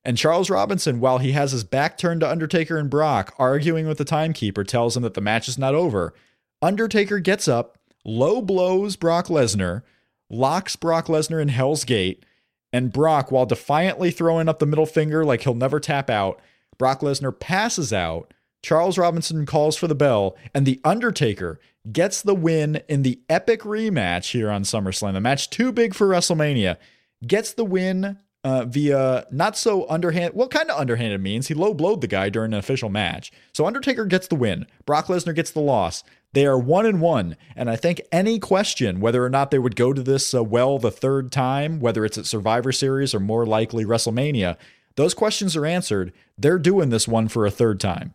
And 0.06 0.20
Charles 0.20 0.52
Robinson, 0.52 1.00
while 1.00 1.18
he 1.18 1.32
has 1.32 1.52
his 1.52 1.64
back 1.64 1.98
turned 1.98 2.22
to 2.22 2.30
Undertaker 2.30 2.78
and 2.78 2.92
Brock, 2.92 3.34
arguing 3.40 3.88
with 3.88 3.98
the 3.98 4.06
timekeeper, 4.06 4.64
tells 4.64 4.96
him 4.96 5.02
that 5.02 5.16
the 5.16 5.20
match 5.20 5.48
is 5.48 5.58
not 5.58 5.74
over. 5.74 6.14
Undertaker 6.62 7.18
gets 7.18 7.48
up, 7.48 7.80
low 8.06 8.40
blows 8.40 8.98
Brock 8.98 9.30
Lesnar, 9.30 9.82
locks 10.30 10.76
Brock 10.76 11.08
Lesnar 11.08 11.42
in 11.42 11.48
Hell's 11.48 11.86
Gate, 11.86 12.24
and 12.72 12.94
Brock, 12.94 13.32
while 13.32 13.48
defiantly 13.48 14.12
throwing 14.12 14.48
up 14.48 14.60
the 14.60 14.68
middle 14.68 14.86
finger 14.86 15.26
like 15.26 15.42
he'll 15.42 15.56
never 15.56 15.80
tap 15.80 16.12
out, 16.12 16.40
Brock 16.80 17.02
Lesnar 17.02 17.38
passes 17.38 17.94
out. 17.94 18.34
Charles 18.64 18.98
Robinson 18.98 19.46
calls 19.46 19.78
for 19.78 19.88
the 19.88 19.96
bell, 19.96 20.36
and 20.56 20.66
The 20.66 20.82
Undertaker 20.84 21.60
gets 21.92 22.22
the 22.22 22.36
win 22.36 22.82
in 22.90 23.04
the 23.04 23.20
epic 23.30 23.62
rematch 23.62 24.32
here 24.32 24.50
on 24.50 24.64
SummerSlam. 24.64 25.14
The 25.14 25.22
match 25.22 25.50
too 25.50 25.72
big 25.72 25.94
for 25.94 26.08
WrestleMania 26.08 26.78
gets 27.26 27.54
the 27.54 27.64
win 27.64 28.18
uh, 28.44 28.66
via 28.66 29.26
not 29.32 29.58
so 29.58 29.90
underhand. 29.90 30.34
What 30.34 30.52
kind 30.52 30.70
of 30.70 30.80
underhanded 30.80 31.22
means 31.22 31.48
he 31.48 31.54
low 31.54 31.74
blowed 31.74 32.02
the 32.02 32.08
guy 32.08 32.30
during 32.30 32.54
an 32.54 32.60
official 32.60 32.90
match. 32.90 33.32
So 33.54 33.66
Undertaker 33.66 34.06
gets 34.06 34.28
the 34.28 34.36
win. 34.36 34.66
Brock 34.86 35.08
Lesnar 35.08 35.36
gets 35.36 35.52
the 35.52 35.60
loss. 35.60 36.04
They 36.34 36.46
are 36.46 36.60
one 36.60 36.86
and 36.86 37.02
one, 37.02 37.36
and 37.56 37.70
I 37.70 37.76
think 37.76 38.02
any 38.12 38.40
question 38.40 39.00
whether 39.00 39.26
or 39.26 39.30
not 39.30 39.50
they 39.50 39.58
would 39.58 39.76
go 39.76 39.94
to 39.94 40.04
this 40.04 40.34
uh, 40.34 40.44
well 40.44 40.78
the 40.78 40.92
third 40.92 41.32
time, 41.32 41.80
whether 41.80 42.06
it's 42.06 42.20
at 42.20 42.28
Survivor 42.28 42.72
Series 42.72 43.16
or 43.16 43.20
more 43.20 43.48
likely 43.48 43.84
WrestleMania, 43.84 44.56
those 45.00 45.14
questions 45.14 45.56
are 45.56 45.66
answered. 45.66 46.12
They're 46.38 46.60
doing 46.60 46.90
this 46.90 47.08
one 47.08 47.30
for 47.30 47.46
a 47.46 47.52
third 47.52 47.80
time. 47.80 48.14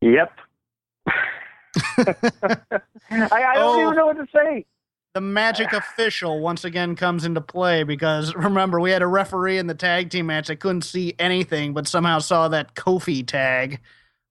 Yep. 0.00 0.32
I, 1.08 2.70
I, 3.10 3.54
don't 3.54 3.78
oh, 3.78 3.82
even 3.82 3.96
know 3.96 4.06
what 4.06 4.16
to 4.16 4.26
say. 4.32 4.64
The 5.14 5.20
magic 5.20 5.72
official 5.72 6.40
once 6.40 6.64
again 6.64 6.94
comes 6.94 7.24
into 7.24 7.40
play 7.40 7.82
because 7.82 8.32
remember, 8.36 8.78
we 8.78 8.92
had 8.92 9.02
a 9.02 9.08
referee 9.08 9.58
in 9.58 9.66
the 9.66 9.74
tag 9.74 10.10
team 10.10 10.26
match 10.26 10.46
that 10.46 10.60
couldn't 10.60 10.82
see 10.82 11.14
anything, 11.18 11.74
but 11.74 11.88
somehow 11.88 12.20
saw 12.20 12.46
that 12.48 12.76
Kofi 12.76 13.26
tag. 13.26 13.80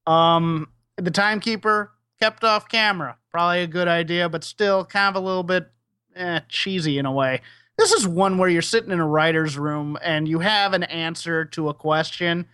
Um, 0.08 0.70
the 0.96 1.12
timekeeper 1.12 1.92
kept 2.22 2.46
off 2.46 2.70
camera. 2.70 3.18
Probably 3.30 3.64
a 3.64 3.68
good 3.68 3.90
idea, 3.90 4.30
but 4.30 4.46
still 4.46 4.86
kind 4.86 5.16
of 5.16 5.22
a 5.22 5.26
little 5.26 5.44
bit 5.44 5.70
eh, 6.16 6.40
cheesy 6.48 6.98
in 6.98 7.06
a 7.06 7.12
way. 7.12 7.42
This 7.78 7.92
is 7.94 8.08
one 8.08 8.38
where 8.38 8.50
you're 8.50 8.62
sitting 8.62 8.92
in 8.92 9.00
a 9.00 9.08
writer's 9.08 9.58
room 9.58 9.98
and 10.04 10.28
you 10.28 10.40
have 10.40 10.74
an 10.74 10.84
answer 10.84 11.46
to 11.46 11.70
a 11.70 11.74
question 11.74 12.48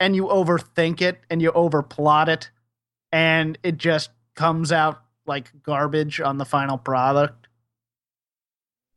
and 0.00 0.14
you 0.14 0.26
overthink 0.26 1.00
it 1.02 1.20
and 1.30 1.42
you 1.42 1.50
overplot 1.52 2.28
it 2.28 2.50
and 3.12 3.58
it 3.62 3.76
just 3.76 4.10
comes 4.34 4.72
out 4.72 5.02
like 5.26 5.50
garbage 5.62 6.20
on 6.20 6.38
the 6.38 6.44
final 6.44 6.78
product. 6.78 7.37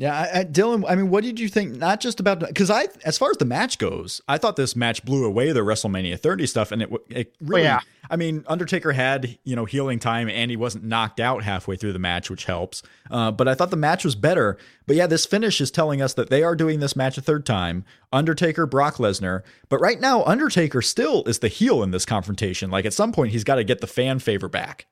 Yeah, 0.02 0.20
I, 0.20 0.40
I, 0.40 0.44
Dylan. 0.46 0.84
I 0.90 0.96
mean, 0.96 1.12
what 1.12 1.24
did 1.24 1.40
you 1.40 1.48
think? 1.48 1.76
Not 1.76 2.02
just 2.02 2.20
about 2.20 2.40
because 2.40 2.72
I, 2.72 2.88
as 3.06 3.20
far 3.20 3.30
as 3.30 3.38
the 3.38 3.46
match 3.46 3.78
goes, 3.78 4.20
I 4.28 4.40
thought 4.40 4.56
this 4.56 4.76
match 4.76 5.06
blew 5.06 5.26
away 5.26 5.52
the 5.52 5.60
WrestleMania 5.60 6.20
30 6.20 6.48
stuff, 6.48 6.72
and 6.72 6.82
it, 6.82 6.90
it 7.10 7.36
really. 7.40 7.62
Oh, 7.62 7.66
yeah. 7.66 7.80
I 8.10 8.16
mean, 8.16 8.44
Undertaker 8.48 8.94
had 8.94 9.38
you 9.44 9.56
know 9.56 9.66
healing 9.66 10.00
time, 10.00 10.28
and 10.28 10.50
he 10.50 10.58
wasn't 10.58 10.86
knocked 10.86 11.20
out 11.20 11.44
halfway 11.44 11.76
through 11.76 11.94
the 11.94 12.00
match, 12.00 12.32
which 12.32 12.46
helps. 12.46 12.82
Uh, 13.12 13.30
but 13.30 13.48
I 13.48 13.54
thought 13.54 13.70
the 13.70 13.78
match 13.78 14.04
was 14.04 14.16
better. 14.16 14.58
But 14.88 14.96
yeah, 14.96 15.06
this 15.06 15.28
finish 15.28 15.62
is 15.62 15.70
telling 15.70 16.02
us 16.02 16.16
that 16.16 16.32
they 16.32 16.42
are 16.42 16.56
doing 16.56 16.80
this 16.80 16.96
match 16.96 17.20
a 17.20 17.22
third 17.22 17.46
time. 17.46 17.86
Undertaker, 18.12 18.66
Brock 18.66 18.96
Lesnar. 18.96 19.44
But 19.70 19.82
right 19.82 20.02
now, 20.02 20.24
Undertaker 20.24 20.82
still 20.82 21.24
is 21.26 21.38
the 21.40 21.48
heel 21.48 21.84
in 21.84 21.92
this 21.92 22.08
confrontation. 22.08 22.72
Like 22.72 22.86
at 22.86 22.94
some 22.94 23.12
point, 23.12 23.34
he's 23.34 23.44
got 23.44 23.56
to 23.56 23.64
get 23.64 23.82
the 23.82 23.88
fan 23.88 24.18
favor 24.18 24.50
back. 24.50 24.88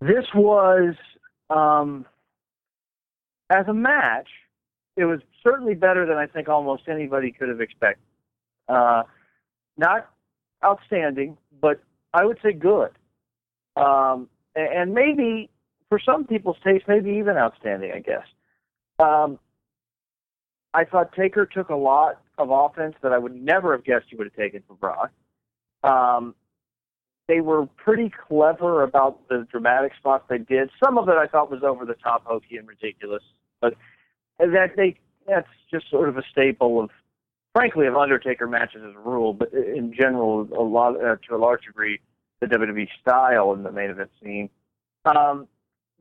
This 0.00 0.24
was. 0.34 0.96
Um 1.48 2.06
as 3.52 3.68
a 3.68 3.74
match, 3.74 4.28
it 4.96 5.04
was 5.04 5.20
certainly 5.42 5.74
better 5.74 6.06
than 6.06 6.16
I 6.16 6.26
think 6.26 6.48
almost 6.48 6.84
anybody 6.88 7.32
could 7.32 7.48
have 7.48 7.60
expected. 7.60 8.04
Uh, 8.68 9.02
not 9.76 10.10
outstanding, 10.64 11.36
but 11.60 11.80
I 12.14 12.24
would 12.24 12.38
say 12.42 12.52
good. 12.52 12.90
Um, 13.76 14.28
and 14.54 14.94
maybe 14.94 15.50
for 15.88 15.98
some 15.98 16.26
people's 16.26 16.56
taste, 16.64 16.84
maybe 16.88 17.10
even 17.12 17.36
outstanding, 17.36 17.92
I 17.92 18.00
guess. 18.00 18.26
Um, 18.98 19.38
I 20.74 20.84
thought 20.84 21.12
Taker 21.14 21.46
took 21.46 21.68
a 21.68 21.76
lot 21.76 22.20
of 22.38 22.50
offense 22.50 22.94
that 23.02 23.12
I 23.12 23.18
would 23.18 23.34
never 23.34 23.72
have 23.72 23.84
guessed 23.84 24.06
he 24.08 24.16
would 24.16 24.26
have 24.26 24.36
taken 24.36 24.62
from 24.66 24.76
Brock. 24.76 25.10
Um, 25.82 26.34
they 27.28 27.40
were 27.40 27.66
pretty 27.76 28.10
clever 28.28 28.82
about 28.82 29.28
the 29.28 29.46
dramatic 29.50 29.92
spots 29.98 30.24
they 30.28 30.38
did. 30.38 30.70
Some 30.82 30.98
of 30.98 31.08
it 31.08 31.16
I 31.16 31.26
thought 31.26 31.50
was 31.50 31.62
over 31.62 31.84
the 31.84 31.94
top, 31.94 32.24
hokey, 32.26 32.56
and 32.56 32.68
ridiculous. 32.68 33.22
But 33.62 33.74
that 34.38 34.72
they 34.76 34.98
that's 35.26 35.48
just 35.70 35.88
sort 35.88 36.10
of 36.10 36.18
a 36.18 36.22
staple 36.30 36.80
of, 36.82 36.90
frankly, 37.54 37.86
of 37.86 37.96
Undertaker 37.96 38.46
matches 38.46 38.82
as 38.86 38.94
a 38.94 38.98
rule. 38.98 39.32
But 39.32 39.54
in 39.54 39.94
general, 39.98 40.46
a 40.56 40.62
lot 40.62 40.96
uh, 41.02 41.16
to 41.28 41.34
a 41.34 41.38
large 41.38 41.64
degree, 41.64 42.00
the 42.40 42.46
WWE 42.46 42.88
style 43.00 43.54
in 43.54 43.62
the 43.62 43.72
main 43.72 43.88
event 43.90 44.10
scene. 44.22 44.50
Um, 45.06 45.48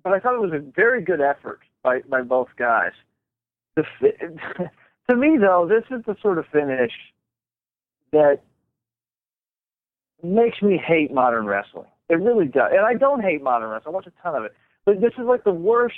but 0.03 0.13
I 0.13 0.19
thought 0.19 0.35
it 0.35 0.41
was 0.41 0.53
a 0.53 0.71
very 0.75 1.01
good 1.01 1.21
effort 1.21 1.61
by 1.83 2.01
by 2.01 2.21
both 2.21 2.49
guys. 2.57 2.91
The 3.75 3.83
to 5.09 5.15
me, 5.15 5.37
though, 5.39 5.69
this 5.69 5.85
is 5.95 6.03
the 6.05 6.17
sort 6.21 6.39
of 6.39 6.45
finish 6.51 6.91
that 8.11 8.41
makes 10.23 10.61
me 10.61 10.77
hate 10.77 11.13
modern 11.13 11.45
wrestling. 11.45 11.87
It 12.09 12.15
really 12.15 12.45
does. 12.45 12.71
And 12.71 12.85
I 12.85 12.93
don't 12.93 13.21
hate 13.21 13.41
modern 13.41 13.69
wrestling. 13.69 13.93
I 13.93 13.95
watch 13.95 14.07
a 14.07 14.21
ton 14.21 14.35
of 14.35 14.43
it. 14.43 14.53
But 14.85 14.99
this 14.99 15.13
is 15.17 15.25
like 15.25 15.43
the 15.43 15.53
worst 15.53 15.95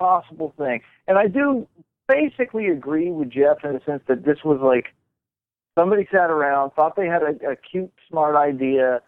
possible 0.00 0.54
thing. 0.58 0.80
And 1.06 1.18
I 1.18 1.28
do 1.28 1.68
basically 2.08 2.66
agree 2.68 3.10
with 3.10 3.30
Jeff 3.30 3.58
in 3.62 3.74
the 3.74 3.80
sense 3.86 4.02
that 4.08 4.24
this 4.24 4.38
was 4.44 4.58
like 4.60 4.86
somebody 5.78 6.08
sat 6.10 6.30
around, 6.30 6.70
thought 6.70 6.96
they 6.96 7.06
had 7.06 7.22
a, 7.22 7.50
a 7.50 7.56
cute, 7.56 7.92
smart 8.08 8.34
idea, 8.34 9.00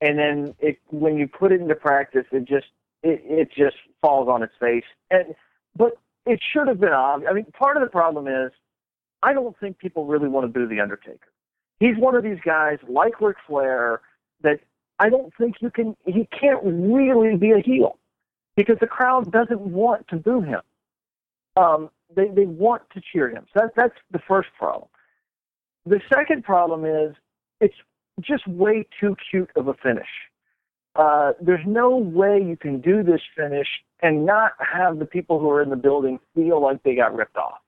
and 0.00 0.18
then 0.18 0.54
it 0.58 0.78
when 0.90 1.16
you 1.16 1.28
put 1.28 1.52
it 1.52 1.60
into 1.60 1.76
practice, 1.76 2.26
it 2.32 2.44
just 2.44 2.66
it, 3.02 3.22
it 3.24 3.48
just 3.56 3.76
falls 4.02 4.28
on 4.28 4.42
its 4.42 4.52
face. 4.60 4.84
And 5.10 5.34
but 5.76 5.92
it 6.26 6.40
should 6.52 6.68
have 6.68 6.80
been 6.80 6.92
obvious. 6.92 7.30
I 7.30 7.34
mean, 7.34 7.46
part 7.58 7.76
of 7.76 7.82
the 7.82 7.88
problem 7.88 8.26
is 8.26 8.52
I 9.22 9.32
don't 9.32 9.56
think 9.58 9.78
people 9.78 10.06
really 10.06 10.28
want 10.28 10.44
to 10.44 10.48
boo 10.48 10.66
the 10.66 10.80
Undertaker. 10.80 11.30
He's 11.80 11.96
one 11.96 12.14
of 12.14 12.22
these 12.22 12.38
guys 12.44 12.78
like 12.88 13.20
Ric 13.20 13.36
Flair 13.46 14.00
that 14.42 14.60
I 14.98 15.08
don't 15.08 15.32
think 15.38 15.56
you 15.60 15.70
can. 15.70 15.96
He 16.04 16.28
can't 16.38 16.60
really 16.64 17.36
be 17.36 17.52
a 17.52 17.60
heel 17.60 17.98
because 18.56 18.76
the 18.80 18.86
crowd 18.86 19.30
doesn't 19.32 19.60
want 19.60 20.06
to 20.08 20.16
boo 20.16 20.40
him. 20.40 20.60
Um, 21.56 21.90
they 22.14 22.28
they 22.28 22.46
want 22.46 22.82
to 22.94 23.00
cheer 23.12 23.28
him. 23.28 23.46
So 23.54 23.60
that, 23.62 23.72
that's 23.76 23.98
the 24.10 24.20
first 24.26 24.48
problem. 24.58 24.88
The 25.86 26.00
second 26.12 26.44
problem 26.44 26.84
is 26.84 27.14
it's 27.60 27.74
just 28.20 28.46
way 28.46 28.86
too 29.00 29.16
cute 29.30 29.50
of 29.56 29.68
a 29.68 29.74
finish. 29.74 30.08
Uh, 30.94 31.32
there's 31.40 31.64
no 31.66 31.96
way 31.96 32.40
you 32.42 32.56
can 32.56 32.80
do 32.80 33.02
this 33.02 33.20
finish 33.36 33.68
and 34.02 34.26
not 34.26 34.52
have 34.58 34.98
the 34.98 35.06
people 35.06 35.38
who 35.38 35.48
are 35.50 35.62
in 35.62 35.70
the 35.70 35.76
building 35.76 36.18
feel 36.34 36.60
like 36.60 36.82
they 36.82 36.94
got 36.94 37.14
ripped 37.14 37.36
off. 37.36 37.60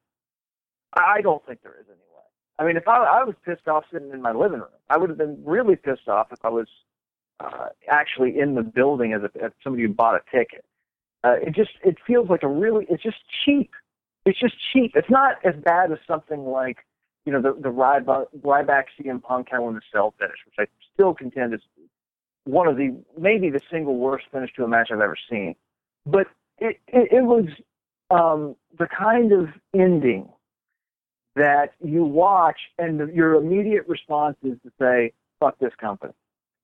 I 0.95 1.23
don't 1.23 1.45
think 1.47 1.63
there 1.63 1.75
is 1.81 1.87
any 1.89 1.97
way. 1.97 2.23
I 2.59 2.65
mean, 2.65 2.77
if 2.77 2.87
I, 2.87 2.99
I 2.99 3.25
was 3.25 3.35
pissed 3.45 3.67
off 3.67 3.85
sitting 3.93 4.11
in 4.11 4.21
my 4.21 4.33
living 4.33 4.61
room, 4.61 4.69
I 4.91 4.99
would 4.99 5.09
have 5.09 5.19
been 5.19 5.43
really 5.45 5.77
pissed 5.77 6.09
off 6.09 6.29
if 6.33 6.39
I 6.45 6.51
was 6.51 6.67
uh, 7.41 7.69
actually 7.89 8.39
in 8.39 8.55
the 8.55 8.63
building 8.63 9.13
as, 9.13 9.23
a, 9.23 9.45
as 9.45 9.53
somebody 9.63 9.85
who 9.85 9.93
bought 9.93 10.17
a 10.17 10.37
ticket. 10.37 10.65
Uh, 11.25 11.37
it 11.41 11.55
just 11.55 11.71
it 11.83 11.97
feels 12.07 12.29
like 12.29 12.43
a 12.43 12.49
really 12.49 12.87
it's 12.91 13.03
just 13.03 13.17
cheap. 13.45 13.71
It's 14.27 14.39
just 14.39 14.55
cheap. 14.73 14.93
It's 14.95 15.11
not 15.11 15.37
as 15.45 15.55
bad 15.65 15.91
as 15.91 15.99
something 16.07 16.45
like 16.45 16.79
you 17.25 17.33
know 17.33 17.41
the 17.41 17.59
the 17.59 17.71
Ryback, 17.71 18.27
Ryback 18.43 18.85
CM 19.01 19.23
Punk 19.23 19.49
Hell 19.51 19.69
in 19.69 19.75
the 19.75 19.81
Cell 19.91 20.13
finish, 20.19 20.37
which 20.45 20.69
I 20.69 20.71
still 20.93 21.15
contend 21.15 21.55
is 21.55 21.61
one 22.45 22.69
of 22.69 22.77
the 22.77 22.95
maybe 23.19 23.49
the 23.49 23.61
single 23.71 23.97
worst 23.97 24.27
finish 24.31 24.51
to 24.57 24.65
a 24.65 24.69
match 24.69 24.91
I've 24.93 25.01
ever 25.01 25.17
seen. 25.31 25.55
But 26.05 26.27
it 26.59 26.79
it, 26.89 27.09
it 27.11 27.25
was 27.25 27.47
um, 28.11 28.55
the 28.79 28.87
kind 28.87 29.33
of 29.33 29.49
ending 29.75 30.29
that 31.37 31.73
you 31.83 32.05
watch 32.05 32.59
and 32.79 33.01
the, 33.01 33.07
your 33.07 33.35
immediate 33.35 33.89
response 33.89 34.37
is 34.43 34.59
to 34.63 34.71
say 34.79 35.13
fuck 35.41 35.59
this 35.59 35.73
company. 35.81 36.13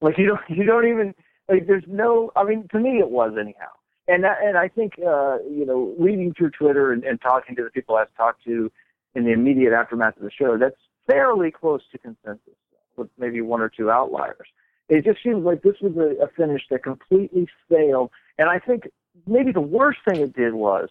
Like 0.02 0.18
you 0.18 0.26
don't 0.26 0.40
you 0.50 0.64
don't 0.64 0.86
even 0.86 1.14
like 1.48 1.66
there's 1.66 1.84
no 1.88 2.30
I 2.36 2.44
mean 2.44 2.68
to 2.72 2.78
me 2.78 2.98
it 2.98 3.10
was 3.10 3.32
anyhow 3.40 3.70
and 4.10 4.24
and 4.24 4.58
I 4.58 4.68
think 4.68 4.94
uh, 4.98 5.38
you 5.48 5.64
know, 5.66 5.94
reading 5.98 6.34
through 6.36 6.50
Twitter 6.50 6.92
and, 6.92 7.04
and 7.04 7.20
talking 7.20 7.56
to 7.56 7.64
the 7.64 7.70
people 7.70 7.96
I've 7.96 8.14
talked 8.16 8.44
to 8.44 8.70
in 9.14 9.24
the 9.24 9.32
immediate 9.32 9.72
aftermath 9.72 10.16
of 10.16 10.22
the 10.22 10.30
show, 10.30 10.56
that's 10.58 10.76
fairly 11.06 11.50
close 11.50 11.82
to 11.92 11.98
consensus, 11.98 12.54
with 12.96 13.08
maybe 13.18 13.40
one 13.40 13.60
or 13.60 13.68
two 13.68 13.90
outliers. 13.90 14.46
It 14.88 15.04
just 15.04 15.22
seems 15.22 15.44
like 15.44 15.62
this 15.62 15.76
was 15.80 15.96
a, 15.96 16.24
a 16.24 16.28
finish 16.36 16.62
that 16.70 16.82
completely 16.82 17.46
failed, 17.68 18.10
and 18.38 18.48
I 18.48 18.58
think 18.58 18.88
maybe 19.26 19.52
the 19.52 19.60
worst 19.60 20.00
thing 20.08 20.20
it 20.20 20.34
did 20.34 20.54
was 20.54 20.88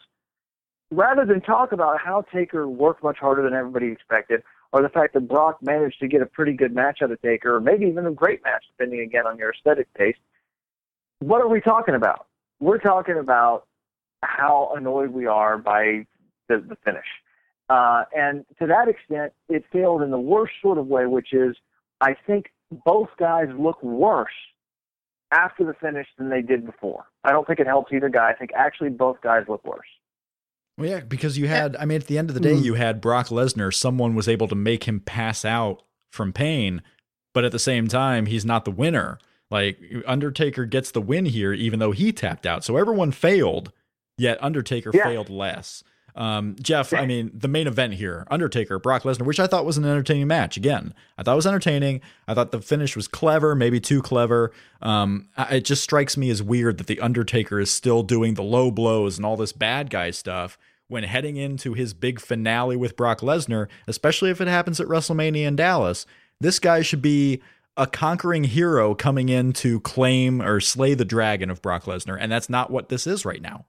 rather 0.92 1.26
than 1.26 1.42
talk 1.42 1.72
about 1.72 2.00
how 2.00 2.26
Taker 2.34 2.68
worked 2.68 3.04
much 3.04 3.18
harder 3.18 3.44
than 3.44 3.54
everybody 3.54 3.92
expected, 3.92 4.42
or 4.72 4.82
the 4.82 4.90
fact 4.90 5.14
that 5.14 5.28
Brock 5.28 5.58
managed 5.62 6.00
to 6.00 6.08
get 6.08 6.22
a 6.22 6.26
pretty 6.26 6.54
good 6.54 6.74
match 6.74 7.00
out 7.02 7.12
of 7.12 7.22
Taker, 7.22 7.56
or 7.56 7.62
maybe 7.62 7.86
even 7.86 8.06
a 8.06 8.12
great 8.12 8.44
match, 8.44 8.64
depending 8.72 9.02
again 9.02 9.28
on 9.28 9.38
your 9.38 9.52
aesthetic 9.52 9.88
taste, 9.96 10.20
what 11.20 11.42
are 11.42 11.48
we 11.50 11.60
talking 11.62 11.96
about? 11.96 12.28
We're 12.60 12.78
talking 12.78 13.18
about 13.18 13.66
how 14.22 14.74
annoyed 14.76 15.12
we 15.12 15.26
are 15.26 15.58
by 15.58 16.06
the, 16.48 16.58
the 16.68 16.76
finish. 16.84 17.06
Uh, 17.70 18.04
and 18.16 18.46
to 18.60 18.68
that 18.68 18.88
extent, 18.88 19.32
it 19.48 19.64
failed 19.72 20.02
in 20.02 20.12
the 20.12 20.20
worst 20.20 20.54
sort 20.62 20.78
of 20.78 20.88
way, 20.88 21.06
which 21.06 21.34
is 21.34 21.56
I 22.02 22.16
think 22.26 22.48
both 22.86 23.10
guys 23.18 23.48
look 23.58 23.82
worse 23.84 24.32
after 25.32 25.64
the 25.64 25.74
finish 25.74 26.08
than 26.18 26.30
they 26.30 26.42
did 26.42 26.66
before. 26.66 27.06
I 27.24 27.32
don't 27.32 27.46
think 27.46 27.60
it 27.60 27.68
helps 27.68 27.92
either 27.94 28.10
guy. 28.10 28.32
I 28.32 28.34
think 28.34 28.52
actually 28.56 28.90
both 28.90 29.22
guys 29.22 29.46
look 29.48 29.64
worse. 29.64 29.88
Well, 30.78 30.90
yeah, 30.90 31.02
because 31.02 31.38
you 31.38 31.48
had, 31.48 31.76
I 31.76 31.86
mean, 31.86 32.00
at 32.00 32.08
the 32.08 32.18
end 32.18 32.30
of 32.30 32.34
the 32.34 32.40
day, 32.40 32.54
mm. 32.54 32.64
you 32.64 32.76
had 32.76 33.02
Brock 33.02 33.28
Lesnar. 33.28 33.74
Someone 33.74 34.16
was 34.16 34.28
able 34.28 34.48
to 34.48 34.56
make 34.56 34.86
him 34.86 35.02
pass 35.02 35.44
out 35.44 35.84
from 36.10 36.34
pain, 36.34 36.82
but 37.34 37.44
at 37.44 37.52
the 37.52 37.60
same 37.60 37.88
time, 37.88 38.26
he's 38.26 38.46
not 38.46 38.66
the 38.66 38.72
winner. 38.72 39.20
Like 39.52 39.80
Undertaker 40.06 40.66
gets 40.66 40.92
the 40.92 41.02
win 41.02 41.26
here, 41.26 41.54
even 41.54 41.80
though 41.80 41.92
he 41.92 42.12
tapped 42.12 42.46
out. 42.46 42.64
So 42.64 42.78
everyone 42.78 43.12
failed, 43.12 43.72
yet 44.18 44.38
Undertaker 44.42 44.92
yeah. 44.94 45.06
failed 45.06 45.30
less. 45.30 45.84
Um, 46.16 46.56
Jeff, 46.62 46.92
I 46.94 47.06
mean, 47.06 47.32
the 47.34 47.48
main 47.48 47.66
event 47.66 47.94
here, 47.94 48.28
Undertaker, 48.30 48.78
Brock 48.78 49.04
Lesnar, 49.04 49.26
which 49.26 49.40
I 49.40 49.48
thought 49.48 49.66
was 49.66 49.78
an 49.78 49.86
entertaining 49.86 50.28
match. 50.28 50.58
Again, 50.58 50.94
I 51.18 51.24
thought 51.24 51.34
it 51.34 51.38
was 51.38 51.48
entertaining. 51.48 52.02
I 52.28 52.34
thought 52.34 52.52
the 52.52 52.62
finish 52.62 52.96
was 52.96 53.08
clever, 53.08 53.56
maybe 53.56 53.80
too 53.80 54.02
clever. 54.02 54.52
Um, 54.82 55.30
it 55.50 55.62
just 55.62 55.84
strikes 55.84 56.18
me 56.18 56.30
as 56.30 56.44
weird 56.44 56.78
that 56.78 56.88
the 56.88 57.00
Undertaker 57.00 57.60
is 57.60 57.72
still 57.72 58.04
doing 58.04 58.34
the 58.34 58.44
low 58.44 58.70
blows 58.70 59.18
and 59.18 59.26
all 59.26 59.38
this 59.38 59.54
bad 59.54 59.90
guy 59.90 60.12
stuff 60.12 60.58
when 60.90 61.04
heading 61.04 61.38
into 61.38 61.74
his 61.74 61.94
big 61.94 62.20
finale 62.20 62.76
with 62.76 62.98
Brock 62.98 63.22
Lesnar, 63.22 63.68
especially 63.88 64.30
if 64.30 64.42
it 64.42 64.48
happens 64.48 64.82
at 64.82 64.88
WrestleMania 64.88 65.46
in 65.46 65.56
Dallas. 65.56 66.06
This 66.42 66.60
guy 66.60 66.82
should 66.82 67.02
be 67.02 67.42
a 67.80 67.88
conquering 67.88 68.44
hero 68.44 68.94
coming 68.94 69.30
in 69.30 69.54
to 69.54 69.80
claim 69.80 70.42
or 70.42 70.60
slay 70.60 70.94
the 70.94 71.06
dragon 71.06 71.50
of 71.50 71.62
Brock 71.62 71.86
Lesnar, 71.86 72.18
and 72.20 72.30
that's 72.30 72.50
not 72.50 72.70
what 72.70 72.90
this 72.90 73.08
is 73.08 73.26
right 73.26 73.42
now. 73.42 73.66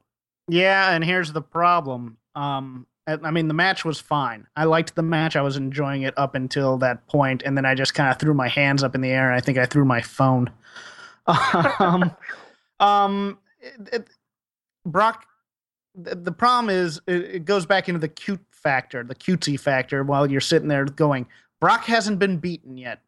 Yeah, 0.48 0.90
and 0.90 1.04
here's 1.04 1.32
the 1.32 1.40
problem. 1.40 2.18
Um, 2.34 2.86
I 3.06 3.30
mean, 3.30 3.46
the 3.46 3.54
match 3.54 3.84
was 3.84 4.00
fine. 4.00 4.48
I 4.56 4.64
liked 4.64 4.96
the 4.96 5.02
match. 5.02 5.36
I 5.36 5.42
was 5.42 5.56
enjoying 5.56 6.02
it 6.02 6.12
up 6.16 6.34
until 6.34 6.76
that 6.78 7.06
point, 7.06 7.42
and 7.46 7.56
then 7.56 7.64
I 7.64 7.76
just 7.76 7.94
kind 7.94 8.10
of 8.10 8.18
threw 8.18 8.34
my 8.34 8.48
hands 8.48 8.82
up 8.82 8.96
in 8.96 9.00
the 9.00 9.10
air. 9.10 9.28
And 9.28 9.36
I 9.36 9.40
think 9.40 9.58
I 9.58 9.64
threw 9.64 9.84
my 9.84 10.02
phone. 10.02 10.50
um, 11.78 12.14
um, 12.80 13.38
it, 13.60 13.88
it, 13.92 14.08
Brock. 14.84 15.26
The, 15.94 16.16
the 16.16 16.32
problem 16.32 16.70
is, 16.70 17.00
it, 17.06 17.22
it 17.22 17.44
goes 17.44 17.64
back 17.64 17.88
into 17.88 18.00
the 18.00 18.08
cute 18.08 18.44
factor, 18.50 19.04
the 19.04 19.14
cutesy 19.14 19.58
factor. 19.58 20.02
While 20.02 20.30
you're 20.30 20.40
sitting 20.40 20.68
there 20.68 20.84
going, 20.84 21.26
Brock 21.60 21.84
hasn't 21.84 22.18
been 22.18 22.38
beaten 22.38 22.76
yet 22.76 23.02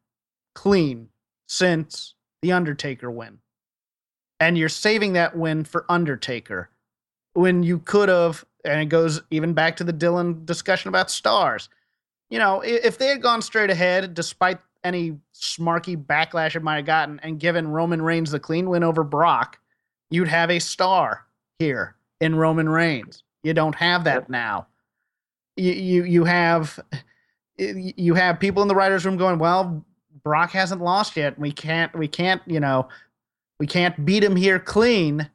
clean 0.54 1.08
since 1.46 2.14
the 2.40 2.52
Undertaker 2.52 3.10
win. 3.10 3.38
And 4.40 4.58
you're 4.58 4.68
saving 4.68 5.12
that 5.12 5.36
win 5.36 5.64
for 5.64 5.86
Undertaker 5.88 6.70
when 7.34 7.62
you 7.62 7.78
could 7.78 8.08
have 8.08 8.44
and 8.64 8.80
it 8.80 8.86
goes 8.86 9.20
even 9.30 9.54
back 9.54 9.76
to 9.76 9.84
the 9.84 9.92
Dylan 9.92 10.46
discussion 10.46 10.88
about 10.88 11.10
stars. 11.10 11.68
You 12.30 12.38
know, 12.38 12.60
if 12.60 12.98
they 12.98 13.08
had 13.08 13.22
gone 13.22 13.42
straight 13.42 13.70
ahead, 13.70 14.14
despite 14.14 14.58
any 14.84 15.18
smarky 15.34 15.96
backlash 15.96 16.56
it 16.56 16.62
might 16.62 16.76
have 16.76 16.86
gotten, 16.86 17.20
and 17.20 17.38
given 17.38 17.68
Roman 17.68 18.00
Reigns 18.00 18.30
the 18.30 18.40
clean 18.40 18.70
win 18.70 18.82
over 18.82 19.04
Brock, 19.04 19.58
you'd 20.10 20.28
have 20.28 20.50
a 20.50 20.58
star 20.58 21.26
here 21.58 21.96
in 22.20 22.36
Roman 22.36 22.68
Reigns. 22.68 23.22
You 23.42 23.54
don't 23.54 23.74
have 23.74 24.04
that 24.04 24.30
now. 24.30 24.66
You 25.56 25.72
you 25.72 26.04
you 26.04 26.24
have 26.24 26.80
you 27.58 28.14
have 28.14 28.40
people 28.40 28.62
in 28.62 28.68
the 28.68 28.74
writers' 28.74 29.04
room 29.04 29.16
going, 29.16 29.38
well, 29.38 29.84
Brock 30.24 30.50
hasn't 30.52 30.82
lost 30.82 31.16
yet. 31.16 31.38
We 31.38 31.52
can't 31.52 31.94
we 31.96 32.08
can't 32.08 32.42
you 32.46 32.60
know 32.60 32.88
we 33.58 33.66
can't 33.66 34.04
beat 34.04 34.24
him 34.24 34.36
here 34.36 34.58
clean, 34.58 35.28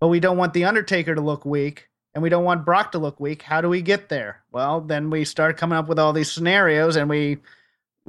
but 0.00 0.08
we 0.08 0.20
don't 0.20 0.36
want 0.38 0.54
the 0.54 0.64
Undertaker 0.64 1.14
to 1.14 1.20
look 1.20 1.44
weak 1.44 1.88
and 2.14 2.22
we 2.22 2.28
don't 2.28 2.44
want 2.44 2.64
Brock 2.64 2.92
to 2.92 2.98
look 2.98 3.18
weak. 3.20 3.42
How 3.42 3.60
do 3.60 3.68
we 3.68 3.82
get 3.82 4.08
there? 4.08 4.42
Well, 4.52 4.80
then 4.80 5.10
we 5.10 5.24
start 5.24 5.56
coming 5.56 5.76
up 5.76 5.88
with 5.88 5.98
all 5.98 6.12
these 6.12 6.30
scenarios 6.30 6.96
and 6.96 7.10
we 7.10 7.38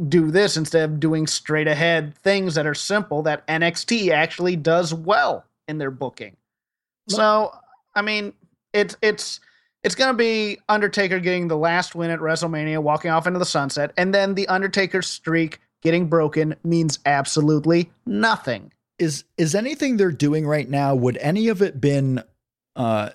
do 0.07 0.29
this 0.29 0.57
instead 0.57 0.89
of 0.89 0.99
doing 0.99 1.25
straight 1.25 1.67
ahead 1.67 2.13
things 2.15 2.55
that 2.55 2.67
are 2.67 2.73
simple 2.73 3.21
that 3.23 3.47
NXT 3.47 4.11
actually 4.11 4.55
does 4.55 4.93
well 4.93 5.45
in 5.67 5.77
their 5.77 5.91
booking. 5.91 6.35
So, 7.07 7.53
I 7.95 8.01
mean, 8.01 8.33
it's 8.73 8.97
it's 9.01 9.39
it's 9.83 9.95
going 9.95 10.11
to 10.11 10.17
be 10.17 10.57
Undertaker 10.67 11.19
getting 11.19 11.47
the 11.47 11.57
last 11.57 11.95
win 11.95 12.09
at 12.09 12.19
WrestleMania, 12.19 12.81
walking 12.81 13.11
off 13.11 13.27
into 13.27 13.39
the 13.39 13.45
sunset, 13.45 13.93
and 13.97 14.13
then 14.13 14.33
the 14.33 14.47
Undertaker 14.47 15.01
streak 15.01 15.59
getting 15.85 16.07
broken 16.07 16.55
means 16.63 16.99
absolutely 17.05 17.91
nothing. 18.05 18.73
Is 18.97 19.23
is 19.37 19.55
anything 19.55 19.95
they're 19.95 20.11
doing 20.11 20.45
right 20.47 20.69
now? 20.69 20.95
Would 20.95 21.17
any 21.17 21.47
of 21.47 21.61
it 21.61 21.79
been 21.79 22.23
uh 22.75 23.11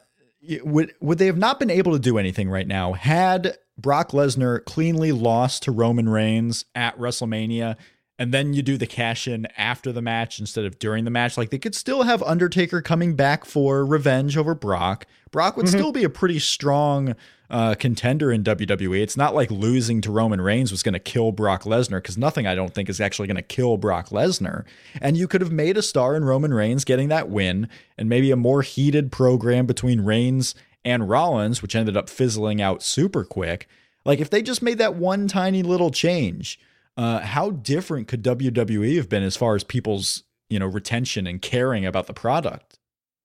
would 0.62 0.94
would 1.00 1.18
they 1.18 1.26
have 1.26 1.36
not 1.36 1.58
been 1.58 1.70
able 1.70 1.92
to 1.92 1.98
do 1.98 2.16
anything 2.16 2.48
right 2.48 2.66
now 2.66 2.92
had 2.92 3.58
Brock 3.76 4.12
Lesnar 4.12 4.64
cleanly 4.64 5.10
lost 5.10 5.64
to 5.64 5.72
Roman 5.72 6.08
Reigns 6.08 6.64
at 6.74 6.96
WrestleMania 6.98 7.76
and 8.20 8.34
then 8.34 8.52
you 8.52 8.60
do 8.60 8.76
the 8.76 8.86
cash 8.86 9.26
in 9.26 9.48
after 9.56 9.92
the 9.92 10.02
match 10.02 10.38
instead 10.38 10.66
of 10.66 10.78
during 10.78 11.04
the 11.06 11.10
match. 11.10 11.38
Like 11.38 11.48
they 11.48 11.58
could 11.58 11.74
still 11.74 12.02
have 12.02 12.22
Undertaker 12.22 12.82
coming 12.82 13.16
back 13.16 13.46
for 13.46 13.82
revenge 13.82 14.36
over 14.36 14.54
Brock. 14.54 15.06
Brock 15.30 15.56
would 15.56 15.64
mm-hmm. 15.64 15.78
still 15.78 15.90
be 15.90 16.04
a 16.04 16.10
pretty 16.10 16.38
strong 16.38 17.16
uh, 17.48 17.74
contender 17.76 18.30
in 18.30 18.44
WWE. 18.44 19.00
It's 19.00 19.16
not 19.16 19.34
like 19.34 19.50
losing 19.50 20.02
to 20.02 20.12
Roman 20.12 20.42
Reigns 20.42 20.70
was 20.70 20.82
going 20.82 20.92
to 20.92 20.98
kill 20.98 21.32
Brock 21.32 21.62
Lesnar 21.62 21.96
because 21.96 22.18
nothing 22.18 22.46
I 22.46 22.54
don't 22.54 22.74
think 22.74 22.90
is 22.90 23.00
actually 23.00 23.26
going 23.26 23.36
to 23.36 23.42
kill 23.42 23.78
Brock 23.78 24.10
Lesnar. 24.10 24.64
And 25.00 25.16
you 25.16 25.26
could 25.26 25.40
have 25.40 25.50
made 25.50 25.78
a 25.78 25.82
star 25.82 26.14
in 26.14 26.22
Roman 26.22 26.52
Reigns 26.52 26.84
getting 26.84 27.08
that 27.08 27.30
win 27.30 27.70
and 27.96 28.06
maybe 28.06 28.30
a 28.30 28.36
more 28.36 28.60
heated 28.60 29.10
program 29.10 29.64
between 29.64 30.02
Reigns 30.02 30.54
and 30.84 31.08
Rollins, 31.08 31.62
which 31.62 31.74
ended 31.74 31.96
up 31.96 32.10
fizzling 32.10 32.60
out 32.60 32.82
super 32.82 33.24
quick. 33.24 33.66
Like 34.04 34.20
if 34.20 34.28
they 34.28 34.42
just 34.42 34.60
made 34.60 34.76
that 34.76 34.94
one 34.94 35.26
tiny 35.26 35.62
little 35.62 35.90
change 35.90 36.58
uh, 37.00 37.20
how 37.20 37.50
different 37.50 38.08
could 38.08 38.22
WWE 38.22 38.96
have 38.98 39.08
been 39.08 39.22
as 39.22 39.34
far 39.34 39.54
as 39.54 39.64
people's 39.64 40.22
you 40.50 40.58
know 40.58 40.66
retention 40.66 41.26
and 41.26 41.40
caring 41.40 41.86
about 41.86 42.06
the 42.06 42.12
product? 42.12 42.78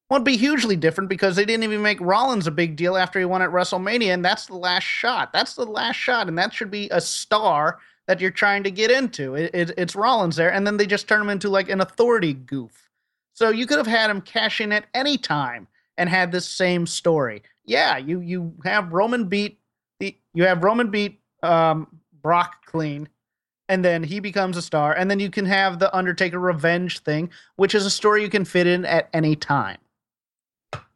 Well, 0.09 0.17
it'd 0.17 0.25
be 0.25 0.37
hugely 0.37 0.77
different 0.77 1.09
because 1.09 1.35
they 1.35 1.43
didn't 1.43 1.65
even 1.65 1.81
make 1.81 1.99
Rollins 1.99 2.47
a 2.47 2.51
big 2.51 2.77
deal 2.77 2.95
after 2.95 3.19
he 3.19 3.25
won 3.25 3.41
at 3.41 3.49
WrestleMania, 3.49 4.13
and 4.13 4.23
that's 4.23 4.45
the 4.45 4.55
last 4.55 4.83
shot. 4.83 5.33
That's 5.33 5.55
the 5.55 5.65
last 5.65 5.97
shot, 5.97 6.29
and 6.29 6.37
that 6.37 6.53
should 6.53 6.71
be 6.71 6.87
a 6.91 7.01
star 7.01 7.79
that 8.07 8.21
you're 8.21 8.31
trying 8.31 8.63
to 8.63 8.71
get 8.71 8.91
into. 8.91 9.35
It, 9.35 9.53
it, 9.53 9.71
it's 9.77 9.95
Rollins 9.95 10.37
there, 10.37 10.53
and 10.53 10.65
then 10.65 10.77
they 10.77 10.87
just 10.87 11.09
turn 11.09 11.19
him 11.19 11.29
into 11.29 11.49
like 11.49 11.67
an 11.67 11.81
authority 11.81 12.33
goof. 12.33 12.89
So 13.33 13.49
you 13.49 13.67
could 13.67 13.77
have 13.77 13.87
had 13.87 14.09
him 14.09 14.21
cash 14.21 14.61
in 14.61 14.71
at 14.71 14.85
any 14.93 15.17
time 15.17 15.67
and 15.97 16.07
had 16.07 16.31
this 16.31 16.47
same 16.47 16.87
story. 16.87 17.43
Yeah, 17.65 17.97
you 17.97 18.21
you 18.21 18.53
have 18.63 18.93
Roman 18.93 19.25
beat 19.25 19.59
the 19.99 20.15
you 20.33 20.45
have 20.45 20.63
Roman 20.63 20.89
beat 20.91 21.19
um, 21.43 21.87
Brock 22.21 22.65
clean 22.65 23.09
and 23.69 23.83
then 23.83 24.03
he 24.03 24.19
becomes 24.19 24.57
a 24.57 24.61
star 24.61 24.93
and 24.93 25.09
then 25.09 25.19
you 25.19 25.29
can 25.29 25.45
have 25.45 25.79
the 25.79 25.95
undertaker 25.95 26.39
revenge 26.39 26.99
thing 26.99 27.29
which 27.55 27.75
is 27.75 27.85
a 27.85 27.89
story 27.89 28.21
you 28.21 28.29
can 28.29 28.45
fit 28.45 28.67
in 28.67 28.85
at 28.85 29.09
any 29.13 29.35
time. 29.35 29.77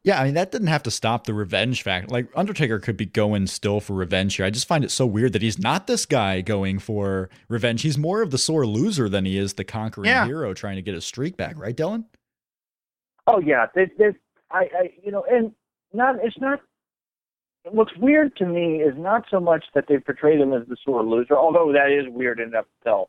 Yeah 0.02 0.20
i 0.20 0.24
mean 0.24 0.34
that 0.34 0.50
didn't 0.50 0.68
have 0.68 0.82
to 0.84 0.90
stop 0.90 1.24
the 1.24 1.34
revenge 1.34 1.82
fact 1.82 2.10
like 2.10 2.28
undertaker 2.34 2.78
could 2.78 2.96
be 2.96 3.06
going 3.06 3.46
still 3.46 3.80
for 3.80 3.94
revenge 3.94 4.36
here. 4.36 4.46
I 4.46 4.50
just 4.50 4.68
find 4.68 4.84
it 4.84 4.90
so 4.90 5.06
weird 5.06 5.32
that 5.34 5.42
he's 5.42 5.58
not 5.58 5.86
this 5.86 6.06
guy 6.06 6.40
going 6.40 6.78
for 6.78 7.28
revenge. 7.48 7.82
He's 7.82 7.98
more 7.98 8.22
of 8.22 8.30
the 8.30 8.38
sore 8.38 8.66
loser 8.66 9.08
than 9.08 9.24
he 9.24 9.36
is 9.36 9.54
the 9.54 9.64
conquering 9.64 10.08
yeah. 10.08 10.24
hero 10.26 10.54
trying 10.54 10.76
to 10.76 10.82
get 10.82 10.94
his 10.94 11.04
streak 11.04 11.36
back. 11.36 11.58
Right 11.58 11.76
dylan? 11.76 12.04
Oh 13.26 13.40
yeah. 13.40 13.66
There's, 13.74 13.90
there's 13.98 14.14
I, 14.50 14.68
I 14.74 14.90
you 15.02 15.12
know 15.12 15.24
and 15.30 15.52
not 15.92 16.16
it's 16.22 16.38
not 16.38 16.60
what's 17.64 17.96
weird 17.96 18.36
to 18.36 18.46
me 18.46 18.76
is 18.76 18.94
not 18.96 19.24
so 19.30 19.40
much 19.40 19.64
that 19.74 19.84
they 19.88 19.98
portrayed 19.98 20.40
him 20.40 20.52
as 20.52 20.66
the 20.68 20.76
sore 20.84 21.04
loser, 21.04 21.36
although 21.36 21.72
that 21.72 21.90
is 21.90 22.06
weird 22.08 22.40
of 22.40 22.52
itself, 22.80 23.08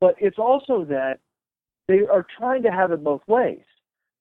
but 0.00 0.14
it's 0.18 0.38
also 0.38 0.84
that 0.86 1.20
they 1.86 2.00
are 2.10 2.26
trying 2.38 2.62
to 2.62 2.70
have 2.70 2.92
it 2.92 3.02
both 3.02 3.22
ways. 3.26 3.64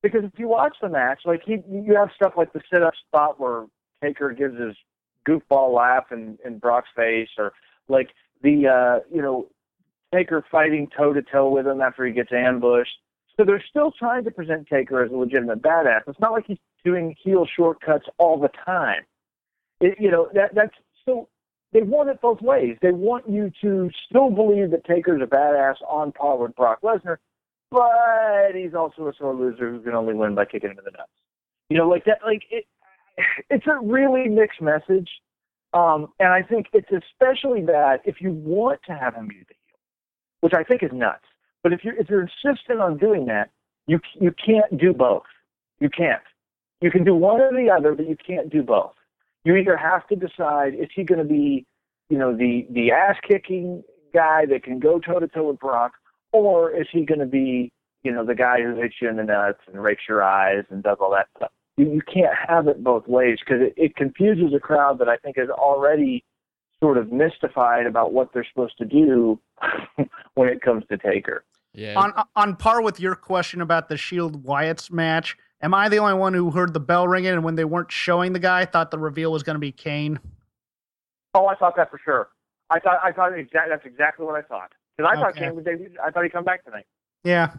Because 0.04 0.24
if 0.24 0.38
you 0.38 0.48
watch 0.48 0.78
the 0.82 0.90
match, 0.90 1.22
like 1.26 1.42
he, 1.44 1.58
you 1.70 1.96
have 1.96 2.10
stuff 2.16 2.34
like 2.38 2.54
the 2.54 2.62
sit-up 2.72 2.94
spot 3.08 3.40
where 3.40 3.66
Taker 4.02 4.32
gives 4.32 4.60
his 4.60 4.76
goofball 5.28 5.74
laugh 5.74 6.06
in, 6.12 6.38
in 6.46 6.60
Brock's 6.60 6.90
face, 6.96 7.30
or 7.38 7.52
like 7.88 8.10
the 8.42 8.68
uh, 8.68 9.00
you 9.14 9.22
know 9.22 9.48
Taker 10.14 10.46
fighting 10.52 10.88
toe 10.96 11.14
to 11.14 11.22
toe 11.22 11.50
with 11.50 11.68
him 11.68 11.82
after 11.82 12.06
he 12.06 12.14
gets 12.14 12.32
ambushed. 12.32 12.96
So 13.36 13.44
they're 13.44 13.64
still 13.70 13.92
trying 13.92 14.24
to 14.24 14.32
present 14.32 14.68
Taker 14.68 15.04
as 15.04 15.12
a 15.12 15.16
legitimate 15.16 15.62
badass. 15.62 16.02
It's 16.08 16.20
not 16.20 16.32
like 16.32 16.46
he's 16.48 16.58
doing 16.86 17.16
heel 17.22 17.46
shortcuts 17.56 18.06
all 18.18 18.40
the 18.40 18.50
time. 18.66 19.02
It, 19.80 19.96
you 20.00 20.10
know 20.10 20.30
that 20.34 20.56
that's 20.56 20.74
so 21.06 21.28
they 21.74 21.82
want 21.82 22.10
it 22.10 22.22
both 22.22 22.42
ways. 22.42 22.78
They 22.82 22.92
want 22.92 23.30
you 23.30 23.52
to 23.62 23.90
still 24.10 24.30
believe 24.30 24.72
that 24.72 24.86
Taker's 24.86 25.22
a 25.22 25.26
badass 25.26 25.76
on 25.88 26.12
par 26.12 26.38
with 26.38 26.56
Brock 26.56 26.80
Lesnar, 26.82 27.18
but 27.70 28.56
he's 28.56 28.74
also 28.74 29.08
a 29.08 29.14
sore 29.18 29.36
loser 29.36 29.70
who 29.70 29.82
can 29.82 29.94
only 29.94 30.14
win 30.14 30.34
by 30.34 30.46
kicking 30.46 30.72
him 30.72 30.80
in 30.80 30.86
the 30.86 30.92
nuts. 30.92 31.12
You 31.70 31.78
know, 31.78 31.88
like 31.88 32.06
that. 32.06 32.20
Like 32.26 32.44
it, 32.50 32.66
it's 33.50 33.68
a 33.68 33.80
really 33.86 34.28
mixed 34.28 34.62
message, 34.62 35.10
um, 35.74 36.08
and 36.20 36.30
I 36.30 36.42
think 36.42 36.68
it's 36.74 36.90
especially 36.92 37.62
bad 37.62 38.00
if 38.06 38.22
you 38.22 38.32
want 38.32 38.80
to 38.88 38.94
have 38.94 39.14
him 39.14 39.28
be 39.28 39.36
the 39.36 39.54
heel, 39.68 39.80
which 40.42 40.54
I 40.54 40.64
think 40.64 40.82
is 40.82 40.92
nuts. 40.94 41.26
But 41.62 41.74
if 41.74 41.84
you're 41.84 41.96
if 41.96 42.10
you're 42.10 42.22
insistent 42.22 42.80
on 42.82 42.98
doing 42.98 43.26
that, 43.28 43.52
you 43.86 44.00
you 44.20 44.34
can't 44.44 44.80
do 44.80 44.94
both. 44.94 45.26
You 45.80 45.90
can't. 45.90 46.24
You 46.82 46.90
can 46.90 47.04
do 47.04 47.14
one 47.14 47.42
or 47.42 47.52
the 47.52 47.70
other, 47.70 47.94
but 47.94 48.08
you 48.08 48.16
can't 48.16 48.50
do 48.50 48.64
both 48.64 48.94
you 49.48 49.56
either 49.56 49.78
have 49.78 50.06
to 50.08 50.16
decide 50.18 50.74
is 50.74 50.90
he 50.94 51.06
going 51.06 51.20
to 51.20 51.26
be, 51.26 51.66
you 52.10 52.18
know, 52.18 52.36
the 52.36 52.68
the 52.70 52.92
ass 52.92 53.16
kicking 53.26 53.82
guy 54.14 54.46
that 54.46 54.64
can 54.64 54.78
go 54.78 55.00
toe 55.00 55.20
to 55.20 55.28
toe 55.30 55.48
with 55.48 55.60
Brock, 55.60 55.94
or 56.34 56.70
is 56.70 56.86
he 56.92 57.06
going 57.06 57.22
to 57.22 57.26
be, 57.26 57.72
you 58.04 58.12
know, 58.12 58.26
the 58.26 58.36
guy 58.36 58.62
who 58.62 58.76
hits 58.76 58.96
you 59.02 59.08
in 59.08 59.16
the 59.16 59.24
nuts 59.24 59.60
and 59.72 59.82
rakes 59.82 60.04
your 60.10 60.22
eyes 60.22 60.66
and 60.70 60.84
does 60.84 60.98
all 61.00 61.12
that 61.12 61.28
stuff? 61.38 61.52
You, 61.78 61.94
you 61.94 62.02
can't 62.02 62.36
have 62.46 62.68
it 62.68 62.84
both 62.84 63.08
ways 63.08 63.38
because 63.40 63.62
it, 63.62 63.74
it 63.78 63.96
confuses 63.96 64.54
a 64.54 64.60
crowd 64.60 65.00
that 65.00 65.08
I 65.08 65.16
think 65.16 65.38
is 65.38 65.50
already 65.50 66.26
sort 66.84 66.98
of 66.98 67.14
mystified 67.14 67.86
about 67.86 68.12
what 68.12 68.34
they're 68.34 68.46
supposed 68.50 68.78
to 68.80 68.86
do 68.86 69.40
when 70.36 70.50
it 70.50 70.62
comes 70.62 70.84
to 70.90 70.98
Taker. 70.98 71.46
Yeah. 71.74 71.94
On 71.96 72.12
on 72.36 72.58
par 72.58 72.82
with 72.82 73.00
your 73.00 73.16
question 73.16 73.62
about 73.62 73.88
the 73.88 73.96
Shield 73.96 74.44
Wyatt's 74.44 74.92
match, 74.92 75.38
Am 75.62 75.74
I 75.74 75.90
the 75.90 75.98
only 75.98 76.14
one 76.14 76.34
who 76.34 76.52
heard 76.52 76.74
the 76.74 76.80
bell 76.80 77.08
ringing 77.08 77.32
and 77.32 77.44
when 77.44 77.56
they 77.56 77.66
weren't 77.66 77.92
showing 77.92 78.34
the 78.34 78.40
guy, 78.40 78.66
thought 78.66 78.92
the 78.92 79.00
reveal 79.00 79.32
was 79.32 79.44
going 79.44 79.56
to 79.56 79.60
be 79.60 79.72
Kane? 79.72 80.20
Oh, 81.34 81.48
I 81.48 81.56
thought 81.56 81.76
that 81.78 81.90
for 81.90 82.00
sure. 82.04 82.30
I 82.70 82.80
thought 82.80 83.00
I 83.04 83.12
thought 83.12 83.38
exactly 83.38 83.70
that's 83.70 83.86
exactly 83.86 84.26
what 84.26 84.36
I 84.36 84.42
thought 84.42 84.72
because 84.98 85.10
I 85.10 85.14
okay. 85.14 85.22
thought 85.22 85.36
Kane 85.36 85.56
would. 85.56 85.98
I 86.04 86.12
thought 86.12 86.24
he'd 86.24 86.34
come 86.34 86.44
back 86.44 86.64
tonight. 86.66 86.86
Yeah. 87.24 87.52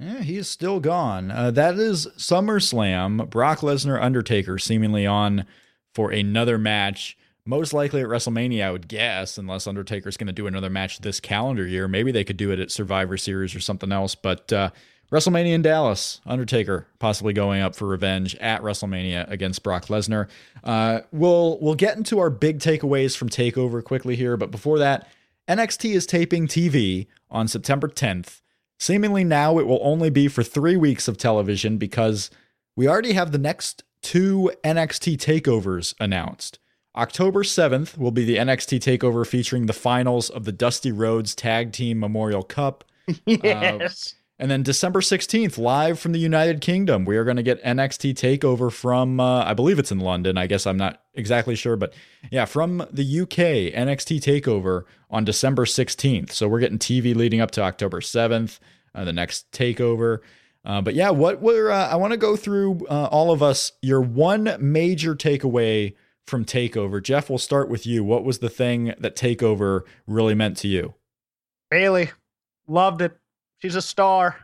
Yeah, 0.00 0.22
he 0.22 0.36
is 0.36 0.48
still 0.48 0.80
gone. 0.80 1.30
Uh, 1.30 1.52
that 1.52 1.76
is 1.76 2.08
SummerSlam. 2.16 3.30
Brock 3.30 3.60
Lesnar, 3.60 4.02
Undertaker, 4.02 4.58
seemingly 4.58 5.06
on 5.06 5.46
for 5.94 6.10
another 6.10 6.58
match. 6.58 7.16
Most 7.46 7.72
likely 7.72 8.00
at 8.00 8.08
WrestleMania, 8.08 8.64
I 8.64 8.72
would 8.72 8.88
guess, 8.88 9.38
unless 9.38 9.66
Undertaker's 9.66 10.16
going 10.16 10.26
to 10.26 10.32
do 10.32 10.46
another 10.46 10.70
match 10.70 10.98
this 11.00 11.20
calendar 11.20 11.66
year. 11.66 11.86
Maybe 11.86 12.10
they 12.10 12.24
could 12.24 12.36
do 12.36 12.50
it 12.50 12.58
at 12.58 12.72
Survivor 12.72 13.16
Series 13.16 13.54
or 13.54 13.60
something 13.60 13.92
else. 13.92 14.14
But 14.14 14.52
uh, 14.52 14.70
WrestleMania 15.12 15.52
in 15.52 15.62
Dallas, 15.62 16.20
Undertaker 16.26 16.86
possibly 16.98 17.32
going 17.32 17.60
up 17.60 17.76
for 17.76 17.86
revenge 17.86 18.34
at 18.36 18.62
WrestleMania 18.62 19.30
against 19.30 19.62
Brock 19.62 19.86
Lesnar. 19.86 20.28
Uh, 20.62 21.00
we'll 21.12 21.58
we'll 21.60 21.74
get 21.74 21.96
into 21.96 22.18
our 22.18 22.30
big 22.30 22.58
takeaways 22.58 23.16
from 23.16 23.28
Takeover 23.28 23.82
quickly 23.82 24.16
here, 24.16 24.36
but 24.36 24.50
before 24.50 24.78
that, 24.78 25.08
NXT 25.48 25.94
is 25.94 26.06
taping 26.06 26.46
TV 26.46 27.06
on 27.30 27.48
September 27.48 27.88
10th. 27.88 28.40
Seemingly 28.78 29.24
now 29.24 29.58
it 29.58 29.66
will 29.66 29.80
only 29.82 30.10
be 30.10 30.28
for 30.28 30.42
three 30.42 30.76
weeks 30.76 31.06
of 31.06 31.16
television 31.16 31.78
because 31.78 32.30
we 32.76 32.88
already 32.88 33.12
have 33.12 33.30
the 33.30 33.38
next 33.38 33.84
two 34.02 34.50
NXT 34.64 35.16
takeovers 35.16 35.94
announced. 36.00 36.58
October 36.96 37.42
7th 37.42 37.98
will 37.98 38.12
be 38.12 38.24
the 38.24 38.36
NXT 38.36 38.78
takeover 38.78 39.26
featuring 39.26 39.66
the 39.66 39.72
finals 39.72 40.30
of 40.30 40.44
the 40.44 40.52
Dusty 40.52 40.92
Rhodes 40.92 41.34
Tag 41.34 41.72
Team 41.72 41.98
Memorial 41.98 42.42
Cup. 42.42 42.84
yes. 43.26 44.14
Uh, 44.14 44.23
and 44.38 44.50
then 44.50 44.62
December 44.62 45.00
16th, 45.00 45.58
live 45.58 45.98
from 45.98 46.12
the 46.12 46.18
United 46.18 46.60
Kingdom, 46.60 47.04
we 47.04 47.16
are 47.16 47.24
going 47.24 47.36
to 47.36 47.42
get 47.42 47.62
NXT 47.62 48.14
TakeOver 48.14 48.72
from, 48.72 49.20
uh, 49.20 49.44
I 49.44 49.54
believe 49.54 49.78
it's 49.78 49.92
in 49.92 50.00
London. 50.00 50.36
I 50.36 50.48
guess 50.48 50.66
I'm 50.66 50.76
not 50.76 51.02
exactly 51.14 51.54
sure, 51.54 51.76
but 51.76 51.94
yeah, 52.32 52.44
from 52.44 52.78
the 52.90 53.20
UK 53.20 53.72
NXT 53.72 54.20
Takeover 54.20 54.84
on 55.08 55.24
December 55.24 55.64
16th. 55.64 56.32
So 56.32 56.48
we're 56.48 56.58
getting 56.58 56.78
TV 56.78 57.14
leading 57.14 57.40
up 57.40 57.52
to 57.52 57.62
October 57.62 58.00
7th, 58.00 58.58
uh, 58.92 59.04
the 59.04 59.12
next 59.12 59.50
Takeover. 59.52 60.18
Uh, 60.64 60.80
but 60.80 60.94
yeah, 60.94 61.10
what 61.10 61.40
we're 61.40 61.70
uh, 61.70 61.88
I 61.88 61.96
want 61.96 62.12
to 62.12 62.16
go 62.16 62.36
through 62.36 62.86
uh, 62.88 63.08
all 63.12 63.30
of 63.30 63.42
us 63.42 63.72
your 63.82 64.00
one 64.00 64.56
major 64.58 65.14
takeaway 65.14 65.94
from 66.26 66.44
Takeover. 66.44 67.02
Jeff, 67.02 67.28
we'll 67.28 67.38
start 67.38 67.68
with 67.68 67.86
you. 67.86 68.02
What 68.02 68.24
was 68.24 68.38
the 68.38 68.48
thing 68.48 68.94
that 68.98 69.14
Takeover 69.14 69.82
really 70.06 70.34
meant 70.34 70.56
to 70.58 70.68
you? 70.68 70.94
Bayley, 71.70 72.12
loved 72.66 73.02
it. 73.02 73.18
She's 73.60 73.76
a 73.76 73.82
star. 73.82 74.36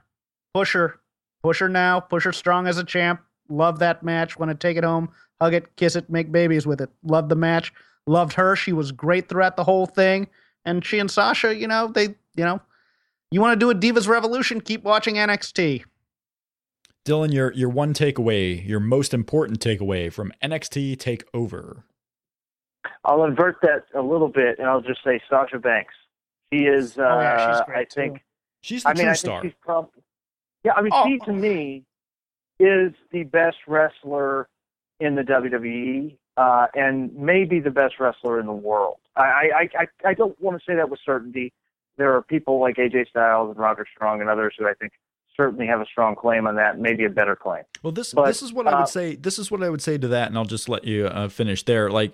Push 0.55 0.73
her, 0.73 1.01
push 1.43 1.61
her 1.61 1.69
now. 1.69 2.01
Push 2.01 2.25
her 2.25 2.33
strong 2.33 2.67
as 2.67 2.79
a 2.79 2.85
champ. 2.85 3.21
Love 3.49 3.79
that 3.81 4.03
match. 4.03 4.39
Want 4.39 4.51
to 4.51 4.55
take 4.57 4.77
it 4.77 4.85
home, 4.85 5.11
hug 5.41 5.55
it, 5.55 5.75
kiss 5.77 5.97
it, 5.97 6.09
make 6.11 6.31
babies 6.33 6.67
with 6.67 6.81
it. 6.81 6.91
Loved 7.03 7.29
the 7.29 7.37
match. 7.37 7.73
Loved 8.07 8.33
her. 8.35 8.57
She 8.57 8.73
was 8.73 8.93
great 8.93 9.29
throughout 9.29 9.57
the 9.57 9.65
whole 9.65 9.87
thing. 9.87 10.29
And 10.65 10.85
she 10.85 10.99
and 10.99 11.11
Sasha, 11.11 11.55
you 11.55 11.67
know, 11.69 11.89
they, 11.89 12.05
you 12.35 12.45
know, 12.45 12.61
you 13.31 13.41
want 13.41 13.59
to 13.59 13.65
do 13.65 13.71
a 13.71 13.75
Divas 13.75 14.09
Revolution? 14.09 14.61
Keep 14.61 14.83
watching 14.85 15.15
NXT. 15.17 15.85
Dylan, 17.07 17.33
your 17.33 17.53
your 17.55 17.71
one 17.71 17.95
takeaway, 17.95 18.67
your 18.67 18.81
most 18.81 19.15
important 19.15 19.59
takeaway 19.61 20.13
from 20.13 20.33
NXT 20.43 20.97
Takeover. 20.99 21.83
I'll 23.05 23.25
invert 23.25 23.57
that 23.63 23.85
a 23.95 24.03
little 24.03 24.29
bit, 24.29 24.59
and 24.59 24.69
I'll 24.69 24.83
just 24.83 25.03
say 25.03 25.21
Sasha 25.31 25.59
Banks. 25.59 25.95
She 26.53 26.61
is. 26.67 26.99
Uh, 26.99 27.03
Oh, 27.03 27.21
yeah, 27.21 27.53
she's 27.53 27.63
great, 27.67 27.79
I 27.79 27.95
think. 27.95 28.17
too. 28.19 28.21
She's 28.61 28.83
the 28.83 28.91
I 28.91 28.95
mean, 28.95 29.03
true 29.05 29.11
I 29.11 29.15
star. 29.15 29.41
think 29.43 29.53
she's 29.55 29.59
probably. 29.61 30.03
Yeah, 30.65 30.73
I 30.77 30.83
mean, 30.83 30.93
Oh. 30.95 31.05
she 31.07 31.19
to 31.21 31.33
me 31.33 31.85
is 32.59 32.93
the 33.13 33.23
best 33.25 33.57
wrestler 33.67 34.49
in 34.99 35.15
the 35.15 35.23
WWE, 35.23 36.17
uh, 36.37 36.67
and 36.75 37.15
maybe 37.17 37.59
the 37.61 37.71
best 37.71 37.95
wrestler 37.99 38.39
in 38.39 38.47
the 38.47 38.53
world. 38.53 38.99
I, 39.17 39.23
I, 39.23 39.69
I, 39.79 40.09
I 40.11 40.15
don't 40.15 40.39
want 40.41 40.59
to 40.61 40.65
say 40.71 40.77
that 40.77 40.91
with 40.91 41.01
certainty. 41.05 41.53
There 41.97 42.15
are 42.15 42.23
people 42.23 42.61
like 42.61 42.77
AJ 42.77 43.09
Styles 43.09 43.51
and 43.51 43.59
Roderick 43.59 43.89
Strong 43.95 44.21
and 44.21 44.29
others 44.31 44.55
who 44.59 44.67
I 44.69 44.75
think 44.75 44.93
certainly 45.37 45.67
have 45.67 45.81
a 45.81 45.87
strong 45.87 46.15
claim 46.17 46.47
on 46.47 46.57
that, 46.57 46.79
maybe 46.79 47.05
a 47.05 47.09
better 47.11 47.35
claim. 47.35 47.63
Well, 47.83 47.93
this 47.93 48.13
But, 48.13 48.27
this 48.27 48.43
is 48.43 48.53
what 48.53 48.67
I 48.67 48.73
uh, 48.73 48.79
would 48.81 48.89
say. 48.89 49.17
This 49.17 49.39
is 49.39 49.51
what 49.51 49.63
I 49.63 49.71
would 49.71 49.81
say 49.83 49.97
to 49.97 50.09
that, 50.09 50.29
and 50.29 50.37
I'll 50.37 50.45
just 50.45 50.69
let 50.69 50.85
you 50.85 51.07
uh, 51.07 51.29
finish 51.29 51.63
there. 51.65 51.91
Like 51.91 52.13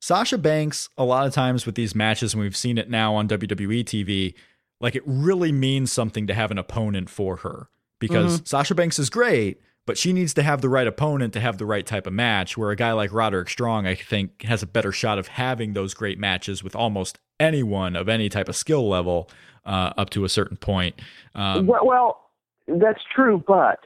Sasha 0.00 0.38
Banks, 0.38 0.88
a 0.96 1.04
lot 1.04 1.26
of 1.26 1.32
times 1.32 1.66
with 1.66 1.74
these 1.74 1.94
matches, 1.94 2.34
and 2.34 2.40
we've 2.42 2.56
seen 2.56 2.78
it 2.78 2.88
now 2.88 3.14
on 3.16 3.28
WWE 3.28 3.84
TV. 3.84 4.34
Like 4.80 4.94
it 4.94 5.02
really 5.06 5.52
means 5.52 5.92
something 5.92 6.26
to 6.26 6.34
have 6.34 6.50
an 6.50 6.58
opponent 6.58 7.10
for 7.10 7.36
her 7.36 7.68
because 7.98 8.42
Sasha 8.44 8.74
Banks 8.74 8.98
is 8.98 9.10
great, 9.10 9.60
but 9.86 9.98
she 9.98 10.12
needs 10.12 10.34
to 10.34 10.42
have 10.42 10.60
the 10.60 10.68
right 10.68 10.86
opponent 10.86 11.32
to 11.32 11.40
have 11.40 11.58
the 11.58 11.66
right 11.66 11.84
type 11.84 12.06
of 12.06 12.12
match. 12.12 12.56
Where 12.56 12.70
a 12.70 12.76
guy 12.76 12.92
like 12.92 13.12
Roderick 13.12 13.48
Strong, 13.48 13.86
I 13.86 13.94
think, 13.94 14.42
has 14.42 14.62
a 14.62 14.66
better 14.66 14.92
shot 14.92 15.18
of 15.18 15.28
having 15.28 15.72
those 15.72 15.94
great 15.94 16.18
matches 16.18 16.62
with 16.62 16.76
almost 16.76 17.18
anyone 17.40 17.96
of 17.96 18.08
any 18.08 18.28
type 18.28 18.48
of 18.48 18.56
skill 18.56 18.88
level 18.88 19.30
uh, 19.64 19.92
up 19.96 20.10
to 20.10 20.24
a 20.24 20.28
certain 20.28 20.56
point. 20.56 21.00
Um, 21.34 21.66
well, 21.66 21.84
well, 21.84 22.30
that's 22.66 23.00
true, 23.14 23.42
but 23.46 23.80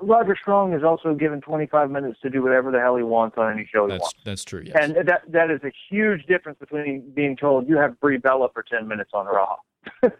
Roderick 0.00 0.38
Strong 0.38 0.72
is 0.72 0.82
also 0.82 1.14
given 1.14 1.40
25 1.40 1.90
minutes 1.90 2.18
to 2.22 2.30
do 2.30 2.42
whatever 2.42 2.70
the 2.70 2.80
hell 2.80 2.96
he 2.96 3.02
wants 3.02 3.36
on 3.36 3.52
any 3.52 3.68
show 3.70 3.86
he 3.86 3.92
that's 3.92 4.02
wants. 4.02 4.20
that's 4.24 4.44
true. 4.44 4.62
Yes. 4.64 4.76
And 4.80 5.08
that 5.08 5.22
that 5.28 5.50
is 5.50 5.60
a 5.64 5.72
huge 5.90 6.26
difference 6.26 6.58
between 6.58 7.10
being 7.14 7.36
told 7.36 7.68
you 7.68 7.76
have 7.76 8.00
Brie 8.00 8.16
Bella 8.16 8.48
for 8.54 8.62
10 8.62 8.88
minutes 8.88 9.10
on 9.12 9.26
Raw. 9.26 9.56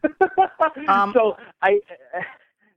Um, 0.88 1.12
so 1.14 1.36
I, 1.62 1.80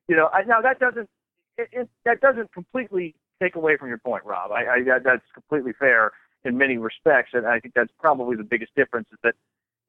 you 0.07 0.15
know, 0.15 0.29
I, 0.33 0.43
now 0.43 0.61
that 0.61 0.79
doesn't 0.79 1.09
it, 1.57 1.69
it, 1.71 1.89
that 2.05 2.21
doesn't 2.21 2.51
completely 2.53 3.15
take 3.41 3.55
away 3.55 3.75
from 3.77 3.89
your 3.89 3.97
point, 3.97 4.23
Rob. 4.25 4.51
I, 4.51 4.65
I 4.67 4.83
that, 4.85 5.03
that's 5.03 5.23
completely 5.33 5.73
fair 5.77 6.11
in 6.45 6.57
many 6.57 6.77
respects, 6.77 7.31
and 7.33 7.45
I 7.47 7.59
think 7.59 7.73
that's 7.73 7.91
probably 7.99 8.35
the 8.35 8.43
biggest 8.43 8.75
difference 8.75 9.07
is 9.11 9.17
that 9.23 9.33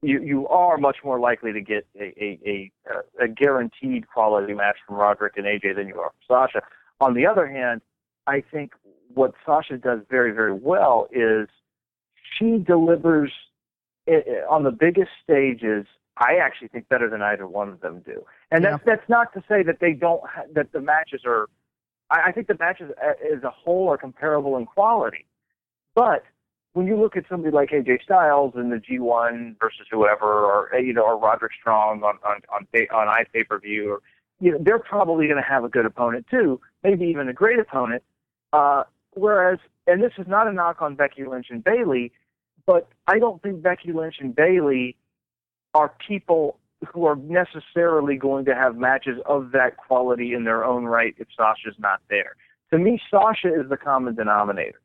you 0.03 0.23
you 0.23 0.49
are 0.49 0.79
much 0.79 0.99
more 1.05 1.19
likely 1.19 1.53
to 1.53 1.61
get 1.61 1.87
a 2.01 2.13
a, 2.23 2.71
a, 2.91 3.25
a 3.25 3.29
guaranteed 3.29 4.09
quality 4.09 4.55
match 4.55 4.77
from 4.87 4.97
Roderick 4.97 5.35
and 5.37 5.47
AJ 5.47 5.77
than 5.77 5.89
you 5.89 5.99
are 6.01 6.11
from 6.11 6.49
Sasha. 6.51 6.63
On 7.01 7.15
the 7.15 7.27
other 7.27 7.47
hand, 7.47 7.83
I 8.27 8.43
think 8.51 8.73
what 9.15 9.35
Sasha 9.45 9.77
does 9.79 10.01
very 10.11 10.33
very 10.33 10.53
well 10.55 11.09
is 11.13 11.49
she 12.39 12.59
delivers 12.59 13.33
i 14.09 14.13
i- 14.13 14.47
on 14.49 14.65
the 14.65 14.71
biggest 14.71 15.11
stages. 15.23 15.87
I 16.21 16.37
actually 16.43 16.69
think 16.69 16.89
better 16.89 17.09
than 17.09 17.23
either 17.23 17.47
one 17.47 17.69
of 17.69 17.81
them 17.81 18.03
do, 18.05 18.25
and 18.51 18.65
that's 18.65 18.83
that's 18.85 19.09
not 19.09 19.33
to 19.35 19.43
say 19.49 19.63
that 19.63 19.79
they 19.81 19.93
don't 19.93 20.23
ha- 20.29 20.45
that 20.53 20.73
the 20.73 20.81
matches 20.81 21.23
are. 21.25 21.49
I, 22.11 22.29
I 22.29 22.33
think 22.33 22.49
the 22.49 22.57
matches 22.59 22.91
a- 23.01 23.35
as 23.35 23.43
a 23.45 23.51
whole 23.51 23.89
are 23.89 23.99
comparable 23.99 24.57
in 24.57 24.67
quality, 24.67 25.27
but 25.95 26.25
when 26.73 26.87
you 26.87 26.97
look 26.97 27.17
at 27.17 27.25
somebody 27.29 27.55
like 27.55 27.71
AJ 27.71 28.03
Styles 28.03 28.55
in 28.55 28.71
the 28.71 28.77
G1 28.77 29.57
versus 29.61 29.87
whoever, 29.91 30.27
or 30.27 30.75
uh, 30.75 30.79
you 30.79 30.93
know, 30.93 31.03
or 31.03 31.19
Roderick 31.19 31.53
Strong 31.59 32.03
on 32.03 32.19
on 32.25 32.41
on, 32.53 32.67
on 32.73 33.09
on 33.09 33.25
iPay 33.25 33.49
per 33.49 33.59
view, 33.59 33.93
or 33.93 34.03
you 34.41 34.53
know, 34.53 34.59
they're 34.61 34.79
probably 34.79 35.27
going 35.27 35.43
to 35.43 35.49
have 35.49 35.65
a 35.65 35.69
good 35.69 35.87
opponent 35.87 36.27
too, 36.31 36.61
maybe 36.83 37.07
even 37.07 37.29
a 37.29 37.33
great 37.33 37.59
opponent. 37.59 38.03
Uh, 38.53 38.85
whereas, 39.15 39.59
and 39.87 40.03
this 40.03 40.13
is 40.19 40.27
not 40.27 40.47
a 40.47 40.53
knock 40.53 40.81
on 40.81 40.95
Becky 40.95 41.25
Lynch 41.25 41.47
and 41.51 41.63
Bayley, 41.63 42.13
but 42.67 42.89
I 43.07 43.19
don't 43.19 43.43
think 43.43 43.63
Becky 43.63 43.93
Lynch 43.93 44.17
and 44.21 44.35
Bayley 44.35 44.97
are 45.75 45.93
people 46.07 46.59
who 46.93 47.07
are 47.07 47.17
necessarily 47.17 48.17
going 48.17 48.45
to 48.45 48.55
have 48.55 48.77
matches 48.77 49.19
of 49.27 49.51
that 49.53 49.77
quality 49.77 50.33
in 50.33 50.45
their 50.45 50.65
own 50.65 50.85
right 50.85 51.15
if 51.19 51.27
Sasha's 51.37 51.75
not 51.79 52.01
there. 52.09 52.37
To 52.71 52.79
me, 52.79 53.01
Sasha 53.11 53.49
is 53.49 53.69
the 53.69 53.77
common 53.77 54.15
denominator. 54.15 54.81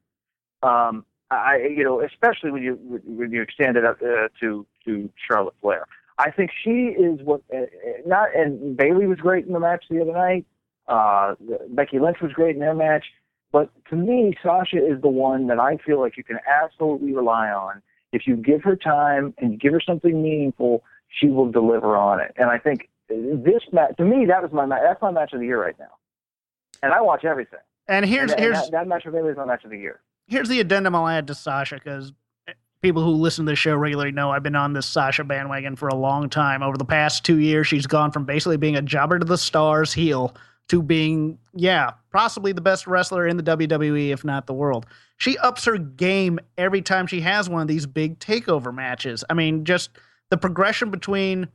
Um, 0.64 1.05
I, 1.30 1.57
you 1.76 1.84
know, 1.84 2.01
especially 2.01 2.51
when 2.51 2.64
you 2.64 2.76
when 3.05 3.31
you 3.31 3.41
extend 3.41 3.77
it 3.77 3.85
up 3.85 4.01
uh, 4.01 4.27
to 4.39 4.65
to 4.85 5.10
Charlotte 5.27 5.55
Flair. 5.61 5.85
I 6.18 6.30
think 6.31 6.51
she 6.64 6.95
is 6.97 7.19
what 7.23 7.41
uh, 7.53 7.57
uh, 7.57 7.65
not 8.05 8.35
and 8.35 8.77
Bayley 8.77 9.07
was 9.07 9.18
great 9.18 9.45
in 9.45 9.53
the 9.53 9.60
match 9.60 9.85
the 9.89 10.01
other 10.01 10.14
night. 10.14 10.45
Uh, 10.88 11.35
Becky 11.69 11.99
Lynch 11.99 12.18
was 12.22 12.34
great 12.34 12.55
in 12.55 12.61
their 12.61 12.76
match, 12.76 13.05
but 13.51 13.69
to 13.89 13.95
me, 13.95 14.35
Sasha 14.43 14.77
is 14.77 15.01
the 15.01 15.10
one 15.10 15.47
that 15.47 15.60
I 15.60 15.77
feel 15.77 15.99
like 15.99 16.18
you 16.18 16.23
can 16.23 16.39
absolutely 16.47 17.14
rely 17.14 17.49
on. 17.49 17.81
If 18.14 18.26
you 18.26 18.38
give 18.38 18.64
her 18.64 18.77
time 18.77 19.34
and 19.40 19.52
you 19.52 19.57
give 19.57 19.73
her 19.73 19.81
something 19.81 20.22
meaningful, 20.22 20.84
she 21.10 21.27
will 21.27 21.52
deliver 21.52 21.98
on 21.98 22.22
it. 22.22 22.34
And 22.38 22.49
I 22.49 22.57
think 22.57 22.90
this 23.10 23.64
match, 23.73 23.98
to 23.98 24.06
me, 24.06 24.26
that 24.27 24.41
was 24.41 24.52
my. 24.53 24.65
That's 24.68 25.02
my 25.02 25.11
match 25.11 25.34
of 25.34 25.40
the 25.40 25.45
year 25.45 25.61
right 25.61 25.77
now. 25.77 25.91
And 26.81 26.94
I 26.94 27.02
watch 27.02 27.26
everything. 27.26 27.60
And 27.88 28.06
here's 28.06 28.31
and, 28.31 28.40
here's 28.40 28.57
and 28.57 28.65
that, 28.68 28.72
that 28.72 28.88
match 28.88 29.03
with 29.06 29.14
Bayley 29.14 29.31
is 29.31 29.38
my 29.38 29.45
match 29.45 29.65
of 29.65 29.72
the 29.72 29.77
year. 29.77 29.99
here's 30.27 30.48
the 30.48 30.60
addendum 30.60 30.95
I'll 30.95 31.07
add 31.07 31.27
to 31.27 31.35
Sasha 31.35 31.76
because 31.76 32.14
people 32.81 33.03
who 33.03 33.11
listen 33.11 33.45
to 33.45 33.52
the 33.52 33.56
show 33.56 33.76
regularly 33.76 34.11
know 34.11 34.31
I've 34.31 34.44
been 34.44 34.56
on 34.56 34.73
this 34.73 34.85
Sasha 34.85 35.23
bandwagon 35.23 35.76
for 35.76 35.88
a 35.88 35.95
long 35.95 36.30
time. 36.30 36.64
Over 36.64 36.77
the 36.77 36.85
past 36.85 37.26
two 37.26 37.40
years, 37.40 37.68
she's 37.68 37.88
gone 37.88 38.11
from 38.11 38.26
basically 38.26 38.57
being 38.57 38.76
a 38.76 38.81
jobber 38.81 39.19
to 39.19 39.26
the 39.26 39.38
stars 39.38 39.94
heel 39.94 40.35
to 40.69 40.81
being, 40.81 41.38
yeah, 41.53 41.91
possibly 42.11 42.52
the 42.52 42.61
best 42.61 42.88
wrestler 42.88 43.27
in 43.27 43.38
the 43.38 43.44
WWE, 43.44 44.10
if 44.10 44.23
not 44.23 44.48
the 44.48 44.53
world. 44.53 44.85
She 45.18 45.38
ups 45.38 45.65
her 45.65 45.77
game 45.77 46.40
every 46.57 46.81
time 46.81 47.07
she 47.07 47.22
has 47.22 47.49
one 47.49 47.61
of 47.61 47.68
these 47.68 47.85
big 47.85 48.19
takeover 48.19 48.73
matches. 48.73 49.23
I 49.30 49.34
mean, 49.34 49.65
just 49.65 49.91
the 50.30 50.38
progression 50.38 50.90
between, 50.90 51.48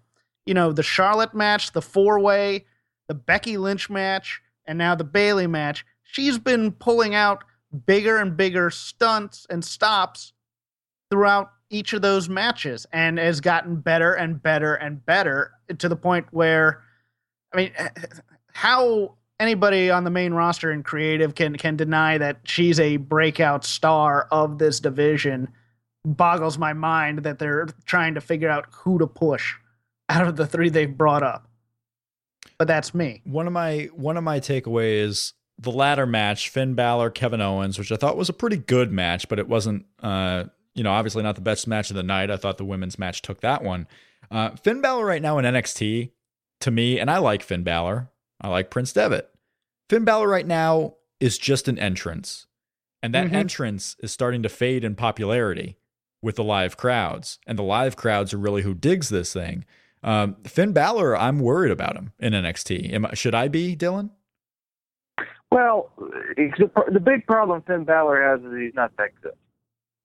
you 0.47 0.55
know, 0.55 0.73
the 0.73 0.83
Charlotte 0.83 1.35
match, 1.35 1.73
the 1.73 1.83
four 1.83 2.21
way, 2.21 2.67
the 3.09 3.15
Becky 3.15 3.57
Lynch 3.57 3.91
match, 3.91 4.41
and 4.67 4.79
now 4.79 4.95
the 4.95 5.05
Bayley 5.05 5.47
match. 5.47 5.85
She's 6.03 6.39
been 6.39 6.73
pulling 6.73 7.15
out 7.15 7.45
bigger 7.87 8.19
and 8.19 8.37
bigger 8.37 8.71
stunts 8.71 9.47
and 9.51 9.65
stops 9.65 10.33
throughout 11.11 11.51
each 11.71 11.93
of 11.93 12.03
those 12.03 12.29
matches 12.29 12.87
and 12.93 13.19
has 13.19 13.41
gotten 13.41 13.77
better 13.77 14.15
and 14.15 14.43
better 14.43 14.75
and 14.75 15.05
better 15.05 15.53
to 15.79 15.89
the 15.89 15.97
point 15.97 16.27
where 16.31 16.83
I 17.53 17.57
mean 17.57 17.73
how 18.59 19.15
anybody 19.39 19.89
on 19.89 20.03
the 20.03 20.11
main 20.11 20.35
roster 20.35 20.73
in 20.73 20.83
creative 20.83 21.37
can 21.37 21.55
can 21.57 21.77
deny 21.77 22.19
that 22.19 22.41
she's 22.43 22.81
a 22.81 22.97
breakout 22.97 23.65
star 23.65 24.27
of 24.33 24.59
this 24.59 24.81
division 24.81 25.49
boggles 26.05 26.59
my 26.59 26.73
mind 26.73 27.21
that 27.21 27.39
they're 27.39 27.69
trying 27.85 28.15
to 28.15 28.21
figure 28.21 28.49
out 28.49 28.67
who 28.73 28.99
to 28.99 29.07
push 29.07 29.55
out 30.09 30.27
of 30.27 30.35
the 30.35 30.45
three 30.45 30.69
they've 30.71 30.99
brought 30.99 31.23
up. 31.23 31.49
But 32.59 32.67
that's 32.67 32.93
me. 32.93 33.23
one 33.25 33.47
of 33.47 33.53
my 33.53 33.91
one 33.95 34.17
of 34.17 34.25
my 34.25 34.41
takeaways 34.41 35.35
the 35.61 35.71
latter 35.71 36.07
match 36.07 36.49
Finn 36.49 36.75
Balor 36.75 37.11
Kevin 37.11 37.41
Owens 37.41 37.79
which 37.79 37.93
I 37.93 37.97
thought 37.97 38.17
was 38.17 38.29
a 38.29 38.33
pretty 38.33 38.57
good 38.57 38.91
match 38.91 39.29
but 39.29 39.39
it 39.39 39.49
wasn't 39.49 39.87
uh 40.03 40.45
you 40.75 40.83
know 40.83 40.91
obviously 40.91 41.23
not 41.23 41.37
the 41.37 41.43
best 41.43 41.69
match 41.69 41.91
of 41.91 41.97
the 41.97 42.03
night 42.03 42.29
I 42.29 42.37
thought 42.37 42.59
the 42.59 42.65
women's 42.65 42.99
match 42.99 43.23
took 43.23 43.41
that 43.43 43.63
one 43.63 43.87
uh 44.33 44.51
Finn 44.57 44.81
Balor 44.81 45.05
right 45.07 45.23
now 45.23 45.39
in 45.39 45.45
NXT 45.45 46.11
to 46.63 46.71
me 46.73 46.99
and 46.99 47.09
I 47.09 47.19
like 47.19 47.45
Finn 47.45 47.63
Balor 47.63 48.11
I 48.41 48.49
like 48.49 48.71
Prince 48.71 48.93
Devitt 48.93 49.31
Finn 49.89 50.05
Balor 50.05 50.29
right 50.29 50.47
now 50.47 50.95
is 51.21 51.39
just 51.39 51.69
an 51.69 51.79
entrance 51.79 52.47
and 53.03 53.15
that 53.15 53.29
Mhm. 53.29 53.33
entrance 53.35 53.97
is 54.01 54.13
starting 54.13 54.43
to 54.43 54.49
fade 54.49 54.85
in 54.85 54.95
popularity 54.95 55.77
with 56.23 56.37
the 56.37 56.45
live 56.45 56.77
crowds 56.77 57.39
and 57.47 57.59
the 57.59 57.63
live 57.63 57.97
crowds 57.97 58.33
are 58.35 58.39
really 58.39 58.63
who 58.63 58.75
digs 58.75 59.09
this 59.09 59.33
thing 59.33 59.65
um, 60.05 60.37
Finn 60.45 60.73
Balor, 60.73 61.17
I'm 61.17 61.41
worried 61.41 61.73
about 61.73 61.97
him 61.97 62.13
in 62.21 62.33
NXT. 62.33 62.93
Am 62.93 63.05
I, 63.07 63.15
should 63.15 63.35
I 63.35 63.49
be, 63.49 63.75
Dylan? 63.75 64.11
Well, 65.51 65.91
the, 65.99 66.71
the 66.93 67.01
big 67.01 67.27
problem 67.27 67.63
Finn 67.63 67.83
Balor 67.85 68.23
has 68.23 68.41
is 68.45 68.57
he's 68.61 68.75
not 68.75 68.93
that 68.97 69.11
good. 69.21 69.33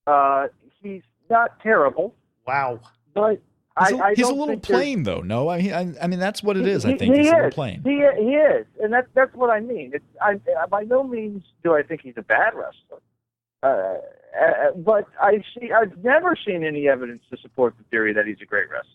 Uh, 0.06 0.48
he's 0.82 1.02
not 1.30 1.60
terrible, 1.60 2.14
Wow. 2.44 2.80
but 3.14 3.40
He's 3.80 3.92
I, 3.92 3.96
a, 3.96 3.98
I 4.02 4.14
he's 4.14 4.28
a 4.28 4.32
little 4.32 4.58
plain 4.60 5.02
though. 5.02 5.20
No, 5.20 5.48
I 5.48 5.60
mean, 5.60 5.72
I, 5.72 5.94
I 6.04 6.06
mean 6.06 6.20
that's 6.20 6.42
what 6.42 6.56
it 6.56 6.64
He- 6.64 6.70
is. 6.70 6.84
I 6.84 6.96
think 6.96 7.14
he 7.14 7.22
he's 7.22 7.30
a 7.30 7.34
little 7.34 7.50
plain. 7.50 7.82
He 7.82 7.96
he 8.22 8.34
is, 8.36 8.66
and 8.80 8.92
that's 8.92 9.08
that's 9.14 9.34
what 9.34 9.50
I 9.50 9.60
mean. 9.60 9.90
It's 9.94 10.04
I 10.20 10.38
by 10.66 10.82
no 10.84 11.02
means 11.02 11.42
do 11.64 11.74
I 11.74 11.82
think 11.82 12.02
he's 12.02 12.14
a 12.16 12.22
bad 12.22 12.54
wrestler, 12.54 13.00
uh, 13.64 13.66
uh, 13.66 14.70
but 14.76 15.06
I 15.20 15.42
see 15.58 15.72
I've 15.72 15.96
never 16.04 16.36
seen 16.36 16.62
any 16.64 16.88
evidence 16.88 17.22
to 17.30 17.36
support 17.38 17.74
the 17.76 17.84
theory 17.90 18.12
that 18.12 18.26
he's 18.26 18.40
a 18.40 18.46
great 18.46 18.66
wrestler. 18.70 18.92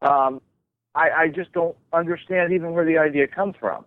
Um, 0.00 0.40
I, 0.94 1.10
I 1.10 1.28
just 1.28 1.52
don't 1.52 1.76
understand 1.92 2.52
even 2.52 2.72
where 2.72 2.84
the 2.84 2.98
idea 2.98 3.26
comes 3.26 3.56
from. 3.58 3.84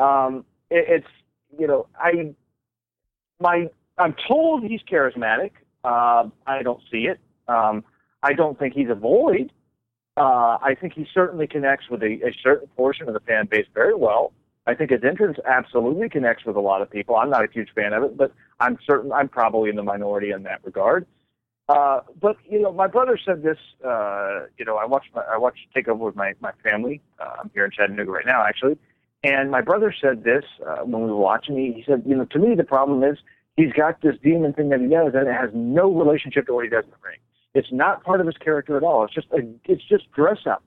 Um, 0.00 0.44
it, 0.68 0.84
it's 0.88 1.06
you 1.58 1.68
know 1.68 1.86
I 1.96 2.34
my 3.40 3.68
I'm 3.98 4.16
told 4.26 4.64
he's 4.64 4.80
charismatic. 4.82 5.52
Uh, 5.84 6.28
I 6.44 6.62
don't 6.64 6.80
see 6.90 7.06
it. 7.06 7.20
Um, 7.46 7.84
I 8.24 8.32
don't 8.32 8.58
think 8.58 8.72
he's 8.72 8.88
a 8.88 8.94
void. 8.94 9.52
Uh, 10.16 10.56
I 10.62 10.74
think 10.80 10.94
he 10.94 11.06
certainly 11.12 11.46
connects 11.46 11.90
with 11.90 12.02
a, 12.02 12.26
a 12.26 12.32
certain 12.42 12.68
portion 12.76 13.06
of 13.06 13.14
the 13.14 13.20
fan 13.20 13.46
base 13.46 13.66
very 13.74 13.94
well. 13.94 14.32
I 14.66 14.74
think 14.74 14.90
his 14.90 15.04
entrance 15.04 15.38
absolutely 15.44 16.08
connects 16.08 16.46
with 16.46 16.56
a 16.56 16.60
lot 16.60 16.80
of 16.80 16.90
people. 16.90 17.16
I'm 17.16 17.28
not 17.28 17.44
a 17.44 17.48
huge 17.52 17.68
fan 17.74 17.92
of 17.92 18.02
it, 18.04 18.16
but 18.16 18.32
I'm 18.60 18.78
certain 18.86 19.12
I'm 19.12 19.28
probably 19.28 19.68
in 19.68 19.76
the 19.76 19.82
minority 19.82 20.30
in 20.30 20.44
that 20.44 20.64
regard. 20.64 21.06
Uh, 21.68 22.00
but 22.18 22.36
you 22.48 22.60
know, 22.60 22.72
my 22.72 22.86
brother 22.86 23.18
said 23.22 23.42
this. 23.42 23.58
Uh, 23.84 24.46
you 24.56 24.64
know, 24.64 24.76
I 24.76 24.86
watched 24.86 25.14
my, 25.14 25.22
I 25.22 25.36
watched 25.36 25.66
Takeover 25.76 25.98
with 25.98 26.16
my 26.16 26.32
my 26.40 26.52
family. 26.62 27.02
Uh, 27.18 27.36
I'm 27.40 27.50
here 27.52 27.66
in 27.66 27.72
Chattanooga 27.72 28.10
right 28.10 28.26
now, 28.26 28.42
actually. 28.42 28.78
And 29.22 29.50
my 29.50 29.60
brother 29.60 29.94
said 29.98 30.24
this 30.24 30.44
uh, 30.66 30.84
when 30.84 31.02
we 31.02 31.10
were 31.10 31.16
watching. 31.16 31.56
He, 31.56 31.72
he 31.72 31.84
said, 31.86 32.02
you 32.06 32.14
know, 32.16 32.24
to 32.26 32.38
me 32.38 32.54
the 32.54 32.64
problem 32.64 33.02
is 33.02 33.18
he's 33.56 33.72
got 33.72 34.00
this 34.00 34.16
demon 34.22 34.54
thing 34.54 34.70
that 34.70 34.80
he 34.80 34.86
does, 34.86 35.12
and 35.14 35.28
it 35.28 35.34
has 35.34 35.50
no 35.52 35.92
relationship 35.92 36.46
to 36.46 36.54
what 36.54 36.64
he 36.64 36.70
does 36.70 36.84
in 36.84 36.90
the 36.90 36.96
ring. 37.06 37.18
It's 37.54 37.72
not 37.72 38.02
part 38.02 38.20
of 38.20 38.26
his 38.26 38.36
character 38.36 38.76
at 38.76 38.82
all. 38.82 39.04
It's 39.04 39.14
just 39.14 39.28
a, 39.32 39.46
it's 39.64 39.84
just 39.88 40.10
dress 40.12 40.38
up. 40.46 40.62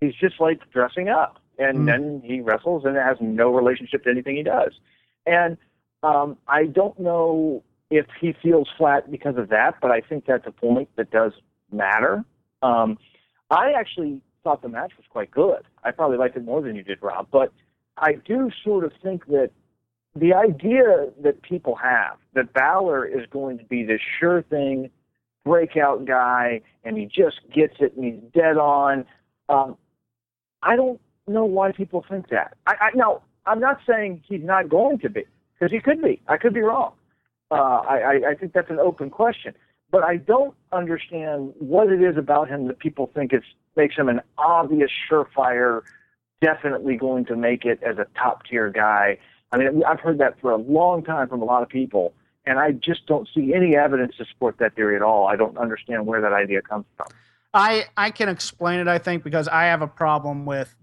He's 0.00 0.14
just 0.14 0.40
like 0.40 0.60
dressing 0.70 1.08
up, 1.08 1.38
and 1.58 1.78
Mm. 1.80 1.86
then 1.86 2.22
he 2.24 2.40
wrestles, 2.40 2.84
and 2.84 2.96
it 2.96 3.02
has 3.02 3.16
no 3.20 3.50
relationship 3.50 4.04
to 4.04 4.10
anything 4.10 4.36
he 4.36 4.42
does. 4.44 4.72
And 5.26 5.56
um, 6.02 6.36
I 6.46 6.66
don't 6.66 6.98
know 6.98 7.64
if 7.90 8.06
he 8.20 8.32
feels 8.40 8.68
flat 8.78 9.10
because 9.10 9.36
of 9.36 9.48
that, 9.48 9.76
but 9.82 9.90
I 9.90 10.00
think 10.00 10.26
that's 10.26 10.46
a 10.46 10.52
point 10.52 10.88
that 10.96 11.10
does 11.10 11.32
matter. 11.72 12.24
Um, 12.62 12.98
I 13.50 13.72
actually 13.72 14.20
thought 14.44 14.62
the 14.62 14.68
match 14.68 14.92
was 14.96 15.06
quite 15.10 15.30
good. 15.30 15.62
I 15.82 15.90
probably 15.90 16.18
liked 16.18 16.36
it 16.36 16.44
more 16.44 16.62
than 16.62 16.76
you 16.76 16.82
did, 16.84 17.02
Rob. 17.02 17.26
But 17.32 17.52
I 17.96 18.12
do 18.12 18.50
sort 18.62 18.84
of 18.84 18.92
think 19.02 19.26
that 19.26 19.50
the 20.14 20.34
idea 20.34 21.08
that 21.22 21.42
people 21.42 21.74
have 21.76 22.16
that 22.34 22.52
Balor 22.52 23.06
is 23.06 23.26
going 23.30 23.58
to 23.58 23.64
be 23.64 23.84
this 23.84 24.00
sure 24.20 24.42
thing 24.42 24.90
breakout 25.48 26.04
guy 26.04 26.60
and 26.84 26.96
he 26.96 27.06
just 27.06 27.40
gets 27.54 27.74
it 27.80 27.96
and 27.96 28.04
he's 28.04 28.22
dead 28.34 28.56
on. 28.56 29.04
Um, 29.48 29.76
I 30.62 30.76
don't 30.76 31.00
know 31.26 31.44
why 31.44 31.72
people 31.72 32.04
think 32.08 32.28
that. 32.28 32.56
I, 32.66 32.74
I 32.80 32.90
now 32.94 33.22
I'm 33.46 33.60
not 33.60 33.80
saying 33.88 34.22
he's 34.28 34.42
not 34.42 34.68
going 34.68 34.98
to 35.00 35.08
be 35.08 35.24
because 35.54 35.72
he 35.72 35.80
could 35.80 36.02
be. 36.02 36.20
I 36.28 36.36
could 36.36 36.54
be 36.54 36.60
wrong. 36.60 36.92
Uh, 37.50 37.54
I, 37.54 38.20
I, 38.30 38.34
think 38.34 38.52
that's 38.52 38.68
an 38.68 38.78
open 38.78 39.08
question. 39.08 39.54
But 39.90 40.04
I 40.04 40.18
don't 40.18 40.54
understand 40.70 41.54
what 41.58 41.90
it 41.90 42.02
is 42.02 42.18
about 42.18 42.48
him 42.48 42.66
that 42.66 42.78
people 42.78 43.10
think 43.14 43.32
it's 43.32 43.46
makes 43.74 43.96
him 43.96 44.08
an 44.08 44.20
obvious 44.36 44.90
surefire, 45.10 45.80
definitely 46.42 46.96
going 46.96 47.24
to 47.24 47.36
make 47.36 47.64
it 47.64 47.80
as 47.82 47.96
a 47.96 48.06
top 48.18 48.44
tier 48.44 48.70
guy. 48.70 49.18
I 49.50 49.56
mean, 49.56 49.82
I've 49.84 50.00
heard 50.00 50.18
that 50.18 50.38
for 50.40 50.50
a 50.50 50.56
long 50.56 51.02
time 51.02 51.28
from 51.28 51.40
a 51.40 51.44
lot 51.44 51.62
of 51.62 51.70
people, 51.70 52.12
and 52.48 52.58
I 52.58 52.72
just 52.72 53.06
don't 53.06 53.28
see 53.34 53.52
any 53.54 53.76
evidence 53.76 54.16
to 54.16 54.24
support 54.24 54.56
that 54.58 54.74
theory 54.74 54.96
at 54.96 55.02
all. 55.02 55.26
I 55.26 55.36
don't 55.36 55.58
understand 55.58 56.06
where 56.06 56.20
that 56.22 56.32
idea 56.32 56.62
comes 56.62 56.86
from. 56.96 57.08
I 57.52 57.84
I 57.96 58.10
can 58.10 58.28
explain 58.28 58.80
it. 58.80 58.88
I 58.88 58.98
think 58.98 59.22
because 59.22 59.48
I 59.48 59.64
have 59.64 59.82
a 59.82 59.86
problem 59.86 60.46
with 60.46 60.74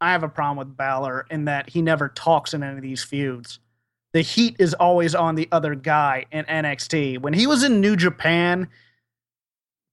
I 0.00 0.12
have 0.12 0.22
a 0.22 0.28
problem 0.28 0.56
with 0.56 0.76
Balor 0.76 1.26
in 1.30 1.44
that 1.46 1.70
he 1.70 1.82
never 1.82 2.08
talks 2.08 2.54
in 2.54 2.62
any 2.62 2.76
of 2.76 2.82
these 2.82 3.02
feuds. 3.02 3.58
The 4.12 4.22
heat 4.22 4.56
is 4.58 4.72
always 4.74 5.14
on 5.14 5.34
the 5.34 5.48
other 5.52 5.74
guy 5.74 6.26
in 6.32 6.44
NXT. 6.46 7.20
When 7.20 7.32
he 7.32 7.46
was 7.46 7.62
in 7.62 7.80
New 7.80 7.96
Japan, 7.96 8.68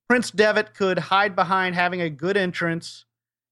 Prince 0.08 0.30
Devitt 0.30 0.74
could 0.74 0.98
hide 0.98 1.36
behind 1.36 1.74
having 1.74 2.00
a 2.00 2.10
good 2.10 2.36
entrance, 2.36 3.04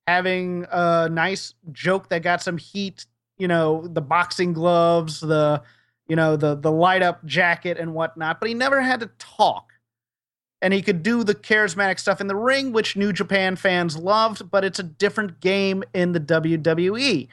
having 0.06 0.66
a 0.70 1.08
nice 1.08 1.54
joke 1.72 2.08
that 2.08 2.22
got 2.22 2.42
some 2.42 2.58
heat. 2.58 3.06
You 3.38 3.48
know, 3.48 3.86
the 3.86 4.00
boxing 4.00 4.54
gloves, 4.54 5.20
the 5.20 5.62
you 6.08 6.16
know 6.16 6.36
the 6.36 6.54
the 6.54 6.72
light 6.72 7.02
up 7.02 7.24
jacket 7.24 7.78
and 7.78 7.94
whatnot. 7.94 8.40
But 8.40 8.48
he 8.48 8.54
never 8.54 8.80
had 8.80 9.00
to 9.00 9.10
talk 9.18 9.72
and 10.62 10.72
he 10.72 10.82
could 10.82 11.02
do 11.02 11.22
the 11.22 11.34
charismatic 11.34 11.98
stuff 11.98 12.20
in 12.20 12.26
the 12.26 12.36
ring, 12.36 12.72
which 12.72 12.96
New 12.96 13.12
Japan 13.12 13.56
fans 13.56 13.96
loved, 13.96 14.50
but 14.50 14.64
it's 14.64 14.78
a 14.78 14.84
different 14.84 15.40
game 15.40 15.84
in 15.94 16.12
the 16.12 16.20
WWE. 16.20 17.28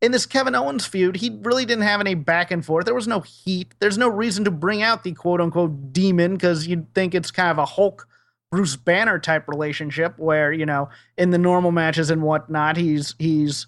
In 0.00 0.12
this 0.12 0.24
Kevin 0.24 0.54
Owens 0.54 0.86
feud, 0.86 1.16
he 1.16 1.38
really 1.42 1.66
didn't 1.66 1.84
have 1.84 2.00
any 2.00 2.14
back 2.14 2.50
and 2.50 2.64
forth. 2.64 2.86
There 2.86 2.94
was 2.94 3.08
no 3.08 3.20
heat. 3.20 3.74
There's 3.80 3.98
no 3.98 4.08
reason 4.08 4.44
to 4.44 4.50
bring 4.50 4.82
out 4.82 5.04
the 5.04 5.12
quote 5.12 5.40
unquote 5.40 5.92
demon 5.92 6.34
because 6.34 6.66
you'd 6.66 6.94
think 6.94 7.14
it's 7.14 7.30
kind 7.30 7.50
of 7.50 7.58
a 7.58 7.66
Hulk 7.66 8.08
Bruce 8.50 8.76
Banner 8.76 9.18
type 9.18 9.46
relationship 9.46 10.18
where, 10.18 10.52
you 10.52 10.64
know, 10.64 10.88
in 11.18 11.30
the 11.30 11.38
normal 11.38 11.72
matches 11.72 12.08
and 12.08 12.22
whatnot, 12.22 12.76
he's 12.76 13.14
he's 13.18 13.66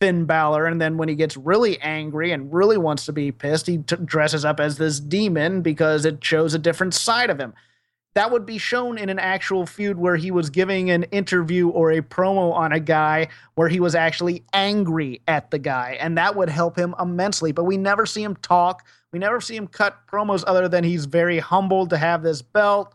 Finn 0.00 0.26
Balor, 0.26 0.66
and 0.66 0.80
then 0.80 0.98
when 0.98 1.08
he 1.08 1.14
gets 1.14 1.36
really 1.36 1.80
angry 1.80 2.32
and 2.32 2.52
really 2.52 2.76
wants 2.76 3.06
to 3.06 3.12
be 3.12 3.32
pissed, 3.32 3.66
he 3.66 3.78
t- 3.78 3.96
dresses 4.04 4.44
up 4.44 4.60
as 4.60 4.76
this 4.76 5.00
demon 5.00 5.62
because 5.62 6.04
it 6.04 6.22
shows 6.22 6.54
a 6.54 6.58
different 6.58 6.94
side 6.94 7.30
of 7.30 7.38
him. 7.38 7.54
That 8.14 8.30
would 8.30 8.46
be 8.46 8.58
shown 8.58 8.96
in 8.96 9.08
an 9.08 9.18
actual 9.18 9.66
feud 9.66 9.98
where 9.98 10.16
he 10.16 10.30
was 10.30 10.48
giving 10.48 10.90
an 10.90 11.02
interview 11.04 11.68
or 11.68 11.92
a 11.92 12.00
promo 12.00 12.52
on 12.54 12.72
a 12.72 12.80
guy 12.80 13.28
where 13.56 13.68
he 13.68 13.80
was 13.80 13.94
actually 13.94 14.42
angry 14.54 15.20
at 15.28 15.50
the 15.50 15.58
guy 15.58 15.98
and 16.00 16.16
that 16.16 16.34
would 16.34 16.48
help 16.48 16.78
him 16.78 16.94
immensely. 16.98 17.52
But 17.52 17.64
we 17.64 17.76
never 17.76 18.06
see 18.06 18.22
him 18.22 18.36
talk. 18.36 18.86
We 19.12 19.18
never 19.18 19.40
see 19.42 19.54
him 19.54 19.66
cut 19.66 19.98
promos 20.10 20.44
other 20.46 20.66
than 20.66 20.82
he's 20.82 21.04
very 21.04 21.38
humbled 21.38 21.90
to 21.90 21.98
have 21.98 22.22
this 22.22 22.40
belt 22.40 22.94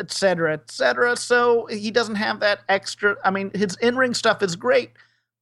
etc 0.00 0.54
etc 0.54 1.16
so 1.16 1.66
he 1.66 1.90
doesn't 1.90 2.16
have 2.16 2.40
that 2.40 2.60
extra 2.68 3.16
i 3.24 3.30
mean 3.30 3.50
his 3.54 3.76
in-ring 3.76 4.12
stuff 4.12 4.42
is 4.42 4.56
great 4.56 4.90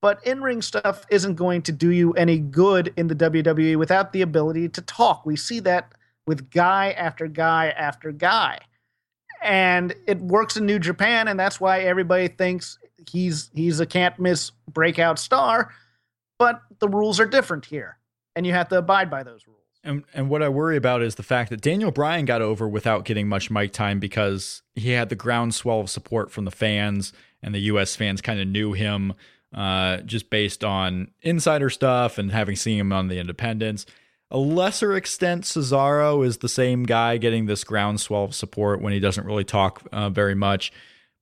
but 0.02 0.24
in-ring 0.26 0.60
stuff 0.60 1.06
isn't 1.08 1.36
going 1.36 1.62
to 1.62 1.72
do 1.72 1.90
you 1.90 2.12
any 2.12 2.38
good 2.38 2.92
in 2.98 3.08
the 3.08 3.14
WWE 3.14 3.76
without 3.76 4.12
the 4.12 4.20
ability 4.20 4.68
to 4.68 4.82
talk 4.82 5.24
we 5.24 5.36
see 5.36 5.60
that 5.60 5.92
with 6.26 6.50
guy 6.50 6.90
after 6.90 7.26
guy 7.26 7.70
after 7.70 8.12
guy 8.12 8.58
and 9.42 9.94
it 10.06 10.18
works 10.20 10.56
in 10.56 10.64
New 10.64 10.78
Japan, 10.78 11.28
and 11.28 11.38
that's 11.38 11.60
why 11.60 11.80
everybody 11.80 12.28
thinks 12.28 12.78
he's 13.10 13.50
he's 13.52 13.80
a 13.80 13.86
can't 13.86 14.18
miss 14.18 14.52
breakout 14.72 15.18
star. 15.18 15.72
But 16.38 16.62
the 16.78 16.88
rules 16.88 17.20
are 17.20 17.26
different 17.26 17.66
here, 17.66 17.98
and 18.34 18.46
you 18.46 18.52
have 18.52 18.68
to 18.68 18.78
abide 18.78 19.10
by 19.10 19.22
those 19.22 19.46
rules. 19.46 19.58
And 19.84 20.04
and 20.14 20.30
what 20.30 20.42
I 20.42 20.48
worry 20.48 20.76
about 20.76 21.02
is 21.02 21.16
the 21.16 21.22
fact 21.24 21.50
that 21.50 21.60
Daniel 21.60 21.90
Bryan 21.90 22.24
got 22.24 22.40
over 22.40 22.68
without 22.68 23.04
getting 23.04 23.28
much 23.28 23.50
mic 23.50 23.72
time 23.72 23.98
because 23.98 24.62
he 24.74 24.90
had 24.90 25.08
the 25.08 25.16
groundswell 25.16 25.80
of 25.80 25.90
support 25.90 26.30
from 26.30 26.44
the 26.44 26.50
fans, 26.50 27.12
and 27.42 27.54
the 27.54 27.60
U.S. 27.60 27.96
fans 27.96 28.20
kind 28.20 28.40
of 28.40 28.46
knew 28.46 28.72
him 28.72 29.12
uh, 29.54 29.98
just 29.98 30.30
based 30.30 30.64
on 30.64 31.10
insider 31.22 31.70
stuff 31.70 32.18
and 32.18 32.32
having 32.32 32.56
seen 32.56 32.78
him 32.78 32.92
on 32.92 33.08
the 33.08 33.18
Independents. 33.18 33.86
A 34.30 34.38
lesser 34.38 34.96
extent, 34.96 35.44
Cesaro 35.44 36.24
is 36.24 36.38
the 36.38 36.48
same 36.48 36.84
guy 36.84 37.18
getting 37.18 37.46
this 37.46 37.64
groundswell 37.64 38.24
of 38.24 38.34
support 38.34 38.80
when 38.80 38.92
he 38.92 39.00
doesn't 39.00 39.26
really 39.26 39.44
talk 39.44 39.86
uh, 39.92 40.08
very 40.08 40.34
much. 40.34 40.72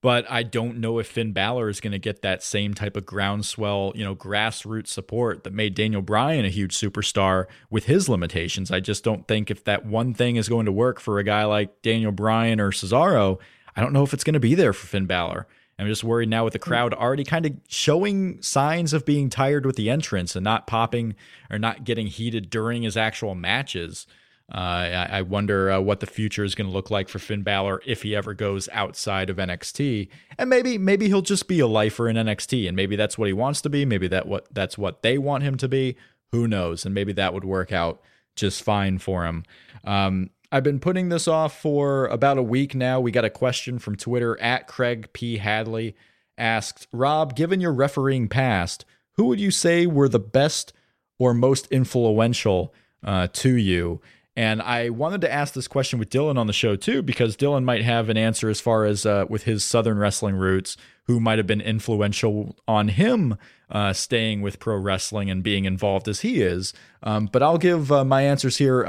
But 0.03 0.31
I 0.31 0.45
don't 0.45 0.79
know 0.79 0.99
if 0.99 1.09
Finn 1.09 1.33
Balor 1.33 1.69
is 1.69 1.81
going 1.81 1.93
to 1.93 1.99
get 1.99 2.23
that 2.23 2.43
same 2.43 2.73
type 2.73 2.97
of 2.97 3.05
groundswell, 3.05 3.93
you 3.95 4.03
know, 4.03 4.15
grassroots 4.15 4.89
support 4.89 5.45
that 5.45 5.53
made 5.53 5.75
Daniel 5.75 6.01
Bryan 6.01 6.45
a 6.45 6.49
huge 6.49 6.75
superstar 6.75 7.47
with 7.69 7.85
his 7.85 8.09
limitations. 8.09 8.71
I 8.71 8.81
just 8.81 9.05
don't 9.05 9.29
think 9.29 9.51
if 9.51 9.65
that 9.65 9.85
one 9.85 10.15
thing 10.15 10.37
is 10.37 10.49
going 10.49 10.67
to 10.67 10.73
work 10.73 11.01
for 11.01 11.19
a 11.19 11.25
guy 11.25 11.45
like 11.45 11.83
Daniel 11.83 12.13
Bryan 12.13 12.61
or 12.61 12.71
Cesaro, 12.71 13.39
I 13.77 13.83
don't 13.83 13.93
know 13.93 14.03
if 14.03 14.15
it's 14.15 14.25
going 14.25 14.35
to 14.35 14.41
be 14.41 14.55
there 14.55 14.73
for 14.73 14.87
Finn 14.87 15.07
Balor. 15.07 15.47
I'm 15.81 15.87
just 15.87 16.05
worried 16.05 16.29
now 16.29 16.45
with 16.45 16.53
the 16.53 16.59
crowd 16.59 16.93
already 16.93 17.25
kind 17.25 17.47
of 17.47 17.53
showing 17.67 18.43
signs 18.43 18.93
of 18.93 19.07
being 19.07 19.31
tired 19.31 19.65
with 19.65 19.77
the 19.77 19.89
entrance 19.89 20.37
and 20.37 20.45
not 20.45 20.67
popping 20.67 21.15
or 21.51 21.59
not 21.59 21.85
getting 21.85 22.07
heated 22.07 22.51
during 22.51 22.83
his 22.83 22.99
actual 22.99 23.35
matches. 23.35 24.07
Uh, 24.53 24.59
I, 24.59 25.09
I 25.11 25.23
wonder 25.23 25.71
uh, 25.71 25.81
what 25.81 26.01
the 26.01 26.07
future 26.07 26.45
is 26.45 26.55
going 26.55 26.67
to 26.67 26.73
look 26.73 26.91
like 26.91 27.09
for 27.09 27.19
Finn 27.19 27.43
Balor 27.43 27.81
if 27.87 28.03
he 28.03 28.15
ever 28.15 28.35
goes 28.35 28.69
outside 28.73 29.31
of 29.31 29.39
NXT, 29.39 30.09
and 30.37 30.51
maybe 30.51 30.77
maybe 30.77 31.07
he'll 31.07 31.23
just 31.23 31.49
be 31.49 31.61
a 31.61 31.67
lifer 31.67 32.09
in 32.09 32.17
NXT, 32.17 32.67
and 32.67 32.77
maybe 32.77 32.97
that's 32.97 33.17
what 33.17 33.29
he 33.29 33.33
wants 33.33 33.63
to 33.63 33.71
be. 33.71 33.87
Maybe 33.87 34.09
that 34.09 34.27
what 34.27 34.53
that's 34.53 34.77
what 34.77 35.03
they 35.03 35.17
want 35.17 35.45
him 35.45 35.57
to 35.59 35.69
be. 35.69 35.97
Who 36.33 36.47
knows? 36.47 36.85
And 36.85 36.95
maybe 36.95 37.13
that 37.13 37.33
would 37.33 37.45
work 37.45 37.73
out 37.73 38.03
just 38.37 38.63
fine 38.63 38.99
for 38.99 39.25
him. 39.25 39.45
Um, 39.85 40.31
I've 40.53 40.65
been 40.65 40.81
putting 40.81 41.11
this 41.11 41.29
off 41.29 41.61
for 41.61 42.07
about 42.07 42.37
a 42.37 42.43
week 42.43 42.75
now. 42.75 42.99
We 42.99 43.13
got 43.13 43.25
a 43.25 43.31
question 43.31 43.79
from 43.79 43.95
Twitter 43.95 44.41
at 44.41 44.67
Craig 44.67 45.09
P. 45.13 45.37
Hadley 45.37 45.95
asked, 46.37 46.89
Rob, 46.93 47.37
given 47.37 47.61
your 47.61 47.73
refereeing 47.73 48.27
past, 48.29 48.85
who 49.13 49.27
would 49.27 49.39
you 49.39 49.53
say 49.53 49.87
were 49.87 50.09
the 50.09 50.19
best 50.19 50.73
or 51.19 51.35
most 51.35 51.69
influential 51.71 52.75
uh, 53.05 53.29
to 53.35 53.55
you? 53.55 54.01
And 54.35 54.61
I 54.63 54.91
wanted 54.91 55.21
to 55.21 55.33
ask 55.33 55.55
this 55.55 55.69
question 55.69 55.99
with 56.01 56.11
Dylan 56.11 56.39
on 56.39 56.49
the 56.49 56.53
show 56.53 56.75
too, 56.75 57.03
because 57.03 57.37
Dylan 57.37 57.63
might 57.63 57.83
have 57.83 58.09
an 58.09 58.17
answer 58.17 58.49
as 58.49 58.61
far 58.61 58.87
as 58.87 59.07
uh, 59.07 59.27
with 59.29 59.45
his 59.45 59.63
Southern 59.63 59.99
wrestling 59.99 60.35
roots, 60.35 60.77
who 61.05 61.21
might 61.21 61.39
have 61.39 61.47
been 61.47 61.61
influential 61.61 62.57
on 62.67 62.89
him 62.89 63.37
uh, 63.71 63.93
staying 63.93 64.41
with 64.41 64.59
pro 64.59 64.77
wrestling 64.77 65.31
and 65.31 65.45
being 65.45 65.65
involved 65.65 66.09
as 66.09 66.21
he 66.21 66.41
is. 66.41 66.73
Um, 67.03 67.27
but 67.27 67.43
I'll 67.43 67.59
give 67.59 67.93
uh, 67.93 68.05
my 68.05 68.23
answers 68.23 68.57
here. 68.57 68.85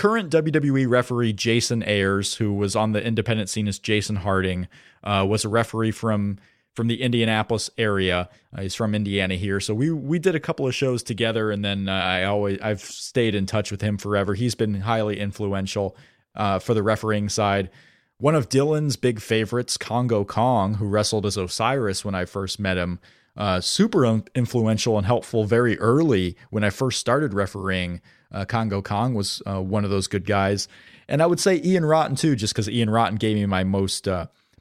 Current 0.00 0.32
WWE 0.32 0.88
referee 0.88 1.34
Jason 1.34 1.82
Ayers, 1.82 2.36
who 2.36 2.54
was 2.54 2.74
on 2.74 2.92
the 2.92 3.04
independent 3.04 3.50
scene 3.50 3.68
as 3.68 3.78
Jason 3.78 4.16
Harding, 4.16 4.66
uh, 5.04 5.26
was 5.28 5.44
a 5.44 5.50
referee 5.50 5.90
from 5.90 6.38
from 6.74 6.86
the 6.86 7.02
Indianapolis 7.02 7.68
area. 7.76 8.30
Uh, 8.56 8.62
he's 8.62 8.74
from 8.74 8.94
Indiana 8.94 9.34
here, 9.34 9.60
so 9.60 9.74
we 9.74 9.90
we 9.90 10.18
did 10.18 10.34
a 10.34 10.40
couple 10.40 10.66
of 10.66 10.74
shows 10.74 11.02
together, 11.02 11.50
and 11.50 11.62
then 11.62 11.86
uh, 11.86 11.92
I 11.92 12.24
always 12.24 12.58
I've 12.62 12.80
stayed 12.80 13.34
in 13.34 13.44
touch 13.44 13.70
with 13.70 13.82
him 13.82 13.98
forever. 13.98 14.32
He's 14.32 14.54
been 14.54 14.80
highly 14.80 15.20
influential 15.20 15.94
uh, 16.34 16.60
for 16.60 16.72
the 16.72 16.82
refereeing 16.82 17.28
side. 17.28 17.68
One 18.16 18.34
of 18.34 18.48
Dylan's 18.48 18.96
big 18.96 19.20
favorites, 19.20 19.76
Congo 19.76 20.24
Kong, 20.24 20.76
who 20.76 20.86
wrestled 20.86 21.26
as 21.26 21.36
Osiris 21.36 22.06
when 22.06 22.14
I 22.14 22.24
first 22.24 22.58
met 22.58 22.78
him, 22.78 23.00
uh, 23.36 23.60
super 23.60 24.06
influential 24.34 24.96
and 24.96 25.06
helpful 25.06 25.44
very 25.44 25.78
early 25.78 26.38
when 26.48 26.64
I 26.64 26.70
first 26.70 27.00
started 27.00 27.34
refereeing. 27.34 28.00
Uh, 28.32 28.44
Congo 28.44 28.82
Kong 28.82 29.14
was 29.14 29.42
uh, 29.46 29.60
one 29.60 29.84
of 29.84 29.90
those 29.90 30.06
good 30.06 30.24
guys, 30.24 30.68
and 31.08 31.22
I 31.22 31.26
would 31.26 31.40
say 31.40 31.60
Ian 31.62 31.84
Rotten 31.84 32.16
too, 32.16 32.36
just 32.36 32.54
because 32.54 32.68
Ian 32.68 32.90
Rotten 32.90 33.16
gave 33.16 33.36
me 33.36 33.46
my 33.46 33.64
most 33.64 34.08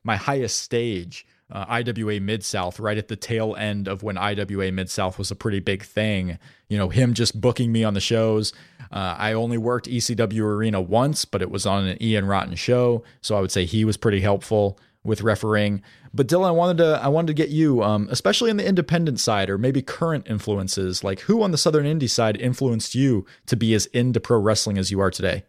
my 0.03 0.15
highest 0.15 0.59
stage 0.59 1.25
uh, 1.51 1.65
IWA 1.67 2.19
Mid 2.19 2.43
South 2.43 2.79
right 2.79 2.97
at 2.97 3.07
the 3.07 3.15
tail 3.15 3.55
end 3.55 3.87
of 3.87 4.03
when 4.03 4.17
IWA 4.17 4.71
Mid 4.71 4.89
South 4.89 5.17
was 5.17 5.31
a 5.31 5.35
pretty 5.35 5.59
big 5.59 5.83
thing. 5.83 6.37
You 6.67 6.77
know, 6.77 6.89
him 6.89 7.13
just 7.13 7.39
booking 7.39 7.71
me 7.71 7.83
on 7.83 7.93
the 7.93 7.99
shows. 7.99 8.53
Uh, 8.91 9.15
I 9.17 9.33
only 9.33 9.57
worked 9.57 9.87
ECW 9.87 10.41
Arena 10.41 10.81
once, 10.81 11.25
but 11.25 11.41
it 11.41 11.49
was 11.49 11.65
on 11.65 11.87
an 11.87 12.01
Ian 12.01 12.25
Rotten 12.25 12.55
show, 12.55 13.03
so 13.21 13.35
I 13.35 13.41
would 13.41 13.51
say 13.51 13.65
he 13.65 13.85
was 13.85 13.97
pretty 13.97 14.21
helpful 14.21 14.77
with 15.03 15.21
refereeing. 15.21 15.81
But 16.13 16.27
Dylan, 16.27 16.47
I 16.47 16.51
wanted 16.51 16.77
to 16.77 16.99
I 17.01 17.07
wanted 17.07 17.27
to 17.27 17.33
get 17.33 17.49
you, 17.49 17.81
um, 17.83 18.07
especially 18.11 18.49
on 18.49 18.57
the 18.57 18.67
independent 18.67 19.19
side 19.19 19.49
or 19.49 19.57
maybe 19.57 19.81
current 19.81 20.27
influences, 20.29 21.03
like 21.03 21.21
who 21.21 21.41
on 21.41 21.51
the 21.51 21.57
Southern 21.57 21.85
Indie 21.85 22.09
side 22.09 22.37
influenced 22.37 22.95
you 22.95 23.25
to 23.45 23.55
be 23.55 23.73
as 23.73 23.85
into 23.87 24.19
pro 24.19 24.39
wrestling 24.39 24.77
as 24.77 24.91
you 24.91 24.99
are 24.99 25.11
today. 25.11 25.43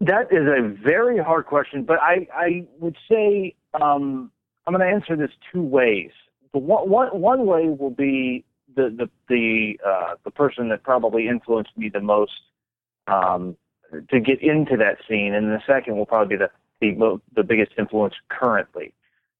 That 0.00 0.32
is 0.32 0.46
a 0.46 0.62
very 0.82 1.18
hard 1.18 1.46
question, 1.46 1.84
but 1.84 1.98
I 2.00 2.26
I 2.34 2.66
would 2.78 2.96
say 3.08 3.54
um, 3.74 4.30
I'm 4.66 4.74
going 4.74 4.86
to 4.86 4.94
answer 4.94 5.16
this 5.16 5.34
two 5.52 5.62
ways. 5.62 6.10
The 6.52 6.58
one, 6.58 6.88
one, 6.88 7.08
one 7.20 7.46
way 7.46 7.68
will 7.68 7.90
be 7.90 8.44
the 8.74 8.88
the 8.88 9.10
the 9.28 9.78
uh, 9.86 10.14
the 10.24 10.30
person 10.30 10.68
that 10.70 10.82
probably 10.82 11.28
influenced 11.28 11.76
me 11.76 11.90
the 11.90 12.00
most 12.00 12.32
um, 13.06 13.56
to 14.10 14.20
get 14.20 14.42
into 14.42 14.76
that 14.76 14.98
scene, 15.08 15.34
and 15.34 15.48
the 15.48 15.60
second 15.66 15.96
will 15.96 16.06
probably 16.06 16.36
be 16.36 16.44
the 16.44 16.50
the, 16.80 17.20
the 17.34 17.42
biggest 17.42 17.72
influence 17.78 18.14
currently, 18.28 18.92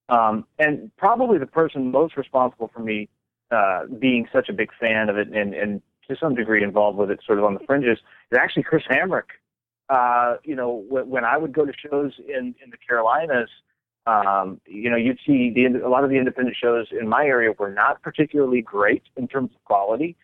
um, 0.09 0.45
and 0.59 0.91
probably 0.97 1.39
the 1.39 1.47
person 1.47 1.91
most 1.91 2.17
responsible 2.17 2.71
for 2.73 2.81
me 2.81 3.09
uh, 3.51 3.87
being 3.99 4.29
such 4.33 4.49
a 4.49 4.53
big 4.53 4.71
fan 4.79 5.09
of 5.09 5.17
it 5.17 5.29
and, 5.29 5.55
and 5.55 5.83
to 6.09 6.17
some 6.21 6.35
degree 6.35 6.63
involved 6.63 6.99
with 6.99 7.11
it, 7.11 7.21
sort 7.25 7.39
of 7.39 7.45
on 7.45 7.55
the 7.55 7.61
fringes, 7.61 7.99
is 8.31 8.39
actually 8.39 8.63
Chris 8.63 8.83
Hamrick. 8.91 9.31
Uh, 9.89 10.37
you 10.45 10.55
know, 10.55 10.85
when, 10.89 11.25
I 11.25 11.37
would 11.37 11.53
go 11.53 11.65
to 11.65 11.73
shows 11.73 12.13
in 12.29 12.55
in 12.63 12.71
the 12.71 12.77
Carolinas 12.77 13.49
um, 14.07 14.61
you 14.67 14.91
know, 14.91 14.97
you'd 14.97 15.19
see 15.27 15.53
the 15.55 15.67
a 15.85 15.89
lot 15.89 16.05
of 16.05 16.11
the 16.11 16.17
independent 16.17 16.57
shows 16.61 16.87
in 16.99 17.09
my 17.09 17.25
area 17.25 17.53
were 17.59 17.71
not 17.71 18.03
particularly 18.03 18.63
great 18.63 19.03
in 19.17 19.29
terms 19.29 19.51
of 19.55 19.63
quality, 19.65 20.17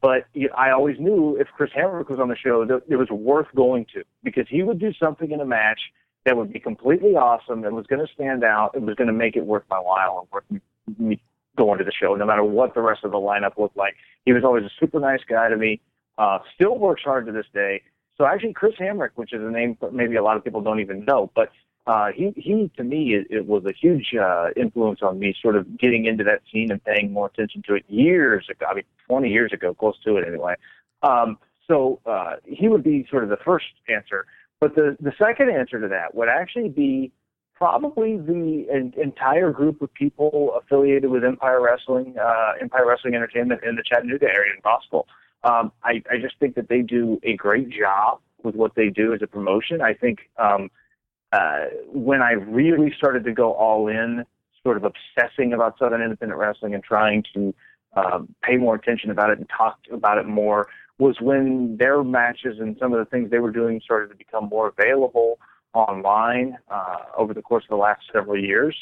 but 0.00 0.26
I 0.56 0.70
always 0.70 0.98
knew 1.00 1.36
if 1.40 1.48
Chris 1.48 1.70
Hamrick 1.76 2.10
was 2.10 2.20
on 2.20 2.28
the 2.28 2.36
show, 2.36 2.64
that 2.66 2.82
it 2.88 2.96
was 2.96 3.08
worth 3.10 3.48
going 3.56 3.86
to 3.94 4.04
because 4.22 4.46
he 4.48 4.62
would 4.62 4.78
do 4.78 4.92
something 4.92 5.30
in 5.30 5.40
a 5.40 5.46
match 5.46 5.80
that 6.24 6.36
would 6.36 6.52
be 6.52 6.60
completely 6.60 7.16
awesome 7.16 7.64
and 7.64 7.74
was 7.74 7.86
going 7.86 8.04
to 8.04 8.12
stand 8.12 8.44
out. 8.44 8.72
It 8.74 8.82
was 8.82 8.94
going 8.94 9.08
to 9.08 9.12
make 9.12 9.36
it 9.36 9.44
worth 9.44 9.64
my 9.70 9.78
while 9.78 10.20
and 10.20 10.28
worth 10.30 10.62
me, 10.98 11.22
going 11.56 11.78
to 11.78 11.84
the 11.84 11.92
show, 11.92 12.14
no 12.14 12.24
matter 12.24 12.44
what 12.44 12.74
the 12.74 12.80
rest 12.80 13.04
of 13.04 13.10
the 13.10 13.18
lineup 13.18 13.58
looked 13.58 13.76
like. 13.76 13.94
He 14.24 14.32
was 14.32 14.44
always 14.44 14.64
a 14.64 14.70
super 14.78 15.00
nice 15.00 15.20
guy 15.28 15.48
to 15.48 15.56
me. 15.56 15.80
Uh, 16.18 16.38
still 16.54 16.78
works 16.78 17.02
hard 17.02 17.26
to 17.26 17.32
this 17.32 17.46
day. 17.52 17.82
So 18.18 18.26
actually, 18.26 18.52
Chris 18.52 18.74
Hamrick, 18.78 19.10
which 19.14 19.32
is 19.32 19.42
a 19.42 19.50
name 19.50 19.76
maybe 19.90 20.16
a 20.16 20.22
lot 20.22 20.36
of 20.36 20.44
people 20.44 20.60
don't 20.60 20.80
even 20.80 21.04
know, 21.04 21.30
but 21.34 21.50
uh, 21.86 22.12
he 22.14 22.32
he 22.36 22.70
to 22.76 22.84
me 22.84 23.14
it, 23.14 23.26
it 23.30 23.46
was 23.46 23.64
a 23.64 23.72
huge 23.72 24.14
uh, 24.14 24.50
influence 24.56 25.00
on 25.02 25.18
me, 25.18 25.34
sort 25.40 25.56
of 25.56 25.78
getting 25.78 26.04
into 26.04 26.22
that 26.22 26.42
scene 26.52 26.70
and 26.70 26.84
paying 26.84 27.12
more 27.12 27.26
attention 27.26 27.62
to 27.66 27.74
it 27.74 27.84
years 27.88 28.46
ago. 28.48 28.66
I 28.70 28.74
mean, 28.74 28.84
20 29.08 29.28
years 29.28 29.52
ago, 29.52 29.74
close 29.74 29.96
to 30.04 30.18
it 30.18 30.28
anyway. 30.28 30.54
Um, 31.02 31.38
so 31.66 32.00
uh, 32.06 32.36
he 32.44 32.68
would 32.68 32.84
be 32.84 33.06
sort 33.10 33.24
of 33.24 33.30
the 33.30 33.38
first 33.38 33.66
answer, 33.88 34.26
but 34.62 34.76
the 34.76 34.96
the 35.00 35.12
second 35.18 35.50
answer 35.50 35.80
to 35.80 35.88
that 35.88 36.14
would 36.14 36.28
actually 36.28 36.68
be 36.68 37.10
probably 37.52 38.16
the 38.16 38.66
en- 38.72 38.94
entire 38.96 39.50
group 39.50 39.82
of 39.82 39.92
people 39.92 40.54
affiliated 40.56 41.10
with 41.10 41.24
Empire 41.24 41.60
Wrestling, 41.60 42.14
uh, 42.16 42.52
Empire 42.60 42.86
Wrestling 42.86 43.16
Entertainment 43.16 43.64
in 43.64 43.74
the 43.74 43.82
Chattanooga 43.82 44.26
area 44.26 44.52
in 44.54 44.60
Gospel. 44.62 45.08
Um, 45.42 45.72
I, 45.82 46.00
I 46.08 46.18
just 46.20 46.38
think 46.38 46.54
that 46.54 46.68
they 46.68 46.80
do 46.80 47.18
a 47.24 47.34
great 47.34 47.70
job 47.70 48.20
with 48.44 48.54
what 48.54 48.76
they 48.76 48.88
do 48.88 49.12
as 49.12 49.20
a 49.20 49.26
promotion. 49.26 49.80
I 49.82 49.94
think 49.94 50.30
um, 50.38 50.70
uh, 51.32 51.64
when 51.88 52.22
I 52.22 52.32
really 52.32 52.92
started 52.96 53.24
to 53.24 53.32
go 53.32 53.54
all 53.54 53.88
in, 53.88 54.24
sort 54.62 54.76
of 54.76 54.84
obsessing 54.84 55.54
about 55.54 55.76
Southern 55.76 56.02
Independent 56.02 56.38
Wrestling 56.38 56.72
and 56.74 56.84
trying 56.84 57.24
to 57.34 57.52
um, 57.96 58.32
pay 58.44 58.58
more 58.58 58.76
attention 58.76 59.10
about 59.10 59.30
it 59.30 59.38
and 59.38 59.48
talk 59.48 59.78
about 59.92 60.18
it 60.18 60.26
more, 60.26 60.68
was 60.98 61.16
when 61.20 61.76
their 61.78 62.02
matches 62.04 62.58
and 62.60 62.76
some 62.78 62.92
of 62.92 62.98
the 62.98 63.04
things 63.06 63.30
they 63.30 63.38
were 63.38 63.50
doing 63.50 63.80
started 63.82 64.08
to 64.08 64.14
become 64.14 64.48
more 64.48 64.72
available 64.76 65.38
online 65.74 66.58
uh, 66.70 66.96
over 67.16 67.32
the 67.32 67.42
course 67.42 67.64
of 67.64 67.70
the 67.70 67.76
last 67.76 68.02
several 68.12 68.38
years. 68.38 68.76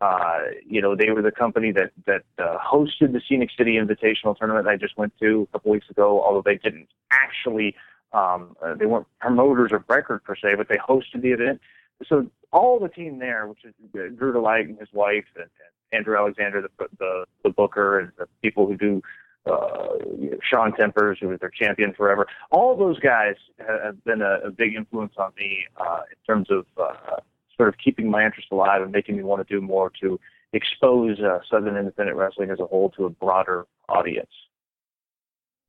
Uh, 0.00 0.38
you 0.66 0.80
know, 0.80 0.94
they 0.94 1.10
were 1.10 1.22
the 1.22 1.32
company 1.32 1.72
that 1.72 1.90
that 2.06 2.22
uh, 2.38 2.58
hosted 2.58 3.12
the 3.12 3.20
Scenic 3.28 3.50
City 3.56 3.78
Invitational 3.78 4.36
Tournament 4.36 4.68
I 4.68 4.76
just 4.76 4.96
went 4.98 5.12
to 5.20 5.48
a 5.48 5.52
couple 5.52 5.72
weeks 5.72 5.88
ago. 5.88 6.22
Although 6.22 6.42
they 6.42 6.56
didn't 6.56 6.88
actually, 7.10 7.74
um, 8.12 8.56
uh, 8.62 8.74
they 8.74 8.84
weren't 8.84 9.06
promoters 9.20 9.72
of 9.72 9.84
record 9.88 10.22
per 10.22 10.36
se, 10.36 10.54
but 10.56 10.68
they 10.68 10.76
hosted 10.76 11.22
the 11.22 11.30
event 11.30 11.60
so 12.08 12.30
all 12.52 12.78
the 12.78 12.88
team 12.88 13.18
there, 13.18 13.46
which 13.46 13.64
is 13.64 13.74
Drew 13.92 14.32
DeLight 14.32 14.64
and 14.64 14.78
his 14.78 14.88
wife, 14.92 15.24
and, 15.34 15.44
and 15.44 15.98
Andrew 15.98 16.16
Alexander, 16.16 16.62
the, 16.62 16.88
the 16.98 17.24
the 17.44 17.50
booker, 17.50 18.00
and 18.00 18.12
the 18.18 18.26
people 18.42 18.66
who 18.66 18.76
do 18.76 19.02
uh, 19.46 19.94
you 20.18 20.30
know, 20.30 20.38
Shaun 20.42 20.72
Tempers, 20.72 21.18
who 21.20 21.28
was 21.28 21.40
their 21.40 21.50
champion 21.50 21.92
forever. 21.94 22.26
All 22.50 22.76
those 22.76 22.98
guys 22.98 23.36
have 23.58 24.02
been 24.04 24.22
a, 24.22 24.40
a 24.46 24.50
big 24.50 24.74
influence 24.74 25.14
on 25.16 25.32
me 25.38 25.64
uh, 25.76 26.00
in 26.10 26.16
terms 26.26 26.48
of 26.50 26.66
uh, 26.76 27.20
sort 27.56 27.68
of 27.68 27.76
keeping 27.82 28.10
my 28.10 28.24
interest 28.24 28.48
alive 28.50 28.82
and 28.82 28.92
making 28.92 29.16
me 29.16 29.22
want 29.22 29.46
to 29.46 29.54
do 29.54 29.60
more 29.60 29.90
to 30.00 30.18
expose 30.52 31.20
uh, 31.20 31.38
Southern 31.50 31.76
independent 31.76 32.16
wrestling 32.16 32.50
as 32.50 32.60
a 32.60 32.66
whole 32.66 32.90
to 32.90 33.04
a 33.04 33.10
broader 33.10 33.66
audience. 33.88 34.30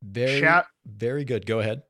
Very, 0.03 0.39
Shout- 0.39 0.67
very 0.85 1.23
good. 1.23 1.45
Go 1.45 1.59
ahead. 1.59 1.83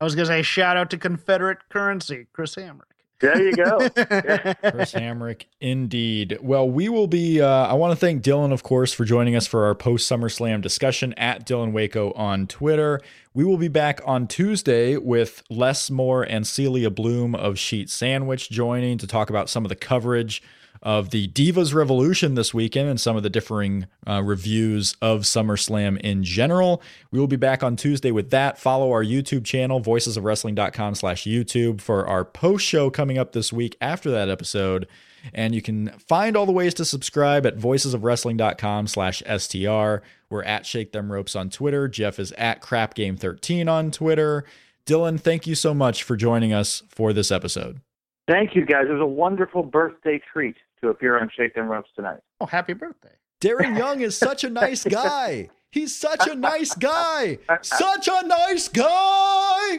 I 0.00 0.04
was 0.04 0.14
going 0.14 0.26
to 0.26 0.32
say 0.32 0.42
shout 0.42 0.76
out 0.76 0.90
to 0.90 0.98
Confederate 0.98 1.58
currency, 1.70 2.26
Chris 2.32 2.56
Hamrick. 2.56 2.93
There 3.20 3.42
you 3.42 3.54
go. 3.54 3.78
Chris 3.88 4.92
Hamrick, 4.92 5.44
indeed. 5.60 6.38
Well, 6.42 6.68
we 6.68 6.88
will 6.88 7.06
be. 7.06 7.40
Uh, 7.40 7.46
I 7.46 7.74
want 7.74 7.92
to 7.92 7.96
thank 7.96 8.22
Dylan, 8.22 8.52
of 8.52 8.62
course, 8.62 8.92
for 8.92 9.04
joining 9.04 9.36
us 9.36 9.46
for 9.46 9.64
our 9.64 9.74
post 9.74 10.10
SummerSlam 10.10 10.60
discussion 10.60 11.14
at 11.14 11.46
Dylan 11.46 11.72
Waco 11.72 12.12
on 12.12 12.46
Twitter. 12.46 13.00
We 13.32 13.44
will 13.44 13.56
be 13.56 13.68
back 13.68 14.00
on 14.04 14.26
Tuesday 14.26 14.96
with 14.96 15.42
Les 15.48 15.90
Moore 15.90 16.22
and 16.24 16.46
Celia 16.46 16.90
Bloom 16.90 17.34
of 17.34 17.58
Sheet 17.58 17.88
Sandwich 17.88 18.50
joining 18.50 18.98
to 18.98 19.06
talk 19.06 19.30
about 19.30 19.48
some 19.48 19.64
of 19.64 19.68
the 19.68 19.76
coverage 19.76 20.42
of 20.84 21.10
the 21.10 21.28
Divas 21.28 21.74
Revolution 21.74 22.34
this 22.34 22.52
weekend 22.52 22.88
and 22.90 23.00
some 23.00 23.16
of 23.16 23.22
the 23.22 23.30
differing 23.30 23.86
uh, 24.06 24.22
reviews 24.22 24.94
of 25.00 25.22
SummerSlam 25.22 25.98
in 26.00 26.22
general. 26.22 26.82
We 27.10 27.18
will 27.18 27.26
be 27.26 27.36
back 27.36 27.62
on 27.62 27.74
Tuesday 27.74 28.10
with 28.10 28.30
that. 28.30 28.58
Follow 28.58 28.92
our 28.92 29.02
YouTube 29.02 29.44
channel, 29.44 29.80
voicesofwrestling.com 29.80 30.94
slash 30.94 31.24
YouTube 31.24 31.80
for 31.80 32.06
our 32.06 32.24
post 32.24 32.66
show 32.66 32.90
coming 32.90 33.16
up 33.16 33.32
this 33.32 33.52
week 33.52 33.76
after 33.80 34.10
that 34.10 34.28
episode. 34.28 34.86
And 35.32 35.54
you 35.54 35.62
can 35.62 35.88
find 35.98 36.36
all 36.36 36.44
the 36.44 36.52
ways 36.52 36.74
to 36.74 36.84
subscribe 36.84 37.46
at 37.46 37.56
voicesofwrestling.com 37.56 38.86
slash 38.88 39.22
STR. 39.22 40.04
We're 40.28 40.42
at 40.44 40.66
Shake 40.66 40.92
Them 40.92 41.10
Ropes 41.10 41.34
on 41.34 41.48
Twitter. 41.48 41.88
Jeff 41.88 42.18
is 42.18 42.32
at 42.32 42.60
CrapGame13 42.60 43.70
on 43.70 43.90
Twitter. 43.90 44.44
Dylan, 44.84 45.18
thank 45.18 45.46
you 45.46 45.54
so 45.54 45.72
much 45.72 46.02
for 46.02 46.14
joining 46.14 46.52
us 46.52 46.82
for 46.90 47.14
this 47.14 47.32
episode. 47.32 47.80
Thank 48.28 48.54
you, 48.54 48.66
guys. 48.66 48.84
It 48.88 48.92
was 48.92 49.00
a 49.00 49.06
wonderful 49.06 49.62
birthday 49.62 50.20
treat 50.30 50.56
to 50.84 50.90
appear 50.90 51.18
on 51.18 51.30
Shake 51.36 51.54
Them 51.54 51.66
Ropes 51.68 51.90
tonight. 51.96 52.20
Oh, 52.40 52.46
happy 52.46 52.74
birthday. 52.74 53.16
Darren 53.40 53.76
Young 53.78 54.00
is 54.00 54.16
such 54.16 54.44
a 54.44 54.50
nice 54.50 54.84
guy. 54.84 55.48
He's 55.70 55.94
such 55.94 56.26
a 56.28 56.34
nice 56.34 56.74
guy. 56.74 57.38
Such 57.62 58.08
a 58.08 58.26
nice 58.26 58.68
guy. 58.68 59.78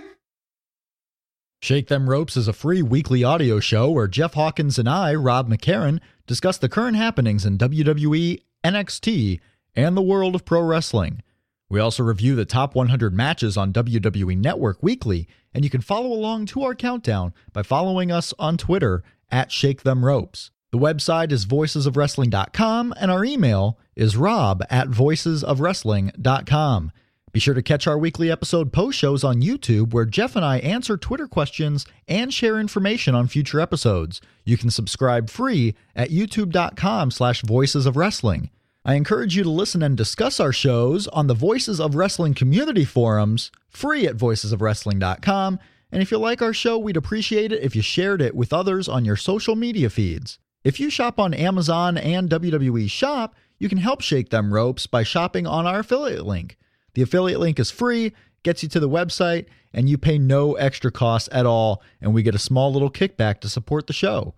Shake 1.62 1.88
Them 1.88 2.10
Ropes 2.10 2.36
is 2.36 2.48
a 2.48 2.54
free 2.54 2.82
weekly 2.82 3.24
audio 3.24 3.60
show 3.60 3.90
where 3.90 4.08
Jeff 4.08 4.34
Hawkins 4.34 4.78
and 4.78 4.90
I, 4.90 5.16
Rob 5.16 5.50
McCarran, 5.50 6.00
discuss 6.28 6.58
the 6.58 6.70
current 6.70 6.98
happenings 6.98 7.46
in 7.46 7.58
WWE, 7.58 8.42
NXT, 8.64 9.40
and 9.76 9.96
the 9.96 10.02
world 10.02 10.36
of 10.36 10.46
pro 10.46 10.62
wrestling. 10.62 11.24
We 11.70 11.80
also 11.80 12.04
review 12.04 12.36
the 12.36 12.46
top 12.46 12.76
100 12.76 13.14
matches 13.14 13.58
on 13.58 13.74
WWE 13.74 14.38
Network 14.38 14.84
weekly, 14.84 15.28
and 15.54 15.64
you 15.64 15.70
can 15.70 15.82
follow 15.82 16.12
along 16.12 16.46
to 16.48 16.64
our 16.64 16.76
countdown 16.76 17.34
by 17.54 17.64
following 17.64 18.12
us 18.12 18.34
on 18.38 18.58
Twitter 18.58 19.02
at 19.32 19.52
Shake 19.52 19.84
Them 19.84 20.06
Ropes. 20.06 20.52
The 20.76 20.82
website 20.82 21.32
is 21.32 21.46
voicesofwrestling.com, 21.46 22.96
and 23.00 23.10
our 23.10 23.24
email 23.24 23.80
is 23.96 24.18
rob 24.18 24.62
at 24.70 24.90
voicesofwrestling.com. 24.90 26.92
Be 27.32 27.40
sure 27.40 27.54
to 27.54 27.62
catch 27.62 27.88
our 27.88 27.98
weekly 27.98 28.30
episode 28.30 28.74
post 28.74 29.00
shows 29.00 29.24
on 29.24 29.42
YouTube 29.42 29.94
where 29.94 30.04
Jeff 30.04 30.36
and 30.36 30.44
I 30.44 30.58
answer 30.58 30.98
Twitter 30.98 31.30
questions 31.30 31.86
and 32.10 32.34
share 32.34 32.60
information 32.60 33.16
on 33.16 33.30
future 33.30 33.62
episodes. 33.62 34.20
You 34.44 34.58
can 34.58 34.70
subscribe 34.70 35.30
free 35.30 35.76
at 35.96 36.10
youtube.com 36.10 37.12
slash 37.12 37.42
voices 37.44 37.86
of 37.86 37.96
wrestling. 37.96 38.50
I 38.84 38.96
encourage 38.96 39.38
you 39.38 39.44
to 39.44 39.50
listen 39.50 39.82
and 39.82 39.96
discuss 39.96 40.42
our 40.42 40.52
shows 40.52 41.08
on 41.08 41.28
the 41.28 41.34
Voices 41.34 41.80
of 41.80 41.96
Wrestling 41.96 42.34
community 42.34 42.84
forums, 42.84 43.50
free 43.70 44.08
at 44.08 44.18
voicesofwrestling.com. 44.18 45.58
And 45.94 46.02
if 46.02 46.12
you 46.12 46.18
like 46.18 46.42
our 46.42 46.54
show, 46.54 46.78
we'd 46.78 46.98
appreciate 46.98 47.54
it 47.54 47.64
if 47.64 47.78
you 47.78 47.82
shared 47.82 48.22
it 48.22 48.36
with 48.36 48.52
others 48.52 48.90
on 48.90 49.06
your 49.06 49.16
social 49.16 49.56
media 49.56 49.90
feeds. 49.90 50.38
If 50.66 50.80
you 50.80 50.90
shop 50.90 51.20
on 51.20 51.36
Amazon 51.36 51.96
and 51.96 52.28
WWE 52.28 52.90
Shop, 52.90 53.36
you 53.60 53.70
can 53.70 53.78
help 53.78 54.02
shake 54.02 54.32
them 54.32 54.52
ropes 54.52 54.88
by 54.88 55.04
shopping 55.04 55.46
on 55.46 55.68
our 55.68 55.80
affiliate 55.80 56.26
link. 56.26 56.58
The 56.96 57.04
affiliate 57.04 57.40
link 57.40 57.60
is 57.60 57.70
free, 57.70 58.14
gets 58.42 58.64
you 58.64 58.70
to 58.70 58.80
the 58.80 58.90
website, 58.90 59.46
and 59.76 59.88
you 59.88 60.00
pay 60.00 60.18
no 60.18 60.56
extra 60.56 60.92
cost 60.92 61.30
at 61.32 61.46
all, 61.46 61.84
and 62.02 62.16
we 62.16 62.24
get 62.24 62.34
a 62.34 62.40
small 62.40 62.74
little 62.74 62.90
kickback 62.90 63.42
to 63.42 63.48
support 63.48 63.86
the 63.86 63.94
show. 63.94 64.34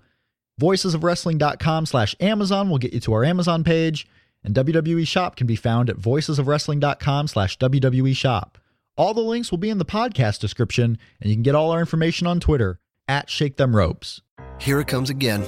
Voicesofwrestling.com 0.59 1.85
slash 1.85 2.13
Amazon 2.19 2.69
will 2.69 2.77
get 2.77 2.91
you 2.91 2.99
to 2.99 3.13
our 3.13 3.23
Amazon 3.23 3.63
page, 3.63 4.05
and 4.43 4.53
WWE 4.53 5.07
Shop 5.07 5.37
can 5.37 5.47
be 5.47 5.55
found 5.55 5.89
at 5.89 5.95
voicesofwrestling.com 5.95 7.29
slash 7.29 7.57
WWE 7.57 8.13
Shop. 8.13 8.57
All 8.97 9.13
the 9.13 9.21
links 9.21 9.49
will 9.49 9.59
be 9.59 9.69
in 9.69 9.77
the 9.77 9.85
podcast 9.85 10.39
description, 10.39 10.97
and 11.21 11.29
you 11.29 11.37
can 11.37 11.43
get 11.43 11.55
all 11.55 11.71
our 11.71 11.79
information 11.79 12.27
on 12.27 12.41
Twitter 12.41 12.81
at 13.07 13.29
Shake 13.29 13.55
Them 13.55 13.73
Ropes. 13.73 14.21
Here 14.59 14.81
it 14.81 14.87
comes 14.87 15.09
again. 15.09 15.47